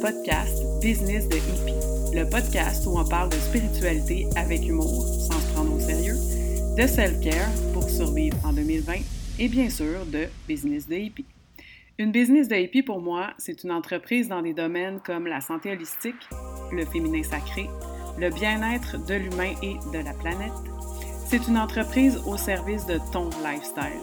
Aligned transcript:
Podcast 0.00 0.62
Business 0.80 1.28
de 1.28 1.36
Hippie, 1.36 2.16
le 2.16 2.24
podcast 2.24 2.86
où 2.86 2.98
on 2.98 3.04
parle 3.04 3.28
de 3.28 3.36
spiritualité 3.36 4.26
avec 4.34 4.66
humour, 4.66 5.04
sans 5.04 5.38
se 5.38 5.52
prendre 5.52 5.74
au 5.74 5.78
sérieux, 5.78 6.14
de 6.78 6.86
self-care 6.86 7.50
pour 7.74 7.82
survivre 7.90 8.38
en 8.42 8.54
2020 8.54 8.94
et 9.40 9.48
bien 9.48 9.68
sûr 9.68 10.06
de 10.06 10.26
Business 10.48 10.88
de 10.88 10.94
Hippie. 10.94 11.26
Une 11.98 12.12
business 12.12 12.48
de 12.48 12.56
hippie, 12.56 12.82
pour 12.82 13.02
moi, 13.02 13.34
c'est 13.36 13.62
une 13.62 13.72
entreprise 13.72 14.28
dans 14.28 14.40
des 14.40 14.54
domaines 14.54 15.00
comme 15.04 15.26
la 15.26 15.42
santé 15.42 15.72
holistique, 15.72 16.28
le 16.72 16.86
féminin 16.86 17.22
sacré, 17.22 17.68
le 18.18 18.30
bien-être 18.30 19.04
de 19.04 19.14
l'humain 19.14 19.52
et 19.62 19.74
de 19.92 20.02
la 20.02 20.14
planète. 20.14 20.52
C'est 21.26 21.46
une 21.46 21.58
entreprise 21.58 22.16
au 22.26 22.38
service 22.38 22.86
de 22.86 22.98
ton 23.12 23.28
lifestyle. 23.44 24.00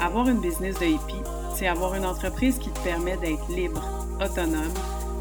Avoir 0.00 0.26
une 0.26 0.40
business 0.40 0.78
de 0.80 0.86
hippie, 0.86 1.22
c'est 1.54 1.66
avoir 1.66 1.94
une 1.96 2.06
entreprise 2.06 2.58
qui 2.58 2.70
te 2.70 2.80
permet 2.80 3.18
d'être 3.18 3.46
libre, 3.54 3.82
autonome, 4.20 4.72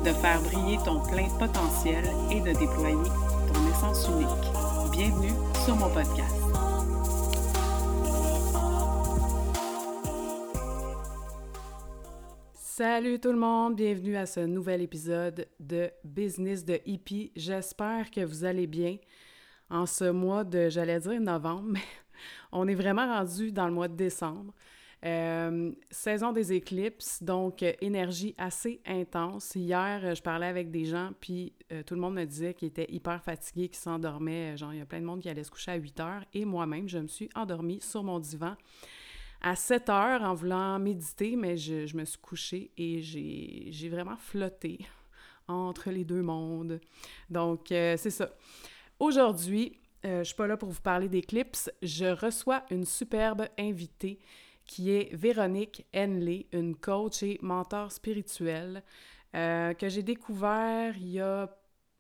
de 0.04 0.12
faire 0.12 0.42
briller 0.42 0.78
ton 0.84 1.00
plein 1.00 1.30
potentiel 1.40 2.04
et 2.30 2.42
de 2.42 2.52
déployer 2.60 3.10
ton 3.48 3.70
essence 3.70 4.10
unique. 4.10 4.92
Bienvenue 4.92 5.32
sur 5.64 5.78
mon 5.78 5.90
podcast. 5.94 6.36
Salut 12.54 13.20
tout 13.22 13.32
le 13.32 13.38
monde, 13.38 13.76
bienvenue 13.78 14.18
à 14.18 14.26
ce 14.26 14.42
nouvel 14.42 14.82
épisode 14.82 15.48
de 15.62 15.90
Business 16.04 16.66
de 16.66 16.80
Hippie. 16.86 17.32
J'espère 17.38 18.12
que 18.12 18.26
vous 18.26 18.44
allez 18.44 18.68
bien 18.68 18.98
en 19.70 19.86
ce 19.86 20.12
mois 20.12 20.44
de, 20.44 20.68
j'allais 20.68 21.00
dire 21.00 21.22
novembre, 21.22 21.64
mais 21.68 21.80
on 22.52 22.68
est 22.68 22.76
vraiment 22.76 23.08
rendu 23.08 23.54
dans 23.54 23.68
le 23.68 23.74
mois 23.74 23.88
de 23.88 23.96
décembre. 23.96 24.54
Euh, 25.06 25.74
saison 25.90 26.32
des 26.32 26.54
éclipses, 26.54 27.22
donc 27.22 27.62
euh, 27.62 27.74
énergie 27.82 28.34
assez 28.38 28.80
intense. 28.86 29.54
Hier, 29.54 30.00
euh, 30.02 30.16
je 30.16 30.22
parlais 30.22 30.46
avec 30.46 30.72
des 30.72 30.86
gens, 30.86 31.12
puis 31.20 31.54
tout 31.86 31.96
le 31.96 32.00
monde 32.00 32.14
me 32.14 32.24
disait 32.24 32.54
qu'ils 32.54 32.70
étaient 32.70 32.90
hyper 32.90 33.22
fatigués, 33.22 33.68
qu'ils 33.68 33.80
s'endormaient. 33.80 34.56
Genre, 34.56 34.74
il 34.74 34.80
y 34.80 34.82
a 34.82 34.86
plein 34.86 35.02
de 35.02 35.06
monde 35.06 35.20
qui 35.20 35.28
allait 35.28 35.44
se 35.44 35.52
coucher 35.52 35.72
à 35.72 35.76
8 35.76 36.00
heures. 36.00 36.26
Et 36.34 36.46
moi-même, 36.46 36.88
je 36.88 37.00
me 37.00 37.08
suis 37.08 37.30
endormie 37.36 37.82
sur 37.82 38.04
mon 38.04 38.20
divan 38.20 38.56
à 39.42 39.56
7 39.56 39.90
heures 39.90 40.22
en 40.22 40.36
voulant 40.36 40.80
méditer, 40.80 41.36
mais 41.36 41.58
je, 41.58 41.86
je 41.86 41.98
me 41.98 42.06
suis 42.06 42.20
couchée 42.20 42.72
et 42.78 43.02
j'ai 43.02 43.90
vraiment 43.90 44.16
flotté 44.16 44.86
entre 45.48 45.90
les 45.90 46.06
deux 46.06 46.22
mondes. 46.22 46.80
Donc, 47.30 47.66
c'est 47.70 48.12
ça. 48.12 48.30
Aujourd'hui, 49.00 49.80
je 50.04 50.20
ne 50.20 50.24
suis 50.24 50.36
pas 50.36 50.48
là 50.48 50.56
pour 50.56 50.70
vous 50.70 50.82
parler 50.82 51.10
d'éclipses. 51.10 51.72
Je 51.82 52.06
reçois 52.06 52.64
une 52.70 52.86
superbe 52.86 53.48
invitée 53.58 54.20
qui 54.66 54.92
est 54.92 55.14
Véronique 55.16 55.86
Henley, 55.96 56.48
une 56.52 56.76
coach 56.76 57.24
et 57.24 57.40
mentor 57.42 57.92
spirituel 57.92 58.84
euh, 59.36 59.74
que 59.74 59.90
j'ai 59.90 60.04
découvert 60.04 60.96
il 60.98 61.10
y 61.10 61.20
a 61.20 61.50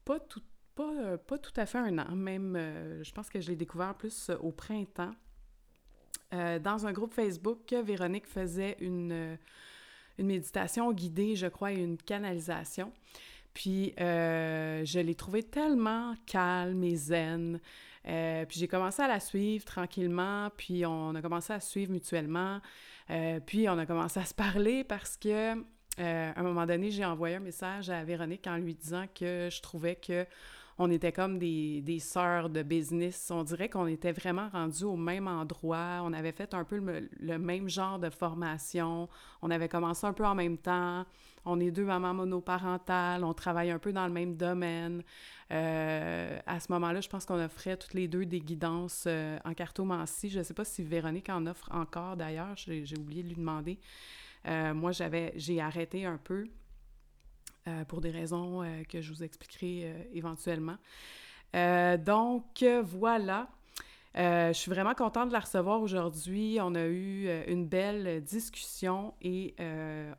pas 0.05 0.19
tout, 0.19 0.43
pas, 0.75 0.93
euh, 0.99 1.17
pas 1.17 1.37
tout 1.37 1.53
à 1.57 1.65
fait 1.65 1.79
un 1.79 1.97
an, 1.97 2.15
même 2.15 2.55
euh, 2.55 3.03
je 3.03 3.11
pense 3.11 3.29
que 3.29 3.41
je 3.41 3.49
l'ai 3.49 3.55
découvert 3.55 3.95
plus 3.95 4.29
au 4.41 4.51
printemps. 4.51 5.13
dans 6.31 6.85
un 6.85 6.91
groupe 6.91 7.13
Facebook, 7.13 7.73
Véronique 7.73 8.27
faisait 8.27 8.77
une, 8.79 9.37
une 10.17 10.27
méditation 10.27 10.91
guidée, 10.91 11.35
je 11.35 11.47
crois, 11.47 11.71
et 11.71 11.77
une 11.77 11.97
canalisation. 11.97 12.91
Puis 13.53 13.93
je 13.97 14.99
l'ai 14.99 15.15
trouvée 15.15 15.43
tellement 15.43 16.15
calme 16.25 16.83
et 16.83 16.95
zen. 16.95 17.59
Euh, 18.07 18.45
puis 18.45 18.59
j'ai 18.59 18.67
commencé 18.67 19.01
à 19.01 19.07
la 19.07 19.19
suivre 19.19 19.63
tranquillement, 19.65 20.49
puis 20.57 20.85
on 20.85 21.15
a 21.15 21.21
commencé 21.21 21.53
à 21.53 21.59
suivre 21.59 21.91
mutuellement, 21.91 22.59
euh, 23.09 23.39
puis 23.39 23.69
on 23.69 23.77
a 23.77 23.85
commencé 23.85 24.19
à 24.19 24.25
se 24.25 24.33
parler 24.33 24.83
parce 24.83 25.15
que 25.15 25.55
euh, 25.99 26.31
un 26.35 26.43
moment 26.43 26.65
donné, 26.65 26.91
j'ai 26.91 27.05
envoyé 27.05 27.35
un 27.35 27.39
message 27.39 27.89
à 27.89 28.03
Véronique 28.03 28.47
en 28.47 28.57
lui 28.57 28.73
disant 28.73 29.05
que 29.13 29.49
je 29.51 29.61
trouvais 29.61 29.95
que 29.95 30.25
on 30.79 30.89
était 30.89 31.11
comme 31.11 31.37
des, 31.37 31.81
des 31.81 31.99
sœurs 31.99 32.49
de 32.49 32.63
business. 32.63 33.29
On 33.31 33.43
dirait 33.43 33.69
qu'on 33.69 33.85
était 33.87 34.11
vraiment 34.11 34.49
rendus 34.49 34.83
au 34.83 34.95
même 34.95 35.27
endroit. 35.27 36.01
On 36.03 36.13
avait 36.13 36.31
fait 36.31 36.53
un 36.53 36.63
peu 36.63 36.77
le, 37.19 37.37
même 37.37 37.69
genre 37.69 37.99
de 37.99 38.09
formation. 38.09 39.07
On 39.41 39.51
avait 39.51 39.69
commencé 39.69 40.07
un 40.07 40.13
peu 40.13 40.25
en 40.25 40.35
même 40.35 40.57
temps. 40.57 41.05
On 41.45 41.59
est 41.59 41.71
deux 41.71 41.85
mamans 41.85 42.13
monoparentales. 42.13 43.23
On 43.23 43.33
travaille 43.33 43.69
un 43.69 43.79
peu 43.79 43.93
dans 43.93 44.07
le 44.07 44.13
même 44.13 44.35
domaine. 44.35 45.03
Euh, 45.51 46.39
à 46.47 46.59
ce 46.59 46.71
moment-là, 46.71 47.01
je 47.01 47.09
pense 47.09 47.25
qu'on 47.25 47.43
offrait 47.43 47.77
toutes 47.77 47.93
les 47.93 48.07
deux 48.07 48.25
des 48.25 48.39
guidances 48.39 49.03
euh, 49.05 49.37
en 49.45 49.53
cartomancie. 49.53 50.29
Je 50.29 50.39
ne 50.39 50.43
sais 50.43 50.53
pas 50.53 50.65
si 50.65 50.81
Véronique 50.81 51.29
en 51.29 51.45
offre 51.45 51.69
encore 51.71 52.17
d'ailleurs. 52.17 52.55
J'ai 52.55 52.97
oublié 52.97 53.21
de 53.21 53.27
lui 53.27 53.35
demander. 53.35 53.79
Euh, 54.47 54.73
moi, 54.73 54.91
j'ai 54.91 55.61
arrêté 55.61 56.05
un 56.05 56.17
peu 56.17 56.47
pour 57.87 58.01
des 58.01 58.11
raisons 58.11 58.63
euh, 58.63 58.83
que 58.83 59.01
je 59.01 59.13
vous 59.13 59.23
expliquerai 59.23 59.83
euh, 59.85 60.03
éventuellement. 60.13 60.77
donc, 61.53 62.63
voilà. 62.83 63.47
je 64.15 64.51
suis 64.53 64.71
vraiment 64.71 64.93
contente 64.93 65.29
de 65.29 65.33
la 65.33 65.39
recevoir 65.39 65.81
aujourd'hui. 65.81 66.57
On 66.61 66.75
a 66.75 66.85
eu 66.85 67.29
une 67.47 67.67
belle 67.67 68.23
discussion 68.23 69.13
et 69.21 69.55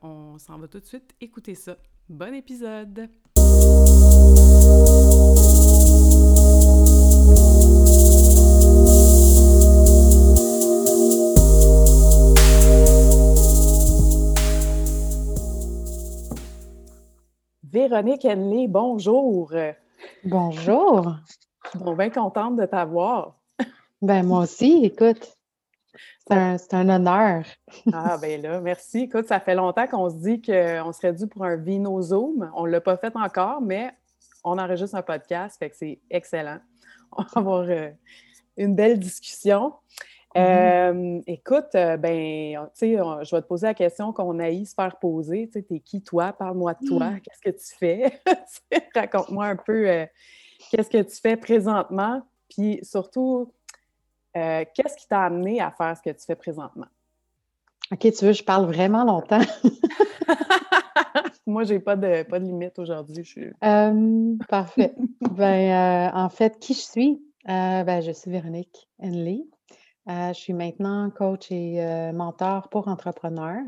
on 0.01 0.37
s'en 0.37 0.57
va 0.57 0.67
tout 0.67 0.79
de 0.79 0.85
suite 0.85 1.15
écouter 1.21 1.55
ça. 1.55 1.77
Bon 2.09 2.33
épisode! 2.33 3.09
Véronique 17.75 18.23
Henley, 18.23 18.69
bonjour. 18.69 19.51
Bonjour. 20.23 21.13
Bon, 21.73 21.93
bien 21.93 22.09
contente 22.09 22.55
de 22.55 22.65
t'avoir. 22.65 23.35
Ben 24.01 24.25
moi 24.25 24.43
aussi, 24.43 24.85
écoute. 24.85 25.35
C'est 26.25 26.73
un, 26.73 26.87
honneur. 26.87 27.43
ah, 27.91 28.17
ben 28.17 28.41
là, 28.41 28.61
merci. 28.61 28.99
Écoute, 28.99 29.27
ça 29.27 29.41
fait 29.41 29.55
longtemps 29.55 29.87
qu'on 29.87 30.09
se 30.09 30.15
dit 30.15 30.41
qu'on 30.41 30.93
serait 30.93 31.11
dû 31.11 31.27
pour 31.27 31.43
un 31.43 31.57
Vino 31.57 32.01
Zoom. 32.01 32.49
On 32.55 32.65
ne 32.65 32.71
l'a 32.71 32.79
pas 32.79 32.95
fait 32.95 33.13
encore, 33.13 33.59
mais 33.59 33.91
on 34.45 34.57
enregistre 34.57 34.95
un 34.95 35.01
podcast, 35.01 35.57
fait 35.59 35.69
que 35.69 35.75
c'est 35.75 35.99
excellent. 36.09 36.59
On 37.11 37.23
va 37.23 37.29
avoir 37.35 37.65
euh, 37.67 37.89
une 38.55 38.73
belle 38.73 38.97
discussion. 38.99 39.73
Mm-hmm. 40.35 41.17
Euh, 41.17 41.21
écoute, 41.27 41.75
euh, 41.75 41.95
ben, 41.95 42.67
tu 42.67 42.69
sais, 42.73 42.97
je 42.97 43.35
vais 43.35 43.41
te 43.41 43.47
poser 43.47 43.67
la 43.67 43.73
question 43.73 44.11
qu'on 44.11 44.37
a 44.39 44.51
eu 44.51 44.65
se 44.65 44.73
faire 44.73 44.97
poser. 44.99 45.47
Tu 45.47 45.53
sais, 45.53 45.61
t'es 45.63 45.79
qui 45.79 46.01
toi? 46.01 46.33
Parle-moi 46.33 46.73
de 46.73 46.87
toi. 46.87 47.11
Mm. 47.11 47.21
Qu'est-ce 47.21 47.41
que 47.41 47.57
tu 47.57 47.77
fais? 47.77 48.21
Raconte-moi 48.95 49.45
un 49.45 49.55
peu 49.55 49.89
euh, 49.89 50.05
qu'est-ce 50.69 50.89
que 50.89 51.01
tu 51.01 51.15
fais 51.21 51.37
présentement. 51.37 52.21
Puis 52.49 52.79
surtout, 52.83 53.53
qu'est-ce 54.33 54.97
qui 54.97 55.07
t'a 55.07 55.23
amené 55.23 55.61
à 55.61 55.71
faire 55.71 55.95
ce 55.95 56.01
que 56.01 56.15
tu 56.15 56.25
fais 56.25 56.35
présentement? 56.35 56.87
OK, 57.91 57.99
tu 57.99 58.25
veux, 58.25 58.33
je 58.33 58.43
parle 58.43 58.65
vraiment 58.65 59.05
longtemps. 59.05 59.41
Moi, 61.47 61.63
j'ai 61.63 61.79
pas 61.79 61.95
de, 61.95 62.23
pas 62.23 62.39
de 62.39 62.45
limite 62.45 62.77
aujourd'hui. 62.77 63.25
parfait. 64.49 64.93
ben, 65.21 66.11
en 66.13 66.29
fait, 66.29 66.59
qui 66.59 66.73
je 66.73 66.79
suis? 66.79 67.21
ben, 67.45 68.01
je 68.01 68.11
suis 68.11 68.29
Véronique 68.31 68.89
Henley. 68.99 69.45
Euh, 70.07 70.33
je 70.33 70.39
suis 70.39 70.53
maintenant 70.53 71.09
coach 71.09 71.51
et 71.51 71.83
euh, 71.83 72.11
mentor 72.13 72.69
pour 72.69 72.87
entrepreneurs. 72.87 73.63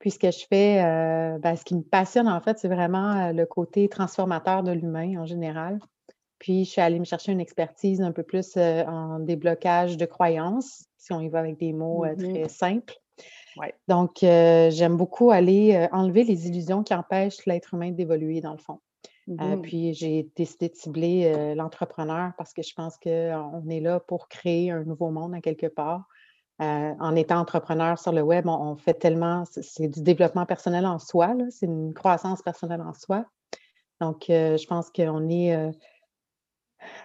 Puis 0.00 0.10
ce 0.10 0.18
que 0.18 0.30
je 0.30 0.44
fais, 0.48 0.82
euh, 0.82 1.38
ben, 1.38 1.56
ce 1.56 1.64
qui 1.64 1.74
me 1.74 1.82
passionne 1.82 2.28
en 2.28 2.40
fait, 2.40 2.58
c'est 2.58 2.68
vraiment 2.68 3.32
le 3.32 3.46
côté 3.46 3.88
transformateur 3.88 4.62
de 4.62 4.72
l'humain 4.72 5.20
en 5.20 5.26
général. 5.26 5.78
Puis 6.38 6.64
je 6.64 6.70
suis 6.70 6.80
allée 6.80 7.00
me 7.00 7.04
chercher 7.04 7.32
une 7.32 7.40
expertise 7.40 8.00
un 8.00 8.12
peu 8.12 8.22
plus 8.22 8.56
en 8.56 9.18
déblocage 9.18 9.96
de 9.96 10.06
croyances, 10.06 10.84
si 10.98 11.12
on 11.12 11.20
y 11.20 11.28
va 11.28 11.40
avec 11.40 11.58
des 11.58 11.72
mots 11.72 12.04
mmh 12.04 12.16
très 12.16 12.48
simples. 12.48 12.94
Donc, 13.88 14.18
j'aime 14.20 14.96
beaucoup 14.96 15.32
aller 15.32 15.88
enlever 15.90 16.22
les 16.22 16.46
illusions 16.46 16.84
qui 16.84 16.94
empêchent 16.94 17.44
l'être 17.44 17.74
humain 17.74 17.90
d'évoluer 17.90 18.40
dans 18.40 18.52
le 18.52 18.58
fond. 18.58 18.78
Euh, 19.28 19.56
mmh. 19.56 19.62
puis 19.62 19.94
j'ai 19.94 20.30
décidé 20.36 20.68
de 20.68 20.74
cibler 20.74 21.32
euh, 21.34 21.54
l'entrepreneur 21.54 22.32
parce 22.38 22.54
que 22.54 22.62
je 22.62 22.72
pense 22.74 22.96
qu'on 22.96 23.68
est 23.68 23.80
là 23.80 24.00
pour 24.00 24.28
créer 24.28 24.70
un 24.70 24.84
nouveau 24.84 25.10
monde 25.10 25.34
à 25.34 25.40
quelque 25.40 25.66
part. 25.66 26.04
Euh, 26.60 26.92
en 26.98 27.14
étant 27.14 27.38
entrepreneur 27.38 27.98
sur 27.98 28.12
le 28.12 28.22
web, 28.22 28.48
on, 28.48 28.76
fait 28.76 28.94
tellement, 28.94 29.44
c'est 29.46 29.88
du 29.88 30.02
développement 30.02 30.44
personnel 30.44 30.86
en 30.86 30.98
soi, 30.98 31.34
c'est 31.50 31.66
une 31.66 31.94
croissance 31.94 32.42
personnelle 32.42 32.80
en 32.80 32.94
soi. 32.94 33.26
Donc, 34.00 34.24
je 34.28 34.66
pense 34.66 34.90
qu'on 34.90 35.28
est 35.28 35.56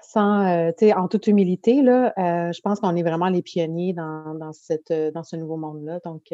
sans, 0.01 0.71
tu 0.71 0.87
sais, 0.87 0.93
en 0.93 1.07
toute 1.07 1.27
humilité, 1.27 1.83
là, 1.83 2.13
je 2.51 2.61
pense 2.61 2.79
qu'on 2.79 2.95
est 2.95 3.03
vraiment 3.03 3.29
les 3.29 3.43
pionniers 3.43 3.93
dans, 3.93 4.33
dans, 4.33 4.53
cette, 4.53 4.91
dans 5.13 5.23
ce 5.23 5.35
nouveau 5.35 5.57
monde-là. 5.57 5.99
Donc, 6.03 6.33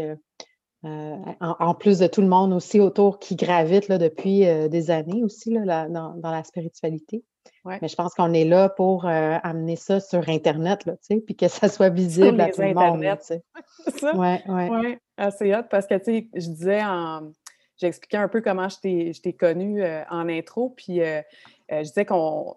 euh, 0.85 1.17
en, 1.41 1.73
plus 1.73 1.99
de 1.99 2.07
tout 2.07 2.21
le 2.21 2.27
monde 2.27 2.53
aussi 2.53 2.79
autour 2.79 3.19
qui 3.19 3.35
gravite 3.35 3.89
là, 3.89 3.97
depuis 3.97 4.47
euh, 4.47 4.69
des 4.69 4.91
années 4.91 5.23
aussi 5.25 5.51
là, 5.51 5.89
dans, 5.89 6.15
la 6.23 6.43
spiritualité. 6.45 7.23
Mais 7.65 7.89
je 7.89 7.95
pense 7.95 8.13
qu'on 8.13 8.33
est 8.33 8.45
là 8.45 8.69
pour 8.69 9.05
euh, 9.05 9.37
amener 9.43 9.75
ça 9.75 9.99
sur 9.99 10.27
Internet, 10.29 10.85
là, 10.85 10.95
puis 11.25 11.35
que 11.35 11.49
ça 11.49 11.67
soit 11.69 11.89
visible 11.89 12.39
à 12.39 12.49
tout 12.49 12.61
le 12.61 12.73
monde. 12.73 13.03
c'est 13.21 13.43
ça? 13.99 14.15
Oui, 14.15 14.37
oui. 14.47 14.69
Ouais, 14.69 14.99
assez 15.17 15.53
hot 15.53 15.63
parce 15.69 15.85
que, 15.85 15.95
je 15.97 16.49
disais 16.49 16.81
en, 16.81 17.33
j'expliquais 17.77 18.17
un 18.17 18.29
peu 18.29 18.41
comment 18.41 18.69
je 18.69 19.19
t'ai 19.19 19.33
connue 19.33 19.83
en 20.09 20.29
intro, 20.29 20.69
puis 20.69 21.01
je 21.69 21.81
disais 21.81 22.05
qu'on, 22.05 22.55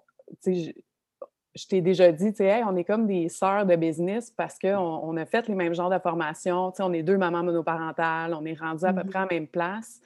je 1.55 1.67
t'ai 1.67 1.81
déjà 1.81 2.11
dit, 2.13 2.33
tu 2.33 2.43
on 2.43 2.77
est 2.77 2.85
comme 2.85 3.07
des 3.07 3.29
sœurs 3.29 3.67
de 3.67 3.77
business 3.77 4.31
parce 4.31 4.59
qu'on 4.59 4.71
on 4.71 5.17
a 5.17 5.27
fait 5.27 5.49
les 5.49 5.55
mêmes 5.55 5.75
genres 5.75 5.91
de 5.91 5.99
formations. 5.99 6.73
on 6.79 6.93
est 6.93 7.03
deux 7.03 7.19
mamans 7.19 7.43
monoparentales, 7.43 8.35
on 8.35 8.45
est 8.45 8.59
rendues 8.59 8.85
à 8.85 8.93
peu 8.93 9.03
mmh 9.03 9.11
près 9.11 9.19
à 9.19 9.23
la 9.23 9.29
même 9.29 9.47
place. 9.47 10.01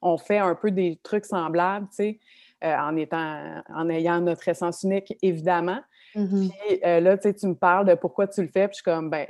On 0.00 0.16
fait 0.16 0.38
un 0.38 0.54
peu 0.54 0.70
des 0.70 0.98
trucs 1.02 1.24
semblables, 1.24 1.88
tu 1.88 1.96
sais, 1.96 2.20
euh, 2.64 2.76
en, 2.76 2.96
étant, 2.96 3.62
en 3.68 3.88
ayant 3.88 4.20
notre 4.20 4.46
essence 4.48 4.82
unique, 4.84 5.16
évidemment. 5.22 5.80
Mmh 6.14 6.48
puis 6.48 6.80
euh, 6.84 7.00
là, 7.00 7.18
tu 7.18 7.46
me 7.46 7.54
parles 7.54 7.86
de 7.86 7.94
pourquoi 7.94 8.28
tu 8.28 8.42
le 8.42 8.48
fais, 8.48 8.68
puis 8.68 8.74
je 8.74 8.82
suis 8.82 8.84
comme, 8.84 9.10
ben, 9.10 9.26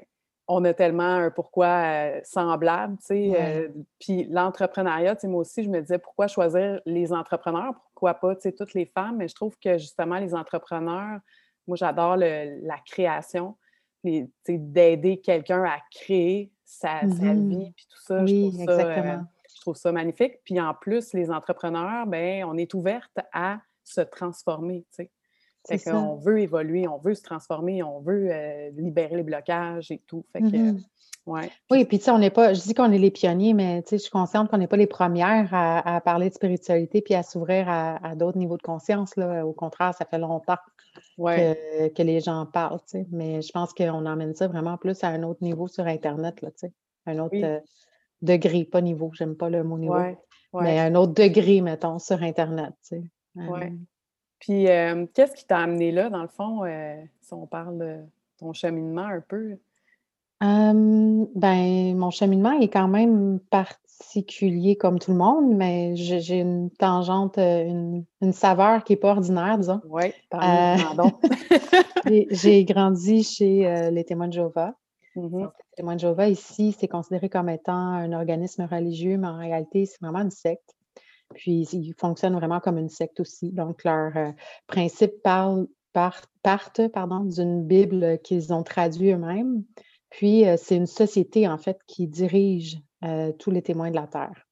on 0.48 0.64
a 0.64 0.74
tellement 0.74 1.04
un 1.04 1.30
pourquoi 1.30 1.66
euh, 1.66 2.20
semblable, 2.24 2.98
tu 2.98 3.32
sais. 3.32 3.70
puis 3.98 4.24
l'entrepreneuriat, 4.24 5.16
tu 5.16 5.22
sais, 5.22 5.28
moi 5.28 5.40
aussi, 5.40 5.62
je 5.62 5.70
me 5.70 5.80
disais, 5.80 5.98
pourquoi 5.98 6.26
choisir 6.26 6.80
les 6.84 7.12
entrepreneurs? 7.14 7.72
Pourquoi 7.94 8.14
pas, 8.14 8.34
tu 8.34 8.42
sais, 8.42 8.52
toutes 8.52 8.74
les 8.74 8.84
femmes? 8.84 9.16
Mais 9.16 9.28
je 9.28 9.34
trouve 9.34 9.56
que 9.58 9.78
justement, 9.78 10.18
les 10.18 10.34
entrepreneurs, 10.34 11.20
moi, 11.66 11.76
j'adore 11.76 12.16
la 12.16 12.78
création, 12.84 13.56
d'aider 14.04 15.20
quelqu'un 15.20 15.64
à 15.64 15.78
créer 15.90 16.50
sa, 16.64 17.04
mmh 17.04 17.48
vie, 17.48 17.72
puis 17.76 17.86
tout 17.88 18.00
ça. 18.02 18.24
je, 18.26 18.34
trouve 18.34 18.64
ça 18.64 18.86
euh, 18.86 19.18
je 19.48 19.60
trouve 19.60 19.76
ça 19.76 19.92
magnifique. 19.92 20.40
Puis 20.44 20.60
en 20.60 20.74
plus, 20.74 21.12
les 21.12 21.30
entrepreneurs, 21.30 22.06
ben, 22.06 22.44
on 22.44 22.56
est 22.56 22.72
ouverte 22.74 23.16
à 23.32 23.60
se 23.84 24.00
transformer. 24.00 24.84
Fait 25.66 25.78
qu'on 25.78 26.16
veut 26.16 26.40
évoluer, 26.40 26.88
on 26.88 26.98
veut 26.98 27.14
se 27.14 27.22
transformer, 27.22 27.82
on 27.82 28.00
veut 28.00 28.28
euh, 28.30 28.70
libérer 28.76 29.16
les 29.16 29.22
blocages 29.22 29.90
et 29.90 30.02
tout. 30.06 30.24
Fait 30.32 30.40
que, 30.40 30.56
mmh 30.56 30.80
ouais. 31.26 31.50
Oui, 31.70 31.84
puis 31.84 31.98
tu 31.98 32.06
sais, 32.06 32.10
on 32.10 32.18
n'est 32.18 32.30
pas, 32.30 32.52
je 32.52 32.62
dis 32.62 32.74
qu'on 32.74 32.90
est 32.90 32.98
les 32.98 33.12
pionniers, 33.12 33.54
mais 33.54 33.82
tu 33.82 33.90
sais, 33.90 33.98
je 33.98 34.02
suis 34.02 34.10
consciente 34.10 34.50
qu'on 34.50 34.58
n'est 34.58 34.66
pas 34.66 34.76
les 34.76 34.88
premières 34.88 35.50
à, 35.52 36.00
parler 36.00 36.30
de 36.30 36.34
spiritualité 36.34 37.00
puis 37.00 37.14
à 37.14 37.22
s'ouvrir 37.22 37.68
à, 37.68 38.04
à 38.04 38.16
d'autres 38.16 38.38
niveaux 38.38 38.56
de 38.56 38.62
conscience. 38.62 39.14
Là. 39.16 39.46
Au 39.46 39.52
contraire, 39.52 39.94
ça 39.94 40.04
fait 40.04 40.18
longtemps 40.18 40.58
que, 41.16 42.02
les 42.02 42.20
gens 42.20 42.46
parlent, 42.46 42.80
Mais 43.10 43.42
je 43.42 43.52
pense 43.52 43.72
qu'on 43.72 44.06
emmène 44.06 44.34
ça 44.34 44.48
vraiment 44.48 44.76
plus 44.76 45.02
à 45.04 45.08
un 45.08 45.22
autre 45.22 45.42
niveau 45.42 45.68
sur 45.68 45.86
Internet, 45.86 46.42
là, 46.42 46.50
Un 47.06 47.18
autre 47.18 47.36
euh, 47.42 47.60
degré, 48.20 48.64
pas 48.64 48.80
niveau, 48.80 49.10
j'aime 49.14 49.36
pas 49.36 49.50
le 49.50 49.64
mot 49.64 49.78
niveau. 49.78 49.96
Mais 50.54 50.78
un 50.78 50.94
autre 50.94 51.14
degré, 51.14 51.60
mettons, 51.60 51.98
sur 51.98 52.22
Internet, 52.22 52.72
tu 52.86 53.10
Puis, 54.42 54.68
euh, 54.68 55.06
qu'est-ce 55.14 55.36
qui 55.36 55.46
t'a 55.46 55.58
amené 55.58 55.92
là, 55.92 56.10
dans 56.10 56.22
le 56.22 56.26
fond, 56.28 56.64
euh, 56.64 56.96
si 57.20 57.32
on 57.32 57.46
parle 57.46 57.78
de 57.78 57.98
ton 58.38 58.52
cheminement 58.52 59.06
un 59.06 59.20
peu? 59.20 59.56
ben, 60.40 61.96
mon 61.96 62.10
cheminement 62.10 62.50
est 62.58 62.68
quand 62.68 62.88
même 62.88 63.38
particulier 63.48 64.74
comme 64.74 64.98
tout 64.98 65.12
le 65.12 65.16
monde, 65.16 65.54
mais 65.54 65.94
j'ai 65.94 66.40
une 66.40 66.68
tangente, 66.70 67.38
une, 67.38 68.04
saveur 68.32 68.82
qui 68.82 68.94
n'est 68.94 68.96
pas 68.96 69.12
ordinaire, 69.12 69.58
disons. 69.58 69.80
Oui, 69.88 70.12
pardon. 70.28 71.12
j'ai 72.30 72.64
grandi 72.64 73.22
chez 73.22 73.90
les 73.92 74.02
témoins 74.02 74.26
de 74.26 74.32
Jéhovah. 74.32 74.74
Mmh 75.14 75.44
les 75.44 75.76
témoins 75.76 75.94
de 75.94 76.00
Jéhovah, 76.00 76.28
ici, 76.28 76.74
c'est 76.76 76.88
considéré 76.88 77.28
comme 77.28 77.48
étant 77.48 77.72
un 77.72 78.12
organisme 78.12 78.66
religieux, 78.68 79.18
mais 79.18 79.28
en 79.28 79.38
réalité, 79.38 79.86
c'est 79.86 80.00
vraiment 80.00 80.22
une 80.22 80.32
secte. 80.32 80.74
Puis, 81.34 81.68
ils 81.72 81.94
fonctionnent 81.94 82.36
vraiment 82.36 82.60
comme 82.60 82.78
une 82.78 82.88
secte 82.88 83.20
aussi. 83.20 83.50
Donc, 83.52 83.84
leurs 83.84 84.34
principes 84.66 85.22
parlent, 85.22 85.66
partent 85.92 86.88
pardon, 86.92 87.20
d'une 87.20 87.64
Bible 87.64 88.18
qu'ils 88.22 88.52
ont 88.52 88.62
traduite 88.62 89.14
eux-mêmes. 89.14 89.64
Puis, 90.10 90.44
c'est 90.58 90.76
une 90.76 90.86
société, 90.86 91.48
en 91.48 91.58
fait, 91.58 91.78
qui 91.86 92.06
dirige 92.06 92.78
tous 93.38 93.50
les 93.50 93.62
témoins 93.62 93.90
de 93.90 93.96
la 93.96 94.06
Terre. 94.06 94.46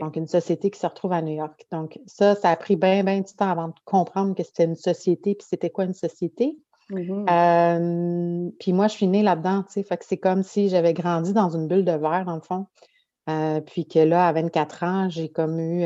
Donc, 0.00 0.16
une 0.16 0.26
société 0.26 0.70
qui 0.70 0.80
se 0.80 0.86
retrouve 0.86 1.12
à 1.12 1.22
New 1.22 1.36
York. 1.36 1.66
Donc, 1.70 2.00
ça, 2.06 2.34
ça 2.34 2.50
a 2.50 2.56
pris 2.56 2.74
bien, 2.76 3.04
bien 3.04 3.20
du 3.20 3.32
temps 3.34 3.50
avant 3.50 3.68
de 3.68 3.74
comprendre 3.84 4.34
que 4.34 4.42
c'était 4.42 4.64
une 4.64 4.74
société, 4.74 5.36
puis 5.36 5.46
c'était 5.48 5.70
quoi 5.70 5.84
une 5.84 5.94
société. 5.94 6.58
Mmh 6.90 8.50
puis 8.58 8.72
moi, 8.72 8.88
je 8.88 8.94
suis 8.94 9.06
née 9.06 9.22
là-dedans, 9.22 9.62
tu 9.62 9.74
sais. 9.74 9.84
Fait 9.84 9.96
que 9.96 10.04
c'est 10.04 10.16
comme 10.16 10.42
si 10.42 10.68
j'avais 10.68 10.92
grandi 10.92 11.32
dans 11.32 11.50
une 11.50 11.68
bulle 11.68 11.84
de 11.84 11.92
verre, 11.92 12.24
dans 12.26 12.34
le 12.34 12.40
fond. 12.40 12.66
Puis 13.66 13.86
que 13.86 13.98
là, 13.98 14.28
à 14.28 14.32
24 14.32 14.82
ans, 14.84 15.08
j'ai 15.08 15.28
comme 15.28 15.58
eu 15.60 15.84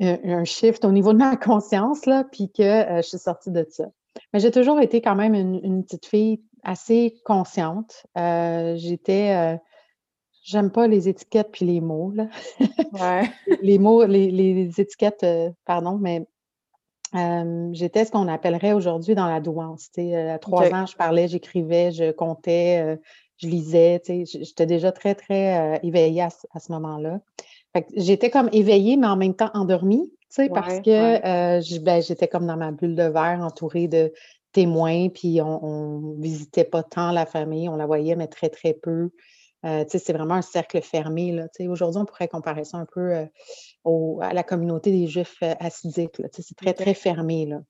un, 0.00 0.44
shift 0.44 0.84
au 0.84 0.92
niveau 0.92 1.12
de 1.12 1.18
ma 1.18 1.36
conscience, 1.36 2.06
là, 2.06 2.24
puis 2.30 2.50
que 2.50 2.62
je 2.96 3.02
suis 3.02 3.18
sortie 3.18 3.50
de 3.50 3.66
ça. 3.70 3.84
Mais 4.32 4.40
j'ai 4.40 4.50
toujours 4.50 4.80
été 4.80 5.00
quand 5.00 5.16
même 5.16 5.34
une 5.34 5.82
petite 5.84 6.06
fille 6.06 6.40
assez 6.64 7.14
consciente. 7.24 8.06
Euh, 8.18 8.74
j'étais. 8.76 9.30
Euh, 9.36 9.56
j'aime 10.42 10.70
pas 10.70 10.86
les 10.86 11.08
étiquettes 11.08 11.50
puis 11.52 11.64
les 11.64 11.80
mots, 11.80 12.10
là. 12.14 12.28
Ouais. 12.92 13.30
les 13.62 13.78
mots, 13.78 14.04
les, 14.04 14.80
étiquettes, 14.80 15.22
euh, 15.22 15.50
pardon, 15.64 15.98
mais 15.98 16.26
j'étais 17.72 18.04
ce 18.04 18.10
qu'on 18.10 18.26
appellerait 18.26 18.72
aujourd'hui 18.72 19.14
dans 19.14 19.28
la 19.28 19.40
douance. 19.40 19.88
à 19.96 20.38
trois 20.38 20.74
ans, 20.74 20.86
je 20.86 20.96
parlais, 20.96 21.28
j'écrivais, 21.28 21.92
je 21.92 22.10
comptais, 22.10 22.98
je 23.38 23.48
lisais. 23.48 24.00
J'étais 24.06 24.66
déjà 24.66 24.92
très, 24.92 25.14
très 25.14 25.80
éveillée 25.82 26.22
à, 26.22 26.30
ce 26.30 26.72
moment-là. 26.72 27.20
J'étais 27.96 28.30
comme 28.30 28.48
éveillée, 28.52 28.96
mais 28.96 29.06
en 29.06 29.16
même 29.16 29.34
temps 29.34 29.50
endormie, 29.54 30.12
parce 30.52 30.80
que 30.80 31.78
ben, 31.80 32.02
j'étais 32.02 32.28
comme 32.28 32.46
dans 32.46 32.56
ma 32.56 32.70
bulle 32.70 32.94
de 32.94 33.04
verre 33.04 33.40
entourée 33.40 33.88
de 33.88 34.12
témoins, 34.52 35.08
puis 35.08 35.40
on 35.42 36.14
ne 36.16 36.22
visitait 36.22 36.64
pas 36.64 36.82
tant 36.82 37.10
la 37.10 37.26
famille, 37.26 37.68
on 37.68 37.76
la 37.76 37.86
voyait, 37.86 38.16
mais 38.16 38.28
très, 38.28 38.48
très 38.48 38.72
peu. 38.72 39.10
Euh, 39.64 39.84
c'est 39.88 40.12
vraiment 40.12 40.34
un 40.34 40.42
cercle 40.42 40.80
fermé. 40.82 41.34
Aujourd'hui, 41.68 42.00
on 42.00 42.04
pourrait 42.04 42.28
comparer 42.28 42.64
ça 42.64 42.76
un 42.76 42.86
peu 42.86 43.14
euh, 43.14 44.20
à 44.20 44.34
la 44.34 44.42
communauté 44.42 44.90
des 44.90 45.06
Juifs 45.06 45.38
euh, 45.42 45.54
assidiques. 45.58 46.20
C'est 46.32 46.56
très, 46.56 46.74
très 46.74 46.94
fermé. 46.94 47.46
Là. 47.46 47.62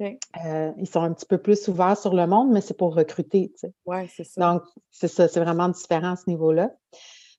Ils 0.00 0.86
sont 0.86 1.00
un 1.00 1.12
petit 1.12 1.26
peu 1.26 1.38
plus 1.38 1.68
ouverts 1.68 1.96
sur 1.96 2.14
le 2.14 2.26
monde, 2.26 2.50
mais 2.50 2.60
c'est 2.60 2.76
pour 2.76 2.94
recruter. 2.94 3.52
Oui, 3.86 4.08
c'est 4.14 4.24
ça. 4.24 4.40
Donc, 4.40 4.62
c'est 4.90 5.08
ça, 5.08 5.28
c'est 5.28 5.40
vraiment 5.40 5.68
différent 5.68 6.12
à 6.12 6.16
ce 6.16 6.28
niveau-là. 6.28 6.70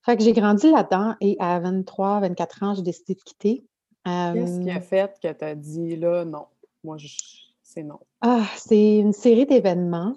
Fait 0.03 0.17
que 0.17 0.23
j'ai 0.23 0.33
grandi 0.33 0.71
là-dedans 0.71 1.15
et 1.21 1.35
à 1.39 1.59
23, 1.59 2.21
24 2.21 2.63
ans, 2.63 2.73
j'ai 2.75 2.81
décidé 2.81 3.13
de 3.15 3.21
quitter. 3.21 3.63
Qu'est-ce 4.05 4.61
qui 4.61 4.71
a 4.71 4.81
fait 4.81 5.19
que 5.21 5.31
tu 5.31 5.45
as 5.45 5.55
dit 5.55 5.95
là, 5.95 6.25
non, 6.25 6.45
moi, 6.83 6.97
je 6.97 7.07
c'est 7.71 7.83
non. 7.83 7.99
Ah, 8.19 8.45
c'est 8.57 8.97
une 8.97 9.13
série 9.13 9.45
d'événements. 9.45 10.15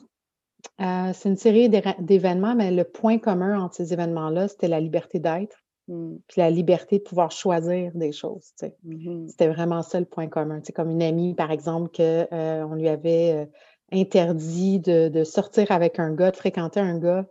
Euh, 0.81 1.13
c'est 1.15 1.29
une 1.29 1.37
série 1.37 1.69
d'événements, 1.69 2.55
mais 2.55 2.73
le 2.73 2.85
point 2.85 3.19
commun 3.19 3.61
entre 3.61 3.77
ces 3.77 3.93
événements-là, 3.93 4.49
c'était 4.49 4.67
la 4.67 4.81
liberté 4.81 5.21
d'être, 5.21 5.64
mmh. 5.89 6.17
puis 6.29 6.41
la 6.41 6.51
liberté 6.51 6.99
de 6.99 7.03
pouvoir 7.03 7.31
choisir 7.31 7.93
des 7.95 8.13
choses. 8.13 8.53
Mmh 8.83 9.29
c'était 9.29 9.49
vraiment 9.49 9.83
ça 9.83 9.99
le 9.99 10.07
point 10.07 10.29
commun. 10.29 10.61
comme 10.75 10.91
une 10.91 11.03
amie, 11.03 11.35
par 11.35 11.51
exemple, 11.51 11.91
qu'on 11.95 12.03
euh, 12.03 12.75
lui 12.75 12.89
avait 12.89 13.33
euh, 13.33 13.47
interdit 13.93 14.81
de, 14.81 15.25
sortir 15.25 15.71
avec 15.71 15.99
un 15.99 16.15
gars, 16.15 16.31
de 16.31 16.37
fréquenter 16.37 16.81
un 16.81 16.99
gars, 16.99 17.27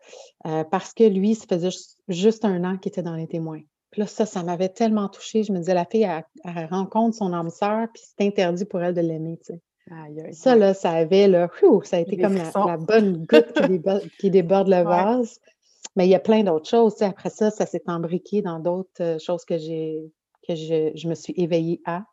parce 0.71 0.93
que 0.93 1.03
lui, 1.03 1.35
ça 1.35 1.45
faisait 1.49 1.75
juste, 2.07 2.45
un 2.45 2.63
an 2.63 2.77
qu'il 2.77 2.89
était 2.89 3.01
dans 3.01 3.15
les 3.15 3.27
témoins. 3.27 3.61
Puis 3.91 4.01
là, 4.01 4.07
ça, 4.07 4.25
ça 4.25 4.43
m'avait 4.43 4.69
tellement 4.69 5.09
touchée. 5.09 5.43
Je 5.43 5.51
me 5.51 5.57
disais, 5.59 5.73
la 5.73 5.85
fille, 5.85 6.07
elle, 6.43 6.67
rencontre 6.71 7.17
son 7.17 7.33
âme 7.33 7.49
sœur, 7.49 7.87
puis 7.93 8.03
c'est 8.05 8.25
interdit 8.25 8.65
pour 8.65 8.81
elle 8.81 8.93
de 8.93 9.01
l'aimer. 9.01 9.37
Ça, 10.31 10.55
là, 10.55 10.73
ça 10.73 10.91
avait, 10.91 11.27
là, 11.27 11.49
ça 11.83 11.97
a 11.97 11.99
été 11.99 12.17
comme 12.17 12.35
la, 12.35 12.77
bonne 12.77 13.25
goutte 13.25 13.59
qui, 14.19 14.29
déborde, 14.29 14.69
le 14.69 14.83
vase. 14.83 15.39
Mais 15.95 16.07
il 16.07 16.09
y 16.09 16.15
a 16.15 16.19
plein 16.19 16.43
d'autres 16.43 16.69
choses. 16.69 17.01
Après 17.01 17.29
ça, 17.29 17.51
ça 17.51 17.65
s'est 17.65 17.83
embriqué 17.87 18.41
dans 18.41 18.59
d'autres 18.59 19.01
euh, 19.01 19.19
choses 19.19 19.45
que 19.45 19.57
j'ai 19.57 20.11
que 20.47 20.55
je, 20.55 21.07
me 21.07 21.15
suis 21.15 21.33
éveillée 21.37 21.81
à. 21.85 22.03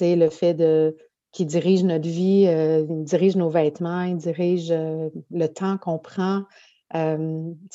le 0.00 0.28
fait 0.30 0.54
de 0.54 0.96
qui 1.32 1.44
dirige 1.44 1.84
notre 1.84 2.08
vie, 2.08 2.46
euh, 2.48 2.86
il 2.88 3.04
dirige 3.04 3.36
nos 3.36 3.50
vêtements, 3.50 4.02
il 4.02 4.16
dirige 4.16 4.70
euh, 4.70 5.10
le 5.30 5.46
temps 5.46 5.76
qu'on 5.76 5.98
prend. 5.98 6.44
là, 6.92 7.16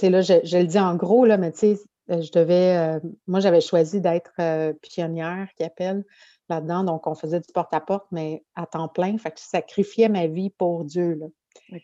je, 0.02 0.40
je, 0.44 0.58
le 0.58 0.66
dis 0.66 0.80
en 0.80 0.96
gros, 0.96 1.26
là, 1.26 1.38
mais 1.38 1.54
je 1.62 2.32
devais, 2.32 3.00
moi, 3.28 3.40
j'avais 3.40 3.62
choisi 3.62 4.02
d'être 4.02 4.34
pionnière, 4.82 5.48
qui 5.56 5.64
appelle, 5.64 6.04
là-dedans. 6.50 6.84
Donc, 6.84 7.08
on 7.08 7.16
faisait 7.16 7.40
du 7.40 7.52
porte-à-porte, 7.54 8.08
mais 8.12 8.44
à 8.56 8.66
temps 8.66 8.88
plein. 8.88 9.18
Fait 9.18 9.32
que 9.32 9.40
je 9.40 9.46
sacrifiais 9.46 10.10
ma 10.10 10.28
vie 10.28 10.50
pour 10.50 10.84
Dieu. 10.84 11.14
Là. 11.14 11.28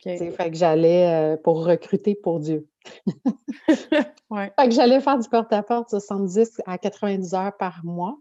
Fait 0.03 0.51
que 0.51 0.55
j'allais 0.55 1.08
euh, 1.08 1.38
pour 1.38 1.65
recruter 1.65 2.15
pour 2.15 2.39
Dieu. 2.39 2.67
ouais. 4.29 4.51
Fait 4.59 4.67
que 4.67 4.71
j'allais 4.71 5.01
faire 5.01 5.19
du 5.19 5.29
porte-à-porte 5.29 5.89
70 5.89 6.61
à 6.65 6.77
90 6.77 7.33
heures 7.33 7.57
par 7.57 7.83
mois 7.83 8.17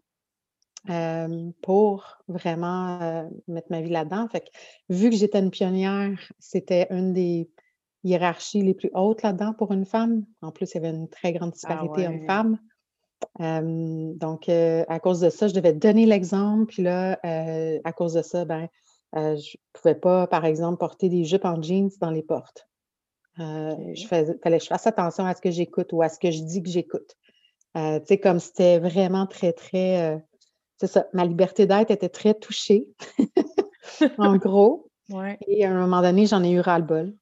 euh, 0.88 1.50
pour 1.62 2.18
vraiment 2.28 3.00
euh, 3.00 3.24
mettre 3.48 3.68
ma 3.70 3.80
vie 3.80 3.90
là-dedans. 3.90 4.28
Fait 4.28 4.40
que 4.40 4.48
vu 4.88 5.10
que 5.10 5.16
j'étais 5.16 5.38
une 5.38 5.50
pionnière, 5.50 6.18
c'était 6.38 6.86
une 6.90 7.12
des 7.12 7.50
hiérarchies 8.04 8.62
les 8.62 8.74
plus 8.74 8.90
hautes 8.94 9.22
là-dedans 9.22 9.52
pour 9.52 9.72
une 9.72 9.84
femme. 9.84 10.24
En 10.42 10.52
plus, 10.52 10.72
il 10.72 10.74
y 10.82 10.86
avait 10.86 10.96
une 10.96 11.08
très 11.08 11.32
grande 11.32 11.50
ah 11.50 11.54
disparité 11.54 12.06
homme-femme 12.06 12.58
donc, 13.38 14.48
à 14.48 15.00
cause 15.00 15.20
de 15.20 15.30
ça, 15.30 15.48
je 15.48 15.54
devais 15.54 15.72
donner 15.72 16.06
l'exemple. 16.06 16.66
Puis 16.66 16.82
là, 16.82 17.18
à 17.22 17.92
cause 17.92 18.14
de 18.14 18.22
ça, 18.22 18.44
ben, 18.44 18.68
je 19.14 19.20
ne 19.20 19.58
pouvais 19.72 19.94
pas, 19.94 20.26
par 20.26 20.44
exemple, 20.44 20.78
porter 20.78 21.08
des 21.08 21.24
jupes 21.24 21.44
en 21.44 21.60
jeans 21.60 21.90
dans 22.00 22.10
les 22.10 22.22
portes. 22.22 22.68
Il 23.40 24.06
fallait 24.06 24.58
que 24.58 24.64
je 24.64 24.68
fasse 24.68 24.86
attention 24.86 25.24
à 25.24 25.34
ce 25.34 25.40
que 25.40 25.50
j'écoute 25.50 25.92
ou 25.92 26.02
à 26.02 26.08
ce 26.08 26.18
que 26.18 26.30
je 26.30 26.42
dis 26.42 26.62
que 26.62 26.68
j'écoute. 26.68 27.16
tu 27.74 27.80
sais, 28.04 28.18
comme 28.18 28.38
c'était 28.38 28.78
vraiment 28.78 29.26
très, 29.26 29.52
très, 29.52 30.22
c'est 30.78 30.86
ça, 30.86 31.06
ma 31.12 31.24
liberté 31.24 31.66
d'être 31.66 31.90
était 31.90 32.08
très 32.08 32.34
touchée, 32.34 32.88
en 34.18 34.36
gros. 34.36 34.90
Et 35.46 35.64
à 35.64 35.70
un 35.70 35.80
moment 35.80 36.02
donné, 36.02 36.26
j'en 36.26 36.44
ai 36.44 36.50
eu 36.50 36.60
ras-le-bol. 36.60 37.14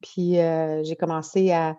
Puis 0.00 0.34
j'ai 0.34 0.96
commencé 0.96 1.52
à, 1.52 1.78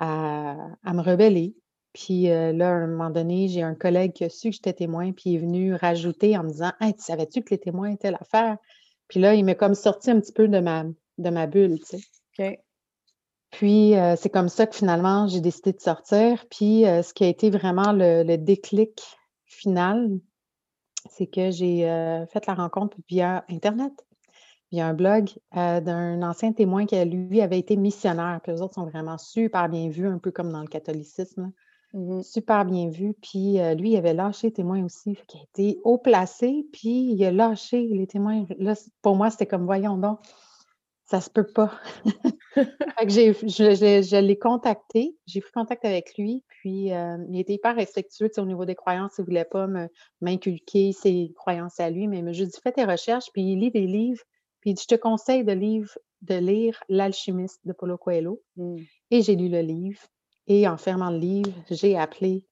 à, 0.00 0.92
me 0.92 1.00
rebeller. 1.00 1.54
Puis 1.92 2.24
là, 2.24 2.70
à 2.70 2.72
un 2.72 2.86
moment 2.86 3.10
donné, 3.10 3.48
j'ai 3.48 3.62
un 3.62 3.74
collègue 3.74 4.12
qui 4.12 4.24
a 4.24 4.28
su 4.28 4.50
que 4.50 4.56
j'étais 4.56 4.72
témoin, 4.72 5.12
puis 5.12 5.30
il 5.30 5.34
est 5.36 5.38
venu 5.38 5.74
rajouter 5.74 6.36
en 6.36 6.44
me 6.44 6.48
disant 6.48 6.72
Hey, 6.80 6.94
tu 6.94 7.02
savais-tu 7.02 7.42
que 7.42 7.50
les 7.50 7.58
témoins 7.58 7.90
étaient 7.90 8.10
l'affaire? 8.10 8.56
Puis 9.08 9.20
là, 9.20 9.34
il 9.34 9.44
m'a 9.44 9.54
comme 9.54 9.74
sorti 9.74 10.10
un 10.10 10.20
petit 10.20 10.32
peu 10.32 10.48
de 10.48 10.58
ma, 10.58 10.84
de 11.18 11.30
ma 11.30 11.46
bulle, 11.46 11.78
tu 11.80 11.98
sais. 12.34 12.62
Puis 13.52 13.92
c'est 14.16 14.30
comme 14.30 14.48
ça 14.48 14.66
que 14.66 14.74
finalement, 14.74 15.28
j'ai 15.28 15.40
décidé 15.40 15.72
de 15.72 15.80
sortir. 15.80 16.44
Puis 16.50 16.82
ce 16.82 17.12
qui 17.14 17.22
a 17.22 17.28
été 17.28 17.50
vraiment 17.50 17.92
le, 17.92 18.36
déclic 18.36 19.00
final, 19.44 20.10
c'est 21.10 21.26
que 21.26 21.50
j'ai 21.50 21.82
fait 22.32 22.46
la 22.46 22.54
rencontre 22.54 22.96
via 23.08 23.44
Internet, 23.50 23.92
via 24.72 24.88
un 24.88 24.94
blog 24.94 25.28
d'un 25.54 26.22
ancien 26.22 26.52
témoin 26.52 26.86
qui, 26.86 27.04
lui, 27.04 27.42
avait 27.42 27.58
été 27.58 27.76
missionnaire. 27.76 28.40
Puis 28.42 28.52
les 28.52 28.62
autres 28.62 28.74
sont 28.74 28.86
vraiment 28.86 29.18
super 29.18 29.68
bien 29.68 29.90
vus, 29.90 30.08
un 30.08 30.18
peu 30.18 30.30
comme 30.30 30.50
dans 30.50 30.62
le 30.62 30.68
catholicisme. 30.68 31.52
Mmh 31.92 32.22
super 32.22 32.64
bien 32.64 32.88
vu. 32.88 33.12
Puis 33.20 33.58
lui, 33.76 33.90
il 33.90 33.96
avait 33.98 34.14
lâché 34.14 34.46
les 34.46 34.54
témoins 34.54 34.82
aussi. 34.82 35.14
Fait 35.14 35.26
il 35.34 35.40
a 35.40 35.42
été 35.42 35.80
haut 35.84 35.98
placé, 35.98 36.66
puis 36.72 37.12
il 37.12 37.22
a 37.22 37.30
lâché 37.30 37.86
les 37.86 38.06
témoins. 38.06 38.46
Là, 38.58 38.72
pour 39.02 39.14
moi, 39.14 39.28
c'était 39.28 39.46
comme, 39.46 39.66
voyons 39.66 39.98
donc, 39.98 40.20
ça 41.12 41.20
se 41.20 41.28
peut 41.28 41.46
pas. 41.46 41.78
fait 42.54 43.06
que 43.06 43.10
j'ai, 43.10 43.32
je, 43.34 44.20
l'ai 44.20 44.38
contacté, 44.38 45.14
j'ai 45.26 45.42
pris 45.42 45.52
contact 45.52 45.84
avec 45.84 46.16
lui, 46.16 46.42
puis 46.48 46.86
il 46.88 47.38
était 47.38 47.52
hyper 47.52 47.76
respectueux 47.76 48.30
au 48.38 48.46
niveau 48.46 48.64
des 48.64 48.74
croyances. 48.74 49.12
Il 49.18 49.22
ne 49.22 49.26
voulait 49.26 49.44
pas 49.44 49.66
m'inculquer 50.22 50.92
ses 50.92 51.32
croyances 51.36 51.80
à 51.80 51.90
lui, 51.90 52.08
mais 52.08 52.18
il 52.18 52.24
m'a 52.24 52.32
juste 52.32 52.54
dit, 52.54 52.60
fais 52.62 52.72
tes 52.72 52.84
recherches, 52.84 53.26
puis 53.34 53.42
il 53.42 53.60
lit 53.60 53.70
des 53.70 53.86
livres, 53.86 54.22
puis 54.60 54.70
il 54.70 54.74
dit, 54.74 54.82
je 54.82 54.94
te 54.96 55.00
conseille 55.00 55.44
de, 55.44 55.52
de 55.52 56.34
lire 56.34 56.82
L'alchimiste 56.88 57.60
de 57.66 57.74
Paulo 57.74 57.98
Coelho. 57.98 58.40
Mmh. 58.56 58.76
Et 59.10 59.22
j'ai 59.22 59.36
lu 59.36 59.50
le 59.50 59.60
livre. 59.60 60.00
Et 60.46 60.66
en 60.66 60.78
fermant 60.78 61.10
le 61.10 61.18
livre, 61.18 61.52
j'ai 61.70 61.98
appelé 61.98 62.46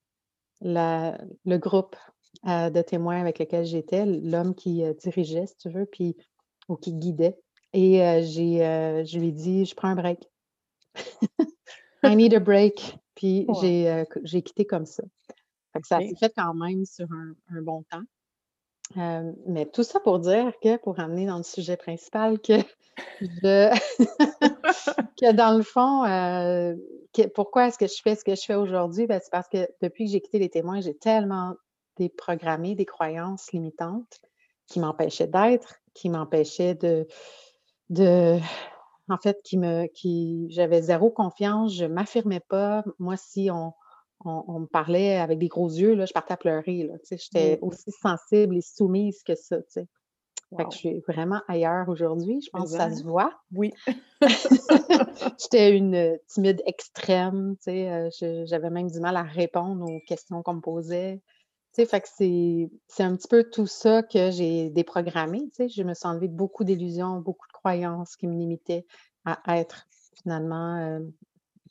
le 0.61 1.57
groupe 1.57 1.97
euh, 2.47 2.69
de 2.69 2.83
témoins 2.83 3.21
avec 3.21 3.39
lequel 3.39 3.65
j'étais, 3.65 4.05
l'homme 4.05 4.55
qui 4.55 4.85
euh, 4.85 4.93
dirigeait, 4.95 5.47
si 5.47 5.57
tu 5.57 5.71
veux, 5.71 5.87
puis, 5.87 6.17
ou 6.69 6.77
qui 6.77 6.93
guidait. 6.93 7.39
Et 7.73 8.03
euh, 8.03 8.23
j'ai, 8.23 8.59
je 9.05 9.19
lui 9.19 9.29
ai 9.29 9.33
dit, 9.33 9.65
je 9.65 9.75
prends 9.75 9.89
un 9.89 9.95
break. 9.95 10.29
I 12.03 12.17
need 12.17 12.35
a 12.35 12.41
break. 12.41 12.97
Puis 13.15 13.47
j'ai, 13.61 14.05
j'ai 14.23 14.43
quitté 14.43 14.65
comme 14.65 14.87
ça. 14.87 15.03
ça 15.85 15.99
s'est 15.99 16.15
fait 16.19 16.33
quand 16.35 16.55
même 16.55 16.85
sur 16.87 17.07
un, 17.13 17.63
bon 17.63 17.85
temps. 17.91 18.03
mais 19.47 19.67
tout 19.67 19.83
ça 19.83 20.01
pour 20.01 20.19
dire 20.19 20.53
que, 20.63 20.79
pour 20.79 20.99
amener 20.99 21.27
dans 21.27 21.37
le 21.37 21.43
sujet 21.43 21.77
principal, 21.77 22.41
que 22.41 22.55
je, 23.21 23.71
que 25.21 25.33
dans 25.33 25.57
le 25.57 25.63
fond, 25.63 26.05
pourquoi 27.35 27.69
est-ce 27.69 27.79
que 27.79 27.87
je 27.87 28.01
fais 28.03 28.17
ce 28.17 28.25
que 28.25 28.35
je 28.35 28.43
fais 28.43 28.55
aujourd'hui? 28.55 29.07
Ben, 29.07 29.21
c'est 29.23 29.31
parce 29.31 29.49
que 29.49 29.69
depuis 29.83 30.07
que 30.07 30.13
j'ai 30.13 30.21
quitté 30.21 30.39
les 30.39 30.49
témoins, 30.49 30.81
j'ai 30.81 30.97
tellement 30.97 31.55
déprogrammé 31.97 32.75
des 32.75 32.87
croyances 32.87 33.53
limitantes 33.53 34.21
qui 34.67 34.81
m'empêchaient 34.81 35.27
d'être, 35.27 35.77
qui 35.95 36.09
m'empêchaient 36.09 36.75
de, 36.75 37.07
de. 37.91 38.39
En 39.09 39.19
fait, 39.19 39.41
qui 39.45 39.59
me. 39.59 39.87
qui 39.87 40.47
J'avais 40.51 40.83
zéro 40.83 41.11
confiance, 41.11 41.75
je 41.75 41.85
ne 41.85 41.93
m'affirmais 41.93 42.41
pas. 42.41 42.85
Moi, 42.99 43.17
si 43.17 43.51
on, 43.51 43.73
on, 44.25 44.61
me 44.61 44.67
parlait 44.67 45.17
avec 45.17 45.39
des 45.39 45.49
gros 45.49 45.69
yeux, 45.69 45.95
là, 45.95 46.07
je 46.07 46.13
partais 46.13 46.35
à 46.35 46.37
pleurer. 46.37 46.91
J'étais 47.11 47.57
mmh. 47.57 47.65
aussi 47.65 47.91
sensible 47.93 48.57
et 48.57 48.63
soumise 48.63 49.23
que 49.23 49.35
ça. 49.35 49.59
Fait 50.57 50.65
que 50.65 50.73
je 50.73 50.79
suis 50.79 51.01
vraiment 51.07 51.41
ailleurs 51.47 51.89
aujourd'hui. 51.89 52.41
Je 52.45 52.51
pense 52.51 52.73
que 52.73 52.77
ça 52.77 52.91
se 52.91 53.05
voit. 53.05 53.33
Oui. 53.55 53.73
J'étais 55.39 55.77
une 55.77 56.19
timide 56.27 56.61
extrême, 56.67 57.55
tu 57.59 57.71
sais, 57.71 57.89
euh, 57.89 58.45
j'avais 58.47 58.71
même 58.71 58.91
du 58.91 58.99
mal 58.99 59.17
à 59.17 59.23
répondre 59.23 59.89
aux 59.89 60.01
questions 60.09 60.43
qu'on 60.43 60.55
me 60.55 60.61
posait. 60.61 61.21
Fait 61.73 62.01
que 62.01 62.09
c'est 62.09 63.03
un 63.03 63.17
petit 63.17 63.29
peu 63.29 63.45
tout 63.45 63.67
ça 63.67 64.03
que 64.03 64.31
j'ai 64.31 64.71
déprogrammé, 64.71 65.49
tu 65.51 65.51
sais. 65.55 65.69
Je 65.69 65.83
me 65.83 65.95
suis 65.95 66.07
enlevée 66.07 66.29
beaucoup 66.29 66.65
d'illusions, 66.65 67.21
beaucoup 67.21 67.47
de 67.47 67.53
croyances 67.53 68.17
qui 68.17 68.27
me 68.27 68.37
limitaient 68.37 68.87
à 69.25 69.59
être 69.59 69.87
finalement 70.23 70.77
euh, 70.77 71.01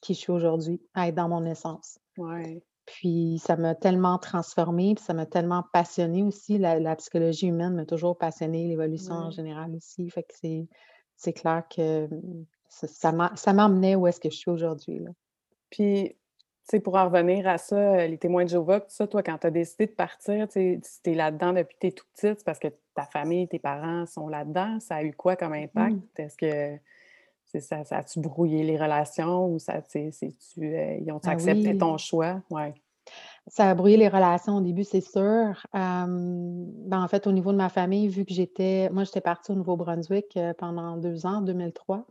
qui 0.01 0.13
je 0.13 0.19
suis 0.19 0.31
aujourd'hui, 0.31 0.81
à 0.93 1.07
être 1.07 1.15
dans 1.15 1.29
mon 1.29 1.45
essence. 1.45 1.99
Ouais. 2.17 2.61
Puis 2.85 3.39
ça 3.43 3.55
m'a 3.55 3.75
tellement 3.75 4.17
transformée, 4.17 4.95
puis 4.95 5.03
ça 5.03 5.13
m'a 5.13 5.25
tellement 5.25 5.63
passionnée 5.73 6.23
aussi. 6.23 6.57
La, 6.57 6.95
psychologie 6.95 7.47
humaine 7.47 7.75
m'a 7.75 7.85
toujours 7.85 8.17
passionnée, 8.17 8.67
l'évolution 8.67 9.13
en 9.13 9.31
général 9.31 9.75
aussi. 9.75 10.09
Fait 10.09 10.23
que 10.23 10.33
c'est, 11.15 11.33
clair 11.33 11.63
que 11.69 12.09
ça, 12.67 13.13
ça 13.35 13.53
m'emmenait 13.53 13.95
où 13.95 14.07
est-ce 14.07 14.19
que 14.19 14.31
je 14.31 14.37
suis 14.37 14.49
aujourd'hui. 14.49 15.01
Puis, 15.69 16.15
pour 16.77 16.95
en 16.95 17.05
revenir 17.05 17.47
à 17.47 17.57
ça, 17.57 17.75
euh, 17.75 18.07
les 18.07 18.17
témoins 18.17 18.43
de 18.43 18.49
Jéhovah, 18.49 18.83
ça, 18.87 19.07
toi, 19.07 19.23
quand 19.23 19.37
tu 19.39 19.47
as 19.47 19.51
décidé 19.51 19.87
de 19.87 19.91
partir, 19.91 20.47
tu 20.47 20.79
es 21.05 21.13
là-dedans 21.13 21.53
depuis 21.53 21.75
que 21.75 21.79
tu 21.79 21.87
es 21.87 21.91
tout 21.91 22.05
petite, 22.15 22.43
parce 22.43 22.59
que 22.59 22.67
ta 22.93 23.05
famille, 23.05 23.47
tes 23.47 23.59
parents 23.59 24.05
sont 24.05 24.27
là-dedans. 24.27 24.79
Ça 24.79 24.97
a 24.97 25.03
eu 25.03 25.13
quoi 25.13 25.35
comme 25.35 25.53
impact? 25.53 25.95
Mmh. 25.95 26.21
Est-ce 26.21 26.37
que 26.37 26.79
ça, 27.59 27.83
ça 27.83 27.97
a-tu 27.97 28.19
brouillé 28.19 28.63
les 28.63 28.77
relations 28.77 29.47
ou 29.47 29.57
ça, 29.57 29.81
tu 29.81 29.97
euh, 29.97 30.97
ils 31.01 31.11
ont 31.11 31.19
ah 31.25 31.31
accepté 31.31 31.77
ton 31.77 31.97
choix? 31.97 32.41
Ouais. 32.51 32.73
Ça 33.47 33.71
a 33.71 33.73
brouillé 33.73 33.97
les 33.97 34.07
relations 34.07 34.57
au 34.57 34.61
début, 34.61 34.83
c'est 34.83 35.01
sûr. 35.01 35.65
ben, 35.73 36.91
en 36.91 37.07
fait, 37.07 37.25
au 37.25 37.31
niveau 37.31 37.51
de 37.51 37.57
ma 37.57 37.69
famille, 37.69 38.07
vu 38.07 38.25
que 38.25 38.33
j'étais, 38.33 38.89
moi, 38.91 39.03
j'étais 39.03 39.21
partie 39.21 39.51
au 39.51 39.55
Nouveau-Brunswick 39.55 40.37
euh, 40.37 40.53
pendant 40.53 40.97
deux 40.97 41.25
ans, 41.25 41.41
2003. 41.41 42.05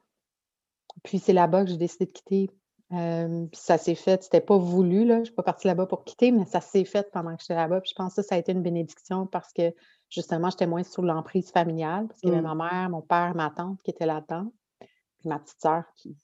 Puis 1.04 1.20
c'est 1.20 1.32
là-bas 1.32 1.64
que 1.64 1.70
j'ai 1.70 1.76
décidé 1.76 2.06
de 2.06 2.10
quitter. 2.10 2.50
Puis 2.90 3.60
ça 3.60 3.78
s'est 3.78 3.94
fait, 3.94 4.22
c'était 4.22 4.40
pas 4.40 4.56
voulu, 4.56 5.04
là. 5.04 5.18
Je 5.18 5.24
suis 5.24 5.34
pas 5.34 5.42
partie 5.42 5.66
là-bas 5.66 5.86
pour 5.86 6.04
quitter, 6.04 6.32
mais 6.32 6.46
ça 6.46 6.60
s'est 6.60 6.84
fait 6.84 7.10
pendant 7.12 7.36
que 7.36 7.42
j'étais 7.42 7.54
là-bas. 7.54 7.80
Puis 7.80 7.90
je 7.90 7.94
pense 7.94 8.14
que 8.14 8.22
ça, 8.22 8.28
ça 8.28 8.34
a 8.34 8.38
été 8.38 8.52
une 8.52 8.62
bénédiction 8.62 9.26
parce 9.26 9.52
que 9.52 9.74
justement, 10.08 10.48
j'étais 10.50 10.66
moins 10.66 10.82
sous 10.82 11.02
l'emprise 11.02 11.50
familiale, 11.50 12.06
parce 12.08 12.20
qu'il 12.20 12.30
y 12.30 12.32
avait 12.32 12.40
mmh. 12.40 12.56
ma 12.56 12.70
mère, 12.70 12.90
mon 12.90 13.02
père, 13.02 13.34
ma 13.34 13.50
tante 13.50 13.82
qui 13.82 13.90
étaient 13.90 14.06
là-dedans 14.06 14.50
ma 15.24 15.38
petite 15.38 15.60
sœur 15.60 15.84
qui 15.96 16.16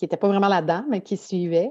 n'était 0.00 0.16
pas 0.16 0.28
vraiment 0.28 0.48
là-dedans, 0.48 0.84
mais 0.88 1.02
qui 1.02 1.16
suivait. 1.16 1.70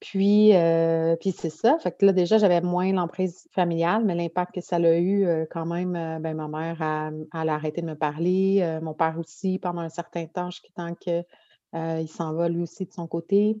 Puis, 0.00 0.54
euh, 0.56 1.14
puis 1.14 1.30
c'est 1.30 1.50
ça. 1.50 1.78
Fait 1.78 1.92
que 1.92 2.04
là, 2.04 2.12
déjà, 2.12 2.36
j'avais 2.36 2.60
moins 2.60 2.92
l'emprise 2.92 3.48
familiale, 3.52 4.04
mais 4.04 4.16
l'impact 4.16 4.56
que 4.56 4.60
ça 4.60 4.76
a 4.76 4.96
eu 4.96 5.24
euh, 5.24 5.46
quand 5.48 5.64
même, 5.64 5.94
euh, 5.94 6.18
ben, 6.18 6.34
ma 6.34 6.48
mère, 6.48 6.82
a, 6.82 7.10
a, 7.30 7.54
arrêté 7.54 7.82
de 7.82 7.86
me 7.86 7.94
parler. 7.94 8.78
mon 8.82 8.94
père 8.94 9.16
aussi, 9.18 9.60
pendant 9.60 9.82
un 9.82 9.88
certain 9.88 10.26
temps, 10.26 10.50
jusqu'à 10.50 10.70
temps 10.74 10.94
qu'il 11.72 12.00
il 12.00 12.08
s'en 12.08 12.34
va 12.34 12.48
lui 12.48 12.62
aussi 12.62 12.84
de 12.86 12.92
son 12.92 13.06
côté. 13.06 13.60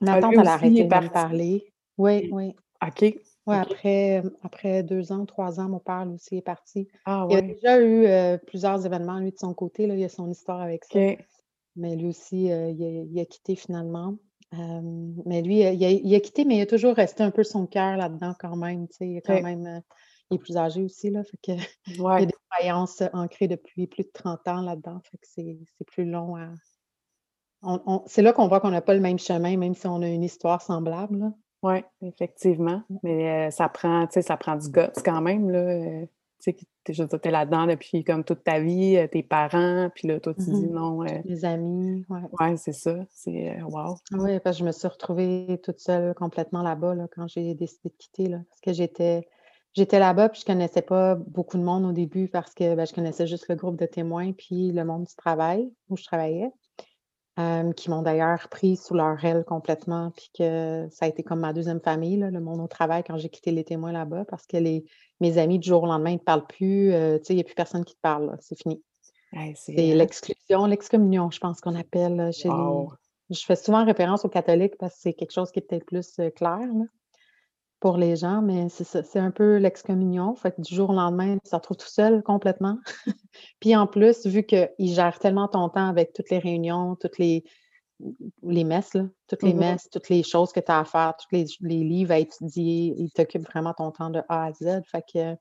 Ma 0.00 0.14
ah, 0.14 0.20
tante, 0.20 0.34
elle 0.34 0.48
a 0.48 0.52
arrêté 0.52 0.84
de 0.84 0.94
me 0.94 1.12
parler. 1.12 1.72
Oui, 1.98 2.28
oui. 2.32 2.54
OK. 2.86 3.14
Oui, 3.46 3.54
après, 3.54 4.22
après 4.42 4.82
deux 4.82 5.12
ans, 5.12 5.24
trois 5.24 5.60
ans, 5.60 5.68
mon 5.68 5.78
père 5.78 6.04
lui 6.04 6.14
aussi 6.14 6.36
est 6.36 6.42
parti. 6.42 6.88
Ah, 7.04 7.26
il 7.30 7.36
a 7.36 7.42
déjà 7.42 7.80
eu 7.80 8.38
plusieurs 8.46 8.84
événements, 8.84 9.18
lui, 9.18 9.30
de 9.30 9.38
son 9.38 9.54
côté. 9.54 9.86
Là, 9.86 9.94
il 9.94 10.04
a 10.04 10.08
son 10.08 10.28
histoire 10.28 10.60
avec 10.60 10.84
ça. 10.84 10.98
Mais 11.76 11.94
lui 11.94 12.08
aussi, 12.08 12.46
il, 12.46 13.20
a, 13.20 13.24
quitté 13.24 13.54
finalement. 13.54 14.16
mais 14.52 15.42
lui, 15.42 15.60
il 15.60 16.14
a, 16.14 16.20
quitté, 16.20 16.44
mais 16.44 16.56
il 16.56 16.62
a 16.62 16.66
toujours 16.66 16.94
resté 16.94 17.22
un 17.22 17.30
peu 17.30 17.44
son 17.44 17.66
cœur 17.66 17.96
là-dedans 17.96 18.34
quand 18.38 18.56
même. 18.56 18.88
Il, 19.00 19.18
est 19.18 19.20
quand 19.20 19.40
même, 19.40 19.80
il 20.30 20.34
est 20.34 20.38
plus 20.38 20.56
âgé 20.56 20.82
aussi. 20.82 21.10
Là, 21.10 21.22
fait 21.22 21.36
que, 21.36 21.52
il 21.86 22.02
y 22.02 22.06
a 22.06 22.26
des 22.26 22.34
croyances 22.50 23.02
ancrées 23.12 23.48
depuis 23.48 23.86
plus 23.86 24.02
de 24.02 24.10
30 24.12 24.48
ans 24.48 24.62
là-dedans. 24.62 25.00
Fait 25.04 25.18
que 25.18 25.26
c'est 25.28 25.86
plus 25.86 26.04
long 26.04 26.34
à. 26.34 26.48
C'est 28.06 28.22
là 28.22 28.32
qu'on 28.32 28.48
voit 28.48 28.60
qu'on 28.60 28.70
n'a 28.70 28.80
pas 28.80 28.94
le 28.94 29.00
même 29.00 29.18
chemin, 29.18 29.56
même 29.56 29.74
si 29.74 29.86
on 29.86 30.02
a 30.02 30.08
une 30.08 30.24
histoire 30.24 30.62
semblable. 30.62 31.32
Oui, 31.62 31.82
effectivement. 32.02 32.82
Mais 33.02 33.50
ça 33.50 33.68
prend, 33.68 34.06
ça 34.10 34.36
prend 34.36 34.56
du 34.56 34.68
guts 34.70 35.02
quand 35.04 35.20
même, 35.20 35.50
là. 35.50 36.06
tu 36.40 36.52
sais, 36.52 37.18
es 37.24 37.30
là-dedans 37.30 37.66
depuis 37.66 38.04
comme 38.04 38.22
toute 38.24 38.44
ta 38.44 38.60
vie, 38.60 38.98
tes 39.10 39.22
parents, 39.22 39.90
puis 39.94 40.06
là, 40.06 40.20
toi, 40.20 40.34
tu 40.34 40.44
dis 40.44 40.66
mmh 40.66 40.72
non. 40.72 41.00
Les 41.24 41.44
amis, 41.44 42.04
ouais. 42.08 42.20
Ouais, 42.38 42.56
c'est 42.56 42.72
ça. 42.72 42.94
C'est 43.10 43.60
wow. 43.62 43.96
Oui, 44.12 44.38
parce 44.40 44.56
que 44.56 44.60
je 44.60 44.66
me 44.66 44.72
suis 44.72 44.86
retrouvée 44.86 45.60
toute 45.62 45.80
seule 45.80 46.14
complètement 46.14 46.62
là-bas 46.62 46.94
là, 46.94 47.08
quand 47.14 47.26
j'ai 47.26 47.54
décidé 47.54 47.88
de 47.88 47.96
quitter. 47.96 48.26
Là, 48.28 48.38
parce 48.48 48.60
que 48.60 48.72
j'étais 48.72 49.26
j'étais 49.76 49.98
là-bas, 49.98 50.30
puis 50.30 50.40
je 50.40 50.46
connaissais 50.46 50.82
pas 50.82 51.14
beaucoup 51.14 51.58
de 51.58 51.62
monde 51.62 51.84
au 51.84 51.92
début 51.92 52.28
parce 52.28 52.54
que 52.54 52.74
ben, 52.74 52.86
je 52.86 52.94
connaissais 52.94 53.26
juste 53.26 53.48
le 53.48 53.56
groupe 53.56 53.78
de 53.78 53.86
témoins, 53.86 54.32
puis 54.32 54.72
le 54.72 54.84
monde 54.84 55.04
du 55.04 55.14
travail 55.14 55.70
où 55.88 55.96
je 55.96 56.04
travaillais 56.04 56.50
qui 57.76 57.90
m'ont 57.90 58.02
d'ailleurs 58.02 58.48
pris 58.48 58.76
sous 58.76 58.94
leur 58.94 59.22
aile 59.24 59.44
complètement, 59.44 60.10
puis 60.16 60.30
que 60.38 60.88
ça 60.90 61.04
a 61.04 61.08
été 61.08 61.22
comme 61.22 61.40
ma 61.40 61.52
deuxième 61.52 61.80
famille, 61.80 62.16
le 62.16 62.40
monde 62.40 62.60
au 62.60 62.66
travail, 62.66 63.04
quand 63.06 63.18
j'ai 63.18 63.28
quitté 63.28 63.50
les 63.50 63.64
témoins 63.64 63.92
là-bas, 63.92 64.24
parce 64.24 64.46
que 64.46 64.56
les, 64.56 64.84
mes 65.20 65.36
amis, 65.38 65.58
du 65.58 65.68
jour 65.68 65.82
au 65.82 65.86
lendemain, 65.86 66.10
ils 66.10 66.14
ne 66.14 66.18
te 66.18 66.24
parlent 66.24 66.46
plus. 66.46 66.92
il 66.92 67.34
n'y 67.34 67.40
a 67.40 67.44
plus 67.44 67.54
personne 67.54 67.84
qui 67.84 67.94
te 67.94 68.00
parle, 68.00 68.36
c'est 68.40 68.58
fini. 68.58 68.82
c'est 69.54 69.94
l'exclusion, 69.94 70.66
l'excommunion, 70.66 71.30
je 71.30 71.40
pense 71.40 71.60
qu'on 71.60 71.74
appelle 71.74 72.32
chez 72.32 72.48
les... 72.48 72.86
Je 73.28 73.44
fais 73.44 73.56
souvent 73.56 73.84
référence 73.84 74.24
aux 74.24 74.28
catholiques 74.28 74.76
parce 74.78 74.94
que 74.94 75.00
c'est 75.00 75.12
quelque 75.12 75.32
chose 75.32 75.50
qui 75.50 75.58
est 75.58 75.62
peut-être 75.62 75.84
plus 75.84 76.20
clair. 76.36 76.60
Pour 77.86 77.98
les 77.98 78.16
gens, 78.16 78.42
mais 78.42 78.68
c'est 78.68 78.82
ça, 78.82 79.04
c'est 79.04 79.20
un 79.20 79.30
peu 79.30 79.58
l'excommunion. 79.58 80.34
Fait 80.34 80.50
que 80.50 80.60
du 80.60 80.74
jour 80.74 80.90
au 80.90 80.92
lendemain, 80.92 81.38
tu 81.38 81.48
te 81.48 81.54
retrouves 81.54 81.76
tout 81.76 81.86
seul 81.86 82.20
complètement. 82.24 82.78
Puis 83.60 83.76
en 83.76 83.86
plus, 83.86 84.26
vu 84.26 84.42
qu'ils 84.42 84.68
gèrent 84.80 85.20
tellement 85.20 85.46
ton 85.46 85.68
temps 85.68 85.88
avec 85.88 86.12
toutes 86.12 86.28
les 86.30 86.40
réunions, 86.40 86.96
toutes 86.96 87.16
les, 87.18 87.44
les 88.42 88.64
messes, 88.64 88.94
là, 88.94 89.04
toutes 89.28 89.44
les 89.44 89.52
Mhm. 89.52 89.60
messes, 89.60 89.88
toutes 89.88 90.08
les 90.08 90.24
choses 90.24 90.50
que 90.50 90.58
tu 90.58 90.72
as 90.72 90.80
à 90.80 90.84
faire, 90.84 91.14
tous 91.16 91.28
les, 91.30 91.44
les 91.60 91.84
livres 91.84 92.10
à 92.10 92.18
étudier, 92.18 92.92
ils 92.98 93.12
t'occupent 93.12 93.46
vraiment 93.46 93.72
ton 93.72 93.92
temps 93.92 94.10
de 94.10 94.20
A 94.28 94.46
à 94.46 94.52
Z. 94.52 94.80
Fait 94.90 95.04
que 95.14 95.36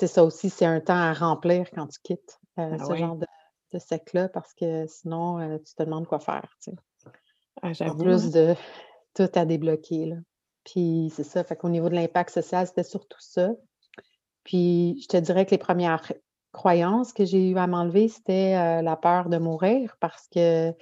c'est 0.00 0.06
ça 0.06 0.24
aussi, 0.24 0.48
c'est 0.48 0.64
un 0.64 0.80
temps 0.80 0.96
à 0.96 1.12
remplir 1.12 1.70
quand 1.74 1.88
tu 1.88 2.00
quittes 2.02 2.38
euh, 2.58 2.74
Ah 2.80 2.86
ce 2.88 2.92
oui. 2.94 3.00
genre 3.00 3.16
de, 3.16 3.26
de 3.74 3.78
sec-là 3.78 4.30
parce 4.30 4.54
que 4.54 4.86
sinon, 4.86 5.40
euh, 5.40 5.58
tu 5.58 5.74
te 5.74 5.82
demandes 5.82 6.06
quoi 6.06 6.20
faire. 6.20 6.48
tu 6.64 6.70
sais. 6.70 6.76
Ah, 7.60 7.90
En 7.90 7.94
plus 7.96 8.30
de 8.30 8.54
tout 9.14 9.28
à 9.34 9.44
débloquer. 9.44 10.06
Là. 10.06 10.16
Puis 10.64 11.12
c'est 11.14 11.24
ça, 11.24 11.42
fait 11.44 11.56
qu'au 11.56 11.68
niveau 11.68 11.88
de 11.88 11.94
l'impact 11.94 12.30
social, 12.30 12.66
c'était 12.66 12.82
surtout 12.84 13.20
ça. 13.20 13.50
Puis 14.44 15.00
je 15.02 15.08
te 15.08 15.16
dirais 15.16 15.44
que 15.46 15.50
les 15.52 15.58
premières 15.58 16.12
croyances 16.52 17.12
que 17.12 17.24
j'ai 17.24 17.48
eu 17.50 17.56
à 17.58 17.66
m'enlever, 17.66 18.08
c'était 18.08 18.54
euh, 18.56 18.82
la 18.82 18.96
peur 18.96 19.28
de 19.28 19.38
mourir 19.38 19.96
parce 20.00 20.28
que 20.28 20.72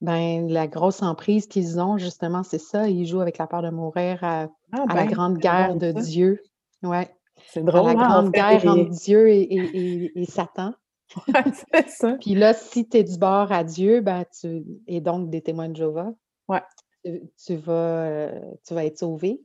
ben 0.00 0.48
la 0.48 0.66
grosse 0.66 1.02
emprise 1.02 1.46
qu'ils 1.46 1.78
ont, 1.78 1.98
justement, 1.98 2.42
c'est 2.42 2.58
ça. 2.60 2.88
Ils 2.88 3.06
jouent 3.06 3.20
avec 3.20 3.36
la 3.38 3.46
peur 3.46 3.62
de 3.62 3.70
mourir 3.70 4.18
à, 4.24 4.48
Ah 4.72 4.84
à 4.88 4.94
la 4.94 5.04
ben, 5.04 5.10
grande 5.10 5.38
guerre 5.38 5.76
de 5.76 5.92
ça. 5.92 6.00
Dieu. 6.00 6.42
Ouais. 6.82 7.14
C'est 7.46 7.60
À 7.60 7.62
drôle, 7.64 7.92
la 7.94 8.00
hein, 8.00 8.04
en 8.06 8.08
grande 8.22 8.26
fait, 8.26 8.32
guerre 8.40 8.66
entre. 8.72 8.90
Dieu 8.90 9.28
et, 9.28 9.42
et- 9.42 10.20
et- 10.20 10.24
Satan. 10.26 10.72
Ouais, 11.26 11.42
c'est 11.72 11.88
ça. 11.88 12.16
Puis 12.20 12.34
là, 12.36 12.54
si 12.54 12.88
tu 12.88 12.98
es 12.98 13.02
du 13.04 13.18
bord 13.18 13.50
à 13.50 13.64
Dieu, 13.64 14.00
ben 14.00 14.24
tu 14.40 14.64
et 14.86 15.00
donc 15.00 15.28
des 15.28 15.42
témoins 15.42 15.68
de 15.68 15.74
Jéhovah, 15.76 16.12
Ouais. 16.48 16.62
Tu, 17.04 17.22
tu 17.44 17.56
vas, 17.56 17.72
euh, 18.04 18.40
tu 18.66 18.74
vas 18.74 18.84
être 18.84 18.98
sauvé. 18.98 19.40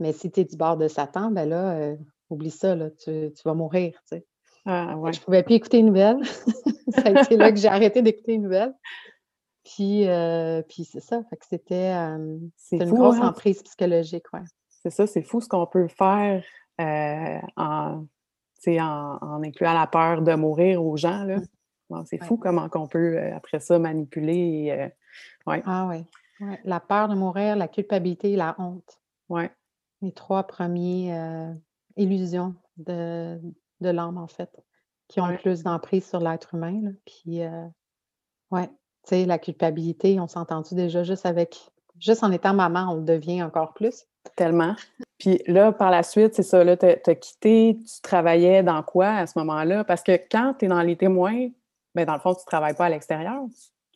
Mais 0.00 0.12
si 0.12 0.30
tu 0.30 0.40
es 0.40 0.44
du 0.44 0.56
bord 0.56 0.76
de 0.76 0.88
Satan, 0.88 1.30
ben 1.30 1.48
là, 1.48 1.72
euh, 1.74 1.96
oublie 2.30 2.50
ça, 2.50 2.74
là, 2.74 2.90
tu, 2.90 3.32
tu 3.32 3.42
vas 3.44 3.54
mourir. 3.54 3.92
tu 4.08 4.16
sais. 4.16 4.26
Ah 4.64 4.96
ouais. 4.96 5.12
Je 5.12 5.20
ne 5.20 5.24
pouvais 5.24 5.42
plus 5.42 5.54
écouter 5.56 5.78
les 5.78 5.82
nouvelles. 5.84 6.22
ça 6.94 7.02
a 7.04 7.22
été 7.22 7.36
là 7.36 7.50
que 7.52 7.58
j'ai 7.58 7.68
arrêté 7.68 8.02
d'écouter 8.02 8.32
les 8.32 8.38
nouvelles. 8.38 8.74
Puis, 9.64 10.08
euh, 10.08 10.62
puis 10.68 10.84
c'est 10.84 11.00
ça. 11.00 11.22
Fait 11.30 11.36
que 11.36 11.46
c'était 11.48 11.92
euh, 11.94 12.36
C'est 12.56 12.78
une 12.78 12.88
fou, 12.88 12.96
grosse 12.96 13.16
hein? 13.16 13.28
emprise 13.28 13.62
psychologique, 13.62 14.24
ouais. 14.32 14.40
C'est 14.82 14.90
ça, 14.90 15.06
c'est 15.06 15.22
fou 15.22 15.40
ce 15.40 15.48
qu'on 15.48 15.66
peut 15.66 15.86
faire 15.86 16.42
en, 16.80 17.40
en, 17.56 19.18
en 19.20 19.42
incluant 19.44 19.72
la 19.74 19.86
peur 19.86 20.22
de 20.22 20.34
mourir 20.34 20.84
aux 20.84 20.96
gens. 20.96 21.22
Là. 21.24 21.36
Mm. 21.36 21.46
Bon, 21.90 22.04
c'est 22.04 22.20
Ouais. 22.20 22.26
fou 22.26 22.36
comment 22.38 22.68
qu'on 22.68 22.88
peut, 22.88 23.18
après 23.32 23.60
ça, 23.60 23.78
manipuler. 23.78 24.34
Et, 24.74 25.50
ouais, 25.50 25.62
Ah 25.66 25.86
oui. 25.88 26.04
Ouais. 26.40 26.60
La 26.64 26.80
peur 26.80 27.08
de 27.08 27.14
mourir, 27.14 27.56
la 27.56 27.68
culpabilité, 27.68 28.36
la 28.36 28.54
honte. 28.58 28.98
ouais. 29.28 29.50
Les 30.00 30.12
trois 30.12 30.42
premiers 30.44 31.16
euh, 31.16 31.54
illusions 31.96 32.56
de, 32.76 33.38
de 33.80 33.88
l'âme, 33.88 34.18
en 34.18 34.26
fait, 34.26 34.50
qui 35.06 35.20
ont 35.20 35.26
le 35.26 35.36
plus 35.36 35.62
d'emprise 35.62 36.08
sur 36.08 36.18
l'être 36.18 36.54
humain. 36.54 36.80
là. 36.82 36.90
Puis, 37.04 37.42
euh, 37.42 37.66
ouais, 38.50 38.66
tu 38.66 39.10
sais, 39.10 39.26
la 39.26 39.38
culpabilité, 39.38 40.18
on 40.18 40.26
s'est 40.26 40.40
entendu 40.40 40.74
déjà 40.74 41.04
juste 41.04 41.24
avec, 41.24 41.56
juste 42.00 42.24
en 42.24 42.32
étant 42.32 42.52
maman, 42.52 42.88
on 42.90 42.94
le 42.96 43.04
devient 43.04 43.44
encore 43.44 43.74
plus. 43.74 44.06
Tellement. 44.36 44.74
Puis 45.18 45.40
là, 45.46 45.70
par 45.72 45.90
la 45.90 46.02
suite, 46.02 46.34
c'est 46.34 46.42
ça, 46.42 46.64
là, 46.64 46.76
t'as 46.76 46.96
as 47.06 47.14
quitté, 47.14 47.78
tu 47.84 48.00
travaillais 48.02 48.62
dans 48.64 48.82
quoi 48.82 49.08
à 49.08 49.26
ce 49.26 49.38
moment-là? 49.38 49.84
Parce 49.84 50.02
que 50.02 50.12
quand 50.30 50.54
tu 50.58 50.64
es 50.64 50.68
dans 50.68 50.82
les 50.82 50.96
témoins, 50.96 51.48
ben 51.94 52.04
dans 52.04 52.14
le 52.14 52.20
fond, 52.20 52.34
tu 52.34 52.40
ne 52.40 52.46
travailles 52.46 52.74
pas 52.74 52.86
à 52.86 52.88
l'extérieur. 52.88 53.42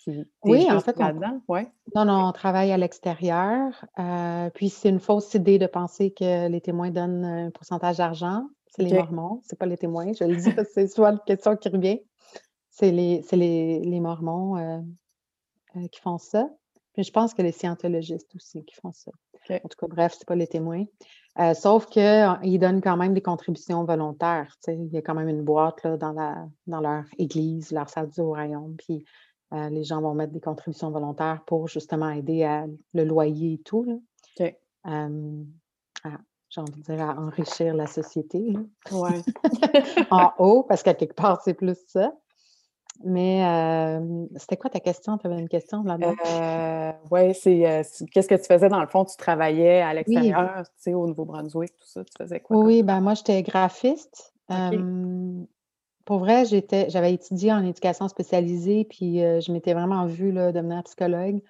Tu 0.07 0.25
Oui, 0.45 0.71
en 0.71 0.81
fait, 0.81 0.97
on, 0.99 1.05
là-dedans, 1.05 1.41
ouais. 1.49 1.67
non, 1.95 2.05
non, 2.05 2.27
on 2.29 2.33
travaille 2.33 2.71
à 2.71 2.77
l'extérieur. 2.77 3.85
euh, 3.99 4.51
puis, 4.51 4.69
c'est 4.69 4.89
une 4.89 5.01
fausse 5.01 5.35
idée 5.35 5.59
de 5.59 5.67
penser 5.67 6.13
que 6.13 6.49
les 6.49 6.61
témoins 6.61 6.91
donnent 6.91 7.25
un 7.25 7.51
pourcentage 7.51 7.97
d'argent. 7.97 8.47
C'est 8.69 8.83
les. 8.83 8.95
Mormons, 8.95 9.41
c'est 9.45 9.59
pas 9.59 9.67
les 9.67 9.77
témoins. 9.79 10.13
Je 10.13 10.25
le 10.25 10.37
dis 10.37 10.53
parce 10.53 10.69
que 10.69 10.75
c'est 10.75 10.89
souvent 10.89 11.11
la 11.11 11.19
question 11.19 11.57
qui 11.57 11.69
revient. 11.69 12.01
C'est 12.71 12.93
les, 12.93 13.25
les, 13.33 13.81
les 13.81 14.01
Mormons 14.01 14.57
euh, 14.59 14.79
euh, 15.77 15.89
qui 15.89 16.01
font 16.01 16.19
ça. 16.19 16.49
Puis 16.93 17.05
je 17.05 17.11
pense 17.13 17.35
que 17.35 17.43
les 17.43 17.53
scientologistes 17.53 18.35
aussi 18.35 18.65
qui 18.65 18.75
font 18.75 18.93
ça. 18.93 19.11
En 19.51 19.69
tout 19.69 19.79
cas, 19.79 19.87
bref, 19.87 20.15
c'est 20.19 20.27
pas 20.27 20.35
les 20.35 20.47
témoins. 20.47 20.85
Sauf 21.55 21.87
qu'ils 21.87 22.59
donnent 22.59 22.81
quand 22.81 22.97
même 22.97 23.13
des 23.13 23.21
contributions 23.21 23.85
volontaires. 23.85 24.57
Il 24.67 24.89
y 24.89 24.97
a 24.97 25.03
quand 25.03 25.15
même 25.15 25.29
une 25.29 25.43
boîte 25.43 25.83
là, 25.85 25.99
dans, 25.99 26.13
la, 26.13 26.49
dans 26.67 26.81
leur 26.81 27.05
église, 27.19 27.71
leur 27.71 27.91
salle 27.91 28.09
du 28.09 28.23
royaume. 28.23 28.77
Puis 28.79 29.05
euh, 29.53 29.69
les 29.69 29.85
gens 29.85 30.01
vont 30.01 30.15
mettre 30.15 30.33
des 30.33 30.41
contributions 30.41 30.91
volontaires 30.91 31.43
pour 31.47 31.69
justement 31.69 32.11
aider 32.11 32.43
à 32.45 32.67
le 32.95 33.05
loyer 33.05 33.55
et 33.55 33.59
tout. 33.59 33.85
Là. 33.85 33.95
Euh, 34.87 35.43
à- 36.05 36.19
j'ai 36.49 36.61
envie 36.61 36.81
de 36.81 36.83
dire 36.83 37.01
à 37.03 37.17
enrichir 37.21 37.75
la 37.75 37.87
société. 37.87 38.57
Ouais. 38.93 39.21
en 40.11 40.31
haut, 40.39 40.63
parce 40.63 40.83
qu'à 40.83 40.95
quelque 40.95 41.15
part, 41.15 41.43
c'est 41.43 41.55
plus 41.55 41.77
ça. 41.89 42.13
Mais 43.05 43.45
euh, 43.45 44.27
c'était 44.37 44.57
quoi 44.57 44.71
ta 44.71 44.81
question? 44.81 45.19
Tu 45.19 45.27
avais 45.27 45.39
une 45.39 45.49
question 45.51 45.83
là-dedans? 45.83 46.15
Euh, 46.27 47.33
c'est 47.35 47.67
euh, 47.67 47.83
c'est- 47.85 48.07
qu'est-ce 48.07 48.29
que 48.29 48.37
tu 48.37 48.45
faisais 48.47 48.69
dans 48.69 48.81
le 48.81 48.87
fond? 48.87 49.05
Tu 49.05 49.17
travaillais 49.17 49.83
à 49.83 49.91
Oui, 49.91 49.95
l'extérieur, 49.97 50.63
tu 50.65 50.73
sais, 50.79 50.95
au 50.95 51.07
Nouveau-Brunswick, 51.07 51.73
tout 51.77 51.87
ça. 51.87 52.05
Tu 52.05 52.13
faisais 52.17 52.41
quoi 52.41 52.57
oui, 52.57 52.65
oui, 52.65 52.83
ben 52.83 53.01
moi, 53.01 53.13
j'étais 53.15 53.43
graphiste. 53.43 54.33
Pour 56.07 56.21
vrai, 56.21 56.47
j'étais, 56.47 56.89
j'avais 56.89 57.13
étudié 57.13 57.53
en 57.53 57.63
éducation 57.63 58.09
spécialisée, 58.09 58.87
puis 58.89 59.23
euh, 59.23 59.41
je 59.41 59.53
m'étais 59.53 59.75
vraiment 59.75 60.07
vue 60.07 60.33
là, 60.33 60.53
devenir 60.53 60.83
psychologue. 60.85 61.43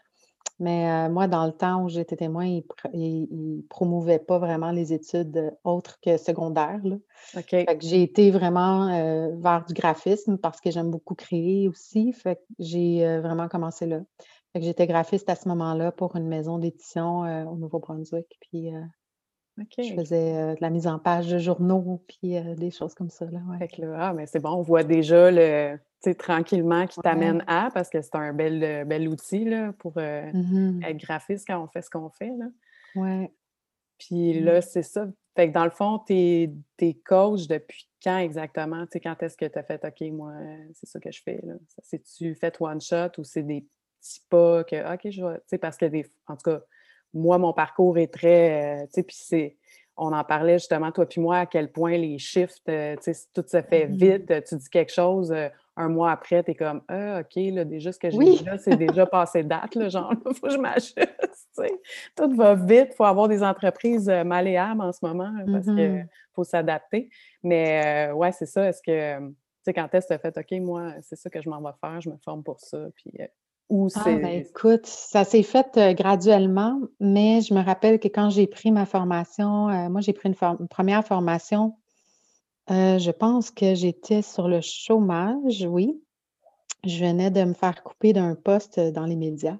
Mais 0.59 0.91
euh, 0.91 1.11
moi, 1.11 1.29
dans 1.29 1.45
le 1.45 1.53
temps 1.53 1.85
où 1.85 1.89
j'étais 1.89 2.17
témoin, 2.17 2.47
ils 2.47 2.65
ils 2.95 3.65
promouvaient 3.69 4.19
pas 4.19 4.39
vraiment 4.39 4.71
les 4.71 4.95
études 4.95 5.37
euh, 5.37 5.51
autres 5.65 6.01
que 6.01 6.17
secondaires, 6.17 6.81
là. 6.83 6.97
OK. 7.37 7.51
Fait 7.51 7.67
que 7.67 7.85
j'ai 7.85 8.03
été 8.03 8.31
vraiment 8.31 8.89
euh, 8.89 9.37
vers 9.37 9.65
du 9.67 9.75
graphisme 9.75 10.39
parce 10.39 10.61
que 10.61 10.71
j'aime 10.71 10.91
beaucoup 10.91 11.15
créer 11.15 11.69
aussi. 11.69 12.13
Fait 12.15 12.37
que 12.37 12.43
j'ai 12.59 13.19
vraiment 13.19 13.49
commencé 13.49 13.85
là. 13.85 14.01
Fait 14.53 14.61
que 14.61 14.65
j'étais 14.65 14.87
graphiste 14.87 15.29
à 15.29 15.35
ce 15.35 15.47
moment-là 15.49 15.93
pour 15.93 16.17
une 16.17 16.27
maison 16.27 16.59
d'édition 16.59 17.21
au 17.47 17.57
Nouveau-Brunswick. 17.57 18.39
Puis 18.41 18.71
je 19.79 19.95
faisais 19.95 20.35
euh, 20.37 20.55
de 20.55 20.59
la 20.61 20.71
mise 20.71 20.87
en 20.87 20.99
page 20.99 21.29
de 21.29 21.39
journaux, 21.39 22.03
puis 22.09 22.37
euh, 22.37 22.55
des 22.55 22.71
choses 22.71 22.95
comme 22.95 23.11
ça, 23.11 23.25
là, 23.27 23.41
ouais. 23.51 23.59
Fait 23.59 23.69
que 23.69 23.83
là, 23.83 23.97
ah, 24.09 24.13
mais 24.13 24.27
c'est 24.27 24.41
bon, 24.41 24.51
on 24.51 24.63
voit 24.63 24.85
déjà 24.85 25.31
le, 25.31 25.79
tranquillement 26.19 26.87
qui 26.87 26.99
Ouais. 26.99 27.03
t'amène 27.03 27.43
à, 27.47 27.71
parce 27.75 27.89
que 27.91 28.01
c'est 28.03 28.15
un 28.15 28.33
bel, 28.33 28.63
euh, 28.63 28.85
bel 28.85 29.09
outil 29.09 29.45
là, 29.45 29.73
pour 29.79 29.95
euh, 29.97 30.31
Mhm. 30.33 30.81
être 30.85 30.97
graphiste 30.99 31.47
quand 31.49 31.63
on 31.63 31.67
fait 31.69 31.83
ce 31.83 31.91
qu'on 31.91 32.11
fait. 32.11 32.33
Là. 32.39 32.47
Ouais. 32.95 33.33
Puis 33.99 34.41
Mm. 34.41 34.45
là, 34.45 34.61
c'est 34.61 34.83
ça. 34.83 35.07
Fait 35.35 35.49
que 35.49 35.53
dans 35.55 35.65
le 35.65 35.71
fond, 35.71 35.99
t'es 35.99 36.51
es 36.81 36.95
coach 36.95 37.47
depuis 37.49 37.89
quand 38.03 38.19
exactement? 38.19 38.85
Quand 39.03 39.23
est-ce 39.23 39.37
que 39.37 39.47
tu 39.47 39.59
as 39.59 39.63
fait 39.63 39.85
OK, 39.85 40.01
moi, 40.13 40.33
c'est 40.75 40.87
ça 40.87 41.01
que 41.01 41.11
je 41.11 41.23
fais? 41.23 41.43
C'est-tu 41.83 42.35
fait 42.35 42.57
one 42.61 42.81
shot 42.81 43.19
ou 43.19 43.25
c'est 43.25 43.43
des 43.43 43.67
petits 44.01 44.21
pas 44.31 44.65
que 44.65 44.95
OK, 44.95 45.11
je 45.11 45.25
vais. 45.25 45.35
Tu 45.39 45.43
sais, 45.49 45.59
parce 45.59 45.77
que 45.77 45.87
des. 45.87 46.07
En 46.27 46.37
tout 46.37 46.51
cas, 46.51 46.61
moi, 47.17 47.39
mon 47.39 47.53
parcours 47.53 47.99
est 47.99 48.13
très. 48.13 48.83
euh, 48.83 48.87
tu 48.87 48.93
sais, 48.93 49.03
puis 49.03 49.17
c'est. 49.19 49.57
On 49.99 50.13
en 50.13 50.25
parlait 50.25 50.59
justement, 50.59 50.93
toi 50.93 51.07
puis 51.07 51.23
moi, 51.23 51.39
à 51.39 51.47
quel 51.47 51.73
point 51.73 51.97
les 51.97 52.19
shifts, 52.19 52.69
euh, 52.69 52.97
tu 53.03 53.15
sais, 53.15 53.27
tout 53.33 53.43
se 53.49 53.63
fait 53.63 53.87
Mhm. 53.89 53.95
vite. 53.97 54.45
Tu 54.47 54.57
dis 54.57 54.69
quelque 54.69 54.93
chose, 54.93 55.33
euh, 55.33 55.49
un 55.75 55.89
mois 55.89 56.11
après, 56.11 56.45
tu 56.45 56.51
es 56.51 56.55
comme 56.55 56.83
Ah, 56.89 57.21
OK, 57.21 57.35
là, 57.37 57.65
déjà 57.65 57.93
ce 57.93 57.99
que 57.99 58.11
j'ai 58.11 58.17
Oui. 58.19 58.37
dit 58.37 58.45
là, 58.45 58.59
c'est 58.59 58.77
déjà 58.77 59.07
passé 59.07 59.43
date, 59.43 59.75
là, 59.75 59.89
genre, 59.89 60.13
il 60.27 60.35
faut 60.35 60.47
que 60.49 60.53
je 60.53 60.59
m'ajuste. 60.59 60.95
tu 60.99 61.35
sais. 61.55 61.73
Tout 62.15 62.31
va 62.37 62.55
vite, 62.55 62.89
il 62.91 62.95
faut 62.95 63.05
avoir 63.05 63.27
des 63.27 63.43
entreprises 63.43 64.07
malléables 64.27 64.83
en 64.83 64.93
ce 64.93 64.99
moment 65.03 65.33
hein, 65.35 65.47
parce 65.51 65.65
qu'il 65.65 65.75
Mhm. 65.93 66.07
faut 66.35 66.45
s'adapter. 66.45 67.09
Mais 67.43 68.11
euh, 68.11 68.13
ouais, 68.15 68.33
c'est 68.33 68.45
ça. 68.45 68.69
Est-ce 68.69 68.83
que, 68.83 69.19
tu 69.29 69.35
sais, 69.63 69.73
quand 69.73 69.95
est-ce 69.95 70.09
que 70.09 70.15
tu 70.21 70.27
as 70.27 70.31
fait 70.33 70.37
OK, 70.39 70.61
moi, 70.61 70.93
c'est 71.01 71.17
ça 71.17 71.31
que 71.31 71.41
je 71.41 71.49
m'en 71.49 71.63
vais 71.63 71.75
faire, 71.81 72.03
je 72.03 72.11
me 72.11 72.19
forme 72.23 72.43
pour 72.43 72.61
ça, 72.61 72.87
puis 72.97 73.13
euh, 73.21 73.27
ou 73.69 73.89
Ah, 73.95 74.05
ben 74.05 74.27
écoute, 74.27 74.87
ça 74.87 75.25
s'est 75.25 75.43
fait 75.43 75.77
euh, 75.77 75.93
graduellement, 75.93 76.81
mais 77.01 77.41
je 77.41 77.55
me 77.55 77.63
rappelle 77.63 77.99
que 77.99 78.09
quand 78.09 78.31
j'ai 78.31 78.47
pris 78.47 78.71
ma 78.71 78.87
formation, 78.87 79.69
euh, 79.69 79.89
moi 79.89 80.01
j'ai 80.01 80.13
pris 80.13 80.29
une, 80.29 80.35
for- 80.35 80.57
une 80.61 80.69
première 80.69 81.05
formation, 81.05 81.77
euh, 82.71 82.99
je 82.99 83.11
pense 83.11 83.51
que 83.51 83.75
j'étais 83.75 84.23
sur 84.23 84.49
le 84.49 84.61
chômage, 84.61 85.67
oui. 85.69 86.01
Je 86.85 87.05
venais 87.05 87.31
de 87.31 87.43
me 87.45 87.55
faire 87.55 87.83
couper 87.83 88.13
d'un 88.13 88.35
poste 88.37 88.79
dans 88.79 89.07
les 89.07 89.17
médias. 89.17 89.57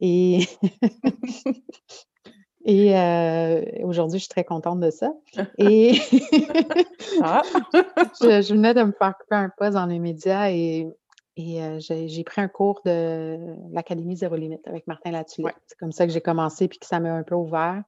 Et, 0.00 0.46
et 2.64 2.96
euh, 2.98 3.64
aujourd'hui, 3.82 4.18
je 4.18 4.24
suis 4.24 4.28
très 4.28 4.44
contente 4.44 4.80
de 4.80 4.90
ça. 4.90 5.12
Et 5.58 5.98
Ah! 7.20 7.42
je, 8.20 8.42
je 8.42 8.54
venais 8.54 8.74
de 8.74 8.82
me 8.82 8.92
faire 8.92 9.16
couper 9.18 9.36
un 9.36 9.50
poste 9.56 9.74
dans 9.74 9.86
les 9.86 9.98
médias 9.98 10.50
et, 10.50 10.86
et 11.36 11.62
euh, 11.62 11.78
j'ai 11.80 12.24
pris 12.24 12.40
un 12.40 12.48
cours 12.48 12.80
de 12.84 13.38
l'Académie 13.72 14.16
Zéro 14.16 14.36
Limite 14.36 14.66
avec 14.66 14.86
Martin 14.86 15.10
Latulippe. 15.10 15.46
ouais, 15.46 15.52
C'est 15.66 15.78
comme 15.78 15.92
ça 15.92 16.06
que 16.06 16.12
j'ai 16.12 16.20
commencé 16.20 16.68
puis 16.68 16.78
que 16.78 16.86
ça 16.86 17.00
m'a 17.00 17.12
un 17.12 17.22
peu 17.22 17.34
ouvert. 17.34 17.82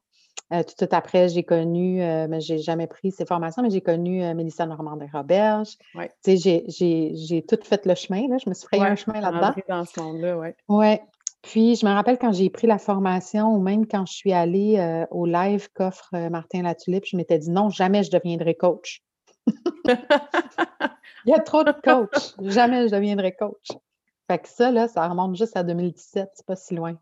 Euh, 0.53 0.59
tout 0.63 0.73
de 0.75 0.77
suite 0.79 0.93
après, 0.95 1.29
j'ai 1.29 1.43
connu, 1.43 2.03
euh, 2.03 2.27
mais 2.29 2.41
j'ai 2.41 2.59
jamais 2.59 2.87
pris 2.87 3.11
ces 3.11 3.25
formations, 3.27 3.63
mais 3.63 3.71
j'ai 3.71 3.81
connu 3.81 4.23
Mélissa 4.35 4.65
Normandin-Roberge. 4.67 5.77
ouais, 5.95 6.11
j'ai- 6.27 7.45
tout 7.49 7.59
fait 7.65 7.85
le 7.87 7.95
chemin, 7.95 8.29
là. 8.29 8.37
Je 8.39 8.49
me 8.49 8.55
suis 8.55 8.67
frayé 8.67 8.85
un 8.85 8.97
chemin 8.97 9.21
là-dedans. 9.21 9.55
Dans 9.69 9.85
ce 9.85 10.01
monde-là, 10.01 10.39
ouais. 10.39 10.55
Ouais. 10.69 11.03
Puis, 11.43 11.77
je 11.77 11.87
me 11.87 11.93
rappelle 11.93 12.19
quand 12.19 12.33
j'ai 12.33 12.51
pris 12.51 12.67
la 12.67 12.79
formation 12.79 13.49
ou 13.55 13.61
même 13.61 13.87
quand 13.87 14.05
je 14.07 14.13
suis 14.13 14.33
allée 14.33 15.05
au 15.11 15.27
live 15.27 15.69
qu'offre 15.75 16.11
Martin 16.29 16.63
Latulippe, 16.63 17.05
je 17.07 17.17
m'étais 17.17 17.39
dit 17.39 17.51
non, 17.51 17.69
jamais 17.71 18.03
je 18.03 18.11
deviendrai 18.11 18.55
coach. 18.55 19.03
Il 21.25 21.31
y 21.31 21.35
a 21.35 21.41
trop 21.41 21.65
de 21.65 21.73
coachs. 21.73 22.35
Jamais 22.41 22.89
je 22.89 22.95
deviendrai 22.95 23.35
coach. 23.35 23.69
Fait 24.29 24.39
que 24.39 24.49
ça, 24.49 24.71
là, 24.71 24.89
ça 24.89 25.07
remonte 25.09 25.37
juste 25.37 25.57
à 25.57 25.63
2017, 25.63 26.31
c'est 26.35 26.47
pas 26.47 26.57
si 26.57 26.75
loin. 26.75 26.99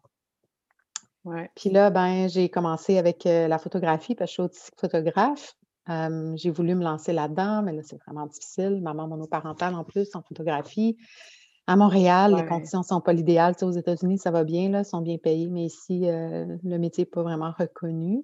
Ouais. 1.25 1.51
Puis 1.55 1.71
là, 1.71 1.91
ben, 1.91 2.29
j'ai 2.29 2.51
commencé 2.51 2.99
avec 2.99 3.25
euh, 3.25 3.49
la 3.49 3.59
photographie 3.59 4.15
parce 4.15 4.37
que 4.37 4.43
je 4.43 4.49
suis 4.53 4.71
photographe. 4.79 5.57
j'ai 5.89 6.51
voulu 6.51 6.75
me 6.75 6.85
lancer 6.85 7.13
là-dedans, 7.13 7.63
mais 7.63 7.73
là, 7.73 7.83
c'est 7.83 7.97
vraiment 8.05 8.27
difficile. 8.27 8.81
Maman 8.83 9.09
monoparentale 9.09 9.75
en 9.75 9.85
plus 9.85 10.15
en 10.15 10.23
photographie. 10.23 10.99
À 11.67 11.77
Montréal, 11.77 12.35
les 12.37 12.45
conditions 12.47 12.81
ne 12.81 12.85
sont 12.85 13.01
pas 13.01 13.15
l'idéal. 13.15 13.55
aux 13.63 13.71
États-Unis, 13.71 14.19
ça 14.19 14.31
va 14.31 14.45
bien, 14.45 14.69
là, 14.69 14.81
ils 14.81 14.85
sont 14.85 15.01
bien 15.01 15.17
payés, 15.17 15.49
mais 15.49 15.65
ici, 15.65 16.03
euh, 16.05 16.59
le 16.63 16.79
métier 16.79 17.03
n'est 17.03 17.11
pas 17.11 17.23
vraiment 17.23 17.53
reconnu. 17.59 18.23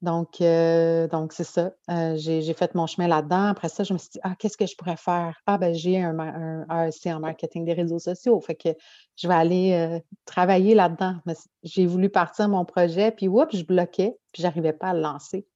Donc, 0.00 0.40
euh, 0.40 1.08
donc 1.08 1.32
c'est 1.32 1.44
ça. 1.44 1.72
Euh, 1.90 2.14
j'ai 2.16 2.54
fait 2.54 2.74
mon 2.74 2.86
chemin 2.86 3.08
là-dedans. 3.08 3.46
Après 3.46 3.68
ça, 3.68 3.82
je 3.82 3.92
me 3.92 3.98
suis 3.98 4.10
dit, 4.10 4.20
ah, 4.22 4.34
qu'est-ce 4.38 4.56
que 4.56 4.66
je 4.66 4.76
pourrais 4.76 4.96
faire? 4.96 5.40
Ah, 5.46 5.58
ben, 5.58 5.74
j'ai 5.74 6.00
un, 6.00 6.18
un 6.18 6.66
AEC 6.70 7.06
en 7.06 7.20
marketing 7.20 7.64
des 7.64 7.72
réseaux 7.72 7.98
sociaux. 7.98 8.40
Fait 8.40 8.54
que 8.54 8.68
je 9.16 9.26
vais 9.26 9.34
aller 9.34 10.00
travailler 10.24 10.74
là-dedans. 10.74 11.16
J'ai 11.64 11.86
voulu 11.86 12.10
partir 12.10 12.48
mon 12.48 12.64
projet, 12.64 13.10
puis 13.10 13.26
oups, 13.26 13.56
je 13.56 13.64
bloquais, 13.64 14.16
puis 14.32 14.42
j'arrivais 14.42 14.72
pas 14.72 14.88
à 14.88 14.94
le 14.94 15.00
lancer. 15.00 15.46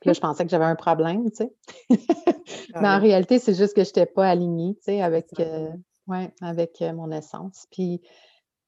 Puis 0.00 0.08
là, 0.08 0.12
je 0.14 0.20
pensais 0.20 0.44
que 0.44 0.50
j'avais 0.50 0.64
un 0.64 0.74
problème, 0.76 1.30
tu 1.30 1.36
sais. 1.36 1.52
Ah 2.74 2.80
mais 2.80 2.88
en 2.88 3.00
réalité, 3.00 3.38
c'est 3.38 3.54
juste 3.54 3.74
que 3.74 3.82
je 3.82 3.88
n'étais 3.88 4.06
pas 4.06 4.28
alignée, 4.28 4.74
tu 4.76 4.84
sais, 4.84 5.02
avec, 5.02 5.30
oui, 6.06 6.28
avec 6.42 6.80
mon 6.80 7.10
essence. 7.10 7.66
Puis, 7.70 8.02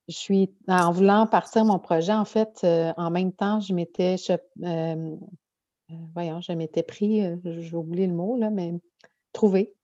je 0.08 0.16
suis, 0.16 0.50
en 0.68 0.90
voulant 0.90 1.26
partir 1.26 1.64
mon 1.64 1.78
projet, 1.78 2.12
en 2.12 2.24
fait, 2.24 2.64
en 2.64 3.10
même 3.10 3.32
temps, 3.32 3.60
je 3.60 3.74
m'étais, 3.74 4.16
voyons, 6.14 6.40
je 6.40 6.52
m'étais 6.52 6.82
pris, 6.82 7.22
j'ai 7.44 7.76
oublié 7.76 8.06
le 8.06 8.14
mot, 8.14 8.36
là, 8.36 8.50
mais 8.50 8.74
trouvé 9.32 9.74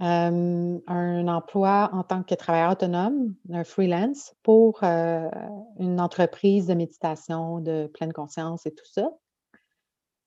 un 0.00 1.28
emploi 1.28 1.90
en 1.92 2.02
tant 2.04 2.22
que 2.22 2.34
travailleur 2.34 2.72
autonome, 2.72 3.34
un 3.52 3.64
freelance, 3.64 4.34
pour 4.42 4.82
une 4.82 6.00
entreprise 6.00 6.66
de 6.66 6.74
méditation, 6.74 7.60
de 7.60 7.90
pleine 7.94 8.12
conscience 8.12 8.66
et 8.66 8.74
tout 8.74 8.86
ça. 8.90 9.10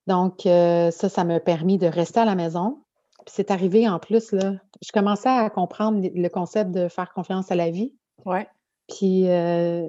Donc, 0.08 0.42
ça, 0.44 0.92
ça 0.92 1.24
m'a 1.24 1.40
permis 1.40 1.78
de 1.78 1.88
rester 1.88 2.20
à 2.22 2.26
la 2.26 2.36
maison, 2.36 2.84
c'est 3.28 3.52
arrivé 3.52 3.88
en 3.88 4.00
plus, 4.00 4.32
là, 4.32 4.56
je 4.82 4.92
commençais 4.92 5.30
à 5.30 5.50
comprendre 5.50 6.02
le 6.02 6.28
concept 6.30 6.72
de 6.72 6.88
faire 6.88 7.14
confiance 7.14 7.52
à 7.52 7.56
la 7.56 7.70
vie. 7.70 7.94
Ouais. 8.26 8.48
Puis, 8.88 9.30
euh, 9.30 9.88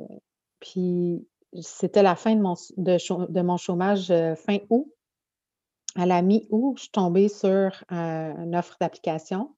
puis 0.61 1.27
c'était 1.61 2.03
la 2.03 2.17
fin 2.17 2.35
de 2.35 2.41
mon, 2.41 2.55
de, 2.77 3.41
mon 3.43 3.57
chômage 3.57 4.11
euh, 4.11 4.35
fin 4.35 4.59
août. 4.71 4.89
À 5.95 6.07
la 6.07 6.23
mi-août, 6.23 6.75
je 6.77 6.83
suis 6.85 6.91
tombée 6.91 7.29
sur 7.29 7.49
euh, 7.49 7.73
une 7.91 8.57
offre 8.57 8.77
d'application 8.81 9.55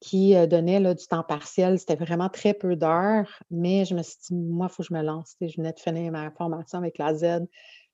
qui 0.00 0.34
donnait 0.46 0.94
du 0.94 1.06
temps 1.08 1.24
partiel. 1.24 1.78
C'était 1.78 1.96
vraiment 1.96 2.28
très 2.28 2.54
peu 2.54 2.76
d'heures, 2.76 3.42
mais 3.50 3.84
je 3.84 3.96
me 3.96 4.02
suis 4.02 4.16
dit, 4.28 4.34
moi, 4.34 4.68
il 4.70 4.72
faut 4.72 4.84
que 4.84 4.88
je 4.88 4.94
me 4.94 5.02
lance. 5.02 5.34
Je 5.40 5.56
venais 5.56 5.72
de 5.72 5.80
finir 5.80 6.12
ma 6.12 6.30
formation 6.30 6.78
avec 6.78 6.98
la 6.98 7.14
Z. 7.14 7.46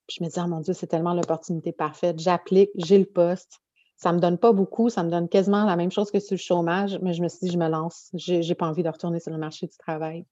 Puis 0.07 0.19
je 0.19 0.23
me 0.23 0.29
disais, 0.29 0.43
oh 0.45 0.49
mon 0.49 0.61
Dieu, 0.61 0.75
c'est 0.75 0.87
tellement 0.87 1.15
l'opportunité 1.15 1.73
parfaite. 1.73 2.21
J'applique, 2.21 2.71
j'ai 2.77 2.99
le 2.99 3.07
poste 3.07 3.59
ça 3.97 4.11
ne 4.11 4.17
me 4.17 4.21
donne 4.21 4.39
pas 4.39 4.53
beaucoup, 4.53 4.91
ça 4.91 5.03
me 5.03 5.11
donne 5.11 5.29
quasiment 5.29 5.65
la 5.65 5.77
même 5.77 5.91
chose 5.91 6.11
que 6.11 6.21
sur 6.21 6.35
le 6.35 6.39
chômage, 6.39 6.99
mais 7.01 7.13
je 7.13 7.23
me 7.23 7.29
suis 7.29 7.47
dit, 7.47 7.53
je 7.53 7.59
me 7.59 7.69
lance. 7.69 8.11
Je 8.15 8.35
n'ai 8.35 8.55
pas 8.55 8.67
envie 8.67 8.83
de 8.83 8.89
retourner 8.89 9.21
sur 9.21 9.33
le 9.33 9.39
marché 9.39 9.67
du 9.67 9.77
travail. 9.77 10.27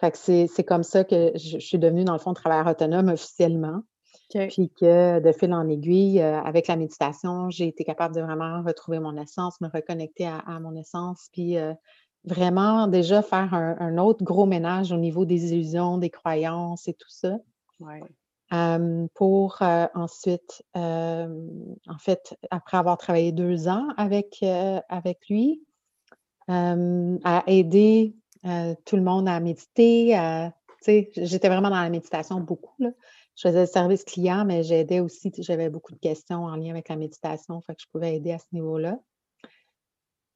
Fait 0.00 0.12
que 0.12 0.18
c'est 0.18 0.64
comme 0.64 0.84
ça 0.84 1.04
que 1.04 1.32
je, 1.34 1.58
suis 1.58 1.78
devenue, 1.78 2.04
dans 2.04 2.12
le 2.12 2.18
fond, 2.18 2.32
travailleur 2.32 2.68
autonome 2.68 3.08
officiellement. 3.08 3.82
Puis 4.30 4.70
que 4.78 5.20
de 5.20 5.32
fil 5.32 5.54
en 5.54 5.68
aiguille, 5.68 6.20
euh, 6.20 6.38
avec 6.42 6.66
la 6.66 6.76
méditation, 6.76 7.48
j'ai 7.48 7.66
été 7.66 7.82
capable 7.82 8.14
de 8.14 8.20
vraiment 8.20 8.62
retrouver 8.62 8.98
mon 8.98 9.16
essence, 9.16 9.58
me 9.62 9.68
reconnecter 9.68 10.26
à, 10.26 10.60
mon 10.60 10.76
essence, 10.76 11.30
puis 11.32 11.56
euh, 11.56 11.72
vraiment 12.24 12.88
déjà 12.88 13.22
faire 13.22 13.54
un, 13.54 13.96
autre 13.96 14.22
gros 14.24 14.44
ménage 14.44 14.92
au 14.92 14.98
niveau 14.98 15.24
des 15.24 15.52
illusions, 15.52 15.96
des 15.96 16.10
croyances 16.10 16.88
et 16.88 16.94
tout 16.94 17.08
ça. 17.08 17.38
Ouais 17.80 18.02
pour 19.14 19.58
ensuite, 19.94 20.62
en 20.74 21.98
fait, 21.98 22.34
après 22.50 22.78
avoir 22.78 22.96
travaillé 22.96 23.32
deux 23.32 23.68
ans 23.68 23.86
avec, 23.98 24.42
avec 24.88 25.18
lui, 25.28 25.62
à 26.48 27.42
aider 27.46 28.16
tout 28.42 28.96
le 28.96 29.02
monde 29.02 29.28
à 29.28 29.40
méditer. 29.40 30.18
J'étais 30.86 31.48
vraiment 31.48 31.70
dans 31.70 31.80
la 31.80 31.90
méditation 31.90 32.40
beaucoup. 32.40 32.74
Là. 32.78 32.90
Je 33.36 33.48
faisais 33.48 33.60
le 33.60 33.66
service 33.66 34.04
client, 34.04 34.44
mais 34.44 34.64
j'aidais 34.64 35.00
aussi, 35.00 35.32
j'avais 35.38 35.70
beaucoup 35.70 35.92
de 35.92 35.98
questions 35.98 36.44
en 36.44 36.56
lien 36.56 36.70
avec 36.70 36.88
la 36.88 36.96
méditation, 36.96 37.60
fait 37.60 37.74
que 37.76 37.82
je 37.82 37.86
pouvais 37.92 38.16
aider 38.16 38.32
à 38.32 38.38
ce 38.38 38.46
niveau-là. 38.52 38.98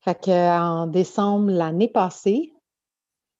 Fait 0.01 0.19
qu'en 0.25 0.87
décembre 0.87 1.51
l'année 1.51 1.89
passée, 1.89 2.53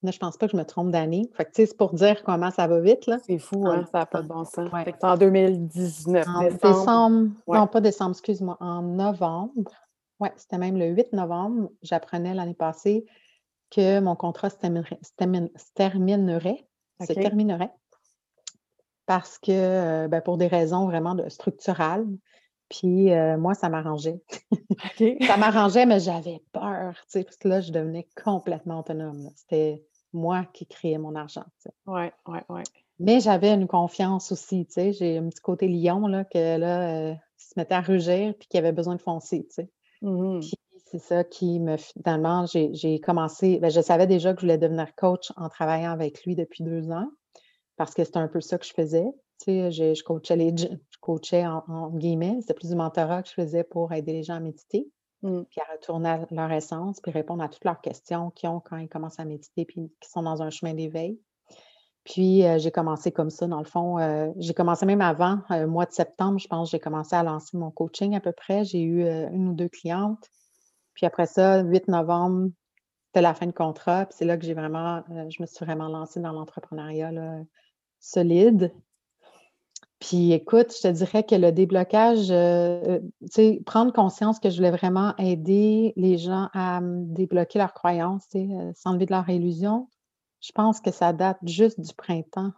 Là, 0.05 0.11
je 0.11 0.19
pense 0.19 0.37
pas 0.37 0.47
que 0.47 0.53
je 0.53 0.57
me 0.57 0.65
trompe 0.65 0.91
d'année. 0.91 1.31
Fait 1.37 1.45
que, 1.45 1.51
c'est 1.55 1.77
pour 1.77 1.95
dire 1.95 2.25
comment 2.25 2.51
ça 2.51 2.67
va 2.67 2.81
vite, 2.81 3.07
là. 3.07 3.19
C'est 3.25 3.39
fou, 3.39 3.65
hein? 3.69 3.87
Ça 3.93 4.01
n'a 4.01 4.07
pas 4.07 4.23
de 4.23 4.27
bon 4.27 4.45
sens. 4.45 4.69
c'est 4.85 5.05
en 5.05 5.17
2019. 5.17 6.27
En 6.27 6.41
décembre. 6.43 7.31
Non, 7.47 7.67
pas 7.69 7.81
décembre, 7.81 8.11
excuse-moi. 8.11 8.57
En 8.59 8.83
novembre. 8.83 9.71
Oui, 10.19 10.29
c'était 10.37 10.59
même 10.59 10.77
le 10.77 10.87
8 10.87 11.13
novembre. 11.13 11.71
J'apprenais 11.83 12.35
l'année 12.35 12.55
passée 12.55 13.07
que 13.75 14.01
mon 14.01 14.15
contrat 14.15 14.51
se 14.51 14.57
terminerait. 14.57 14.99
Se 15.03 15.13
terminerait, 15.75 16.67
se 17.01 17.13
terminerait 17.13 17.73
parce 19.07 19.39
que, 19.39 19.51
euh, 19.51 20.09
ben, 20.09 20.21
pour 20.21 20.39
des 20.39 20.47
raisons 20.47 20.87
vraiment 20.87 21.15
de, 21.15 21.29
structurales. 21.29 22.07
Puis 22.69 23.13
euh, 23.13 23.37
moi, 23.37 23.55
ça 23.55 23.69
m'arrangeait. 23.69 24.23
ça 25.27 25.37
m'arrangeait, 25.37 25.85
mais 25.85 26.01
j'avais 26.01 26.43
peur, 26.53 26.95
parce 27.13 27.37
que 27.37 27.49
là, 27.49 27.61
je 27.61 27.73
devenais 27.73 28.09
complètement 28.25 28.81
autonome. 28.81 29.29
C'était 29.37 29.85
moi 30.15 30.47
qui 30.55 30.67
créais 30.67 30.99
mon 30.99 31.15
argent. 31.15 31.45
Oui, 31.87 32.07
oui, 32.27 32.39
oui. 32.49 32.63
Mais 32.99 33.21
j'avais 33.21 33.53
une 33.53 33.67
confiance 33.67 34.33
aussi, 34.33 34.65
tu 34.67 34.73
sais. 34.73 34.93
J'ai 34.93 35.19
un 35.19 35.29
petit 35.29 35.43
côté 35.43 35.69
lion, 35.69 36.07
là, 36.07 36.25
que 36.25 36.57
là, 36.57 37.11
euh, 37.11 37.15
se 37.37 37.53
mettait 37.57 37.75
à 37.75 37.81
rugir 37.81 38.35
puis 38.39 38.49
qui 38.49 38.57
avait 38.57 38.73
besoin 38.73 38.95
de 38.95 39.03
foncer, 39.03 39.45
tu 39.45 39.55
sais. 39.55 39.71
Mmh 40.01 40.41
c'est 40.93 40.99
ça 40.99 41.25
qui 41.25 41.59
me, 41.59 41.77
finalement, 41.77 42.45
j'ai 42.47 43.01
commencé, 43.01 43.59
ben, 43.59 43.71
je 43.71 43.81
savais 43.81 44.07
déjà 44.07 44.35
que 44.35 44.41
je 44.41 44.47
voulais 44.47 44.59
devenir 44.59 44.95
coach 44.95 45.33
en 45.37 45.49
travaillant 45.49 45.91
avec 45.91 46.25
lui 46.25 46.37
depuis 46.37 46.63
deux 46.63 46.91
ans 46.91 47.09
parce 47.77 47.95
que 47.95 48.05
c'était 48.05 48.19
un 48.19 48.29
peu 48.29 48.41
ça 48.41 48.59
que 48.59 48.67
je 48.67 48.75
faisais. 48.75 49.07
Tu 49.41 49.47
sais, 49.47 49.71
je, 49.73 50.03
coachais 50.05 50.37
les, 50.37 50.55
je 50.57 50.69
coachais 51.01 51.47
en, 51.47 51.65
en 51.67 51.91
guillemets, 51.91 52.37
c'était 52.41 52.55
plus 52.55 52.69
du 52.69 52.77
mentorat 52.77 53.23
que 53.23 53.29
je 53.31 53.35
faisais 53.35 53.65
pour 53.65 53.93
aider 53.93 54.13
les 54.13 54.23
gens 54.23 54.37
à 54.37 54.41
méditer. 54.41 54.89
Mmh. 55.23 55.43
puis 55.51 55.61
à 55.61 55.73
retourner 55.73 56.09
à 56.09 56.27
leur 56.33 56.51
essence, 56.51 57.01
puis 57.01 57.13
répondre 57.13 57.45
à 57.45 57.49
toutes 57.49 57.65
leurs 57.65 57.81
questions 57.81 58.31
qu'ils 58.31 58.49
ont 58.49 58.59
quand 58.59 58.77
ils 58.77 58.89
commencent 58.89 59.21
à 59.21 59.25
méditer, 59.25 59.65
puis 59.65 59.93
qui 60.01 60.11
sont 60.11 60.25
dans 60.25 60.43
un 60.43 60.51
chemin 60.51 60.75
d'éveil. 60.75 61.17
Puis 62.05 62.45
euh, 62.45 62.59
j'ai 62.59 62.73
commencé 62.73 63.13
comme 63.13 63.31
ça, 63.31 63.47
dans 63.47 63.61
le 63.61 63.65
fond. 63.65 63.99
Euh, 64.01 64.33
j'ai 64.37 64.53
commencé 64.53 64.85
même 64.85 65.01
avant, 65.01 65.39
euh, 65.53 65.69
mois 65.69 65.87
de 65.87 65.93
septembre, 65.93 66.41
je 66.41 66.49
pense, 66.49 66.71
j'ai 66.71 66.81
commencé 66.81 67.15
à 67.15 67.23
lancer 67.23 67.57
mon 67.57 67.71
coaching 67.71 68.17
à 68.17 68.21
peu 68.21 68.33
près. 68.33 68.65
J'ai 68.65 68.83
eu 68.83 69.07
une 69.07 69.49
ou 69.49 69.55
deux 69.55 69.69
clientes. 69.69 70.29
Puis 70.95 71.07
après 71.07 71.27
ça, 71.27 71.63
8 71.63 71.89
novembre, 71.89 72.51
c'était 73.07 73.23
la 73.23 73.35
fin 73.35 73.47
de 73.47 73.53
contrat. 73.53 74.07
Puis 74.07 74.17
c'est 74.19 74.25
là 74.25 74.37
que 74.37 74.45
j'ai 74.45 74.55
vraiment, 74.55 75.03
je 75.09 75.41
me 75.41 75.47
suis 75.47 75.65
vraiment 75.65 75.89
lancée 75.89 76.21
dans 76.21 76.33
l'entrepreneuriat 76.33 77.11
solide. 78.01 78.73
Puis 80.03 80.33
écoute, 80.33 80.75
je 80.77 80.89
te 80.89 80.89
dirais 80.89 81.23
que 81.23 81.37
le 81.37 81.53
déblocage, 81.53 82.27
euh, 82.33 82.99
tu 83.21 83.29
sais, 83.31 83.63
prendre 83.65 83.93
conscience 83.93 84.41
que 84.41 84.51
je 84.51 84.57
voulais 84.57 84.73
vraiment 84.73 85.15
aider 85.17 85.93
les 85.95 86.19
gens 86.19 86.49
à 86.55 86.81
débloquer 86.83 87.61
leurs 87.61 87.73
croyances, 87.73 88.27
euh, 88.35 88.73
s'enlever 88.75 89.07
de 89.07 89.13
leur 89.13 89.29
illusion, 89.29 89.89
je 90.41 90.51
pense 90.51 90.81
que 90.81 90.91
ça 90.91 91.13
date 91.13 91.39
juste 91.45 91.79
du 91.79 91.95
printemps. 91.95 92.51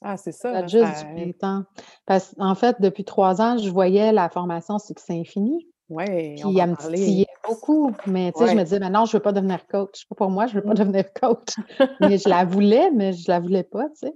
Ah, 0.00 0.16
c'est 0.16 0.32
ça. 0.32 0.54
Ça 0.54 0.60
date 0.62 0.70
juste 0.70 0.98
du 0.98 1.12
printemps. 1.12 1.64
Parce 2.06 2.34
qu'en 2.34 2.54
fait, 2.54 2.80
depuis 2.80 3.04
trois 3.04 3.42
ans, 3.42 3.58
je 3.58 3.68
voyais 3.68 4.10
la 4.10 4.30
formation 4.30 4.78
Succès 4.78 5.12
Infini. 5.12 5.68
Oui, 5.88 6.34
Puis 6.34 6.58
elle 6.58 6.70
me 6.70 6.76
titillait 6.76 7.26
beaucoup. 7.46 7.92
Mais 8.06 8.32
tu 8.32 8.40
sais, 8.40 8.50
je 8.50 8.56
me 8.56 8.62
disais, 8.62 8.78
mais 8.78 8.90
non, 8.90 9.06
je 9.06 9.16
ne 9.16 9.18
veux 9.18 9.22
pas 9.22 9.32
devenir 9.32 9.66
coach. 9.66 10.06
Pas 10.08 10.14
pour 10.14 10.30
moi, 10.30 10.46
je 10.46 10.56
ne 10.56 10.60
veux 10.60 10.66
pas 10.66 10.74
devenir 10.74 11.04
coach. 11.20 11.56
mais 12.00 12.18
je 12.18 12.28
la 12.28 12.44
voulais, 12.44 12.90
mais 12.90 13.12
je 13.12 13.22
ne 13.28 13.34
la 13.34 13.40
voulais 13.40 13.62
pas, 13.62 13.88
tu 13.90 14.06
sais. 14.06 14.14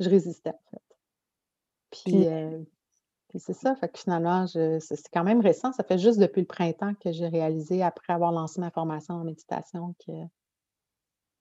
Je 0.00 0.10
résistais, 0.10 0.50
en 0.50 0.70
fait. 0.70 0.82
Euh, 2.12 2.58
puis, 3.28 3.38
c'est 3.38 3.52
ça, 3.52 3.76
fait 3.76 3.88
que 3.88 3.98
finalement, 3.98 4.46
c'est 4.46 5.08
quand 5.12 5.22
même 5.24 5.40
récent. 5.40 5.72
Ça 5.72 5.84
fait 5.84 5.98
juste 5.98 6.18
depuis 6.18 6.40
le 6.40 6.46
printemps 6.46 6.94
que 6.94 7.12
j'ai 7.12 7.28
réalisé, 7.28 7.82
après 7.82 8.12
avoir 8.12 8.32
lancé 8.32 8.60
ma 8.60 8.70
formation 8.70 9.14
en 9.14 9.24
méditation, 9.24 9.94
que, 10.04 10.12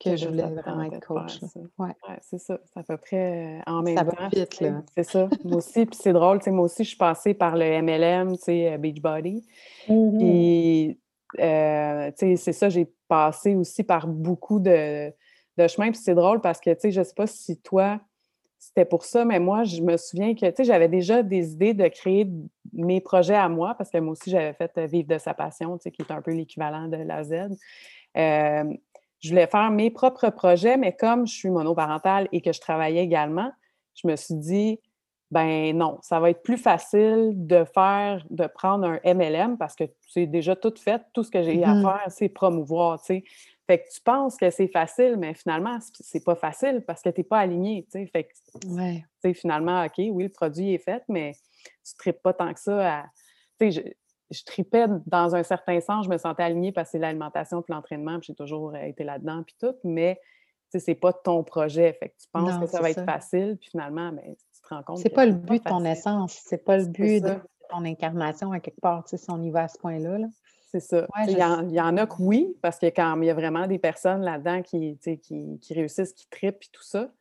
que, 0.04 0.16
je 0.16 0.28
voulais 0.28 0.44
vraiment 0.44 0.84
être 0.84 1.06
coach. 1.06 1.40
Ouais. 1.78 1.92
c'est 2.22 2.40
ça. 2.40 2.60
C'est 2.66 2.80
à 2.80 2.84
peu 2.84 2.98
près 2.98 3.60
euh, 3.60 3.72
en 3.72 3.82
même 3.82 3.98
ça 3.98 4.06
temps. 4.06 4.30
vite, 4.32 4.62
là. 4.62 4.82
C'est 4.96 5.04
ça. 5.04 5.30
moi 5.44 5.58
aussi, 5.58 5.86
puis 5.86 6.00
c'est 6.02 6.14
drôle, 6.14 6.40
moi 6.48 6.66
aussi, 6.66 6.84
je 6.84 6.90
suis 6.90 6.98
passée 6.98 7.34
par 7.34 7.56
le 7.56 7.82
MLM, 7.82 8.38
tu 8.38 8.44
sais, 8.44 8.74
euh, 8.74 8.78
Beachbody. 8.78 9.46
Mmh 9.88 10.18
puis, 10.18 11.00
tu 11.36 11.42
sais, 11.42 12.36
c'est 12.36 12.54
ça, 12.54 12.70
j'ai 12.70 12.88
passé 13.08 13.56
aussi 13.56 13.84
par 13.84 14.08
beaucoup 14.08 14.60
de 14.60 15.12
de 15.58 15.68
chemin. 15.68 15.92
Puis 15.92 16.02
c'est 16.04 16.16
drôle 16.16 16.42
parce 16.42 16.60
que, 16.60 16.72
tu 16.72 16.82
sais, 16.82 16.92
je 16.92 17.04
sais 17.04 17.14
pas 17.16 17.28
si 17.28 17.60
toi, 17.62 18.00
c'était 18.60 18.86
pour 18.86 19.04
ça, 19.04 19.26
mais 19.26 19.40
moi, 19.40 19.64
je 19.64 19.82
me 19.82 19.98
souviens 19.98 20.34
que, 20.36 20.46
tu 20.46 20.54
sais, 20.58 20.64
j'avais 20.64 20.88
déjà 20.88 21.22
des 21.22 21.52
idées 21.52 21.74
de 21.74 21.88
créer 21.88 22.28
mes 22.72 23.02
projets 23.02 23.36
à 23.36 23.50
moi, 23.50 23.76
parce 23.76 23.90
que 23.90 23.98
moi 23.98 24.14
aussi, 24.14 24.30
j'avais 24.30 24.54
fait 24.54 24.72
euh, 24.78 24.86
Vivre 24.86 25.08
de 25.08 25.18
sa 25.18 25.34
passion, 25.34 25.78
tu 25.78 25.84
sais, 25.84 25.92
qui 25.92 26.02
est 26.02 26.12
un 26.12 26.22
peu 26.22 26.32
l'équivalent 26.32 26.88
de 26.88 26.98
la 26.98 27.24
Z. 27.24 27.34
Euh, 28.16 28.64
je 29.24 29.30
voulais 29.30 29.48
faire 29.48 29.72
mes 29.72 29.90
propres 29.90 30.30
projets, 30.30 30.76
mais 30.76 30.94
comme 30.94 31.26
je 31.26 31.34
suis 31.34 31.50
monoparentale 31.50 32.28
et 32.34 32.42
que 32.42 32.52
je 32.52 32.60
travaillais 32.60 33.04
également, 33.04 33.52
je 33.96 34.08
me 34.08 34.18
suis 34.18 34.36
dit, 34.36 34.80
ben 35.32 35.76
non, 35.76 35.98
ça 36.02 36.20
va 36.20 36.30
être 36.30 36.44
plus 36.44 36.58
facile 36.58 37.32
de 37.34 37.64
faire, 37.64 38.24
de 38.30 38.46
prendre 38.48 38.86
un 38.86 39.14
MLM 39.14 39.58
parce 39.58 39.76
que 39.76 39.86
c'est 40.08 40.28
déjà 40.28 40.58
tout 40.58 40.74
fait. 40.78 41.02
Tout 41.14 41.24
ce 41.24 41.32
que 41.32 41.42
j'ai 41.42 41.64
à 41.64 41.74
mmh 41.74 41.82
faire, 41.82 42.06
c'est 42.10 42.30
promouvoir, 42.30 43.00
tu 43.00 43.06
sais. 43.06 43.24
Fait 43.66 43.80
que 43.80 43.86
tu 43.94 44.02
penses 44.02 44.36
que 44.36 44.50
c'est 44.50 44.68
facile, 44.68 45.16
mais 45.18 45.34
finalement, 45.34 45.78
c'est 46.02 46.24
pas 46.24 46.36
facile 46.36 46.84
parce 46.86 47.02
que 47.02 47.10
tu 47.10 47.22
n'es 47.22 47.24
pas 47.24 47.40
aligné, 47.40 47.86
tu 47.86 47.92
sais. 47.92 48.08
Fait 48.08 48.28
que, 49.24 49.34
finalement, 49.34 49.86
OK, 49.86 49.94
oui, 49.98 50.24
le 50.24 50.30
produit 50.30 50.74
est 50.74 50.84
fait, 50.84 51.02
mais 51.08 51.32
tu 51.64 51.94
ne 51.94 51.98
tripes 51.98 52.22
pas 52.22 52.34
tant 52.34 52.54
que 52.54 52.60
ça 52.60 53.00
à... 53.00 53.06
Tu 53.58 53.72
sais, 53.72 53.96
je, 54.34 54.44
tripais 54.44 54.88
dans 55.06 55.36
un 55.36 55.44
certain 55.44 55.80
sens, 55.80 56.06
je 56.06 56.10
me 56.10 56.18
sentais 56.18 56.44
alignée 56.44 56.72
parce 56.72 56.90
que 56.90 56.92
c'est 56.94 57.00
l'alimentation 57.00 57.62
puis 57.62 57.74
l'entraînement, 57.74 58.20
puis 58.20 58.28
j'ai 58.28 58.36
toujours 58.36 58.76
été 58.76 59.04
là-dedans, 59.04 59.44
puis 59.44 59.56
tout, 59.60 59.76
mais 59.84 60.20
c'est 60.70 60.96
pas 60.96 61.14
ton 61.14 61.44
projet. 61.44 61.94
Fait 61.94 62.10
que 62.10 62.16
tu 62.20 62.28
penses 62.32 62.60
que 62.60 62.66
ça 62.68 62.82
va 62.82 62.90
être 62.90 63.06
facile, 63.06 63.58
puis 63.60 63.70
finalement, 63.70 64.12
ben, 64.12 64.36
tu 64.36 64.62
te 64.62 64.68
rends 64.74 64.84
compte. 64.84 64.98
C'est 64.98 65.10
pas 65.10 65.26
le 65.26 65.34
but 65.34 65.64
de 65.64 65.70
ton 65.70 65.86
essence, 65.86 66.40
c'est 66.46 66.64
pas 66.64 66.78
le 66.78 66.86
but 66.86 67.22
de 67.22 67.36
ton 67.70 67.86
incarnation 67.86 68.52
à 68.52 68.60
quelque 68.60 68.82
part, 68.82 69.04
si 69.08 69.18
on 69.30 69.42
y 69.42 69.52
va 69.52 69.64
à 69.64 69.68
ce 69.68 69.78
point-là. 69.78 70.18
Là. 70.18 70.28
C'est 70.74 70.80
ça. 70.80 71.08
il, 71.28 71.38
y 71.38 71.82
en, 71.82 71.98
a 71.98 72.08
que 72.08 72.16
oui, 72.20 72.58
parce 72.64 72.80
que 72.80 72.88
quand 72.88 73.22
il 73.22 73.28
y 73.28 73.30
a 73.30 73.36
vraiment 73.36 73.68
des 73.68 73.78
personnes 73.78 74.22
là-dedans 74.22 74.64
qui, 74.64 74.98
qui, 74.98 75.60
qui, 75.60 75.74
réussissent, 75.74 76.14
qui 76.14 76.28
tripent 76.30 76.64
et 76.64 76.72
tout 76.72 76.84
ça. 76.84 77.12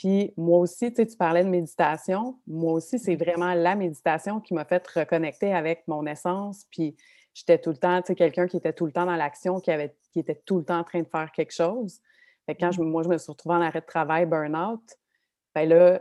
Puis 0.00 0.32
moi 0.38 0.60
aussi, 0.60 0.90
tu 0.94 1.04
parlais 1.18 1.44
de 1.44 1.50
méditation. 1.50 2.38
Moi 2.46 2.72
aussi, 2.72 2.98
c'est 2.98 3.16
mmh. 3.16 3.18
vraiment 3.18 3.52
la 3.52 3.74
méditation 3.74 4.40
qui 4.40 4.54
m'a 4.54 4.64
fait 4.64 4.82
reconnecter 4.88 5.52
avec 5.52 5.86
mon 5.88 6.06
essence. 6.06 6.64
Puis 6.70 6.96
j'étais 7.34 7.58
tout 7.58 7.68
le 7.68 7.76
temps, 7.76 8.00
tu 8.00 8.06
sais, 8.06 8.14
quelqu'un 8.14 8.46
qui 8.46 8.56
était 8.56 8.72
tout 8.72 8.86
le 8.86 8.92
temps 8.92 9.04
dans 9.04 9.16
l'action, 9.16 9.60
qui, 9.60 9.70
avait, 9.70 9.94
qui 10.10 10.20
était 10.20 10.40
tout 10.46 10.56
le 10.56 10.64
temps 10.64 10.78
en 10.78 10.84
train 10.84 11.00
de 11.00 11.06
faire 11.06 11.30
quelque 11.32 11.52
chose. 11.52 12.00
Fait 12.46 12.54
quand 12.54 12.72
je, 12.72 12.80
mmh. 12.80 12.88
moi, 12.88 13.02
je 13.02 13.10
me 13.10 13.18
suis 13.18 13.30
retrouvée 13.30 13.56
en 13.56 13.60
arrêt 13.60 13.82
de 13.82 13.86
travail, 13.86 14.24
burn-out, 14.24 14.80
ben 15.54 15.68
là, 15.68 16.00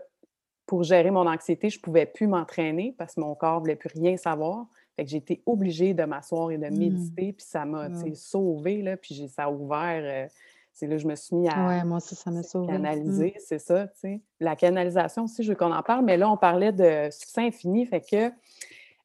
pour 0.66 0.84
gérer 0.84 1.12
mon 1.12 1.28
anxiété, 1.28 1.70
je 1.70 1.78
ne 1.80 1.82
pouvais 1.82 2.06
plus 2.06 2.28
m'entraîner 2.28 2.96
parce 2.98 3.16
que 3.16 3.20
mon 3.20 3.36
corps 3.36 3.56
ne 3.56 3.60
voulait 3.60 3.76
plus 3.76 3.90
rien 3.94 4.16
savoir. 4.16 4.66
Fait 4.96 5.04
que 5.04 5.12
j'ai 5.12 5.18
été 5.18 5.44
obligée 5.46 5.94
de 5.94 6.06
m'asseoir 6.06 6.52
et 6.52 6.58
de 6.58 6.68
mmh. 6.68 6.78
méditer, 6.78 7.34
puis 7.34 7.46
ça 7.46 7.66
m'a 7.66 7.90
sauvé, 8.16 8.82
là, 8.82 8.96
puis 8.96 9.28
ça 9.28 9.44
a 9.44 9.52
ouvert. 9.52 10.02
Euh, 10.06 10.28
c'est 10.74 10.88
là 10.88 10.96
que 10.96 11.02
je 11.02 11.08
me 11.08 11.16
suis 11.16 11.36
mis 11.36 11.50
à 11.50 11.68
ouais, 11.68 11.84
moi 11.84 11.98
aussi, 11.98 12.16
ça 12.16 12.32
m'a 12.32 12.44
sauvé. 12.44 12.68
Mmh. 12.68 12.76
canaliser, 12.76 13.36
c'est 13.46 13.60
ça, 13.60 13.88
tu 13.88 14.00
sais. 14.00 14.22
La 14.40 14.56
canalisation 14.56 15.24
aussi, 15.24 15.44
je 15.44 15.50
veux 15.50 15.56
qu'on 15.56 15.74
en 15.74 15.84
parle, 15.84 16.06
mais 16.06 16.18
là, 16.18 16.30
on 16.30 16.38
parlait 16.38 16.72
de 16.72 17.10
succès 17.12 17.42
infini, 17.42 17.86
fait 17.86 18.02
que 18.02 18.32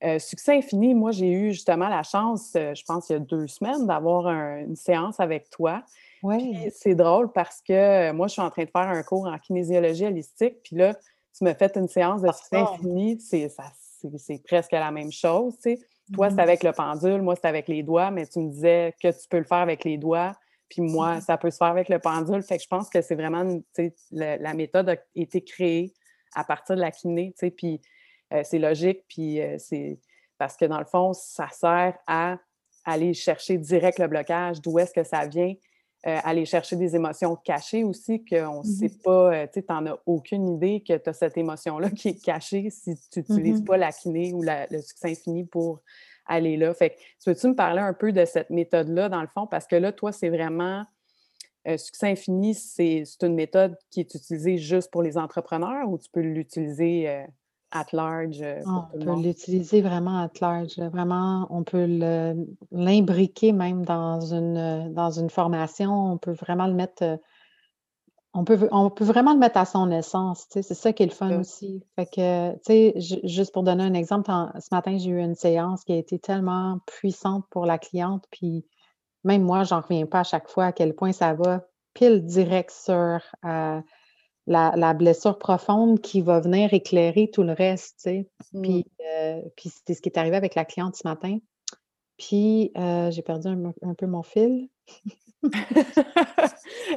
euh, 0.05 0.18
succès 0.18 0.57
infini, 0.57 0.94
moi, 0.94 1.12
j'ai 1.12 1.31
eu 1.31 1.53
justement 1.53 1.88
la 1.88 2.03
chance, 2.03 2.53
euh, 2.57 2.74
je 2.74 2.85
pense, 2.85 3.09
il 3.09 3.14
y 3.14 3.16
a 3.16 3.20
deux 3.20 3.46
semaines, 3.46 3.87
d'avoir 3.87 4.29
une 4.29 4.77
séance 4.77 5.18
avec 5.18 5.48
toi. 5.50 5.83
Oui. 6.22 6.57
C'est 6.74 6.94
drôle 6.94 7.33
parce 7.33 7.62
que 7.62 8.12
moi, 8.12 8.27
je 8.27 8.33
suis 8.35 8.42
en 8.42 8.50
train 8.50 8.64
de 8.64 8.70
faire 8.70 8.88
un 8.88 9.03
cours 9.03 9.27
en 9.27 9.38
kinésiologie 9.38 10.07
holistique, 10.07 10.62
puis 10.62 10.77
là, 10.77 10.94
tu 11.37 11.44
me 11.44 11.53
fais 11.55 11.70
une 11.77 11.88
séance 11.88 12.22
de 12.22 12.31
succès 12.33 12.57
infini, 12.57 13.18
c'est 13.20 14.42
presque 14.44 14.72
la 14.72 14.90
même 14.90 15.11
chose. 15.11 15.55
Tu 15.57 15.77
sais. 15.77 15.81
Toi, 16.12 16.29
c'est 16.29 16.37
mmh 16.37 16.40
avec 16.40 16.62
le 16.62 16.72
pendule, 16.72 17.22
moi, 17.22 17.35
c'est 17.35 17.48
avec 17.48 17.66
les 17.66 17.83
doigts, 17.83 18.11
mais 18.11 18.27
tu 18.27 18.38
me 18.38 18.50
disais 18.50 18.94
que 19.03 19.09
tu 19.09 19.27
peux 19.29 19.38
le 19.38 19.44
faire 19.44 19.59
avec 19.59 19.85
les 19.85 19.96
doigts, 19.96 20.33
puis 20.68 20.83
moi, 20.83 21.20
ça 21.20 21.37
peut 21.37 21.50
se 21.50 21.59
faire 21.59 21.68
avec 21.68 21.88
le 21.88 21.98
pendule. 21.98 22.42
Fait 22.42 22.57
que 22.57 22.62
je 22.62 22.68
pense 22.68 22.88
que 22.88 23.00
c'est 23.00 23.14
vraiment, 23.14 23.44
tu 23.44 23.64
sais, 23.74 23.94
la 24.11 24.55
méthode 24.55 24.88
a 24.88 24.96
été 25.14 25.42
créée 25.42 25.92
à 26.35 26.44
partir 26.44 26.77
de 26.77 26.81
la 26.81 26.90
kiné, 26.90 27.33
tu 27.38 27.46
sais, 27.46 27.50
puis 27.50 27.81
euh, 28.33 28.42
c'est 28.44 28.59
logique, 28.59 29.05
puis 29.09 29.40
euh, 29.40 29.57
c'est 29.59 29.98
parce 30.38 30.57
que 30.57 30.64
dans 30.64 30.79
le 30.79 30.85
fond, 30.85 31.12
ça 31.12 31.48
sert 31.50 31.96
à 32.07 32.38
aller 32.85 33.14
chercher 33.14 33.57
direct 33.57 33.98
le 33.98 34.09
blocage, 34.09 34.61
d'où 34.61 34.79
est-ce 34.79 34.92
que 34.92 35.05
ça 35.05 35.27
vient, 35.27 35.55
euh, 36.07 36.18
aller 36.24 36.44
chercher 36.44 36.77
des 36.77 36.96
émotions 36.96 37.37
cachées 37.37 37.85
aussi, 37.85 38.24
qu'on 38.24 38.62
ne 38.62 38.68
mmh 38.68 38.72
sait 38.72 38.92
pas, 39.03 39.46
tu 39.48 39.62
n'en 39.68 39.87
as 39.87 39.98
aucune 40.05 40.48
idée 40.48 40.83
que 40.87 40.96
tu 40.96 41.09
as 41.09 41.12
cette 41.12 41.37
émotion-là 41.38 41.90
qui 41.96 42.09
est 42.09 42.22
cachée 42.22 42.68
si 42.70 42.98
tu 43.11 43.20
n'utilises 43.20 43.62
mmh 43.62 43.64
pas 43.64 43.77
la 43.77 43.92
kiné 43.92 44.33
ou 44.35 44.42
le 44.42 44.83
succès 44.83 45.12
infini 45.12 45.44
pour 45.44 45.81
aller 46.26 46.56
là. 46.56 46.72
Fait 46.74 46.90
que, 46.90 46.94
peux-tu 47.24 47.48
me 47.48 47.54
parler 47.54 47.80
un 47.80 47.94
peu 47.94 48.12
de 48.12 48.24
cette 48.24 48.50
méthode-là, 48.50 49.08
dans 49.08 49.20
le 49.20 49.28
fond? 49.28 49.46
Parce 49.46 49.66
que 49.66 49.76
là, 49.76 49.92
toi, 49.92 50.12
c'est 50.12 50.30
vraiment. 50.30 50.84
Euh, 51.66 51.78
succès 51.78 52.10
infini, 52.10 52.54
c'est 52.54 53.04
une 53.22 53.34
méthode 53.34 53.74
qui 53.90 54.00
est 54.00 54.14
utilisée 54.14 54.58
juste 54.58 54.90
pour 54.90 55.02
les 55.02 55.16
entrepreneurs 55.16 55.88
ou 55.88 55.96
tu 55.96 56.10
peux 56.10 56.20
l'utiliser 56.20 57.24
at 57.74 57.87
large 57.92 58.40
euh, 58.40 58.60
ah, 58.66 58.88
On 58.94 58.98
peut 58.98 59.22
l'utiliser 59.22 59.82
vraiment 59.82 60.22
at 60.22 60.30
large. 60.40 60.78
Vraiment, 60.78 61.46
on 61.50 61.64
peut 61.64 61.87
l'imbriquer 62.70 63.52
même 63.52 63.84
dans 63.84 64.20
une, 64.20 64.92
dans 64.94 65.10
une 65.10 65.28
formation. 65.28 66.12
On 66.12 66.16
peut 66.16 66.32
vraiment 66.32 66.66
le 66.66 66.74
mettre. 66.74 67.18
On 68.36 68.44
peut, 68.44 68.68
on 68.72 68.90
peut 68.90 69.04
vraiment 69.04 69.32
le 69.32 69.38
mettre 69.38 69.58
à 69.58 69.64
son 69.64 69.90
essence. 69.92 70.46
C'est 70.50 70.62
ça 70.62 70.92
qui 70.92 71.04
est 71.04 71.06
le 71.06 71.12
fun 71.12 71.38
aussi. 71.38 71.84
Fait 71.94 72.06
que, 72.06 72.52
tu 72.54 72.58
sais, 72.64 72.94
juste 73.22 73.52
pour 73.52 73.62
donner 73.62 73.84
un 73.84 73.94
exemple, 73.94 74.30
ce 74.58 74.68
matin, 74.72 74.98
j'ai 74.98 75.10
eu 75.10 75.20
une 75.20 75.36
séance 75.36 75.84
qui 75.84 75.92
a 75.92 75.96
été 75.96 76.18
tellement 76.18 76.80
puissante 76.86 77.44
pour 77.50 77.64
la 77.64 77.78
cliente. 77.78 78.24
Puis 78.32 78.66
même 79.22 79.42
moi, 79.42 79.62
j'en 79.62 79.80
reviens 79.80 80.06
pas 80.06 80.20
à 80.20 80.24
chaque 80.24 80.48
fois 80.48 80.66
à 80.66 80.72
quel 80.72 80.94
point 80.94 81.12
ça 81.12 81.32
va 81.34 81.62
pile 81.94 82.24
direct 82.26 82.72
sur 82.72 83.20
euh, 83.44 83.80
la, 84.46 84.94
blessure 84.94 85.38
profonde 85.38 86.00
qui 86.00 86.20
va 86.20 86.40
venir 86.40 86.74
éclairer 86.74 87.30
tout 87.32 87.44
le 87.44 87.52
reste, 87.52 87.96
tu 87.98 88.02
sais. 88.02 88.30
Puis, 88.62 88.78
mmh. 88.78 89.02
euh, 89.16 89.40
puis 89.56 89.70
c'est 89.86 89.94
ce 89.94 90.02
qui 90.02 90.08
est 90.08 90.18
arrivé 90.18 90.36
avec 90.36 90.54
la 90.54 90.64
cliente 90.64 90.96
ce 90.96 91.06
matin. 91.06 91.38
Puis, 92.18 92.70
euh, 92.77 93.11
j'ai 93.11 93.22
perdu 93.22 93.48
un, 93.48 93.94
peu 93.94 94.07
mon 94.07 94.22
fil. 94.22 94.68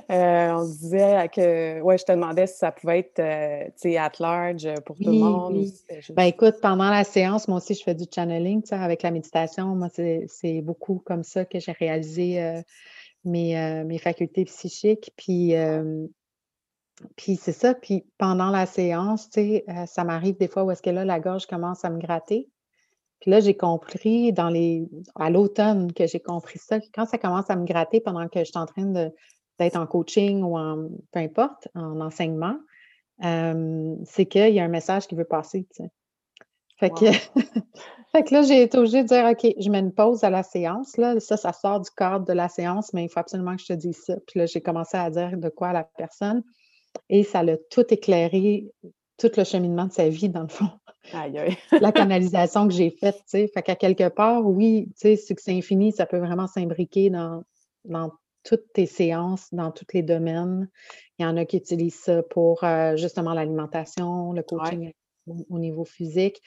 Euh, 0.10 0.52
on 0.52 0.64
disait 0.64 1.30
que, 1.34 1.82
ouais, 1.82 1.98
je 1.98 2.06
te 2.06 2.12
demandais 2.14 2.48
si 2.48 2.58
ça 2.58 2.72
pouvait 2.72 3.00
être, 3.00 3.16
tu 3.74 3.90
sais, 3.92 3.98
at 3.98 4.12
large 4.20 4.68
pour 4.86 4.96
tout 4.96 5.12
le 5.12 5.20
monde. 5.20 5.54
Oui. 5.54 5.74
Ben, 6.12 6.24
écoute, 6.24 6.56
pendant 6.62 6.90
la 6.90 7.04
séance, 7.04 7.48
moi 7.48 7.58
aussi, 7.58 7.74
je 7.74 7.84
fais 7.84 7.94
du 7.94 8.06
channeling, 8.14 8.62
tu 8.62 8.70
sais, 8.70 8.76
avec 8.76 9.04
la 9.04 9.12
méditation. 9.12 9.76
Moi, 9.76 9.90
c'est 9.90 10.62
beaucoup 10.62 11.02
comme 11.06 11.24
ça 11.24 11.44
que 11.44 11.60
j'ai 11.60 11.74
réalisé 11.74 12.62
mes, 13.26 13.84
mes, 13.84 13.98
facultés 13.98 14.46
psychiques. 14.46 15.12
Puis, 15.18 15.54
puis 17.16 17.36
c'est 17.36 17.54
ça, 17.54 17.74
puis 17.74 18.06
pendant 18.18 18.50
la 18.50 18.66
séance, 18.66 19.30
tu 19.30 19.42
sais, 19.42 19.66
euh, 19.70 19.86
ça 19.86 20.04
m'arrive 20.04 20.38
des 20.38 20.48
fois 20.48 20.64
où 20.64 20.72
est-ce 20.72 20.82
que 20.82 20.90
là, 20.90 21.06
la 21.06 21.20
gorge 21.20 21.46
commence 21.46 21.86
à 21.86 21.90
me 21.90 22.00
gratter. 22.00 22.50
Puis 23.20 23.32
là, 23.32 23.40
j'ai 23.40 23.56
compris 23.56 24.32
dans 24.32 24.50
les 24.50 24.88
à 25.16 25.30
l'automne 25.30 25.92
que 25.94 26.06
j'ai 26.08 26.20
compris 26.20 26.60
ça, 26.60 26.80
quand 26.94 27.06
ça 27.06 27.18
commence 27.18 27.50
à 27.50 27.56
me 27.56 27.66
gratter 27.66 28.00
pendant 28.00 28.28
que 28.28 28.40
je 28.40 28.46
suis 28.46 28.58
en 28.58 28.66
train 28.66 28.86
d'être 28.86 29.76
en 29.76 29.88
coaching 29.88 30.44
ou 30.44 30.58
en 30.58 30.90
peu 31.12 31.20
importe, 31.20 31.68
en 31.74 32.00
enseignement, 32.00 32.58
c'est 33.20 34.26
qu'il 34.28 34.54
y 34.54 34.60
a 34.60 34.64
un 34.64 34.70
message 34.70 35.08
qui 35.08 35.16
veut 35.16 35.26
passer, 35.26 35.68
tu 35.76 35.84
sais. 35.84 35.92
Fait 36.80 36.92
que, 36.92 37.06
fait 38.12 38.24
que 38.24 38.34
là, 38.34 38.44
j'ai 38.44 38.62
été 38.62 38.78
obligée 38.78 39.04
de 39.04 39.08
dire 39.08 39.26
OK, 39.26 39.52
je 39.60 39.70
mets 39.70 39.80
une 39.80 39.94
pause 39.94 40.24
à 40.24 40.30
la 40.30 40.44
séance. 40.44 40.96
Là. 40.98 41.20
Ça, 41.20 41.38
ça 41.38 41.54
sort 41.54 41.82
du 41.82 41.90
cadre 41.92 42.26
de 42.26 42.34
la 42.34 42.50
séance, 42.50 42.94
mais 42.94 43.04
il 43.04 43.10
faut 43.10 43.20
absolument 43.20 43.56
que 43.56 43.62
je 43.62 43.68
te 43.68 43.74
dise 43.74 44.00
ça. 44.04 44.16
Puis 44.28 44.40
là, 44.40 44.46
j'ai 44.46 44.62
commencé 44.62 44.98
à 44.98 45.10
dire 45.10 45.38
de 45.38 45.50
quoi 45.50 45.70
à 45.70 45.74
la 45.74 45.84
personne. 45.84 46.44
Et 47.10 47.24
ça 47.24 47.44
l'a 47.44 47.58
tout 47.72 47.86
éclairé, 47.92 48.72
tout 49.18 49.32
le 49.36 49.44
cheminement 49.44 49.86
de 49.86 49.92
sa 49.92 50.08
vie, 50.10 50.30
dans 50.30 50.44
le 50.44 50.48
fond. 50.48 50.70
la 51.82 51.92
canalisation 51.92 52.68
que 52.68 52.74
j'ai 52.74 52.90
faite, 52.90 53.16
tu 53.18 53.24
sais. 53.28 53.48
Fait 53.54 53.62
qu'à 53.62 53.76
quelque 53.76 54.10
part, 54.10 54.46
oui, 54.46 54.88
tu 54.90 55.02
sais, 55.02 55.16
succès 55.16 55.52
infini, 55.52 55.92
ça 55.92 56.06
peut 56.06 56.20
vraiment 56.20 56.48
s'imbriquer 56.48 57.10
dans, 57.10 57.44
dans 57.86 58.12
toutes 58.44 58.72
tes 58.74 58.86
séances, 58.86 59.54
dans 59.54 59.72
tous 59.72 59.86
les 59.94 60.04
domaines. 60.04 60.70
Il 61.20 61.24
y 61.24 61.26
en 61.26 61.36
a 61.38 61.46
qui 61.46 61.58
utilisent 61.58 62.00
ça 62.00 62.24
pour 62.24 62.64
euh, 62.64 62.96
justement 62.96 63.34
l'alimentation, 63.34 64.32
le 64.32 64.42
coaching 64.44 64.94
au, 65.50 65.60
niveau 65.60 65.84
physique. 65.84 66.42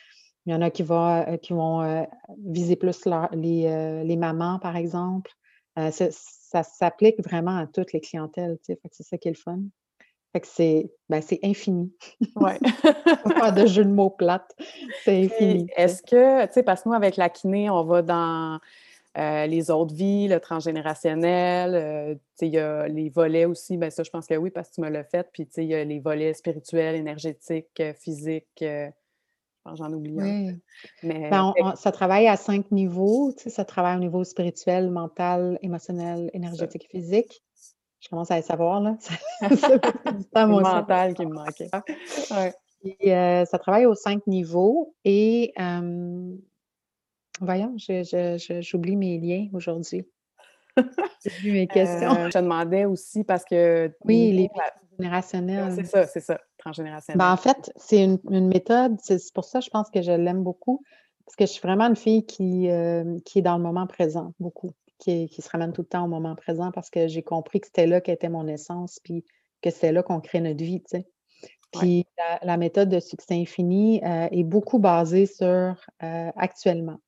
Il 0.46 0.52
y 0.52 0.56
en 0.56 0.62
a 0.62 0.70
qui, 0.70 0.84
euh, 0.88 1.36
qui 1.36 1.52
vont 1.52 1.82
euh, 1.82 2.02
viser 2.46 2.76
plus 2.76 3.06
les, 3.32 4.02
les, 4.04 4.16
mamans, 4.16 4.58
par 4.58 4.76
exemple. 4.76 5.30
ça, 5.76 6.62
s'applique 6.62 7.22
vraiment 7.22 7.58
à 7.58 7.66
toutes 7.66 7.92
les 7.92 8.00
clientèles. 8.00 8.58
Tu 8.64 8.72
sais. 8.72 8.80
c'est 8.90 9.02
ça 9.02 9.18
qui 9.18 9.28
est 9.28 9.32
le 9.32 9.36
fun. 9.36 9.60
Fait 10.32 10.40
que 10.40 10.46
c'est 10.46 10.92
ben, 11.08 11.20
infini. 11.42 11.92
Oui. 12.36 12.52
pas 13.38 13.50
de 13.52 13.66
jeu 13.66 13.84
de 13.84 13.90
mots 13.90 14.10
plate. 14.10 14.54
C'est 15.04 15.24
infini. 15.24 15.66
Est-ce 15.76 16.02
que, 16.02 16.46
tu 16.46 16.52
sais, 16.52 16.62
parce 16.62 16.82
que 16.82 16.88
nous, 16.88 16.94
avec 16.94 17.16
la 17.16 17.28
kiné, 17.28 17.68
on 17.68 17.82
va 17.82 18.02
dans 18.02 18.60
euh, 19.18 19.46
les 19.46 19.72
autres 19.72 19.92
vies, 19.92 20.28
le 20.28 20.38
transgénérationnel, 20.38 21.74
euh, 21.74 22.14
tu 22.14 22.20
sais, 22.36 22.46
il 22.46 22.52
y 22.52 22.58
a 22.58 22.86
les 22.86 23.08
volets 23.08 23.44
aussi, 23.44 23.76
ben 23.76 23.90
ça, 23.90 24.04
je 24.04 24.10
pense 24.10 24.26
que 24.26 24.36
oui, 24.36 24.50
parce 24.50 24.68
que 24.68 24.76
tu 24.76 24.80
me 24.82 24.88
l'as 24.88 25.02
fait. 25.02 25.28
Puis, 25.32 25.46
tu 25.46 25.54
sais, 25.54 25.64
il 25.64 25.70
y 25.70 25.74
a 25.74 25.82
les 25.82 25.98
volets 25.98 26.32
spirituels, 26.32 26.94
énergétiques, 26.94 27.80
euh, 27.80 27.92
physiques. 27.92 28.64
j'en 29.74 29.92
oublie 29.92 30.14
oui. 30.14 30.60
Mais, 31.02 31.28
ben, 31.28 31.52
ça 31.74 31.90
travaille 31.90 32.28
à 32.28 32.36
cinq 32.36 32.70
niveaux. 32.70 33.32
Tu 33.36 33.44
sais, 33.44 33.50
ça 33.50 33.64
travaille 33.64 33.96
au 33.96 34.00
niveau 34.00 34.22
spirituel, 34.22 34.90
mental, 34.90 35.58
émotionnel, 35.60 36.30
énergétique 36.32 36.86
physique. 36.88 37.42
Je 38.00 38.08
commence 38.08 38.30
à 38.30 38.36
le 38.36 38.42
savoir, 38.42 38.80
là. 38.80 38.96
C'est 39.00 39.16
mon 40.46 40.60
mental 40.60 41.14
qui 41.14 41.26
me 41.26 41.34
manquait. 41.34 41.70
Et, 42.82 43.10
ça 43.10 43.58
travaille 43.58 43.86
aux 43.86 43.94
cinq 43.94 44.26
niveaux 44.26 44.94
et 45.04 45.52
voyons, 47.40 47.74
j'oublie 47.76 48.96
mes 48.96 49.18
liens 49.18 49.48
aujourd'hui. 49.52 50.06
J'ai 51.42 51.52
mes 51.52 51.66
questions. 51.66 52.14
je 52.26 52.30
te 52.30 52.38
demandais 52.38 52.86
aussi 52.86 53.24
parce 53.24 53.44
que. 53.44 53.92
Oui, 54.04 54.32
les 54.32 54.50
générationnels. 54.98 55.74
C'est 55.74 55.84
ça, 55.84 56.06
c'est 56.06 56.20
ça, 56.20 56.40
transgénérationnel. 56.58 57.18
Ben, 57.18 57.32
en 57.32 57.36
fait, 57.36 57.72
c'est 57.76 58.02
une, 58.02 58.48
méthode, 58.48 58.96
c'est 59.02 59.18
pour 59.34 59.44
ça 59.44 59.58
que 59.58 59.64
je 59.64 59.70
pense 59.70 59.90
que 59.90 60.00
je 60.00 60.12
l'aime 60.12 60.42
beaucoup, 60.42 60.82
parce 61.26 61.36
que 61.36 61.44
je 61.44 61.50
suis 61.50 61.60
vraiment 61.60 61.86
une 61.86 61.96
fille 61.96 62.24
qui, 62.24 62.68
qui 63.24 63.38
est 63.38 63.42
dans 63.42 63.56
le 63.56 63.62
moment 63.62 63.86
présent, 63.86 64.32
beaucoup, 64.38 64.72
qui, 65.00 65.28
qui, 65.28 65.42
se 65.42 65.48
ramène 65.48 65.72
tout 65.72 65.82
le 65.82 65.88
temps 65.88 66.04
au 66.04 66.08
moment 66.08 66.36
présent 66.36 66.70
parce 66.70 66.90
que 66.90 67.08
j'ai 67.08 67.22
compris 67.22 67.60
que 67.60 67.66
c'était 67.66 67.86
là 67.86 68.00
qu'était 68.00 68.28
mon 68.28 68.46
essence, 68.46 69.00
puis 69.02 69.24
que 69.62 69.70
c'était 69.70 69.92
là 69.92 70.02
qu'on 70.02 70.20
crée 70.20 70.40
notre 70.40 70.62
vie, 70.62 70.80
tu 70.82 70.98
sais. 70.98 71.06
Puis 71.72 72.04
la, 72.42 72.56
méthode 72.56 72.88
de 72.88 72.98
succès 72.98 73.34
infini 73.34 74.02
euh, 74.04 74.28
est 74.30 74.42
beaucoup 74.42 74.78
basée 74.78 75.26
sur 75.26 75.76
euh, 76.02 76.30
actuellement. 76.36 76.98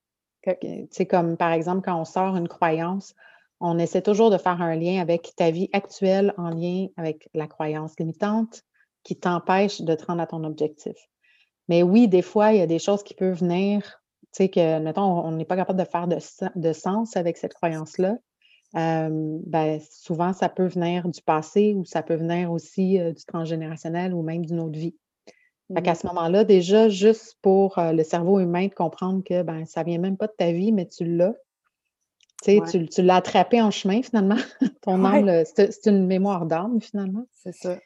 C'est 0.91 1.07
comme 1.07 1.37
par 1.37 1.53
exemple 1.53 1.83
quand 1.85 2.01
on 2.01 2.05
sort 2.05 2.37
une 2.37 2.49
croyance, 2.49 3.15
on 3.61 3.79
essaie 3.79 4.03
toujours 4.03 4.31
de 4.31 4.39
faire 4.39 4.61
un 4.61 4.75
lien 4.75 5.01
avec 5.01 5.35
ta 5.37 5.51
vie 5.51 5.69
actuelle 5.73 6.35
en 6.37 6.51
lien 6.51 6.89
avec 6.97 7.29
la 7.35 7.47
croyance 7.47 7.95
limitante 7.99 8.63
qui 9.05 9.17
t'empêche 9.17 9.81
de 9.81 9.95
te 9.95 10.05
rendre 10.05 10.23
à 10.23 10.27
ton 10.27 10.45
objectif. 10.45 10.97
Mais 11.69 11.83
oui, 11.83 12.09
des 12.09 12.23
fois, 12.23 12.53
il 12.53 12.59
y 12.59 12.63
a 12.63 12.67
des 12.67 12.81
choses 12.81 13.03
qui 13.03 13.15
peuvent 13.15 13.39
venir, 13.39 14.02
tu 14.33 14.45
sais, 14.45 14.49
que, 14.49 14.79
mettons, 14.79 15.03
on 15.03 15.33
n'est 15.33 15.45
pas 15.45 15.57
capable 15.57 15.79
de 15.79 15.85
faire 15.85 16.09
de 16.09 16.73
sens 16.73 17.17
avec 17.17 17.37
cette 17.37 17.55
croyance-là 17.55 18.17
ben, 18.75 19.81
souvent, 19.91 20.33
ça 20.33 20.49
peut 20.49 20.67
venir 20.67 21.09
du 21.09 21.21
passé 21.23 21.75
ou 21.75 21.85
ça 21.85 22.03
peut 22.03 22.15
venir 22.15 22.51
aussi 22.51 22.99
du 22.99 23.25
transgénérationnel 23.25 24.15
ou 24.15 24.23
même 24.23 24.45
d'une 24.47 24.61
autre 24.61 24.79
vie. 24.79 24.97
Fait 25.75 25.83
qu'à 25.83 25.93
mmh. 25.93 25.97
ce 25.97 26.07
moment-là, 26.09 26.45
déjà, 26.45 26.89
juste 26.89 27.39
pour 27.41 27.77
le 27.79 28.03
cerveau 28.03 28.41
humain 28.41 28.67
de 28.67 28.75
comprendre 28.75 29.23
que 29.25 29.43
ben, 29.43 29.65
ça 29.65 29.83
vient 29.83 29.99
même 29.99 30.17
pas 30.17 30.27
de 30.27 30.35
ta 30.37 30.53
vie, 30.53 30.73
mais 30.73 30.87
tu 30.87 31.05
l'as. 31.05 31.35
Tu, 32.45 32.61
tu 32.89 33.03
l'as 33.03 33.17
attrapé 33.17 33.63
en 33.63 33.71
chemin, 33.71 34.03
finalement. 34.03 34.37
Ton 34.83 35.05
âme, 35.05 35.45
c'est 35.45 35.87
une 35.87 36.07
mémoire 36.07 36.47
d'âme, 36.47 36.81
finalement. 36.81 37.25
C'est 37.33 37.55
ça. 37.55 37.79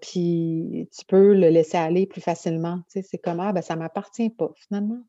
puis 0.00 0.88
tu 0.96 1.04
peux 1.06 1.34
le 1.34 1.48
laisser 1.48 1.76
aller 1.76 2.06
plus 2.06 2.20
facilement. 2.20 2.80
C'est 2.88 3.18
comme, 3.18 3.40
ah, 3.40 3.52
ben, 3.52 3.62
ça 3.62 3.74
ne 3.74 3.80
m'appartient 3.80 4.30
pas, 4.30 4.50
finalement. 4.56 5.02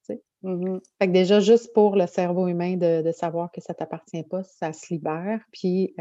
Mmh 0.44 0.80
fait 1.00 1.08
que 1.08 1.12
déjà, 1.12 1.40
juste 1.40 1.72
pour 1.74 1.96
le 1.96 2.08
cerveau 2.08 2.48
humain 2.48 2.76
de, 2.76 3.12
savoir 3.12 3.52
que 3.52 3.62
ça 3.62 3.74
ne 3.74 3.78
t'appartient 3.78 4.24
pas, 4.24 4.44
ça 4.44 4.74
se 4.74 4.92
libère. 4.94 5.40
Puis 5.52 5.94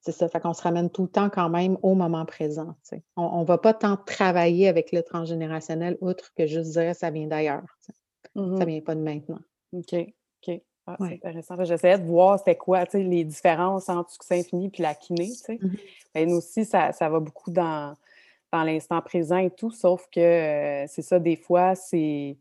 c'est 0.00 0.12
ça. 0.12 0.28
Fait 0.28 0.40
qu'on 0.40 0.54
se 0.54 0.62
ramène 0.62 0.90
tout 0.90 1.02
le 1.02 1.08
temps 1.08 1.30
quand 1.30 1.48
même 1.48 1.78
au 1.82 1.94
moment 1.94 2.24
présent. 2.24 2.76
On 3.16 3.40
ne 3.40 3.46
va 3.46 3.58
pas 3.58 3.74
tant 3.74 3.96
travailler 3.96 4.68
avec 4.68 4.92
le 4.92 5.02
transgénérationnel 5.02 5.98
outre 6.00 6.32
que 6.34 6.46
juste 6.46 6.72
dire 6.72 6.94
ça 6.94 7.10
vient 7.10 7.26
d'ailleurs. 7.26 7.64
Ça 7.80 7.92
ne 8.36 8.42
mmh 8.42 8.64
vient 8.64 8.80
pas 8.80 8.94
de 8.94 9.00
maintenant. 9.00 9.40
OK. 9.72 9.94
OK. 9.94 10.60
Ah, 10.86 10.96
c'est 11.00 11.14
intéressant. 11.14 11.64
J'essayais 11.64 11.98
de 11.98 12.04
voir 12.06 12.38
c'était 12.38 12.56
quoi 12.56 12.84
les 12.94 13.24
différences 13.24 13.88
entre 13.88 14.10
succès 14.10 14.38
infini 14.38 14.70
et 14.72 14.82
la 14.82 14.94
kiné. 14.94 15.30
Mmh 15.48 15.68
ben, 16.14 16.28
nous 16.28 16.36
aussi, 16.36 16.64
ça, 16.64 16.92
va 17.00 17.18
beaucoup 17.18 17.50
dans, 17.50 17.94
dans 18.52 18.62
l'instant 18.62 19.02
présent 19.02 19.38
et 19.38 19.50
tout, 19.50 19.70
sauf 19.70 20.06
que 20.10 20.84
c'est 20.88 21.02
ça, 21.02 21.18
des 21.18 21.36
fois, 21.36 21.74
c'est 21.74 22.38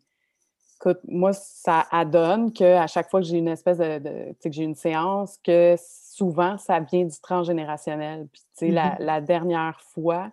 Écoute, 0.77 0.99
moi, 1.07 1.31
ça 1.33 1.85
adonne 1.91 2.51
qu'à 2.51 2.87
chaque 2.87 3.09
fois 3.09 3.21
que 3.21 3.25
j'ai 3.25 3.37
une 3.37 3.47
espèce 3.47 3.77
de, 3.77 4.33
que 4.43 4.51
j'ai 4.51 4.63
une 4.63 4.75
séance, 4.75 5.37
que 5.43 5.75
souvent, 5.79 6.57
ça 6.57 6.79
vient 6.79 7.05
du 7.05 7.19
transgénérationnel. 7.21 8.27
Puis, 8.31 8.41
tu 8.57 8.67
sais, 8.67 8.71
la, 8.71 9.21
mmh 9.21 9.25
dernière 9.25 9.79
fois, 9.93 10.31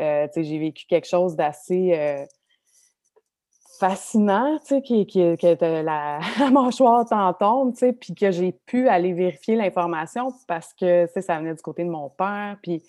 euh, 0.00 0.26
tu 0.28 0.34
sais, 0.34 0.44
j'ai 0.44 0.58
vécu 0.58 0.86
quelque 0.86 1.08
chose 1.08 1.34
d'assez 1.34 1.92
euh, 1.92 2.24
fascinant, 3.78 4.58
tu 4.60 4.66
sais, 4.66 4.82
qui, 4.82 5.06
qui, 5.06 5.20
la, 5.42 6.20
la, 6.38 6.50
mâchoire 6.50 7.04
t'en 7.06 7.72
tu 7.72 7.78
sais, 7.78 7.92
puis 7.92 8.14
que 8.14 8.30
j'ai 8.30 8.52
pu 8.52 8.88
aller 8.88 9.12
vérifier 9.12 9.56
l'information 9.56 10.32
parce 10.46 10.72
que, 10.72 11.06
tu 11.06 11.12
sais, 11.14 11.22
ça 11.22 11.38
venait 11.38 11.54
du 11.54 11.62
côté 11.62 11.84
de 11.84 11.90
mon 11.90 12.08
père, 12.08 12.56
puis 12.62 12.82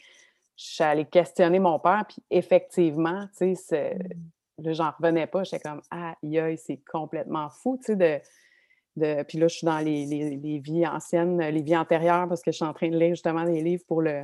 je 0.55 0.63
suis 0.63 0.83
allée 0.83 1.05
questionner 1.05 1.59
mon 1.59 1.79
père, 1.79 2.05
puis 2.07 2.23
effectivement, 2.29 3.25
tu 3.37 3.55
sais. 3.55 3.97
Là, 4.59 4.73
j'en 4.73 4.91
revenais 4.91 5.27
pas. 5.27 5.43
J'étais 5.43 5.59
comme, 5.59 5.81
ah, 5.91 6.15
c'est 6.57 6.79
complètement 6.89 7.49
fou, 7.49 7.77
tu 7.77 7.93
sais, 7.93 7.95
de, 7.95 8.19
de... 8.95 9.23
Puis 9.23 9.37
là, 9.37 9.47
je 9.47 9.55
suis 9.55 9.65
dans 9.65 9.79
les, 9.79 10.05
les, 10.05 10.59
vies 10.59 10.87
anciennes, 10.87 11.39
les 11.39 11.61
vies 11.61 11.77
antérieures, 11.77 12.27
parce 12.27 12.41
que 12.41 12.51
je 12.51 12.57
suis 12.57 12.65
en 12.65 12.73
train 12.73 12.89
de 12.89 12.97
lire 12.97 13.11
justement 13.11 13.43
des 13.43 13.61
livres 13.61 13.83
pour, 13.87 14.01
le, 14.01 14.23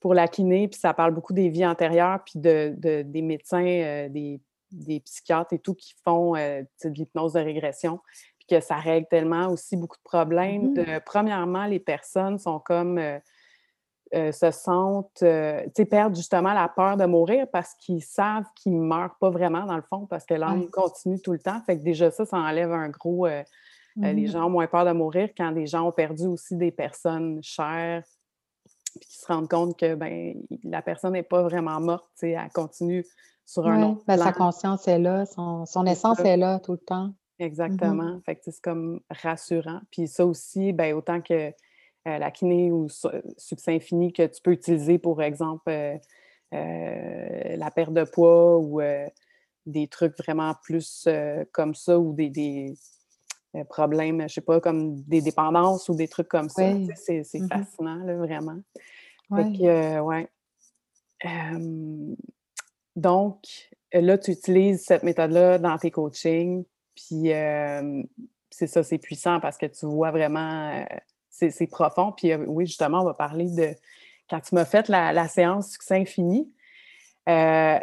pour 0.00 0.14
la 0.14 0.28
kiné, 0.28 0.68
puis 0.68 0.78
ça 0.78 0.92
parle 0.92 1.14
beaucoup 1.14 1.32
des 1.32 1.48
vies 1.48 1.66
antérieures, 1.66 2.22
puis 2.24 2.38
de, 2.38 2.74
des 3.02 3.22
médecins, 3.22 3.64
euh, 3.64 4.08
des, 4.08 4.40
des, 4.70 5.00
psychiatres 5.00 5.54
et 5.54 5.58
tout 5.58 5.74
qui 5.74 5.94
font 6.04 6.36
euh, 6.36 6.62
de 6.84 6.90
l'hypnose 6.90 7.32
de 7.32 7.40
régression, 7.40 8.00
puis 8.38 8.46
que 8.48 8.60
ça 8.60 8.76
règle 8.76 9.06
tellement 9.08 9.48
aussi 9.48 9.76
beaucoup 9.76 9.96
de 9.96 10.02
problèmes. 10.02 10.72
Mmh 10.72 10.74
de, 10.74 10.98
premièrement, 11.04 11.64
les 11.66 11.80
personnes 11.80 12.38
sont 12.38 12.58
comme... 12.58 12.98
Euh, 12.98 13.18
euh, 14.14 14.32
se 14.32 14.50
sentent, 14.50 15.22
euh, 15.22 15.62
tu 15.66 15.70
sais, 15.76 15.84
perdent 15.84 16.14
justement 16.14 16.52
la 16.52 16.68
peur 16.68 16.96
de 16.96 17.04
mourir 17.04 17.46
parce 17.52 17.74
qu'ils 17.74 18.02
savent 18.02 18.46
qu'ils 18.54 18.74
ne 18.74 18.84
meurent 18.84 19.16
pas 19.20 19.30
vraiment 19.30 19.66
dans 19.66 19.76
le 19.76 19.82
fond 19.82 20.06
parce 20.06 20.24
que 20.24 20.34
l'âme 20.34 20.68
continue 20.70 21.20
tout 21.20 21.32
le 21.32 21.38
temps. 21.38 21.60
Fait 21.66 21.78
que 21.78 21.82
déjà 21.82 22.10
ça, 22.10 22.24
ça 22.24 22.38
enlève 22.38 22.72
un 22.72 22.88
gros... 22.88 23.26
Euh, 23.26 23.42
les 23.96 24.24
mmh 24.24 24.26
gens 24.26 24.46
ont 24.46 24.50
moins 24.50 24.66
peur 24.66 24.84
de 24.84 24.90
mourir 24.90 25.28
quand 25.36 25.52
des 25.52 25.68
gens 25.68 25.86
ont 25.86 25.92
perdu 25.92 26.26
aussi 26.26 26.56
des 26.56 26.72
personnes 26.72 27.40
chères 27.44 28.02
puis 29.00 29.08
qu'ils 29.08 29.20
se 29.20 29.26
rendent 29.26 29.48
compte 29.48 29.78
que 29.78 29.94
ben, 29.94 30.34
la 30.62 30.82
personne 30.82 31.12
n'est 31.12 31.22
pas 31.22 31.42
vraiment 31.42 31.80
morte, 31.80 32.04
tu 32.18 32.26
sais, 32.26 32.30
elle 32.30 32.50
continue 32.52 33.04
sur 33.44 33.66
un 33.66 33.82
autre 33.82 34.02
ben, 34.06 34.16
Sa 34.16 34.32
conscience 34.32 34.88
est 34.88 34.98
là, 34.98 35.26
son, 35.26 35.86
essence 35.86 36.20
est 36.20 36.36
là 36.36 36.58
tout 36.60 36.72
le 36.72 36.78
temps. 36.78 37.06
Mmh 37.06 37.14
Exactement. 37.40 38.20
Fait 38.24 38.36
que 38.36 38.42
c'est 38.44 38.60
comme 38.60 39.00
rassurant. 39.10 39.80
Puis 39.90 40.06
ça 40.06 40.24
aussi, 40.24 40.72
ben, 40.72 40.94
autant 40.94 41.20
que 41.20 41.52
euh, 42.06 42.18
la 42.18 42.30
kiné 42.30 42.70
ou 42.70 42.86
succès 43.38 43.74
infini 43.74 44.12
que 44.12 44.26
tu 44.26 44.42
peux 44.42 44.52
utiliser 44.52 44.98
pour 44.98 45.22
exemple 45.22 45.70
euh, 45.70 45.96
euh, 46.52 47.56
la 47.56 47.70
perte 47.70 47.94
de 47.94 48.04
poids 48.04 48.58
ou 48.58 48.82
des 49.64 49.88
trucs 49.88 50.14
vraiment 50.18 50.52
plus 50.62 51.08
comme 51.50 51.74
ça 51.74 51.98
ou 51.98 52.12
des, 52.12 52.74
problèmes, 53.70 54.28
je 54.28 54.34
sais 54.34 54.40
pas, 54.42 54.60
comme 54.60 55.00
des 55.02 55.22
dépendances 55.22 55.88
ou 55.88 55.94
des 55.94 56.08
trucs 56.08 56.28
comme 56.28 56.50
ça. 56.50 56.74
C'est 56.94 57.22
mmh 57.40 57.48
fascinant, 57.48 58.04
vraiment. 58.18 58.58
ouais. 59.30 60.28
donc, 62.94 63.46
là, 63.94 64.18
tu 64.18 64.32
utilises 64.32 64.84
cette 64.84 65.04
méthode-là 65.04 65.58
dans 65.58 65.78
tes 65.78 65.90
coachings, 65.90 66.64
puis 66.94 67.30
c'est 68.50 68.66
ça, 68.66 68.82
c'est 68.82 68.98
puissant 68.98 69.40
parce 69.40 69.56
que 69.56 69.66
tu 69.66 69.86
vois 69.86 70.10
vraiment 70.10 70.84
c'est 71.34 71.66
profond. 71.66 72.12
Puis 72.12 72.32
euh, 72.32 72.44
oui, 72.46 72.66
justement, 72.66 73.00
on 73.00 73.04
va 73.04 73.14
parler 73.14 73.50
de 73.50 73.74
quand 74.30 74.40
tu 74.40 74.54
m'as 74.54 74.64
fait 74.64 74.88
la, 74.88 75.28
séance 75.28 75.70
Succès 75.70 75.96
Infini. 75.96 76.50
Euh, 77.28 77.78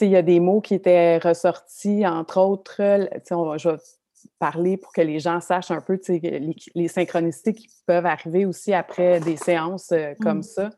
il 0.00 0.08
y 0.08 0.16
a 0.16 0.22
des 0.22 0.40
mots 0.40 0.60
qui 0.60 0.74
étaient 0.74 1.18
ressortis, 1.18 2.06
entre 2.06 2.40
autres, 2.40 2.80
on 3.30 3.44
va, 3.44 3.56
je 3.58 3.70
vais 3.70 3.76
parler 4.40 4.76
pour 4.76 4.92
que 4.92 5.00
les 5.00 5.20
gens 5.20 5.40
sachent 5.40 5.70
un 5.70 5.80
peu 5.80 6.00
les, 6.08 6.56
les, 6.74 6.88
synchronicités 6.88 7.52
qui 7.52 7.68
peuvent 7.86 8.06
arriver 8.06 8.44
aussi 8.44 8.74
après 8.74 9.20
des 9.20 9.36
séances 9.36 9.92
euh, 9.92 10.14
comme 10.20 10.38
mmh. 10.38 10.42
ça. 10.42 10.70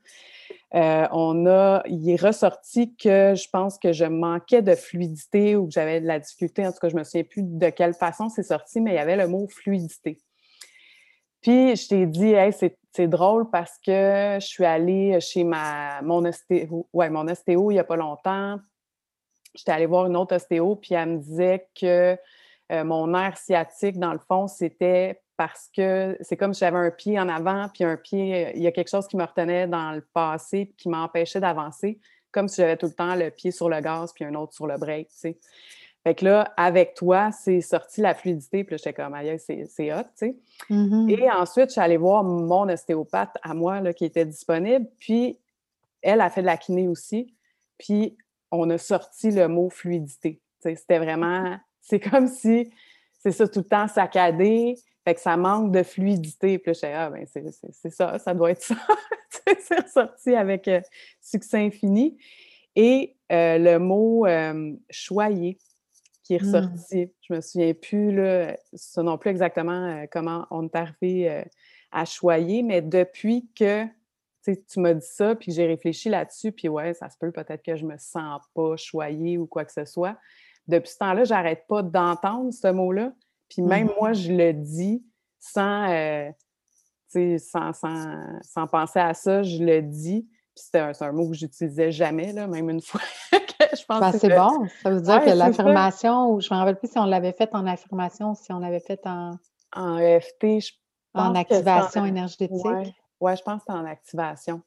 on 0.72 1.46
a, 1.46 1.82
il 1.86 2.10
est 2.10 2.20
ressorti 2.20 2.94
que 2.94 3.34
je 3.34 3.48
pense 3.50 3.78
que 3.78 3.92
je 3.92 4.04
manquais 4.04 4.60
de 4.60 4.74
fluidité 4.74 5.56
ou 5.56 5.66
que 5.66 5.72
j'avais 5.72 6.00
de 6.00 6.06
la 6.06 6.20
difficulté. 6.20 6.66
En 6.66 6.72
tout 6.72 6.78
cas, 6.78 6.90
je 6.90 6.94
ne 6.94 6.98
me 6.98 7.04
souviens 7.04 7.24
plus 7.24 7.42
de 7.42 7.70
quelle 7.70 7.94
façon 7.94 8.28
c'est 8.28 8.42
sorti, 8.42 8.80
mais 8.80 8.92
il 8.92 8.96
y 8.96 8.98
avait 8.98 9.16
le 9.16 9.28
mot 9.28 9.48
fluidité. 9.48 10.20
Puis 11.46 11.76
je 11.76 11.88
t'ai 11.88 12.06
dit, 12.06 12.32
hey, 12.32 12.52
c'est 12.52 13.06
drôle 13.06 13.48
parce 13.50 13.78
que 13.78 14.36
je 14.40 14.44
suis 14.44 14.64
allée 14.64 15.20
chez 15.20 15.44
ma, 15.44 16.02
mon 16.02 16.24
ostéo, 16.24 16.88
ouais, 16.92 17.08
mon 17.08 17.28
ostéo 17.28 17.70
il 17.70 17.74
n'y 17.74 17.78
a 17.78 17.84
pas 17.84 17.94
longtemps. 17.94 18.58
J'étais 19.54 19.70
allée 19.70 19.86
voir 19.86 20.06
une 20.06 20.16
autre 20.16 20.34
ostéo, 20.34 20.74
puis 20.74 20.96
elle 20.96 21.10
me 21.10 21.18
disait 21.18 21.68
que 21.80 22.18
euh, 22.72 22.82
mon 22.82 23.06
nerf 23.06 23.36
sciatique, 23.36 23.96
dans 23.96 24.12
le 24.12 24.18
fond, 24.18 24.48
c'était 24.48 25.22
parce 25.36 25.70
que 25.72 26.18
c'est 26.20 26.36
comme 26.36 26.52
si 26.52 26.58
j'avais 26.58 26.78
un 26.78 26.90
pied 26.90 27.16
en 27.16 27.28
avant, 27.28 27.68
puis 27.72 27.84
un 27.84 27.96
pied, 27.96 28.50
il 28.56 28.62
y 28.62 28.66
a 28.66 28.72
quelque 28.72 28.90
chose 28.90 29.06
qui 29.06 29.16
me 29.16 29.22
retenait 29.22 29.68
dans 29.68 29.92
le 29.92 30.00
passé, 30.00 30.74
qui 30.76 30.88
m'empêchait 30.88 31.38
d'avancer, 31.38 32.00
comme 32.32 32.48
si 32.48 32.60
j'avais 32.60 32.76
tout 32.76 32.86
le 32.86 32.94
temps 32.94 33.14
le 33.14 33.30
pied 33.30 33.52
sur 33.52 33.68
le 33.68 33.80
gaz, 33.80 34.12
puis 34.12 34.24
un 34.24 34.34
autre 34.34 34.52
sur 34.52 34.66
le 34.66 34.78
break, 34.78 35.10
tu 35.10 35.16
sais. 35.16 35.38
Fait 36.06 36.14
que 36.14 36.24
là, 36.24 36.54
avec 36.56 36.94
toi, 36.94 37.32
c'est 37.32 37.60
sorti 37.60 38.00
la 38.00 38.14
fluidité. 38.14 38.62
Puis 38.62 38.78
j'étais 38.78 38.92
comme, 38.92 39.12
aïe, 39.14 39.40
c'est 39.40 39.92
hot, 39.92 40.02
tu 40.02 40.08
sais. 40.14 40.36
Mm-hmm. 40.70 41.10
Et 41.10 41.30
ensuite, 41.32 41.70
je 41.70 41.72
suis 41.72 41.80
allée 41.80 41.96
voir 41.96 42.22
mon 42.22 42.68
ostéopathe 42.68 43.36
à 43.42 43.54
moi, 43.54 43.80
là, 43.80 43.92
qui 43.92 44.04
était 44.04 44.24
disponible. 44.24 44.86
Puis, 45.00 45.36
elle 46.02 46.20
a 46.20 46.30
fait 46.30 46.42
de 46.42 46.46
la 46.46 46.58
kiné 46.58 46.86
aussi. 46.86 47.34
Puis, 47.76 48.16
on 48.52 48.70
a 48.70 48.78
sorti 48.78 49.32
le 49.32 49.48
mot 49.48 49.68
fluidité. 49.68 50.40
C'était 50.60 51.00
vraiment, 51.00 51.58
c'est 51.80 51.98
comme 51.98 52.28
si, 52.28 52.70
c'est 53.18 53.32
ça, 53.32 53.48
tout 53.48 53.58
le 53.58 53.64
temps 53.64 53.88
saccadé. 53.88 54.76
Fait 55.04 55.16
que 55.16 55.20
ça 55.20 55.36
manque 55.36 55.72
de 55.72 55.82
fluidité. 55.82 56.60
Puis 56.60 56.70
là, 56.70 56.78
je 56.80 56.94
ah, 56.94 57.10
ben 57.10 57.26
c'est 57.26 57.90
ça, 57.90 58.16
ça 58.20 58.32
doit 58.32 58.52
être 58.52 58.62
ça. 58.62 58.76
c'est 59.58 59.80
ressorti 59.80 60.36
avec 60.36 60.68
euh, 60.68 60.80
succès 61.20 61.58
infini. 61.58 62.16
Et 62.76 63.16
euh, 63.32 63.58
le 63.58 63.80
mot 63.80 64.24
choyer 64.88 65.58
qui 66.26 66.34
est 66.34 66.42
mmh. 66.42 66.46
ressorti. 66.46 67.12
Je 67.28 67.34
me 67.34 67.40
souviens 67.40 67.72
plus, 67.72 68.10
là, 68.12 68.56
ça 68.72 69.02
non 69.02 69.16
plus 69.16 69.30
exactement 69.30 70.04
comment 70.10 70.46
on 70.50 70.64
est 70.66 70.76
arrivé 70.76 71.44
à 71.92 72.04
choyer, 72.04 72.64
mais 72.64 72.82
depuis 72.82 73.48
que 73.54 73.84
tu 74.44 74.80
m'as 74.80 74.94
dit 74.94 75.06
ça, 75.06 75.34
puis 75.34 75.52
j'ai 75.52 75.66
réfléchi 75.66 76.08
là-dessus, 76.08 76.52
puis 76.52 76.68
ouais, 76.68 76.94
ça 76.94 77.08
se 77.10 77.16
peut 77.18 77.30
peut-être 77.30 77.62
que 77.62 77.76
je 77.76 77.84
me 77.84 77.96
sens 77.98 78.40
pas 78.54 78.76
choyée 78.76 79.38
ou 79.38 79.46
quoi 79.46 79.64
que 79.64 79.72
ce 79.72 79.84
soit. 79.84 80.16
Depuis 80.66 80.90
ce 80.90 80.98
temps-là, 80.98 81.24
j'arrête 81.24 81.66
pas 81.68 81.82
d'entendre 81.82 82.52
ce 82.52 82.68
mot-là. 82.68 83.12
Puis 83.48 83.62
même 83.62 83.90
moi, 83.98 84.12
je 84.12 84.32
le 84.32 84.52
dis 84.52 85.04
sans, 85.38 85.88
euh, 85.90 86.30
sans, 87.38 87.72
sans, 87.72 88.40
sans, 88.42 88.66
penser 88.66 88.98
à 88.98 89.14
ça, 89.14 89.42
je 89.44 89.62
le 89.62 89.80
dis. 89.80 90.28
Puis 90.54 90.64
c'est 90.72 90.80
un, 90.80 91.12
mot 91.12 91.28
que 91.28 91.36
j'utilisais 91.36 91.92
jamais, 91.92 92.32
là, 92.32 92.48
même 92.48 92.68
une 92.68 92.80
fois 92.80 93.00
je 93.76 93.84
pense 93.84 94.00
ben, 94.00 94.12
C'est 94.12 94.28
bon. 94.28 94.66
Ça 94.82 94.90
veut 94.90 95.00
dire 95.00 95.24
que 95.24 95.30
l'affirmation, 95.30 96.40
je 96.40 96.52
me 96.52 96.58
rappelle 96.58 96.76
plus 96.76 96.90
si 96.90 96.98
on 96.98 97.04
l'avait 97.04 97.32
fait 97.32 97.54
en 97.54 97.66
affirmation, 97.66 98.34
si 98.34 98.52
on 98.52 98.58
l'avait 98.58 98.80
fait 98.80 99.00
en... 99.06 99.32
En 99.74 99.98
EFT, 99.98 100.60
je 100.60 100.72
pense 101.12 101.28
En 101.28 101.34
activation 101.34 102.04
énergétique. 102.04 102.50
Oui, 103.20 103.36
je 103.36 103.42
pense 103.42 103.58
que 103.58 103.64
c'est 103.66 103.72
en 103.72 103.84
activation. 103.84 104.62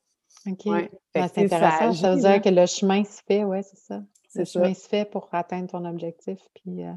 OK. 0.48 0.66
Ben, 0.66 0.90
c'est 1.34 1.46
intéressant. 1.46 1.94
Ça, 1.94 2.16
veut 2.16 2.22
dire 2.22 2.42
que 2.42 2.50
le 2.50 2.66
chemin 2.66 3.04
se 3.04 3.22
fait, 3.28 3.44
oui, 3.44 3.60
c'est 3.64 3.78
ça. 3.78 4.02
Le 4.36 4.46
chemin 4.46 4.74
se 4.74 4.88
fait 4.88 5.06
pour 5.06 5.28
atteindre 5.32 5.70
ton 5.70 5.86
objectif. 5.86 6.40
Puis, 6.54 6.86
euh, 6.86 6.94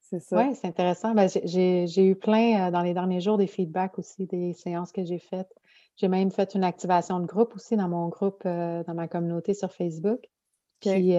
c'est 0.00 0.20
ça. 0.20 0.36
Oui, 0.36 0.54
c'est 0.54 0.66
intéressant. 0.66 1.14
Ben, 1.14 1.28
j'ai 1.28 2.06
eu 2.06 2.16
plein 2.16 2.68
euh, 2.68 2.70
dans 2.70 2.82
les 2.82 2.94
derniers 2.94 3.20
jours 3.20 3.38
des 3.38 3.46
feedbacks 3.46 3.98
aussi 3.98 4.26
des 4.26 4.52
séances 4.52 4.92
que 4.92 5.04
j'ai 5.04 5.18
faites. 5.18 5.52
J'ai 5.96 6.08
même 6.08 6.30
fait 6.30 6.54
une 6.54 6.64
activation 6.64 7.20
de 7.20 7.26
groupe 7.26 7.54
aussi 7.54 7.76
dans 7.76 7.88
mon 7.88 8.08
groupe, 8.08 8.42
euh, 8.44 8.84
dans 8.84 8.94
ma 8.94 9.08
communauté 9.08 9.54
sur 9.54 9.72
Facebook. 9.72 10.20
Puis, 10.80 11.14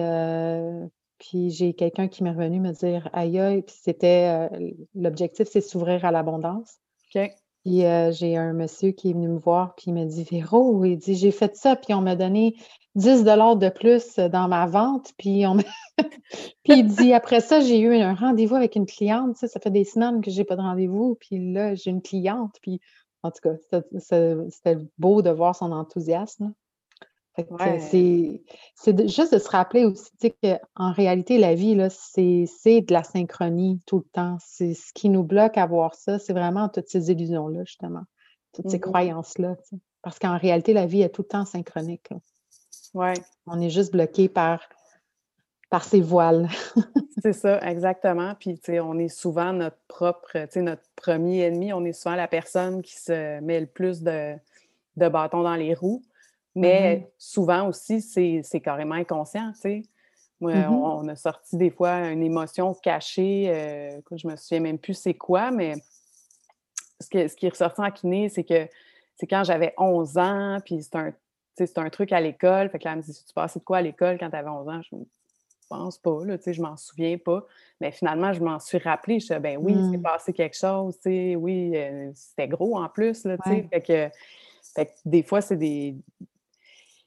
puis 1.18 1.50
j'ai 1.50 1.74
quelqu'un 1.74 2.08
qui 2.08 2.22
m'est 2.22 2.30
revenu 2.30 2.60
me 2.60 2.72
dire 2.72 3.08
aïe 3.12 3.38
aïe, 3.38 3.62
puis 3.62 3.76
c'était 3.78 4.48
l'objectif, 4.94 5.48
c'est 5.50 5.60
s'ouvrir 5.60 6.04
à 6.04 6.10
l'abondance. 6.10 6.78
Puis 7.10 7.82
j'ai 8.12 8.36
un 8.36 8.52
monsieur 8.52 8.92
qui 8.92 9.10
est 9.10 9.12
venu 9.12 9.28
me 9.28 9.38
voir, 9.38 9.74
puis 9.74 9.86
il 9.88 9.94
m'a 9.94 10.04
dit 10.04 10.24
Véro, 10.24 10.84
il 10.84 10.96
dit 10.96 11.16
j'ai 11.16 11.32
fait 11.32 11.56
ça, 11.56 11.76
puis 11.76 11.94
on 11.94 12.00
m'a 12.00 12.16
donné 12.16 12.54
10 12.94 13.24
de 13.24 13.68
plus 13.68 14.16
dans 14.16 14.48
ma 14.48 14.66
vente, 14.66 15.12
puis 15.18 15.46
on 15.46 15.56
puis 16.62 16.78
il 16.78 16.86
dit 16.86 17.12
après 17.12 17.40
ça, 17.40 17.60
j'ai 17.60 17.78
eu 17.78 17.94
un 17.96 18.14
rendez-vous 18.14 18.56
avec 18.56 18.76
une 18.76 18.86
cliente, 18.86 19.36
ça, 19.36 19.48
ça 19.48 19.60
fait 19.60 19.70
des 19.70 19.84
semaines 19.84 20.20
que 20.20 20.30
j'ai 20.30 20.44
pas 20.44 20.56
de 20.56 20.62
rendez-vous, 20.62 21.16
puis 21.20 21.52
là, 21.52 21.74
j'ai 21.74 21.90
une 21.90 22.02
cliente, 22.02 22.56
puis 22.62 22.80
en 23.22 23.30
tout 23.30 23.40
cas, 23.42 23.54
c'était 24.48 24.76
beau 24.98 25.22
de 25.22 25.30
voir 25.30 25.54
son 25.54 25.72
enthousiasme. 25.72 26.52
C'est 28.74 29.08
juste 29.08 29.32
de 29.32 29.38
se 29.38 29.48
rappeler 29.48 29.84
aussi 29.84 30.34
qu'en 30.42 30.92
réalité, 30.92 31.38
la 31.38 31.54
vie, 31.54 31.76
c'est 31.90 32.80
de 32.80 32.92
la 32.92 33.02
synchronie 33.02 33.80
tout 33.86 33.98
le 33.98 34.10
temps. 34.12 34.38
C'est 34.40 34.74
ce 34.74 34.92
qui 34.92 35.08
nous 35.08 35.22
bloque 35.22 35.56
à 35.56 35.66
voir 35.66 35.94
ça. 35.94 36.18
C'est 36.18 36.32
vraiment 36.32 36.68
toutes 36.68 36.88
ces 36.88 37.10
illusions-là, 37.10 37.64
justement. 37.64 38.02
Toutes 38.54 38.70
ces 38.70 38.78
mmh 38.78 38.80
croyances-là. 38.80 39.56
Parce 40.02 40.18
qu'en 40.18 40.36
réalité, 40.36 40.72
la 40.72 40.86
vie 40.86 41.02
est 41.02 41.10
tout 41.10 41.22
le 41.22 41.28
temps 41.28 41.44
synchronique. 41.44 42.10
Ouais. 42.94 43.14
On 43.46 43.60
est 43.60 43.70
juste 43.70 43.92
bloqué 43.92 44.28
par, 44.28 44.60
par 45.70 45.84
ces 45.84 46.00
voiles. 46.00 46.48
c'est 47.22 47.32
ça, 47.32 47.60
exactement. 47.60 48.34
Puis, 48.38 48.60
on 48.80 48.98
est 48.98 49.08
souvent 49.08 49.52
notre 49.52 49.78
propre, 49.86 50.38
notre 50.56 50.82
premier 50.96 51.42
ennemi. 51.42 51.72
On 51.72 51.84
est 51.84 51.92
souvent 51.92 52.16
la 52.16 52.28
personne 52.28 52.82
qui 52.82 52.96
se 52.98 53.40
met 53.40 53.60
le 53.60 53.66
plus 53.66 54.02
de, 54.02 54.34
de 54.96 55.08
bâtons 55.08 55.42
dans 55.42 55.56
les 55.56 55.74
roues. 55.74 56.02
Mais 56.58 56.96
mmh 56.96 57.04
souvent 57.18 57.68
aussi, 57.68 58.00
c'est 58.00 58.60
carrément 58.60 58.94
inconscient, 58.94 59.52
tu 59.54 59.60
sais. 59.60 59.82
Mmh 60.40 60.70
on, 60.70 61.08
a 61.08 61.16
sorti 61.16 61.56
des 61.56 61.70
fois 61.70 62.08
une 62.10 62.22
émotion 62.22 62.72
cachée, 62.74 63.46
euh, 63.48 64.00
je 64.12 64.28
me 64.28 64.36
souviens 64.36 64.60
même 64.60 64.78
plus 64.78 64.94
c'est 64.94 65.14
quoi, 65.14 65.50
mais 65.50 65.74
ce, 67.00 67.28
ce 67.28 67.34
qui 67.34 67.46
est 67.46 67.48
ressorti 67.48 67.80
en 67.80 67.90
kiné, 67.90 68.28
c'est 68.28 68.44
que 68.44 68.68
c'est 69.18 69.26
quand 69.26 69.42
j'avais 69.44 69.74
11 69.76 70.18
ans, 70.18 70.58
puis 70.64 70.80
c'est 70.82 70.96
un, 70.96 71.12
un 71.76 71.90
truc 71.90 72.12
à 72.12 72.20
l'école. 72.20 72.70
Fait 72.70 72.78
que 72.78 72.84
là, 72.84 72.92
elle 72.92 72.98
me 72.98 73.02
dit 73.02 73.24
Tu 73.26 73.34
passais 73.34 73.58
de 73.58 73.64
quoi 73.64 73.78
à 73.78 73.82
l'école 73.82 74.16
quand 74.18 74.30
tu 74.30 74.36
avais 74.36 74.48
11 74.48 74.68
ans 74.68 74.80
Je 74.88 74.96
ne 74.96 75.02
pense 75.68 75.98
pas, 75.98 76.24
là, 76.24 76.36
je 76.46 76.62
m'en 76.62 76.76
souviens 76.76 77.18
pas. 77.18 77.44
Mais 77.80 77.90
finalement, 77.90 78.32
je 78.32 78.40
m'en 78.40 78.60
suis 78.60 78.78
rappelé. 78.78 79.18
Je 79.18 79.26
suis 79.26 79.38
ben 79.40 79.58
oui, 79.60 79.74
c'est 79.90 79.98
mmh. 79.98 80.02
passé 80.02 80.32
quelque 80.32 80.56
chose, 80.56 80.96
oui, 81.04 81.72
euh, 81.74 82.10
c'était 82.14 82.48
gros 82.48 82.78
en 82.78 82.88
plus, 82.88 83.24
là, 83.24 83.36
fait 83.44 83.82
que 83.82 84.08
des 85.04 85.22
fois, 85.24 85.40
c'est 85.40 85.56
des, 85.56 85.96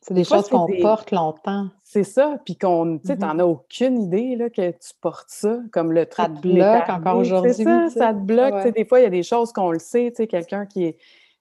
c'est 0.02 0.16
des 0.16 0.24
choses 0.24 0.50
qu'on 0.50 0.68
porte 0.82 1.12
longtemps. 1.12 1.68
C'est 1.84 2.04
ça, 2.04 2.40
puis 2.44 2.58
qu'on, 2.58 2.98
tu 2.98 3.08
sais, 3.08 3.18
t'en 3.18 3.36
mm-hmm. 3.36 3.42
as 3.42 3.46
aucune 3.46 4.02
idée 4.02 4.36
là, 4.36 4.50
que 4.50 4.72
tu 4.72 4.94
portes 5.00 5.30
ça, 5.30 5.60
comme 5.72 5.92
le 5.92 6.08
truc. 6.08 6.26
Ça 6.26 6.32
te 6.32 6.42
bloque 6.42 6.90
encore 6.90 7.18
aujourd'hui. 7.18 7.54
C'est 7.54 7.64
ça, 7.64 7.90
ça 7.90 8.14
te 8.14 8.20
bloque. 8.20 8.74
Des 8.74 8.86
fois, 8.86 9.00
il 9.00 9.04
y 9.04 9.06
a 9.06 9.12
des 9.12 9.24
choses 9.24 9.52
qu'on 9.54 9.72
le 9.72 9.80
sait, 9.80 10.10
tu 10.10 10.24
sais, 10.24 10.28
quelqu'un 10.28 10.66
qui 10.66 10.86
est, 10.86 10.98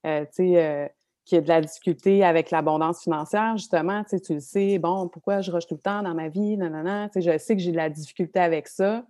euh, 0.06 0.24
tu 0.26 0.48
sais, 0.48 0.62
euh, 0.62 0.86
qui 1.24 1.36
a 1.36 1.40
de 1.40 1.48
la 1.48 1.62
difficulté 1.62 2.22
avec 2.22 2.50
l'abondance 2.50 3.02
financière, 3.02 3.56
justement, 3.56 4.02
tu 4.02 4.10
sais, 4.10 4.20
tu 4.20 4.34
le 4.34 4.40
sais, 4.40 4.78
bon, 4.78 5.08
pourquoi 5.08 5.40
je 5.40 5.50
rush 5.50 5.66
tout 5.66 5.76
le 5.76 5.80
temps 5.80 6.02
dans 6.02 6.14
ma 6.14 6.28
vie, 6.28 6.56
nanana, 6.56 7.08
tu 7.08 7.22
sais, 7.22 7.32
je 7.32 7.38
sais 7.38 7.56
que 7.56 7.62
j'ai 7.62 7.72
de 7.72 7.76
la 7.76 7.88
difficulté 7.88 8.40
avec 8.40 8.68
ça, 8.68 9.04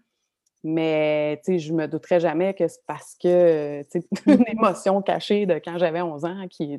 mais, 0.62 1.40
je 1.46 1.72
me 1.72 1.86
douterais 1.86 2.20
jamais 2.20 2.54
que 2.54 2.68
c'est 2.68 2.84
parce 2.86 3.16
que, 3.20 3.84
une 4.26 4.44
émotion 4.48 5.02
cachée 5.02 5.46
de 5.46 5.54
quand 5.54 5.78
j'avais 5.78 6.02
11 6.02 6.24
ans 6.24 6.46
qui, 6.48 6.78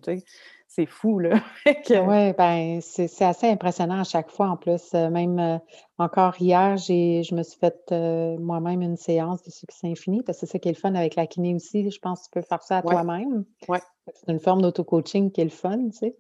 c'est 0.74 0.86
fou, 0.86 1.20
là. 1.20 1.42
Oui, 1.66 2.34
ben 2.38 2.80
c'est 2.82 3.22
assez 3.22 3.48
impressionnant 3.48 4.00
à 4.00 4.04
chaque 4.06 4.30
fois 4.30 4.48
en 4.48 4.58
plus. 4.58 4.94
Euh, 4.94 5.10
même 5.10 5.38
euh, 5.38 5.58
encore 5.98 6.36
hier, 6.40 6.78
je 6.78 7.36
me 7.36 7.44
suis 7.44 7.60
fait 7.60 7.78
euh, 7.92 8.38
moi-même 8.38 8.82
une 8.82 8.96
séance 8.96 9.44
de 9.44 9.52
succès 9.52 9.88
infini 9.88 10.24
parce 10.24 10.40
que 10.40 10.46
c'est 10.46 10.54
ça 10.54 10.60
qui 10.60 10.70
est 10.70 10.72
le 10.72 10.78
fun 10.78 10.96
avec 10.96 11.16
la 11.16 11.28
kiné 11.28 11.54
aussi. 11.54 11.90
Je 11.92 12.00
pense 12.00 12.22
que 12.22 12.24
tu 12.26 12.30
peux 12.32 12.42
faire 12.42 12.64
ça 12.64 12.78
à 12.78 12.82
toi-même. 12.84 13.44
Ouais. 13.68 13.82
C'est 14.14 14.32
une 14.32 14.40
forme 14.40 14.62
d'auto-coaching 14.62 15.32
qui 15.32 15.42
est 15.42 15.46
le 15.46 15.50
fun, 15.50 15.90
tu 15.90 15.98
sais. 15.98 16.16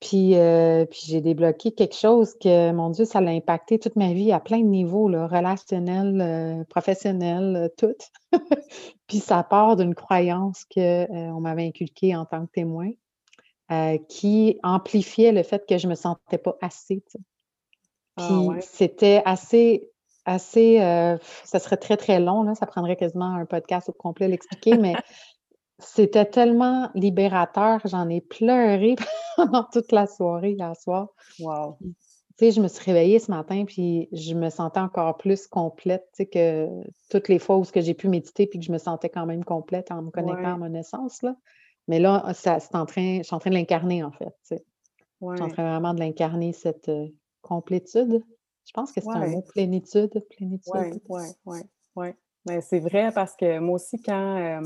Puis, 0.00 0.34
puis 0.90 1.00
j'ai 1.06 1.20
débloqué 1.20 1.72
quelque 1.72 1.96
chose 1.96 2.34
que, 2.40 2.70
mon 2.72 2.90
Dieu, 2.90 3.04
ça 3.04 3.20
l'a 3.20 3.32
impacté 3.32 3.78
toute 3.78 3.96
ma 3.96 4.12
vie 4.12 4.30
à 4.30 4.38
plein 4.38 4.60
de 4.60 4.66
niveaux, 4.66 5.08
là, 5.08 5.26
relationnel, 5.26 6.64
professionnel, 6.68 7.70
tout. 7.76 7.96
puis 9.08 9.18
ça 9.18 9.42
part 9.42 9.74
d'une 9.74 9.96
croyance 9.96 10.64
qu'on 10.72 11.40
m'avait 11.40 11.66
inculquée 11.66 12.14
en 12.14 12.24
tant 12.26 12.46
que 12.46 12.52
témoin. 12.52 12.90
Euh, 13.70 13.98
qui 14.08 14.58
amplifiait 14.62 15.30
le 15.30 15.42
fait 15.42 15.66
que 15.68 15.76
je 15.76 15.88
me 15.88 15.94
sentais 15.94 16.38
pas 16.38 16.56
assez. 16.62 17.04
Ah 18.16 18.26
Puis 18.26 18.62
c'était 18.62 19.20
assez, 19.26 19.90
assez, 20.24 20.80
euh, 20.80 21.18
ça 21.44 21.58
serait 21.58 21.76
très, 21.76 21.98
très 21.98 22.18
long, 22.18 22.44
là, 22.44 22.54
ça 22.54 22.64
prendrait 22.64 22.96
quasiment 22.96 23.34
un 23.34 23.44
podcast 23.44 23.90
au 23.90 23.92
complet 23.92 24.26
l'expliquer, 24.26 24.78
mais 24.78 24.94
c'était 25.78 26.24
tellement 26.24 26.90
libérateur, 26.94 27.80
j'en 27.84 28.08
ai 28.08 28.20
pleuré 28.20 28.96
pendant 29.36 29.64
toute 29.64 29.92
la 29.92 30.06
soirée 30.06 30.52
hier 30.52 30.74
soir. 30.76 31.08
Wow. 31.38 31.76
Tu 31.80 31.94
sais, 32.38 32.50
je 32.52 32.60
me 32.60 32.68
suis 32.68 32.84
réveillée 32.84 33.18
ce 33.18 33.30
matin, 33.30 33.64
puis 33.64 34.08
je 34.12 34.34
me 34.34 34.50
sentais 34.50 34.80
encore 34.80 35.16
plus 35.16 35.46
complète, 35.46 36.08
tu 36.12 36.18
sais, 36.18 36.26
que 36.26 36.68
toutes 37.10 37.28
les 37.28 37.38
fois 37.38 37.58
où 37.58 37.64
j'ai 37.74 37.94
pu 37.94 38.08
méditer, 38.08 38.46
puis 38.46 38.58
que 38.58 38.64
je 38.64 38.72
me 38.72 38.78
sentais 38.78 39.08
quand 39.08 39.26
même 39.26 39.44
complète 39.44 39.90
en 39.90 40.02
me 40.02 40.10
connectant 40.10 40.54
à 40.54 40.56
mon 40.56 40.74
essence, 40.74 41.22
là. 41.22 41.36
Mais 41.88 41.98
là, 41.98 42.32
ça, 42.34 42.60
c'est 42.60 42.74
en 42.74 42.84
train, 42.84 43.18
je 43.18 43.22
suis 43.22 43.34
en 43.34 43.38
train 43.38 43.50
de 43.50 43.54
l'incarner, 43.54 44.04
en 44.04 44.12
fait. 44.12 44.34
Je 44.50 44.56
suis 44.56 45.42
en 45.42 45.48
train 45.48 45.70
vraiment 45.70 45.94
de 45.94 46.00
l'incarner, 46.00 46.52
cette 46.52 46.88
euh, 46.90 47.08
complétude. 47.40 48.22
Je 48.66 48.72
pense 48.72 48.92
que 48.92 49.00
c'est 49.00 49.08
un 49.08 49.28
mot, 49.28 49.42
plénitude. 49.42 50.22
Plénitude. 50.36 51.00
Oui, 51.08 51.20
oui, 51.46 51.58
oui. 52.44 52.60
C'est 52.60 52.80
vrai 52.80 53.10
parce 53.12 53.34
que 53.34 53.58
moi 53.58 53.76
aussi, 53.76 54.00
quand 54.00 54.60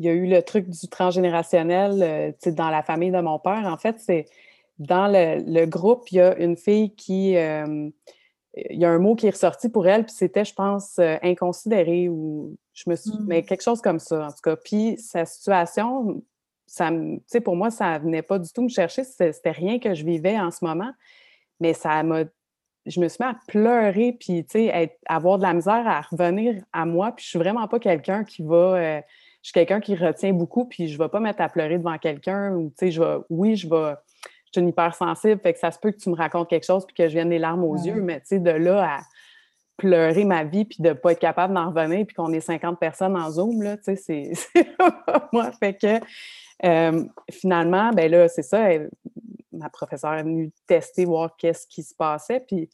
il 0.00 0.06
y 0.06 0.08
a 0.08 0.12
eu 0.12 0.26
le 0.26 0.42
truc 0.42 0.68
du 0.68 0.88
transgénérationnel 0.88 2.02
euh, 2.02 2.52
dans 2.52 2.70
la 2.70 2.82
famille 2.82 3.12
de 3.12 3.20
mon 3.20 3.38
père, 3.38 3.66
en 3.66 3.76
fait, 3.76 3.96
c'est 4.00 4.26
dans 4.78 5.06
le, 5.06 5.66
groupe, 5.66 6.10
il 6.10 6.16
y 6.16 6.20
a 6.20 6.36
une 6.38 6.56
fille 6.56 6.94
qui 6.94 7.36
il 8.56 8.78
y 8.78 8.84
a 8.84 8.90
un 8.90 8.98
mot 8.98 9.14
qui 9.14 9.26
est 9.26 9.30
ressorti 9.30 9.68
pour 9.68 9.86
elle, 9.86 10.04
puis 10.04 10.14
c'était, 10.14 10.44
je 10.44 10.54
pense, 10.54 10.98
euh, 10.98 11.16
inconsidéré 11.22 12.08
ou 12.08 12.56
je 12.72 12.88
me 12.88 12.96
suis. 12.96 13.12
Mmh. 13.12 13.26
Mais 13.26 13.42
quelque 13.42 13.62
chose 13.62 13.80
comme 13.80 13.98
ça, 13.98 14.26
en 14.26 14.30
tout 14.30 14.40
cas. 14.42 14.56
Puis 14.56 14.96
sa 14.98 15.24
situation, 15.24 16.22
ça 16.66 16.90
tu 16.90 17.20
sais, 17.26 17.40
pour 17.40 17.56
moi, 17.56 17.70
ça 17.70 17.98
venait 17.98 18.22
pas 18.22 18.38
du 18.38 18.52
tout 18.52 18.62
me 18.62 18.68
chercher. 18.68 19.04
C'était 19.04 19.50
rien 19.50 19.78
que 19.78 19.94
je 19.94 20.04
vivais 20.04 20.38
en 20.38 20.50
ce 20.50 20.64
moment. 20.64 20.90
Mais 21.60 21.74
ça 21.74 22.02
m'a. 22.02 22.24
Je 22.86 22.98
me 22.98 23.08
suis 23.08 23.22
mis 23.22 23.30
à 23.30 23.36
pleurer, 23.46 24.16
puis, 24.18 24.44
tu 24.46 24.52
sais, 24.52 24.98
avoir 25.06 25.36
de 25.36 25.42
la 25.42 25.52
misère 25.52 25.86
à 25.86 26.00
revenir 26.00 26.62
à 26.72 26.86
moi. 26.86 27.12
Puis 27.12 27.24
je 27.24 27.30
suis 27.30 27.38
vraiment 27.38 27.68
pas 27.68 27.78
quelqu'un 27.78 28.24
qui 28.24 28.42
va. 28.42 29.02
Je 29.42 29.48
suis 29.48 29.52
quelqu'un 29.52 29.80
qui 29.80 29.96
retient 29.96 30.32
beaucoup, 30.32 30.66
puis 30.66 30.88
je 30.88 30.98
vais 30.98 31.08
pas 31.08 31.20
mettre 31.20 31.40
à 31.40 31.48
pleurer 31.48 31.78
devant 31.78 31.96
quelqu'un 31.98 32.52
ou, 32.54 32.68
tu 32.70 32.74
sais, 32.86 32.90
je 32.90 33.02
vais. 33.02 33.16
Oui, 33.30 33.56
je 33.56 33.68
vais 33.68 33.94
je 34.50 34.58
suis 34.58 34.62
une 34.62 34.68
hypersensible, 34.70 35.40
fait 35.40 35.52
que 35.52 35.60
ça 35.60 35.70
se 35.70 35.78
peut 35.78 35.92
que 35.92 35.98
tu 35.98 36.10
me 36.10 36.16
racontes 36.16 36.50
quelque 36.50 36.66
chose 36.66 36.84
puis 36.84 36.94
que 36.94 37.06
je 37.08 37.12
vienne 37.12 37.30
des 37.30 37.38
larmes 37.38 37.62
aux 37.62 37.76
yeux, 37.76 38.02
mais 38.02 38.18
tu 38.20 38.26
sais, 38.26 38.38
de 38.40 38.50
là 38.50 38.96
à 38.96 39.00
pleurer 39.76 40.24
ma 40.24 40.42
vie 40.42 40.64
puis 40.64 40.78
de 40.80 40.92
pas 40.92 41.12
être 41.12 41.20
capable 41.20 41.54
d'en 41.54 41.70
revenir 41.70 42.04
puis 42.04 42.14
qu'on 42.14 42.32
est 42.32 42.40
50 42.40 42.78
personnes 42.78 43.16
en 43.16 43.30
Zoom, 43.30 43.62
là, 43.62 43.76
tu 43.76 43.96
sais, 43.96 44.32
c'est 44.34 44.66
moi. 45.32 45.52
Fait 45.52 45.74
que 45.74 46.00
euh, 46.64 47.04
finalement, 47.30 47.90
ben 47.92 48.10
là, 48.10 48.28
c'est 48.28 48.42
ça, 48.42 48.68
ma 49.52 49.70
professeure 49.70 50.14
est 50.14 50.24
venue 50.24 50.50
tester, 50.66 51.04
voir 51.04 51.36
qu'est-ce 51.36 51.66
qui 51.68 51.84
se 51.84 51.94
passait, 51.94 52.40
puis 52.40 52.68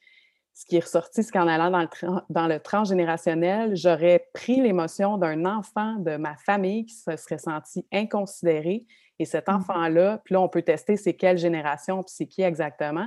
ce 0.56 0.64
qui 0.64 0.76
est 0.76 0.84
ressorti, 0.84 1.22
c'est 1.22 1.30
qu'en 1.30 1.46
allant 1.46 1.70
dans 1.70 1.82
le, 1.82 2.20
dans 2.30 2.46
le 2.46 2.58
transgénérationnel, 2.58 3.76
j'aurais 3.76 4.26
pris 4.32 4.58
l'émotion 4.58 5.18
d'un 5.18 5.44
enfant 5.44 5.96
de 5.96 6.16
ma 6.16 6.34
famille 6.38 6.86
qui 6.86 6.94
se 6.94 7.14
serait 7.18 7.36
senti 7.36 7.86
inconsidéré. 7.92 8.86
Et 9.18 9.26
cet 9.26 9.48
mmh 9.48 9.54
enfant-là, 9.54 10.22
puis 10.24 10.32
là, 10.32 10.40
on 10.40 10.48
peut 10.48 10.62
tester 10.62 10.96
c'est 10.96 11.12
quelle 11.12 11.36
génération, 11.36 12.02
puis 12.02 12.14
c'est 12.16 12.26
qui 12.26 12.40
exactement. 12.40 13.06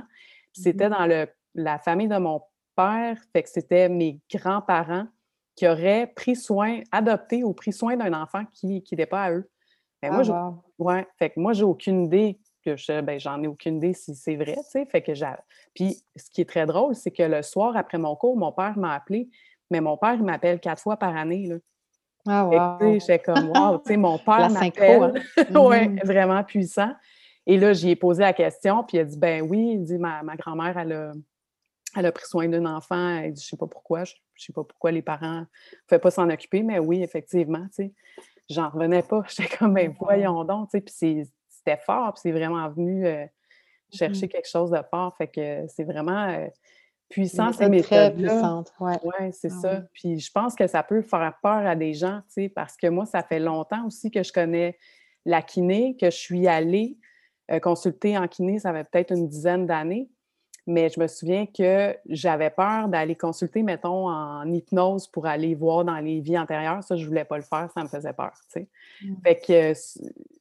C'était 0.52 0.88
mmh 0.88 0.92
dans 0.92 1.06
le, 1.06 1.26
la 1.56 1.80
famille 1.80 2.06
de 2.06 2.18
mon 2.18 2.40
père, 2.76 3.18
fait 3.32 3.42
que 3.42 3.48
c'était 3.48 3.88
mes 3.88 4.20
grands-parents 4.32 5.08
qui 5.56 5.66
auraient 5.66 6.06
pris 6.06 6.36
soin, 6.36 6.82
adopté 6.92 7.42
ou 7.42 7.52
pris 7.52 7.72
soin 7.72 7.96
d'un 7.96 8.12
enfant 8.14 8.44
qui 8.52 8.84
n'était 8.92 9.06
pas 9.06 9.24
à 9.24 9.32
eux. 9.32 9.50
Ben, 10.00 10.12
moi, 10.12 10.22
ah, 10.32 10.54
ouais, 10.78 11.06
fait 11.18 11.30
que 11.30 11.40
moi, 11.40 11.52
j'ai 11.52 11.64
aucune 11.64 12.04
idée 12.04 12.38
que 12.60 12.76
je, 12.76 13.00
ben, 13.00 13.18
j'en 13.18 13.42
ai 13.42 13.46
aucune 13.46 13.76
idée 13.76 13.92
si 13.92 14.14
c'est 14.14 14.36
vrai, 14.36 14.56
tu 14.56 14.70
sais. 14.70 14.86
Fait 14.86 15.02
que 15.02 15.14
j'ai. 15.14 15.26
Puis 15.74 16.02
ce 16.16 16.30
qui 16.30 16.40
est 16.40 16.48
très 16.48 16.66
drôle, 16.66 16.94
c'est 16.94 17.10
que 17.10 17.22
le 17.22 17.42
soir 17.42 17.76
après 17.76 17.98
mon 17.98 18.16
cours, 18.16 18.36
mon 18.36 18.52
père 18.52 18.76
m'a 18.78 18.94
appelé, 18.94 19.28
mais 19.70 19.80
mon 19.80 19.96
père, 19.96 20.14
il 20.14 20.24
m'appelle 20.24 20.60
quatre 20.60 20.82
fois 20.82 20.96
par 20.96 21.16
année, 21.16 21.46
là. 21.46 21.56
Ah, 22.28 22.78
wow. 22.78 22.98
J'étais 22.98 23.18
comme, 23.18 23.48
wow, 23.48 23.78
tu 23.78 23.92
sais, 23.92 23.96
mon 23.96 24.18
père 24.24 24.50
m'appelle. 24.50 25.02
Hein? 25.02 25.12
oui, 25.36 25.44
mm-hmm. 25.46 26.06
vraiment 26.06 26.44
puissant. 26.44 26.92
Et 27.46 27.58
là, 27.58 27.72
j'y 27.72 27.90
ai 27.90 27.96
posé 27.96 28.22
la 28.22 28.32
question, 28.32 28.84
puis 28.84 28.98
il 28.98 29.00
a 29.00 29.04
dit, 29.04 29.18
ben 29.18 29.42
oui, 29.42 29.72
il 29.74 29.84
dit, 29.84 29.98
ma, 29.98 30.22
ma 30.22 30.36
grand-mère, 30.36 30.76
elle 30.76 30.92
a, 30.92 31.12
elle 31.96 32.06
a 32.06 32.12
pris 32.12 32.26
soin 32.26 32.48
d'un 32.48 32.66
enfant. 32.66 33.18
Elle 33.18 33.32
dit, 33.32 33.42
je 33.42 33.48
sais 33.48 33.56
pas 33.56 33.66
pourquoi, 33.66 34.04
je, 34.04 34.14
ne 34.14 34.40
sais 34.40 34.52
pas 34.52 34.64
pourquoi 34.64 34.92
les 34.92 35.02
parents 35.02 35.40
ne 35.40 35.46
pouvaient 35.86 35.98
pas 35.98 36.10
s'en 36.10 36.28
occuper, 36.28 36.62
mais 36.62 36.78
oui, 36.78 37.02
effectivement, 37.02 37.64
tu 37.74 37.84
sais. 37.84 37.92
J'en 38.48 38.68
revenais 38.68 39.02
pas. 39.02 39.22
J'étais 39.28 39.56
comme, 39.56 39.74
ben 39.74 39.94
voyons 39.98 40.44
donc, 40.44 40.70
tu 40.70 40.78
sais, 40.78 40.80
puis 40.80 41.30
c'était 41.64 41.80
fort, 41.80 42.12
puis 42.12 42.20
c'est 42.22 42.32
vraiment 42.32 42.68
venu 42.68 43.06
euh, 43.06 43.24
chercher 43.92 44.26
mmh 44.26 44.28
quelque 44.28 44.48
chose 44.48 44.70
de 44.70 44.80
fort. 44.90 45.16
Fait 45.16 45.28
que 45.28 45.66
c'est 45.68 45.84
vraiment 45.84 46.28
euh, 46.28 46.46
puissant, 47.08 47.52
ces 47.52 47.68
méthodes-là. 47.68 48.62
Oui, 48.80 48.92
ouais, 49.02 49.32
c'est 49.32 49.52
ah 49.52 49.60
ça. 49.60 49.82
Puis 49.92 50.18
je 50.18 50.30
pense 50.32 50.54
que 50.54 50.66
ça 50.66 50.82
peut 50.82 51.02
faire 51.02 51.34
peur 51.42 51.66
à 51.66 51.76
des 51.76 51.92
gens, 51.94 52.20
tu 52.28 52.42
sais, 52.42 52.48
parce 52.48 52.76
que 52.76 52.86
moi, 52.86 53.06
ça 53.06 53.22
fait 53.22 53.40
longtemps 53.40 53.86
aussi 53.86 54.10
que 54.10 54.22
je 54.22 54.32
connais 54.32 54.78
la 55.24 55.42
kiné, 55.42 55.96
que 56.00 56.06
je 56.06 56.16
suis 56.16 56.48
allée 56.48 56.96
euh, 57.50 57.60
consulter 57.60 58.16
en 58.16 58.26
kiné, 58.28 58.58
ça 58.58 58.72
fait 58.72 58.84
peut-être 58.84 59.12
une 59.12 59.28
dizaine 59.28 59.66
d'années 59.66 60.08
mais 60.66 60.88
je 60.88 61.00
me 61.00 61.06
souviens 61.06 61.46
que 61.46 61.96
j'avais 62.08 62.50
peur 62.50 62.88
d'aller 62.88 63.14
consulter, 63.14 63.62
mettons, 63.62 64.08
en 64.08 64.50
hypnose 64.52 65.06
pour 65.06 65.26
aller 65.26 65.54
voir 65.54 65.84
dans 65.84 65.98
les 65.98 66.20
vies 66.20 66.38
antérieures. 66.38 66.82
Ça, 66.82 66.96
je 66.96 67.02
ne 67.02 67.08
voulais 67.08 67.24
pas 67.24 67.36
le 67.36 67.42
faire, 67.42 67.68
ça 67.74 67.82
me 67.82 67.88
faisait 67.88 68.12
peur, 68.12 68.32
tu 68.52 68.60
sais. 68.60 68.68
Mmh. 69.02 69.14
Fait 69.24 69.36
que 69.36 69.72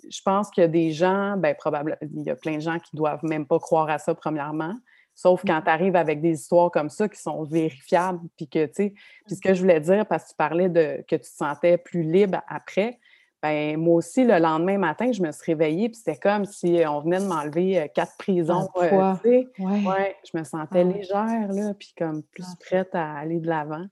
je 0.09 0.21
pense 0.23 0.49
qu'il 0.49 0.61
y 0.61 0.65
a 0.65 0.69
des 0.69 0.91
gens, 0.91 1.37
bien, 1.37 1.53
probablement, 1.53 1.97
il 2.01 2.23
y 2.23 2.29
a 2.29 2.35
plein 2.35 2.55
de 2.55 2.61
gens 2.61 2.79
qui 2.79 2.95
ne 2.95 2.97
doivent 2.97 3.23
même 3.23 3.45
pas 3.45 3.59
croire 3.59 3.89
à 3.89 3.97
ça, 3.97 4.13
premièrement. 4.13 4.75
Sauf 5.15 5.43
quand 5.45 5.59
mmh. 5.59 5.63
tu 5.63 5.69
arrives 5.69 5.95
avec 5.95 6.21
des 6.21 6.31
histoires 6.31 6.71
comme 6.71 6.89
ça 6.89 7.09
qui 7.09 7.21
sont 7.21 7.43
vérifiables, 7.43 8.19
puis 8.37 8.47
que, 8.47 8.65
tu 8.65 8.73
sais, 8.73 8.93
puis 9.25 9.35
ce 9.35 9.41
que 9.41 9.53
je 9.53 9.61
voulais 9.61 9.81
dire, 9.81 10.05
parce 10.05 10.25
que 10.25 10.29
tu 10.29 10.35
parlais 10.35 10.69
de 10.69 11.03
que 11.07 11.15
tu 11.15 11.21
te 11.21 11.25
sentais 11.25 11.77
plus 11.77 12.03
libre 12.03 12.41
après, 12.47 12.99
ben, 13.41 13.77
moi 13.77 13.95
aussi, 13.95 14.25
le 14.25 14.37
lendemain 14.37 14.77
matin, 14.77 15.11
je 15.11 15.21
me 15.21 15.31
suis 15.31 15.53
réveillée, 15.53 15.87
puis 15.87 15.97
c'était 15.97 16.17
comme 16.17 16.43
si 16.43 16.81
on 16.85 16.99
venait 16.99 17.19
de 17.19 17.25
m'enlever 17.25 17.79
euh, 17.79 17.87
quatre 17.93 18.17
prisons. 18.17 18.67
Euh, 18.75 19.15
ouais. 19.23 19.47
ouais. 19.59 20.15
je 20.31 20.37
me 20.37 20.43
sentais 20.43 20.83
légère, 20.83 21.47
là, 21.49 21.73
puis 21.73 21.93
comme 21.97 22.21
plus 22.23 22.45
ah. 22.45 22.57
prête 22.59 22.93
à 22.93 23.13
aller 23.13 23.39
de 23.39 23.47
l'avant. 23.47 23.85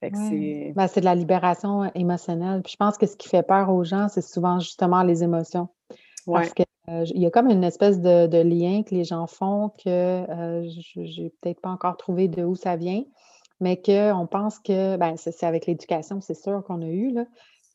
c'est... 0.00 0.72
Ben, 0.74 0.86
c'est 0.86 1.00
de 1.00 1.04
la 1.04 1.14
libération 1.14 1.82
euh, 1.82 1.88
émotionnelle. 1.94 2.62
Puis 2.62 2.72
je 2.72 2.76
pense 2.76 2.96
que 2.96 3.06
ce 3.06 3.16
qui 3.16 3.28
fait 3.28 3.42
peur 3.42 3.68
aux 3.68 3.84
gens, 3.84 4.08
c'est 4.08 4.22
souvent 4.22 4.58
justement 4.58 5.02
les 5.02 5.22
émotions. 5.22 5.68
Parce 6.26 6.52
qu'il 6.52 6.66
y 6.88 7.26
a 7.26 7.30
comme 7.30 7.48
une 7.48 7.64
espèce 7.64 8.00
de, 8.00 8.42
lien 8.42 8.82
que 8.82 8.94
les 8.94 9.04
gens 9.04 9.26
font 9.26 9.70
que 9.82 10.24
je 10.66 11.04
j'ai 11.04 11.32
peut-être 11.40 11.60
pas 11.60 11.70
encore 11.70 11.96
trouvé 11.96 12.28
de 12.28 12.44
où 12.44 12.54
ça 12.54 12.76
vient, 12.76 13.02
mais 13.60 13.80
qu'on 13.80 14.26
pense 14.30 14.58
que, 14.58 14.96
ben, 14.96 15.16
c'est, 15.16 15.42
avec 15.44 15.66
l'éducation, 15.66 16.20
c'est 16.20 16.34
sûr 16.34 16.62
qu'on 16.64 16.82
a 16.82 16.86
eu, 16.86 17.12
là, 17.12 17.24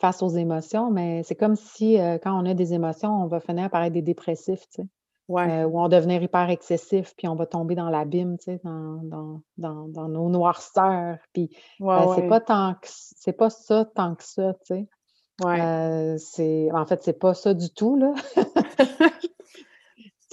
face 0.03 0.21
aux 0.21 0.35
émotions, 0.35 0.91
mais 0.91 1.23
c'est 1.23 1.35
comme 1.35 1.55
si 1.55 1.97
euh, 1.97 2.17
quand 2.21 2.37
on 2.37 2.45
a 2.45 2.53
des 2.53 2.73
émotions, 2.73 3.23
on 3.23 3.27
va 3.27 3.39
finir 3.39 3.69
par 3.69 3.83
être 3.83 3.93
des 3.93 4.01
dépressifs, 4.01 4.67
tu 4.67 4.81
sais. 4.81 4.87
Euh, 5.29 5.63
ou 5.63 5.79
on 5.79 5.87
devenir 5.87 6.21
hyper 6.21 6.49
excessif, 6.49 7.13
puis 7.17 7.29
on 7.29 7.35
va 7.35 7.45
tomber 7.45 7.73
dans 7.73 7.89
l'abîme, 7.89 8.37
tu 8.37 8.51
sais, 8.51 8.59
dans, 8.65 9.41
dans, 9.57 10.09
nos 10.09 10.27
noirceurs. 10.27 11.19
Puis 11.31 11.55
euh, 11.79 12.13
c'est 12.15 12.27
pas 12.27 12.41
tant 12.41 12.73
que 12.73 12.87
c'est 12.89 13.31
pas 13.31 13.49
ça 13.49 13.85
tant 13.95 14.15
que 14.15 14.25
ça, 14.25 14.53
tu 14.65 14.75
sais. 14.75 16.17
c'est 16.17 16.69
en 16.73 16.85
fait, 16.85 17.01
c'est 17.01 17.17
pas 17.17 17.33
ça 17.33 17.53
du 17.53 17.69
tout, 17.69 17.95
là. 17.95 18.13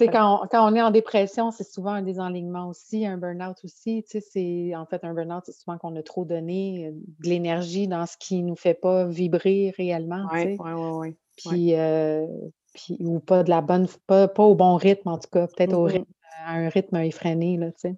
quand 0.06 0.46
on, 0.52 0.74
est 0.74 0.82
en 0.82 0.90
dépression, 0.90 1.50
c'est 1.50 1.64
souvent 1.64 1.92
un 1.92 2.02
désenlignement 2.02 2.68
aussi, 2.68 3.06
un 3.06 3.16
burn-out 3.16 3.56
aussi. 3.64 4.04
c'est, 4.06 4.74
en 4.74 4.86
fait, 4.86 5.04
un 5.04 5.14
burn-out, 5.14 5.42
c'est 5.46 5.52
souvent 5.52 5.78
qu'on 5.78 5.96
a 5.96 6.02
trop 6.02 6.24
donné 6.24 6.86
euh, 6.86 6.90
de 6.92 7.28
l'énergie 7.28 7.88
dans 7.88 8.06
ce 8.06 8.16
qui 8.18 8.42
ne 8.42 8.48
nous 8.48 8.56
fait 8.56 8.74
pas 8.74 9.06
vibrer 9.06 9.74
réellement. 9.76 10.26
Oui, 10.32 10.56
oui, 10.58 11.16
oui. 11.46 11.74
Puis, 12.74 13.00
ou 13.00 13.18
pas 13.18 13.42
de 13.42 13.50
la 13.50 13.60
bonne, 13.60 13.88
pas, 14.06 14.30
au 14.38 14.54
bon 14.54 14.76
rythme, 14.76 15.08
en 15.08 15.18
tout 15.18 15.28
cas, 15.30 15.46
peut-être 15.46 15.74
au 15.74 15.84
rythme, 15.84 16.12
à 16.44 16.54
un 16.54 16.68
rythme 16.68 16.96
effréné, 16.96 17.56
là, 17.56 17.72
tu 17.72 17.96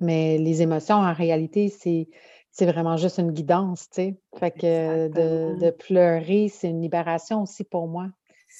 mais 0.00 0.38
les 0.38 0.62
émotions, 0.62 0.96
en 0.96 1.12
réalité, 1.12 1.68
c'est, 1.68 2.08
c'est 2.50 2.66
vraiment 2.66 2.96
juste 2.96 3.18
une 3.18 3.32
guidance, 3.32 3.88
tu 3.90 3.96
sais. 3.96 4.20
Fait 4.38 4.50
que 4.50 5.08
de, 5.08 5.60
de 5.60 5.70
pleurer, 5.70 6.48
c'est 6.48 6.70
une 6.70 6.80
libération 6.80 7.42
aussi 7.42 7.64
pour 7.64 7.86
moi. 7.86 8.08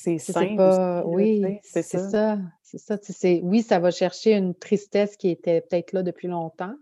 C'est 0.03 0.19
simple. 0.19 1.03
oui, 1.05 1.59
c'est 1.63 1.83
ça. 1.83 2.39
C'est 2.63 2.79
ça. 2.79 2.97
oui, 3.43 3.63
ça 3.63 3.79
va 3.79 3.91
chercher 3.91 4.35
une 4.35 4.55
tristesse 4.55 5.17
qui 5.17 5.29
était 5.29 5.61
peut-être 5.61 5.93
là 5.93 6.03
depuis 6.03 6.29
longtemps. 6.29 6.75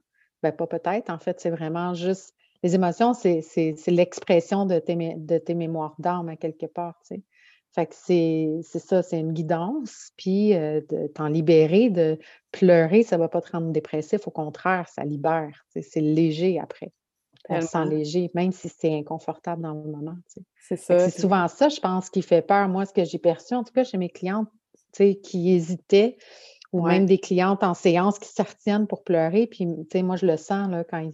Ben, 0.42 0.52
pas 0.52 0.68
peut-être. 0.68 1.10
En 1.10 1.18
fait, 1.18 1.40
c'est 1.40 1.50
vraiment 1.50 1.94
juste. 1.94 2.34
Les 2.62 2.74
émotions, 2.74 3.14
c'est 3.14 3.42
l'expression 3.88 4.66
de 4.66 4.78
tes, 4.78 4.94
de 4.94 5.38
tes 5.38 5.54
mémoires 5.54 5.94
d'âme 5.98 6.28
à 6.28 6.36
quelque 6.36 6.66
part. 6.66 7.00
Tu 7.06 7.22
Fait 7.72 7.86
que 7.86 7.94
c'est 7.94 8.62
ça, 8.62 9.02
c'est 9.02 9.18
une 9.18 9.32
guidance. 9.32 10.10
Puis 10.16 10.54
euh, 10.54 10.80
de 10.88 11.08
t'en 11.08 11.28
libérer, 11.28 11.90
de 11.90 12.18
pleurer, 12.52 13.02
ça 13.02 13.16
ne 13.16 13.22
va 13.22 13.28
pas 13.28 13.40
te 13.40 13.50
rendre 13.50 13.70
dépressif. 13.70 14.28
Au 14.28 14.30
contraire, 14.30 14.88
ça 14.88 15.04
libère. 15.04 15.66
C'est 15.68 16.00
léger 16.00 16.60
après 16.60 16.92
on 17.48 17.60
se 17.60 17.68
sent 17.68 17.84
léger, 17.86 18.30
même 18.34 18.52
si 18.52 18.68
c'est 18.68 18.94
inconfortable 18.94 19.62
dans 19.62 19.72
le 19.72 19.90
moment. 19.90 20.16
C'est 20.58 20.76
ça. 20.76 20.98
C'est 20.98 21.20
souvent 21.20 21.48
ça, 21.48 21.68
je 21.68 21.80
pense, 21.80 22.10
qui 22.10 22.22
fait 22.22 22.42
peur. 22.42 22.68
Moi, 22.68 22.84
ce 22.84 22.92
que 22.92 23.04
j'ai 23.04 23.18
perçu, 23.18 23.54
en 23.54 23.64
tout 23.64 23.72
cas 23.72 23.84
chez 23.84 23.98
mes 23.98 24.10
clientes 24.10 24.48
qui 25.22 25.52
hésitaient, 25.52 26.16
ou 26.72 26.82
même 26.82 27.06
des 27.06 27.18
clientes 27.18 27.62
en 27.62 27.74
séance 27.74 28.18
qui 28.18 28.28
s'artiennent 28.28 28.86
pour 28.86 29.04
pleurer. 29.04 29.46
Puis, 29.46 29.66
moi, 30.02 30.16
je 30.16 30.26
le 30.26 30.36
sens 30.36 30.68
là, 30.70 30.84
quand 30.84 31.10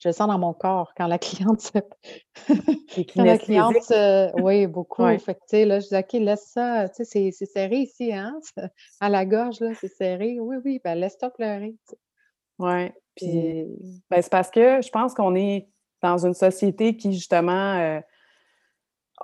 je 0.00 0.08
le 0.08 0.12
sens 0.12 0.28
dans 0.28 0.38
mon 0.38 0.54
corps 0.54 0.92
quand 0.96 1.08
la 1.08 1.18
cliente 1.18 1.60
se. 1.60 1.78
quand 3.14 3.24
la 3.24 3.36
cliente 3.36 3.74
Oui, 4.40 4.66
beaucoup. 4.66 5.04
Fait 5.18 5.64
là, 5.64 5.80
je 5.80 5.88
dis 5.88 5.96
OK, 5.96 6.12
laisse 6.12 6.50
ça. 6.52 6.88
Tu 6.88 7.04
sais, 7.04 7.30
c'est 7.32 7.46
serré 7.46 7.78
ici, 7.78 8.12
hein? 8.12 8.38
À 9.00 9.08
la 9.08 9.26
gorge, 9.26 9.60
là, 9.60 9.72
c'est 9.80 9.92
serré. 9.92 10.38
Oui, 10.40 10.56
oui, 10.64 10.80
ben 10.82 10.94
laisse-toi 10.94 11.30
pleurer. 11.30 11.74
Oui. 12.58 12.90
Puis, 13.16 13.66
ben, 14.10 14.22
c'est 14.22 14.30
parce 14.30 14.50
que 14.50 14.80
je 14.80 14.88
pense 14.90 15.14
qu'on 15.14 15.34
est 15.34 15.68
dans 16.02 16.24
une 16.24 16.34
société 16.34 16.96
qui, 16.96 17.12
justement, 17.12 17.74
euh, 17.76 18.00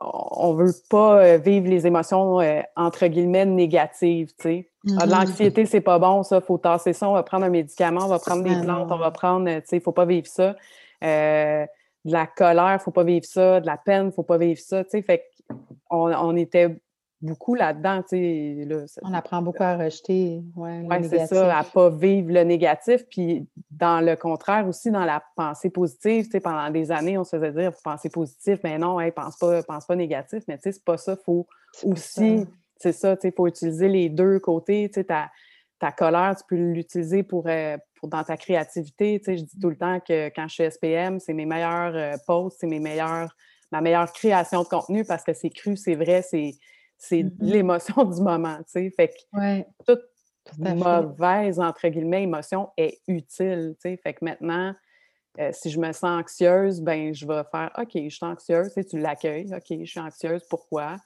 on 0.01 0.55
veut 0.55 0.73
pas 0.91 1.23
euh, 1.23 1.39
vivre 1.39 1.69
les 1.69 1.87
émotions, 1.87 2.41
euh, 2.41 2.61
entre 2.75 3.07
guillemets, 3.07 3.47
négatives, 3.47 4.35
tu 4.39 4.43
sais. 4.43 4.71
Mm-hmm. 4.85 5.09
L'anxiété, 5.09 5.67
c'est 5.67 5.81
pas 5.81 5.99
bon, 5.99 6.25
ça, 6.25 6.41
faut 6.41 6.59
tasser 6.59 6.93
ça, 6.93 7.09
on 7.09 7.15
va 7.15 7.23
prendre 7.23 7.45
un 7.45 7.51
médicament, 7.51 8.05
on 8.05 8.09
va 8.09 8.19
prendre 8.19 8.43
des 8.43 8.61
plantes, 8.61 8.91
on 8.91 8.99
va 8.99 9.11
prendre, 9.13 9.49
tu 9.61 9.63
sais, 9.67 9.81
faut 9.81 9.93
pas 9.93 10.05
vivre 10.05 10.27
ça. 10.27 10.57
de 11.01 11.67
la 12.05 12.27
colère, 12.27 12.83
faut 12.83 12.91
pas 12.91 13.05
vivre 13.05 13.25
ça. 13.25 13.61
De 13.61 13.67
la 13.67 13.77
peine, 13.77 14.13
faut 14.13 14.25
pas 14.25 14.39
vivre 14.39 14.61
ça, 14.61 14.85
tu 14.85 14.91
sais. 14.91 15.03
Fait 15.03 15.25
qu'on 15.89 16.13
on 16.13 16.37
était 16.37 16.77
beaucoup 17.25 17.55
là-dedans. 17.55 18.03
Là, 18.13 18.85
On 19.03 19.15
apprend 19.15 19.43
beaucoup 19.43 19.63
à 19.63 19.77
rejeter. 19.77 20.43
Oui, 20.57 20.81
ouais, 20.83 21.03
c'est 21.03 21.27
ça, 21.27 21.57
à 21.57 21.63
ne 21.63 21.69
pas 21.69 21.91
vivre 21.91 22.33
le 22.33 22.45
négatif. 22.45 23.05
Puis 23.11 23.47
dans 23.71 24.05
le 24.05 24.15
contraire 24.17 24.69
aussi, 24.69 24.91
dans 24.91 25.05
la 25.05 25.23
pensée 25.35 25.71
positive, 25.71 26.29
pendant 26.41 26.71
des 26.71 26.93
années, 26.93 27.19
on 27.19 27.25
se 27.25 27.37
faisait 27.37 27.53
dire 27.53 27.73
penser 27.83 28.11
positif, 28.11 28.61
mais 28.63 28.79
non, 28.79 29.01
hey, 29.01 29.11
pense 29.11 29.37
pas, 29.37 29.63
pense 29.63 29.87
pas 29.87 29.97
négatif. 29.97 30.45
Mais 30.47 30.57
tu 30.57 30.65
sais, 30.65 30.73
c'est 30.73 30.85
pas 30.85 30.97
ça. 30.97 31.17
Il 31.19 31.25
faut 31.25 31.47
aussi, 31.85 32.47
c'est 32.77 32.93
ça, 32.93 33.17
il 33.23 33.33
faut 33.33 33.47
utiliser 33.47 33.89
les 33.89 34.09
deux 34.09 34.39
côtés. 34.39 34.91
Ta, 34.91 35.31
ta 35.79 35.93
colère, 35.93 36.37
tu 36.37 36.45
peux 36.49 36.57
l'utiliser 36.57 37.23
pour, 37.23 37.45
euh, 37.47 37.77
pour, 37.97 38.09
dans 38.09 38.23
ta 38.23 38.37
créativité. 38.37 39.21
Je 39.27 39.33
dis 39.33 39.59
tout 39.61 39.71
le 39.71 39.77
temps 39.77 39.99
que 40.01 40.29
quand 40.29 40.47
je 40.49 40.55
suis 40.55 40.71
SPM, 40.71 41.19
c'est 41.21 41.33
mes 41.33 41.47
meilleurs 41.47 41.95
euh, 41.95 42.17
posts, 42.27 42.59
c'est 42.61 42.67
mes 42.67 42.79
meilleurs, 42.79 43.35
ma 43.73 43.81
meilleure 43.81 44.13
création 44.13 44.63
de 44.63 44.69
contenu 44.69 45.05
parce 45.05 45.25
que 45.25 45.33
c'est 45.33 45.51
cru, 45.51 45.77
c'est 45.77 45.95
vrai, 45.95 46.23
c'est 46.23 46.55
c'est 46.97 47.23
mmh 47.23 47.33
l'émotion 47.41 48.05
du 48.05 48.21
moment, 48.21 48.57
tu 48.59 48.65
sais. 48.67 48.91
Fait 48.91 49.09
que 49.09 49.63
toute 49.85 50.03
mauvaise, 50.59 51.61
entre 51.61 51.89
guillemets, 51.89 52.23
émotion 52.23 52.71
est 52.77 53.01
utile, 53.09 53.75
tu 53.77 53.91
sais. 53.91 53.97
Fait 53.97 54.15
que 54.15 54.25
maintenant, 54.25 54.75
Euh, 55.41 55.51
si 55.53 55.69
je 55.69 55.81
me 55.81 55.91
sens 55.91 56.05
anxieuse, 56.05 56.81
ben 56.81 57.13
je 57.13 57.27
vais 57.27 57.43
faire 57.51 57.69
OK, 57.77 57.91
je 57.95 58.09
suis 58.09 58.25
anxieuse, 58.25 58.73
tu 58.89 59.01
l'accueilles. 59.01 59.53
OK, 59.53 59.79
je 59.81 59.85
suis 59.85 59.99
anxieuse, 59.99 60.45
pourquoi? 60.49 60.97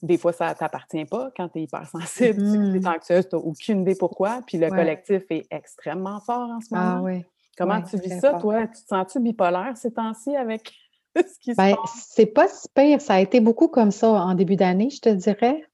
Des 0.00 0.16
fois, 0.16 0.32
ça 0.32 0.48
ne 0.48 0.54
t'appartient 0.54 1.04
pas 1.04 1.30
quand 1.36 1.50
tu 1.50 1.58
es 1.58 1.62
hypersensible. 1.64 2.40
Mm 2.40 2.72
Tu 2.72 2.78
es 2.78 2.88
anxieuse, 2.88 3.28
tu 3.28 3.36
n'as 3.36 3.42
aucune 3.42 3.82
idée 3.82 3.94
pourquoi. 3.94 4.40
Puis 4.46 4.56
le 4.56 4.70
collectif 4.70 5.24
est 5.28 5.46
extrêmement 5.50 6.20
fort 6.20 6.48
en 6.48 6.60
ce 6.62 6.68
ah 6.72 6.76
moment. 6.76 6.96
Ah, 6.96 7.02
oui. 7.02 7.24
Comment 7.58 7.82
tu 7.82 7.98
vis 7.98 8.18
ça, 8.18 8.32
toi? 8.34 8.66
Tu 8.66 8.82
te 8.82 8.88
sens-tu 8.88 9.20
bipolaire 9.20 9.76
ces 9.76 9.92
temps-ci 9.92 10.34
avec 10.34 10.72
ce 11.34 11.38
qui 11.40 11.54
ben? 11.54 11.74
C'est 11.94 12.26
pas 12.26 12.48
si 12.48 12.68
pire. 12.74 13.00
Ça 13.00 13.14
a 13.14 13.20
été 13.20 13.40
beaucoup 13.40 13.68
comme 13.68 13.90
ça 13.90 14.10
en 14.10 14.34
début 14.34 14.56
d'année, 14.56 14.90
je 14.90 15.00
te 15.00 15.08
dirais. 15.08 15.64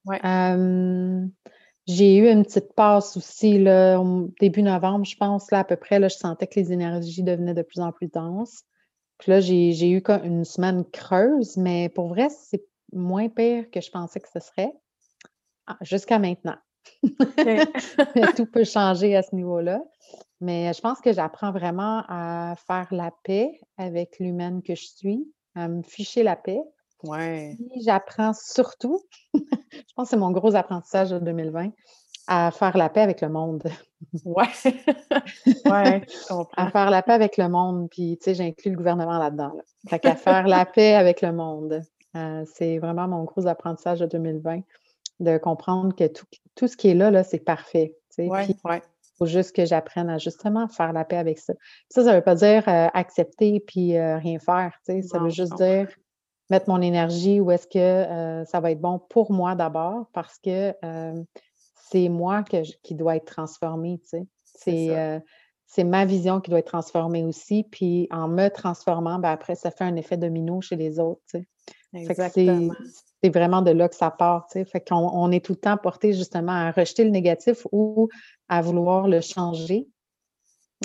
j'ai 1.87 2.17
eu 2.17 2.29
une 2.29 2.45
petite 2.45 2.75
passe 2.75 3.17
aussi, 3.17 3.59
là, 3.59 4.03
début 4.41 4.63
novembre, 4.63 5.05
je 5.05 5.17
pense, 5.17 5.51
là, 5.51 5.61
à 5.61 5.65
peu 5.65 5.77
près. 5.77 5.99
Là, 5.99 6.09
je 6.09 6.17
sentais 6.17 6.47
que 6.47 6.59
les 6.59 6.73
énergies 6.73 7.23
devenaient 7.23 7.55
de 7.55 7.63
plus 7.63 7.81
en 7.81 7.93
plus 7.93 8.09
denses. 8.09 8.63
Puis 9.19 9.31
là, 9.31 9.41
j'ai 9.41 9.91
eu 9.91 10.03
une 10.25 10.45
semaine 10.45 10.85
creuse, 10.85 11.57
mais 11.57 11.89
pour 11.89 12.09
vrai, 12.09 12.29
c'est 12.29 12.65
moins 12.93 13.29
pire 13.29 13.71
que 13.71 13.81
je 13.81 13.91
pensais 13.91 14.21
que 14.21 14.29
ce 14.33 14.41
serait 14.41 14.73
ah, 15.67 15.77
jusqu'à 15.83 16.19
maintenant. 16.19 16.57
Tout 18.37 18.47
peut 18.47 18.65
changer 18.65 19.17
à 19.17 19.23
ce 19.23 19.35
niveau-là. 19.35 19.83
Mais 20.41 20.73
je 20.73 20.81
pense 20.81 21.01
que 21.01 21.13
j'apprends 21.13 21.53
vraiment 21.53 22.03
à 22.09 22.55
faire 22.67 22.89
la 22.91 23.13
paix 23.23 23.61
avec 23.79 24.19
l'humaine 24.19 24.63
que 24.63 24.75
je 24.75 24.87
suis, 24.87 25.25
à 25.55 25.69
me 25.69 25.83
ficher 25.83 26.23
la 26.23 26.37
paix. 26.37 26.61
Ouais. 27.05 27.57
j'apprends 27.81 28.33
surtout, 28.33 29.01
je 29.35 29.41
pense 29.97 30.07
que 30.07 30.11
c'est 30.11 30.17
mon 30.17 30.31
gros 30.31 30.55
apprentissage 30.55 31.11
de 31.11 31.19
2020, 31.19 31.71
à 32.29 32.51
faire 32.53 32.77
la 32.77 32.89
paix 32.89 33.01
avec 33.01 33.21
le 33.21 33.29
monde. 33.29 33.63
Ouais. 34.25 34.47
ouais, 35.67 36.03
À 36.57 36.71
faire 36.71 36.91
la 36.91 37.03
paix 37.03 37.13
avec 37.13 37.37
le 37.37 37.49
monde. 37.49 37.89
Puis, 37.91 38.19
tu 38.19 38.25
sais, 38.25 38.35
j'inclus 38.35 38.71
le 38.71 38.77
gouvernement 38.77 39.19
là-dedans. 39.19 39.53
Fait 39.89 39.99
qu'à 39.99 40.17
faire 40.17 40.47
la 40.47 40.65
paix 40.65 40.95
avec 40.95 41.23
le 41.23 41.33
monde. 41.33 41.83
Euh, 42.17 42.45
c'est 42.53 42.79
vraiment 42.79 43.09
mon 43.09 43.25
gros 43.25 43.47
apprentissage 43.47 44.01
de 44.01 44.07
2020, 44.07 44.61
de 45.23 45.39
comprendre 45.39 45.95
que 45.95 46.05
tout, 46.55 46.69
ce 46.69 46.77
qui 46.77 46.89
est 46.89 46.95
là, 46.95 47.11
là 47.11 47.25
c'est 47.25 47.41
parfait. 47.41 47.97
Il 48.19 49.17
faut 49.19 49.27
juste 49.27 49.55
que 49.55 49.65
j'apprenne 49.65 50.11
à 50.11 50.19
justement 50.19 50.69
faire 50.69 50.93
la 50.93 51.05
paix 51.05 51.17
avec 51.17 51.39
ça. 51.39 51.55
Ça, 51.89 52.03
ça 52.03 52.11
ne 52.11 52.17
veut 52.17 52.23
pas 52.23 52.35
dire 52.35 52.69
euh, 52.69 52.89
accepter 52.93 53.61
puis 53.61 53.97
euh, 53.97 54.19
rien 54.19 54.39
faire. 54.39 54.73
Ça 54.85 55.19
veut 55.19 55.31
juste 55.31 55.55
dire 55.57 55.89
mettre 56.51 56.69
mon 56.69 56.81
énergie 56.81 57.41
où 57.41 57.51
est-ce 57.51 57.67
que 57.67 58.45
ça 58.51 58.61
va 58.61 58.73
être 58.73 58.81
bon 58.81 58.99
pour 58.99 59.33
moi 59.33 59.55
d'abord 59.55 60.07
parce 60.13 60.39
que 60.39 60.75
c'est 61.91 62.09
moi 62.09 62.43
qui 62.83 62.95
dois 62.95 63.17
être 63.17 63.27
transformée. 63.27 64.01
C'est 64.45 65.23
c'est 65.73 65.85
ma 65.85 66.05
vision 66.05 66.43
qui 66.43 66.51
doit 66.51 66.59
être 66.59 66.67
transformée 66.67 67.25
aussi. 67.25 67.65
Puis 67.65 68.07
en 68.11 68.29
me 68.29 68.49
transformant, 68.49 69.19
ben 69.19 69.31
après, 69.31 69.55
ça 69.55 69.71
fait 69.71 69.85
un 69.85 69.97
effet 69.97 70.19
domino 70.19 70.61
chez 70.61 70.77
les 70.77 70.99
autres. 71.01 71.23
C'est 73.23 73.31
vraiment 73.31 73.63
de 73.63 73.71
là 73.71 73.89
que 73.89 73.95
ça 73.95 74.11
part. 74.11 74.49
Fait 74.51 74.81
qu'on 74.87 74.97
on 74.97 75.31
est 75.31 75.45
tout 75.45 75.53
le 75.53 75.59
temps 75.59 75.77
porté 75.77 76.13
justement 76.13 76.53
à 76.53 76.71
rejeter 76.73 77.05
le 77.05 77.11
négatif 77.11 77.67
ou 77.71 78.09
à 78.49 78.63
vouloir 78.63 79.07
le 79.07 79.21
changer 79.21 79.87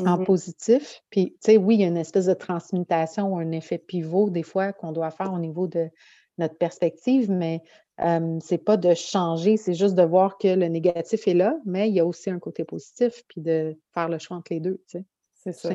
en 0.05 0.17
mmh 0.17 0.25
positif. 0.25 1.01
Puis, 1.09 1.31
tu 1.31 1.37
sais, 1.39 1.57
oui, 1.57 1.75
il 1.75 1.81
y 1.81 1.83
a 1.83 1.87
une 1.87 1.97
espèce 1.97 2.27
de 2.27 2.35
transmutation 2.35 3.33
ou 3.33 3.39
un 3.39 3.51
effet 3.51 3.79
pivot 3.79 4.29
des 4.29 4.43
fois 4.43 4.71
qu'on 4.71 4.91
doit 4.91 5.09
faire 5.09 5.33
au 5.33 5.39
niveau 5.39 5.67
de 5.67 5.89
notre 6.37 6.55
perspective, 6.55 7.31
mais 7.31 7.63
ce 7.99 8.37
c'est 8.41 8.59
pas 8.59 8.77
de 8.77 8.93
changer, 8.93 9.57
c'est 9.57 9.73
juste 9.73 9.95
de 9.95 10.03
voir 10.03 10.37
que 10.37 10.49
le 10.49 10.67
négatif 10.67 11.27
est 11.27 11.33
là, 11.33 11.57
mais 11.65 11.89
il 11.89 11.95
y 11.95 11.99
a 11.99 12.05
aussi 12.05 12.29
un 12.29 12.37
côté 12.37 12.63
positif, 12.63 13.23
puis 13.27 13.41
de 13.41 13.75
faire 13.91 14.07
le 14.07 14.19
choix 14.19 14.37
entre 14.37 14.53
les 14.53 14.59
deux, 14.59 14.79
tu 14.87 14.99
sais. 14.99 15.05
C'est 15.33 15.51
ça. 15.53 15.69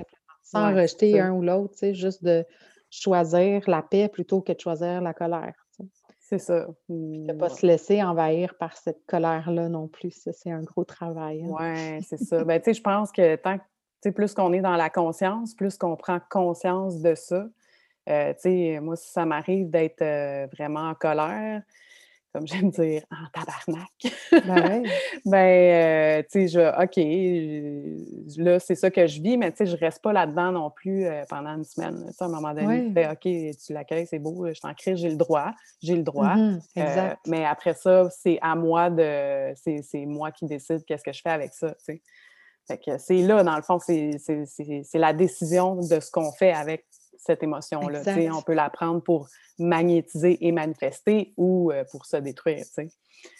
Sans 0.44 0.72
rejeter 0.72 1.18
un 1.18 1.32
ou 1.32 1.42
l'autre, 1.42 1.72
tu 1.72 1.78
sais, 1.78 1.94
juste 1.94 2.22
de 2.22 2.44
choisir 2.90 3.68
la 3.68 3.82
paix 3.82 4.08
plutôt 4.08 4.40
que 4.40 4.52
de 4.52 4.60
choisir 4.60 5.00
la 5.00 5.14
colère. 5.14 5.61
C'est 6.32 6.38
ça. 6.38 6.66
de 6.88 6.94
ne 6.94 7.32
pas 7.34 7.48
mmh, 7.48 7.50
se 7.50 7.66
laisser 7.66 8.02
envahir 8.02 8.54
par 8.54 8.74
cette 8.74 9.04
colère-là 9.06 9.68
non 9.68 9.86
plus. 9.86 10.12
Ça, 10.12 10.32
c'est 10.32 10.50
un 10.50 10.62
gros 10.62 10.84
travail. 10.84 11.44
Hein. 11.44 11.50
Oui, 11.60 12.02
c'est 12.08 12.16
ça. 12.16 12.42
ben, 12.42 12.58
je 12.64 12.80
pense 12.80 13.12
que 13.12 13.36
tant 13.36 13.58
que 14.02 14.08
plus 14.08 14.32
qu'on 14.32 14.54
est 14.54 14.62
dans 14.62 14.76
la 14.76 14.88
conscience, 14.88 15.54
plus 15.54 15.76
qu'on 15.76 15.94
prend 15.94 16.20
conscience 16.30 17.02
de 17.02 17.14
ça. 17.14 17.46
Euh, 18.08 18.80
moi, 18.80 18.96
si 18.96 19.12
ça 19.12 19.26
m'arrive 19.26 19.68
d'être 19.68 20.00
euh, 20.00 20.46
vraiment 20.54 20.88
en 20.88 20.94
colère, 20.94 21.60
comme 22.32 22.46
j'aime 22.46 22.70
dire, 22.70 23.02
en 23.10 23.28
tabarnak. 23.32 23.90
Ben, 24.46 24.82
ben 25.26 25.36
euh, 25.36 26.22
tu 26.22 26.48
sais, 26.48 26.48
je, 26.48 26.82
OK, 26.82 28.38
là, 28.38 28.58
c'est 28.58 28.74
ça 28.74 28.90
que 28.90 29.06
je 29.06 29.20
vis, 29.20 29.36
mais 29.36 29.50
tu 29.50 29.58
sais, 29.58 29.66
je 29.66 29.76
reste 29.76 30.00
pas 30.02 30.12
là-dedans 30.12 30.52
non 30.52 30.70
plus 30.70 31.04
euh, 31.04 31.24
pendant 31.28 31.50
une 31.50 31.64
semaine. 31.64 32.10
à 32.18 32.24
un 32.24 32.28
moment 32.28 32.54
donné, 32.54 32.86
tu 32.86 32.92
fais, 32.94 33.08
OK, 33.10 33.56
tu 33.64 33.72
l'accueilles, 33.72 34.06
c'est 34.06 34.18
beau, 34.18 34.46
je 34.52 34.60
t'en 34.60 34.72
crie, 34.72 34.96
j'ai 34.96 35.10
le 35.10 35.16
droit, 35.16 35.52
j'ai 35.82 35.96
le 35.96 36.02
droit. 36.02 36.34
Mmh 36.34 36.60
euh, 36.78 37.14
mais 37.26 37.44
après 37.44 37.74
ça, 37.74 38.08
c'est 38.10 38.38
à 38.40 38.54
moi 38.54 38.88
de, 38.88 39.52
c'est 39.54 40.06
moi 40.06 40.32
qui 40.32 40.46
décide 40.46 40.84
qu'est-ce 40.84 41.04
que 41.04 41.12
je 41.12 41.20
fais 41.20 41.30
avec 41.30 41.52
ça, 41.52 41.70
tu 41.70 41.84
sais. 41.84 42.02
Fait 42.66 42.78
que 42.78 42.96
c'est 42.98 43.18
là, 43.18 43.42
dans 43.42 43.56
le 43.56 43.62
fond, 43.62 43.78
c'est 43.80 44.88
la 44.94 45.12
décision 45.12 45.76
de 45.76 46.00
ce 46.00 46.10
qu'on 46.10 46.30
fait 46.32 46.52
avec 46.52 46.86
cette 47.24 47.42
émotion-là. 47.42 48.02
On 48.32 48.42
peut 48.42 48.54
la 48.54 48.70
prendre 48.70 49.02
pour 49.02 49.28
magnétiser 49.58 50.44
et 50.46 50.52
manifester 50.52 51.32
ou 51.36 51.70
euh, 51.70 51.84
pour 51.90 52.06
se 52.06 52.16
détruire. 52.16 52.64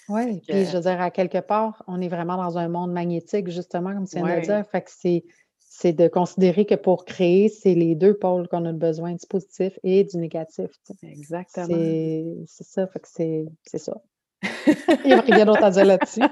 Oui, 0.09 0.41
puis 0.47 0.65
je 0.65 0.77
veux 0.77 0.83
dire, 0.83 1.01
à 1.01 1.11
quelque 1.11 1.39
part, 1.39 1.83
on 1.89 2.01
est 2.01 2.09
vraiment 2.09 2.37
dans 2.37 2.57
un 2.59 2.69
monde 2.69 2.93
magnétique, 2.93 3.51
justement, 3.51 3.93
comme 3.93 4.07
tu 4.07 4.17
viens 4.17 4.39
de 4.39 4.45
dire. 4.45 4.65
Fait 4.71 4.83
que 4.83 4.91
c'est 4.91 5.93
de 5.93 6.07
considérer 6.07 6.65
que 6.67 6.75
pour 6.75 7.05
créer, 7.05 7.49
c'est 7.49 7.75
les 7.75 7.95
deux 7.95 8.15
pôles 8.15 8.47
qu'on 8.49 8.65
a 8.67 8.73
besoin, 8.73 9.13
du 9.13 9.27
positif 9.29 9.79
et 9.83 10.05
du 10.05 10.19
négatif. 10.19 10.71
Exactement. 11.03 11.67
C'est 12.47 12.65
ça, 12.65 12.87
fait 12.87 13.01
que 13.01 13.09
c'est 13.09 13.79
ça. 13.79 14.01
Il 15.05 15.07
n'y 15.07 15.13
a 15.13 15.21
rien 15.21 15.45
d'autre 15.45 15.63
à 15.65 15.71
dire 15.71 15.85
là-dessus. 15.85 16.21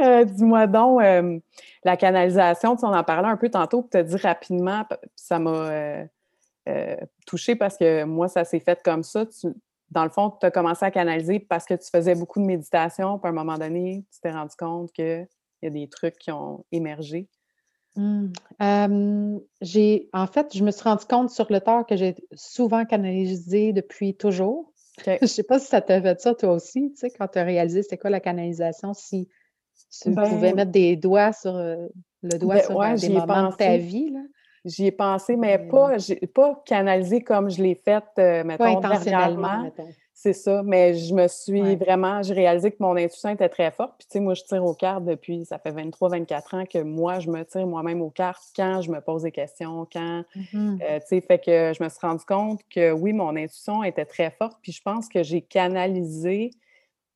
Euh, 0.00 0.24
dis-moi 0.24 0.68
donc, 0.68 1.02
euh, 1.02 1.40
la 1.82 1.96
canalisation, 1.96 2.76
tu 2.76 2.84
en 2.84 2.96
en 2.96 3.02
parlais 3.02 3.28
un 3.28 3.36
peu 3.36 3.48
tantôt, 3.48 3.82
pour 3.82 3.90
te 3.90 4.00
dire 4.00 4.20
rapidement, 4.20 4.84
ça 5.16 5.40
m'a 5.40 6.06
euh, 6.68 6.96
touché 7.26 7.56
parce 7.56 7.76
que 7.76 8.04
moi, 8.04 8.28
ça 8.28 8.44
s'est 8.44 8.60
fait 8.60 8.80
comme 8.84 9.02
ça. 9.02 9.24
dans 9.90 10.04
le 10.04 10.10
fond, 10.10 10.30
tu 10.30 10.46
as 10.46 10.52
commencé 10.52 10.84
à 10.84 10.92
canaliser 10.92 11.40
parce 11.40 11.64
que 11.64 11.74
tu 11.74 11.90
faisais 11.90 12.14
beaucoup 12.14 12.38
de 12.38 12.44
méditation, 12.44 13.18
puis 13.18 13.26
à 13.26 13.30
un 13.30 13.34
moment 13.34 13.58
donné, 13.58 14.04
tu 14.12 14.20
t'es 14.20 14.30
rendu 14.30 14.54
compte 14.56 14.92
qu'il 14.92 15.26
y 15.62 15.66
a 15.66 15.70
des 15.70 15.88
trucs 15.88 16.16
qui 16.16 16.30
ont 16.30 16.64
émergé. 16.70 17.28
Mmh. 17.96 19.38
j'ai, 19.60 20.08
en 20.12 20.28
fait, 20.28 20.56
je 20.56 20.62
me 20.62 20.70
suis 20.70 20.84
rendu 20.84 21.06
compte 21.06 21.30
sur 21.30 21.50
le 21.50 21.60
tard 21.60 21.84
que 21.86 21.96
j'ai 21.96 22.14
souvent 22.34 22.84
canalisé 22.84 23.72
depuis 23.72 24.14
toujours. 24.14 24.72
Je 25.04 25.18
ne 25.22 25.26
sais 25.26 25.42
pas 25.42 25.58
si 25.58 25.66
ça 25.66 25.80
t'a 25.80 26.00
fait 26.00 26.20
ça 26.20 26.34
toi 26.34 26.52
aussi, 26.52 26.90
tu 26.92 26.96
sais, 26.96 27.10
quand 27.10 27.28
tu 27.28 27.38
as 27.38 27.44
réalisé 27.44 27.82
c'était 27.82 27.98
quoi 27.98 28.10
la 28.10 28.20
canalisation, 28.20 28.94
si 28.94 29.28
tu 30.02 30.10
pouvais 30.10 30.52
ben 30.52 30.56
mettre 30.56 30.72
des 30.72 30.96
doigts 30.96 31.32
sur 31.32 31.52
le 31.54 32.38
doigt 32.38 32.56
ben 32.56 32.96
sur 32.96 33.08
des 33.08 33.14
moments 33.14 33.50
de 33.50 33.56
ta 33.56 33.76
vie. 33.76 34.10
Là. 34.10 34.20
J'y 34.64 34.86
ai 34.86 34.92
pensé, 34.92 35.36
mais 35.36 35.58
pas, 35.58 35.96
pas 36.34 36.62
canalisé 36.66 37.22
comme 37.22 37.50
je 37.50 37.62
l'ai 37.62 37.74
fait, 37.74 38.04
euh, 38.18 38.44
mettons, 38.44 38.80
dernièrement. 38.80 39.70
C'est 40.20 40.32
ça, 40.32 40.64
mais 40.64 40.94
je 40.94 41.14
me 41.14 41.28
suis 41.28 41.76
vraiment, 41.76 42.24
j'ai 42.24 42.34
réalisé 42.34 42.72
que 42.72 42.78
mon 42.80 42.96
intuition 42.96 43.28
était 43.28 43.48
très 43.48 43.70
forte. 43.70 43.94
Puis, 43.98 44.08
tu 44.08 44.14
sais, 44.14 44.20
moi, 44.20 44.34
je 44.34 44.42
tire 44.42 44.64
aux 44.64 44.74
cartes 44.74 45.04
depuis, 45.04 45.44
ça 45.44 45.60
fait 45.60 45.70
23-24 45.70 46.56
ans 46.56 46.64
que 46.66 46.82
moi, 46.82 47.20
je 47.20 47.30
me 47.30 47.44
tire 47.44 47.68
moi-même 47.68 48.02
aux 48.02 48.10
cartes 48.10 48.42
quand 48.56 48.80
je 48.80 48.90
me 48.90 49.00
pose 49.00 49.22
des 49.22 49.30
questions, 49.30 49.86
quand, 49.92 50.24
mmh 50.52 50.78
euh, 50.82 50.98
tu 50.98 51.06
sais, 51.06 51.20
fait 51.20 51.38
que 51.38 51.72
je 51.72 51.80
me 51.80 51.88
suis 51.88 52.00
rendu 52.02 52.24
compte 52.24 52.60
que 52.68 52.90
oui, 52.90 53.12
mon 53.12 53.36
intuition 53.36 53.84
était 53.84 54.04
très 54.04 54.32
forte. 54.32 54.58
Puis, 54.60 54.72
je 54.72 54.82
pense 54.82 55.08
que 55.08 55.22
j'ai 55.22 55.40
canalisé 55.40 56.50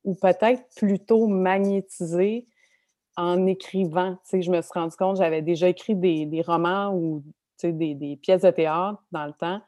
ou 0.04 0.14
peut-être 0.14 0.62
plutôt 0.76 1.26
magnétisé 1.26 2.46
en 3.16 3.48
écrivant. 3.48 4.12
Tu 4.12 4.30
sais, 4.30 4.42
je 4.42 4.50
me 4.52 4.62
suis 4.62 4.78
rendu 4.78 4.94
compte, 4.94 5.16
j'avais 5.16 5.42
déjà 5.42 5.66
écrit 5.66 5.96
des, 5.96 6.24
des 6.24 6.42
romans 6.42 6.94
ou 6.94 7.24
des, 7.64 7.96
des, 7.96 8.14
pièces 8.14 8.42
de 8.42 8.50
théâtre 8.52 9.02
dans 9.10 9.26
le 9.26 9.32
temps. 9.32 9.60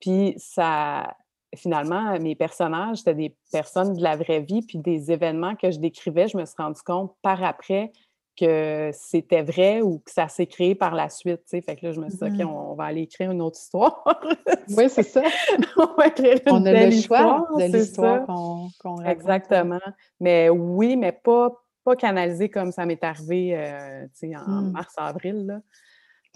Puis 0.00 0.34
ça, 0.36 1.16
finalement, 1.56 2.18
mes 2.18 2.34
personnages, 2.34 2.98
c'était 2.98 3.14
des 3.14 3.36
personnes 3.52 3.94
de 3.94 4.02
la 4.02 4.16
vraie 4.16 4.40
vie, 4.40 4.62
puis 4.62 4.78
des 4.78 5.10
événements 5.10 5.54
que 5.54 5.70
je 5.70 5.78
décrivais, 5.78 6.28
je 6.28 6.36
me 6.36 6.44
suis 6.44 6.54
rendu 6.58 6.80
compte 6.82 7.14
par 7.22 7.42
après 7.42 7.92
que 8.38 8.90
c'était 8.92 9.42
vrai 9.42 9.82
ou 9.82 9.98
que 9.98 10.10
ça 10.10 10.28
s'est 10.28 10.46
créé 10.46 10.74
par 10.74 10.94
la 10.94 11.08
suite. 11.08 11.42
Fait 11.48 11.62
que 11.62 11.86
là, 11.86 11.92
je 11.92 12.00
me 12.00 12.08
suis 12.08 12.18
dit, 12.18 12.24
OK, 12.24 12.46
mmh. 12.46 12.48
on, 12.48 12.74
va 12.74 12.84
aller 12.84 13.02
écrire 13.02 13.30
une 13.30 13.42
autre 13.42 13.58
histoire. 13.58 14.04
oui, 14.76 14.88
c'est 14.88 15.02
ça. 15.02 15.22
on 15.76 15.94
va 15.96 16.06
écrire 16.06 16.38
une 16.46 16.52
on 16.52 16.66
a 16.66 16.86
le 16.86 16.90
choix 16.92 17.48
de 17.58 17.64
l'histoire 17.64 18.26
qu'on 18.26 18.68
qu 18.68 18.88
hein. 18.88 19.10
Exactement. 19.10 19.80
Mais 20.20 20.48
oui, 20.50 20.96
mais 20.96 21.12
pas, 21.12 21.50
pas 21.84 21.96
canalisé 21.96 22.48
comme 22.48 22.70
ça 22.70 22.86
m'est 22.86 23.02
arrivé 23.02 23.56
euh, 23.56 24.06
en 24.36 24.62
mmh. 24.62 24.70
mars-avril. 24.70 25.62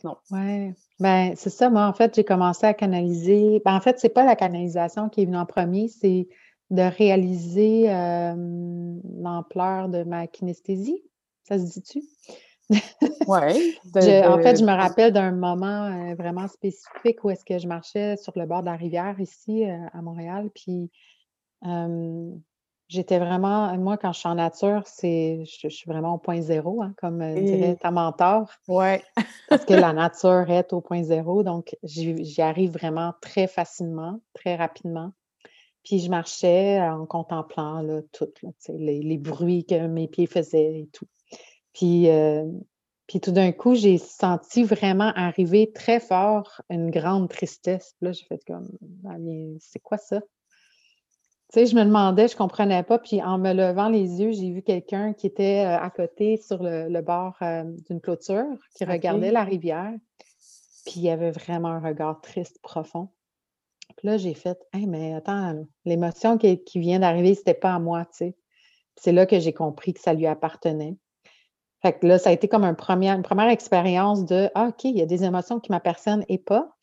Non. 0.04 0.16
Oui. 0.30 0.72
Ben, 1.00 1.34
c'est 1.36 1.50
ça. 1.50 1.70
Moi, 1.70 1.86
en 1.86 1.92
fait, 1.92 2.14
j'ai 2.14 2.24
commencé 2.24 2.66
à 2.66 2.74
canaliser. 2.74 3.60
Ben, 3.64 3.74
en 3.74 3.80
fait, 3.80 3.98
c'est 3.98 4.08
pas 4.08 4.24
la 4.24 4.36
canalisation 4.36 5.08
qui 5.08 5.22
est 5.22 5.24
venue 5.26 5.36
en 5.36 5.46
premier, 5.46 5.88
c'est 5.88 6.28
de 6.70 6.82
réaliser 6.82 7.86
l'ampleur 9.18 9.88
de 9.88 10.04
ma 10.04 10.26
kinesthésie. 10.26 11.02
Ça 11.44 11.58
se 11.58 11.64
dit-tu? 11.64 12.02
Ouais, 13.26 13.74
en 13.94 14.38
fait, 14.38 14.56
je 14.58 14.64
me 14.64 14.74
rappelle 14.74 15.12
d'un 15.12 15.32
moment 15.32 16.14
vraiment 16.14 16.48
spécifique 16.48 17.22
où 17.24 17.30
est-ce 17.30 17.44
que 17.44 17.58
je 17.58 17.68
marchais 17.68 18.16
sur 18.16 18.32
le 18.36 18.46
bord 18.46 18.62
de 18.62 18.66
la 18.66 18.76
rivière 18.76 19.20
ici 19.20 19.64
à 19.64 20.00
Montréal, 20.00 20.48
puis 20.54 20.90
J'étais 22.92 23.18
vraiment 23.18 23.74
moi, 23.78 23.96
quand 23.96 24.12
je 24.12 24.18
suis 24.18 24.28
en 24.28 24.34
nature, 24.34 24.82
c'est 24.84 25.44
je 25.46 25.68
suis 25.68 25.90
vraiment 25.90 26.16
au 26.16 26.18
point 26.18 26.42
zéro, 26.42 26.82
hein, 26.82 26.92
comme, 26.98 27.20
dirait 27.34 27.76
ta 27.76 27.90
mentor. 27.90 28.50
Ouais. 28.68 29.02
Parce 29.48 29.64
que 29.64 29.72
la 29.72 29.92
nature 29.94 30.50
est 30.50 30.74
au 30.74 30.82
point 30.82 31.02
zéro, 31.02 31.42
donc 31.42 31.74
j'y 31.82 32.42
arrive 32.42 32.72
vraiment 32.72 33.14
très 33.22 33.46
facilement, 33.46 34.20
très 34.34 34.56
rapidement. 34.56 35.12
Puis 35.82 36.00
je 36.00 36.10
marchais 36.10 36.82
en 36.82 37.06
contemplant 37.06 37.80
là, 37.80 38.02
tout, 38.12 38.28
les 38.68 39.16
bruits 39.16 39.64
que 39.64 39.86
mes 39.86 40.06
pieds 40.06 40.26
faisaient 40.26 40.80
et 40.80 40.88
tout. 40.92 41.06
Puis, 41.72 42.08
puis 43.06 43.20
tout 43.20 43.32
d'un 43.32 43.52
coup, 43.52 43.74
j'ai 43.74 43.96
senti 43.96 44.64
vraiment 44.64 45.12
arriver 45.16 45.72
très 45.72 45.98
fort 45.98 46.60
une 46.68 46.90
grande 46.90 47.30
tristesse. 47.30 47.96
là, 48.02 48.12
j'ai 48.12 48.26
fait 48.26 48.44
comme: 48.46 48.68
«Ah 49.08 49.16
c'est 49.60 49.80
quoi 49.80 49.96
ça?» 49.96 50.20
Tu 51.52 51.60
sais, 51.60 51.66
je 51.66 51.76
me 51.76 51.84
demandais, 51.84 52.28
je 52.28 52.34
ne 52.34 52.38
comprenais 52.38 52.82
pas. 52.82 52.98
Puis 52.98 53.22
en 53.22 53.36
me 53.36 53.52
levant 53.52 53.90
les 53.90 54.22
yeux, 54.22 54.32
j'ai 54.32 54.50
vu 54.50 54.62
quelqu'un 54.62 55.12
qui 55.12 55.26
était 55.26 55.66
euh, 55.66 55.78
à 55.78 55.90
côté 55.90 56.38
sur 56.38 56.62
le, 56.62 57.00
bord 57.02 57.36
euh, 57.42 57.64
d'une 57.88 58.00
clôture, 58.00 58.46
qui 58.74 58.86
regardait 58.86 59.30
la 59.30 59.44
rivière. 59.44 59.92
Puis 60.86 61.00
il 61.00 61.10
avait 61.10 61.30
vraiment 61.30 61.68
un 61.68 61.80
regard 61.80 62.22
triste, 62.22 62.58
profond. 62.62 63.10
Puis 63.98 64.08
là, 64.08 64.16
j'ai 64.16 64.32
fait 64.32 64.58
Hey, 64.72 64.86
mais 64.86 65.12
attends, 65.12 65.66
l'émotion 65.84 66.38
qui, 66.38 66.58
vient 66.76 67.00
d'arriver, 67.00 67.34
ce 67.34 67.40
n'était 67.40 67.54
pas 67.54 67.74
à 67.74 67.78
moi, 67.78 68.06
tu 68.06 68.10
sais. 68.12 68.36
C'est 68.96 69.12
là 69.12 69.26
que 69.26 69.38
j'ai 69.38 69.52
compris 69.52 69.92
que 69.92 70.00
ça 70.00 70.14
lui 70.14 70.26
appartenait. 70.26 70.96
Fait 71.82 71.98
que 71.98 72.06
là, 72.06 72.18
ça 72.18 72.30
a 72.30 72.32
été 72.32 72.48
comme 72.48 72.64
un 72.64 72.74
premier, 72.74 73.10
une 73.10 73.22
première 73.22 73.48
expérience 73.48 74.24
de 74.24 74.48
Ah, 74.54 74.68
OK, 74.68 74.84
il 74.84 74.96
y 74.96 75.02
a 75.02 75.06
des 75.06 75.24
émotions 75.24 75.60
qui 75.60 75.70
m'appartiennent 75.70 76.24
et 76.28 76.38
pas. 76.38 76.74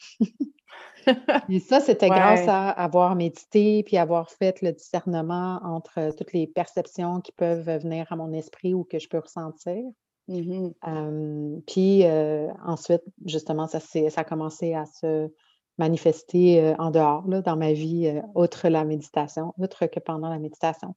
Et 1.50 1.60
ça, 1.60 1.80
c'était 1.80 2.10
grâce 2.10 2.48
à 2.48 2.70
avoir 2.70 3.16
médité 3.16 3.84
puis 3.84 3.98
avoir 3.98 4.30
fait 4.30 4.62
le 4.62 4.72
discernement 4.72 5.60
entre 5.64 6.16
toutes 6.16 6.34
les 6.34 6.48
perceptions 6.48 7.22
qui 7.22 7.32
peuvent 7.32 7.70
venir 7.82 8.06
à 8.12 8.16
mon 8.16 8.34
esprit 8.34 8.74
ou 8.74 8.84
que 8.84 9.00
je 9.00 9.08
peux 9.10 9.20
ressentir. 9.20 9.84
Mmh 10.28 10.70
puis 11.66 12.06
ensuite, 12.64 13.02
justement, 13.26 13.68
ça, 13.68 13.80
ça 13.80 14.00
a 14.16 14.24
commencé 14.24 14.76
à 14.76 14.86
se 14.86 15.30
manifester 15.80 16.76
en 16.78 16.92
dehors, 16.92 17.28
là, 17.28 17.42
dans 17.42 17.56
ma 17.56 17.74
vie, 17.74 18.14
outre 18.36 18.68
la 18.68 18.84
méditation, 18.84 19.54
outre 19.58 19.88
que 19.88 20.00
pendant 20.00 20.30
la 20.30 20.38
méditation. 20.38 20.94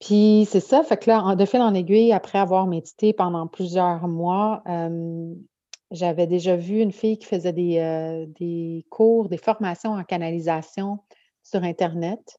Puis 0.00 0.48
c'est 0.50 0.60
ça, 0.60 0.82
fait 0.82 0.96
que 0.96 1.08
là, 1.08 1.36
de 1.36 1.44
fil 1.44 1.60
en 1.60 1.74
aiguille, 1.74 2.12
après 2.12 2.40
avoir 2.40 2.66
médité 2.66 3.12
pendant 3.12 3.46
plusieurs 3.46 4.08
mois, 4.08 4.64
j'avais 5.92 6.26
déjà 6.26 6.56
vu 6.56 6.80
une 6.80 6.92
fille 6.92 7.18
qui 7.18 7.26
faisait 7.26 7.52
des, 7.52 8.26
des 8.38 8.84
cours, 8.90 9.28
des 9.28 9.38
formations 9.38 9.92
en 9.92 10.04
canalisation 10.04 10.98
sur 11.42 11.62
Internet. 11.62 12.38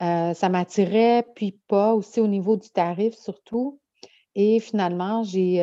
ça 0.00 0.48
m'attirait, 0.48 1.24
puis 1.34 1.58
pas, 1.68 1.94
aussi 1.94 2.20
au 2.20 2.26
niveau 2.26 2.56
du 2.56 2.70
tarif 2.70 3.14
surtout. 3.14 3.80
Et 4.34 4.60
finalement, 4.60 5.24
j'ai, 5.24 5.56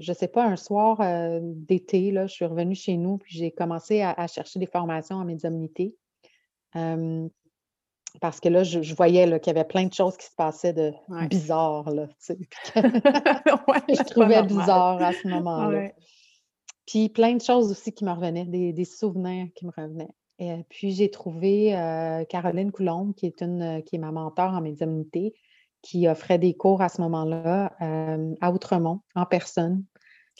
je 0.00 0.10
ne 0.10 0.14
sais 0.14 0.28
pas, 0.28 0.44
un 0.44 0.56
soir 0.56 1.00
d'été, 1.42 2.12
là, 2.12 2.26
je 2.26 2.32
suis 2.32 2.44
revenue 2.44 2.74
chez 2.74 2.96
nous, 2.96 3.18
puis 3.18 3.36
j'ai 3.36 3.50
commencé 3.50 4.02
à, 4.02 4.26
chercher 4.26 4.58
des 4.58 4.66
formations 4.66 5.16
en 5.16 5.24
médiumnité. 5.24 5.94
parce 8.20 8.40
que 8.40 8.48
là, 8.48 8.62
je, 8.62 8.94
voyais 8.94 9.40
qu'il 9.40 9.52
y 9.52 9.56
avait 9.56 9.66
plein 9.66 9.86
de 9.86 9.92
choses 9.92 10.16
qui 10.16 10.26
se 10.26 10.34
passaient 10.36 10.72
de 10.72 10.92
bizarres, 11.28 11.90
là, 11.90 12.08
je 12.28 14.04
trouvais 14.04 14.42
bizarre 14.44 15.02
à 15.02 15.12
ce 15.12 15.28
moment-là. 15.28 15.90
Puis 16.86 17.08
plein 17.08 17.34
de 17.34 17.42
choses 17.42 17.70
aussi 17.70 17.92
qui 17.92 18.04
me 18.04 18.12
revenaient, 18.12 18.44
des, 18.44 18.84
souvenirs 18.84 19.48
qui 19.54 19.66
me 19.66 19.72
revenaient. 19.76 20.10
Et 20.38 20.64
puis 20.68 20.92
j'ai 20.92 21.10
trouvé 21.10 21.70
Caroline 22.28 22.72
Coulombe, 22.72 23.14
qui 23.14 23.26
est 23.26 23.40
une 23.40 23.82
qui 23.84 23.96
est 23.96 23.98
ma 23.98 24.10
mentor 24.10 24.52
en 24.52 24.60
médiumnité, 24.60 25.34
qui 25.82 26.08
offrait 26.08 26.38
des 26.38 26.54
cours 26.54 26.82
à 26.82 26.88
ce 26.88 27.00
moment-là 27.02 27.72
à 28.40 28.50
Outremont, 28.50 29.00
en 29.14 29.26
personne. 29.26 29.84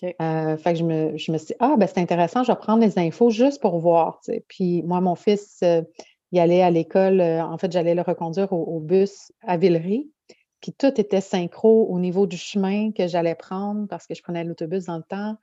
fait 0.01 0.17
que 0.19 0.75
je 0.75 0.85
me, 0.85 1.17
je 1.17 1.33
me 1.33 1.39
suis 1.39 1.49
dit, 1.49 1.55
ah, 1.61 1.77
ben 1.79 1.87
c'est 1.87 2.01
intéressant, 2.01 2.43
je 2.43 2.53
vais 2.53 2.59
prendre 2.59 2.83
les 2.83 2.99
infos 2.99 3.31
juste 3.31 3.63
pour 3.63 3.79
voir. 3.79 4.21
Puis 4.49 4.83
moi, 4.83 5.01
mon 5.01 5.15
fils, 5.15 5.63
il 6.33 6.39
allait 6.39 6.63
à 6.63 6.71
l'école, 6.71 7.21
en 7.21 7.57
fait, 7.57 7.71
j'allais 7.71 7.95
le 7.95 8.03
reconduire 8.03 8.53
au, 8.53 8.65
au, 8.65 8.81
bus 8.81 9.33
à 9.43 9.57
Villeray. 9.57 10.09
Puis 10.61 10.73
tout 10.73 10.99
était 10.99 11.21
synchro 11.21 11.87
au 11.91 11.99
niveau 11.99 12.27
du 12.27 12.39
chemin 12.39 12.91
que 12.91 13.07
j'allais 13.07 13.35
prendre 13.35 13.87
parce 13.87 14.07
que 14.07 14.15
je 14.15 14.23
prenais 14.23 14.45
l'autobus 14.45 14.87
dans 14.87 14.97
le 14.97 15.03
temps. 15.03 15.37